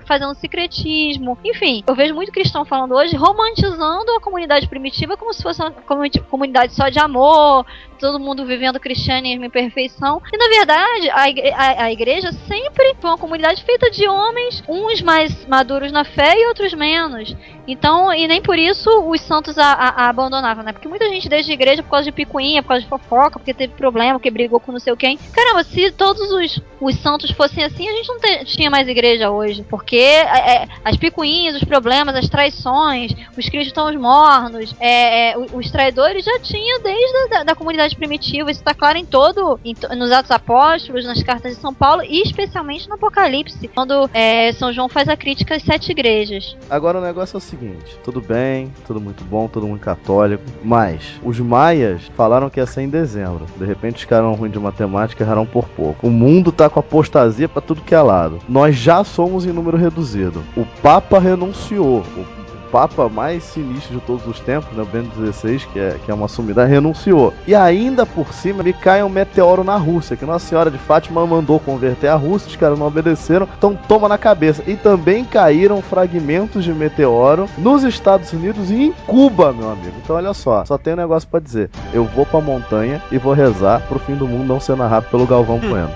fazendo 0.08 0.34
secretismo, 0.34 1.38
enfim, 1.46 1.84
eu 1.86 1.94
vejo 1.94 2.16
muito 2.16 2.32
cristão 2.32 2.66
falando 2.66 2.96
hoje, 2.96 3.16
romantizando 3.16 4.12
a 4.16 4.20
comunidade 4.20 4.68
primitiva 4.68 5.16
como 5.16 5.32
se 5.32 5.44
fosse 5.44 5.62
uma 5.62 5.70
comunidade- 5.72 6.74
só 6.74 6.90
de 6.90 6.98
amor, 6.98 7.64
todo 8.00 8.20
mundo 8.20 8.44
vivendo 8.44 8.80
cristianismo 8.80 9.46
em 9.46 9.50
perfeição. 9.52 10.20
E 10.34 10.38
na 10.38 10.48
verdade, 10.48 11.10
a, 11.12 11.30
igre- 11.30 11.52
a- 11.52 11.84
a 11.84 11.92
igreja 11.92 12.32
sempre 12.48 12.96
foi 13.00 13.12
uma 13.12 13.18
comunidade 13.18 13.64
feita 13.64 13.92
de 13.92 14.08
homens, 14.08 14.64
uns 14.68 15.00
mais 15.04 15.46
maduros 15.46 15.92
na 15.92 16.04
fé 16.04 16.34
e 16.38 16.48
outros 16.48 16.74
menos. 16.74 17.36
Então, 17.72 18.14
e 18.14 18.28
nem 18.28 18.42
por 18.42 18.58
isso 18.58 18.90
os 19.10 19.22
santos 19.22 19.58
a, 19.58 19.72
a- 19.74 19.90
a 20.06 20.10
abandonavam, 20.10 20.64
né? 20.64 20.72
Porque 20.74 20.88
muita 20.88 21.08
gente 21.10 21.30
deixa 21.30 21.52
a 21.52 21.54
igreja 21.54 21.84
por 21.84 21.90
causa 21.92 22.06
de 22.06 22.12
picuinha, 22.12 22.62
por 22.64 22.70
causa 22.70 22.84
de 22.84 22.90
fofoca, 22.90 23.38
porque 23.40 23.54
teve 23.54 23.74
problema, 23.74 24.14
porque 24.14 24.32
brigou 24.32 24.60
com 24.60 24.72
não 24.72 24.80
sei 24.80 24.96
quem. 24.96 25.18
Caramba, 25.32 25.64
se 25.64 25.92
todos 25.92 26.32
os, 26.32 26.62
os 26.82 26.96
santos 27.00 27.32
fossem 27.32 27.64
assim, 27.64 27.88
a 27.88 27.92
gente 27.92 28.08
não 28.08 28.20
te- 28.20 28.46
tinha 28.46 28.70
mais 28.70 28.88
igreja 28.88 29.30
hoje. 29.30 29.64
Porque 29.70 29.98
é, 29.98 30.64
é, 30.64 30.68
as 30.84 30.98
picuinhas, 30.98 31.56
os 31.56 31.64
problemas, 31.64 32.16
as 32.16 32.28
traições, 32.28 33.14
os 33.38 33.48
cristãos 33.50 33.96
mornos, 33.96 34.76
é, 34.80 35.32
é, 35.32 35.38
o- 35.38 35.58
os 35.58 35.70
traidores 35.72 36.26
já 36.26 36.40
tinha 36.40 36.80
desde 36.80 37.18
a 37.18 37.28
da, 37.28 37.44
da 37.44 37.56
comunidade 37.56 37.96
primitiva. 37.96 38.50
Isso 38.52 38.62
está 38.62 38.74
claro 38.74 38.98
em 38.98 39.06
todo, 39.06 39.60
em 39.64 39.76
nos 39.96 40.12
Atos 40.12 40.32
Apóstolos, 40.32 41.06
nas 41.06 41.22
cartas 41.24 41.56
de 41.56 41.62
São 41.62 41.74
Paulo 41.74 42.02
e 42.04 42.22
especialmente 42.22 42.88
no 42.90 42.96
Apocalipse, 42.96 43.68
quando 43.68 44.10
é, 44.14 44.52
São 44.54 44.74
João 44.74 44.90
faz 44.90 45.08
a 45.08 45.16
crítica 45.16 45.56
às 45.56 45.64
sete 45.64 45.92
igrejas. 45.92 46.56
Agora 46.70 46.98
o 46.98 47.02
negócio 47.02 47.36
é 47.36 47.38
o 47.38 47.42
seguinte: 47.42 47.59
tudo 48.04 48.22
bem, 48.22 48.72
tudo 48.86 49.00
muito 49.00 49.24
bom, 49.24 49.48
todo 49.48 49.68
mundo 49.68 49.80
católico, 49.80 50.44
mas 50.64 51.20
os 51.24 51.40
maias 51.40 52.04
falaram 52.16 52.50
que 52.50 52.60
ia 52.60 52.66
ser 52.66 52.82
em 52.82 52.90
dezembro. 52.90 53.46
De 53.58 53.66
repente 53.66 53.98
os 53.98 54.06
caras 54.06 54.38
ruins 54.38 54.52
de 54.52 54.60
matemática 54.60 55.24
erraram 55.24 55.46
por 55.46 55.68
pouco. 55.70 56.08
O 56.08 56.10
mundo 56.10 56.52
tá 56.52 56.70
com 56.70 56.80
apostasia 56.80 57.50
pra 57.50 57.62
tudo 57.62 57.82
que 57.82 57.96
é 57.96 58.02
lado. 58.02 58.40
Nós 58.48 58.76
já 58.76 59.04
somos 59.04 59.46
em 59.46 59.52
número 59.52 59.78
reduzido. 59.78 60.44
O 60.56 60.66
Papa 60.82 61.20
renunciou. 61.20 62.04
O 62.18 62.39
papa 62.72 63.10
mais 63.10 63.44
sinistro 63.44 63.96
de 63.96 64.02
todos 64.02 64.26
os 64.28 64.40
tempos, 64.40 64.76
né, 64.76 64.84
o 64.84 64.86
Bento 64.86 65.10
XVI, 65.16 65.60
que 65.72 65.80
é, 65.80 65.98
que 66.04 66.12
é 66.12 66.14
uma 66.14 66.28
sumidade, 66.28 66.72
renunciou. 66.72 67.34
E 67.48 67.56
ainda 67.56 68.06
por 68.06 68.34
cima 68.34 68.64
me 68.64 68.74
cai 68.74 69.04
um 69.04 69.10
meteoro 69.10 69.64
na 69.64 69.76
Rússia, 69.76 70.16
que 70.16 70.26
Nossa 70.26 70.48
Senhora 70.48 70.72
de 70.72 70.78
Fátima 70.78 71.26
mandou 71.26 71.60
converter 71.60 72.08
a 72.08 72.16
Rússia, 72.16 72.50
os 72.50 72.56
caras 72.56 72.78
não 72.78 72.88
obedeceram, 72.88 73.48
então 73.58 73.76
toma 73.88 74.08
na 74.08 74.18
cabeça. 74.18 74.64
E 74.68 74.76
também 74.76 75.26
caíram 75.26 75.82
fragmentos 75.82 76.64
de 76.64 76.74
meteoro 76.74 77.48
nos 77.58 77.84
Estados 77.84 78.32
Unidos 78.34 78.70
e 78.70 78.76
em 78.76 78.92
Cuba, 79.06 79.52
meu 79.52 79.72
amigo. 79.72 79.94
Então 80.04 80.16
olha 80.16 80.34
só, 80.34 80.66
só 80.66 80.78
tem 80.78 80.94
um 80.94 80.98
negócio 80.98 81.28
para 81.28 81.40
dizer. 81.40 81.70
Eu 81.94 82.06
vou 82.06 82.26
pra 82.26 82.42
montanha 82.42 83.02
e 83.12 83.18
vou 83.18 83.34
rezar 83.34 83.82
pro 83.88 84.00
fim 84.00 84.16
do 84.16 84.28
mundo 84.28 84.48
não 84.48 84.60
ser 84.60 84.76
narrado 84.76 85.08
pelo 85.10 85.26
Galvão 85.26 85.58
hum. 85.58 85.70
Bueno. 85.70 85.92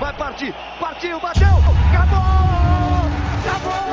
Vai 0.00 0.12
partir! 0.12 0.54
partiu, 0.96 1.20
bateu, 1.20 1.56
acabou! 1.90 3.10
Acabou! 3.44 3.85